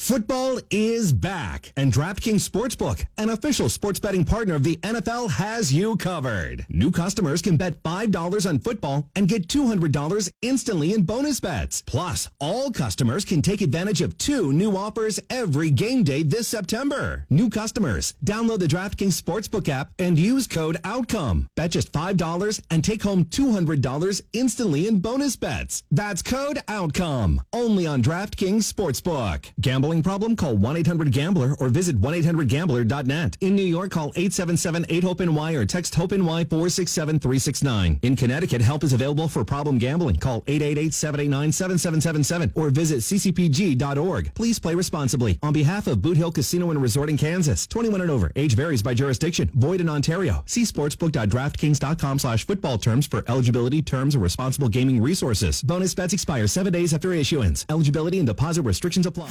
Football 0.00 0.60
is 0.70 1.12
back, 1.12 1.74
and 1.76 1.92
DraftKings 1.92 2.48
Sportsbook, 2.48 3.04
an 3.18 3.28
official 3.28 3.68
sports 3.68 4.00
betting 4.00 4.24
partner 4.24 4.54
of 4.54 4.64
the 4.64 4.76
NFL, 4.76 5.30
has 5.32 5.74
you 5.74 5.94
covered. 5.98 6.64
New 6.70 6.90
customers 6.90 7.42
can 7.42 7.58
bet 7.58 7.82
$5 7.82 8.48
on 8.48 8.58
football 8.60 9.10
and 9.14 9.28
get 9.28 9.46
$200 9.46 10.32
instantly 10.40 10.94
in 10.94 11.02
bonus 11.02 11.38
bets. 11.38 11.82
Plus, 11.82 12.30
all 12.40 12.70
customers 12.70 13.26
can 13.26 13.42
take 13.42 13.60
advantage 13.60 14.00
of 14.00 14.16
two 14.16 14.54
new 14.54 14.74
offers 14.74 15.20
every 15.28 15.70
game 15.70 16.02
day 16.02 16.22
this 16.22 16.48
September. 16.48 17.26
New 17.28 17.50
customers, 17.50 18.14
download 18.24 18.60
the 18.60 18.66
DraftKings 18.66 19.20
Sportsbook 19.20 19.68
app 19.68 19.92
and 19.98 20.18
use 20.18 20.46
code 20.46 20.78
OUTCOME. 20.82 21.46
Bet 21.54 21.72
just 21.72 21.92
$5 21.92 22.60
and 22.70 22.82
take 22.82 23.02
home 23.02 23.26
$200 23.26 24.22
instantly 24.32 24.88
in 24.88 25.00
bonus 25.00 25.36
bets. 25.36 25.82
That's 25.90 26.22
code 26.22 26.62
OUTCOME. 26.68 27.42
Only 27.52 27.86
on 27.86 28.02
DraftKings 28.02 28.64
Sportsbook. 28.64 29.50
Gambling 29.90 30.04
problem? 30.04 30.36
Call 30.36 30.54
1-800-GAMBLER 30.54 31.56
or 31.58 31.68
visit 31.68 32.00
1-800-GAMBLER.net. 32.00 33.36
In 33.40 33.56
New 33.56 33.64
York, 33.64 33.90
call 33.90 34.12
877-8-HOPE-NY 34.12 35.54
or 35.54 35.66
text 35.66 35.96
HOPE-NY 35.96 36.44
467-369. 36.44 37.98
In 38.04 38.14
Connecticut, 38.14 38.60
help 38.60 38.84
is 38.84 38.92
available 38.92 39.26
for 39.26 39.44
problem 39.44 39.78
gambling. 39.78 40.14
Call 40.14 40.42
888-789-7777 40.42 42.52
or 42.54 42.70
visit 42.70 43.00
ccpg.org. 43.00 44.32
Please 44.34 44.60
play 44.60 44.76
responsibly. 44.76 45.40
On 45.42 45.52
behalf 45.52 45.88
of 45.88 46.00
Boot 46.00 46.16
Hill 46.16 46.30
Casino 46.30 46.70
and 46.70 46.80
Resort 46.80 47.10
in 47.10 47.16
Kansas, 47.16 47.66
21 47.66 48.02
and 48.02 48.12
over. 48.12 48.30
Age 48.36 48.54
varies 48.54 48.84
by 48.84 48.94
jurisdiction. 48.94 49.50
Void 49.54 49.80
in 49.80 49.88
Ontario. 49.88 50.44
See 50.46 50.62
sportsbook.draftkings.com 50.62 52.20
slash 52.20 52.46
football 52.46 52.78
terms 52.78 53.08
for 53.08 53.24
eligibility, 53.26 53.82
terms, 53.82 54.14
and 54.14 54.22
responsible 54.22 54.68
gaming 54.68 55.02
resources. 55.02 55.60
Bonus 55.62 55.96
bets 55.96 56.12
expire 56.12 56.46
seven 56.46 56.72
days 56.72 56.94
after 56.94 57.12
issuance. 57.12 57.66
Eligibility 57.68 58.18
and 58.18 58.28
deposit 58.28 58.62
restrictions 58.62 59.06
apply. 59.06 59.30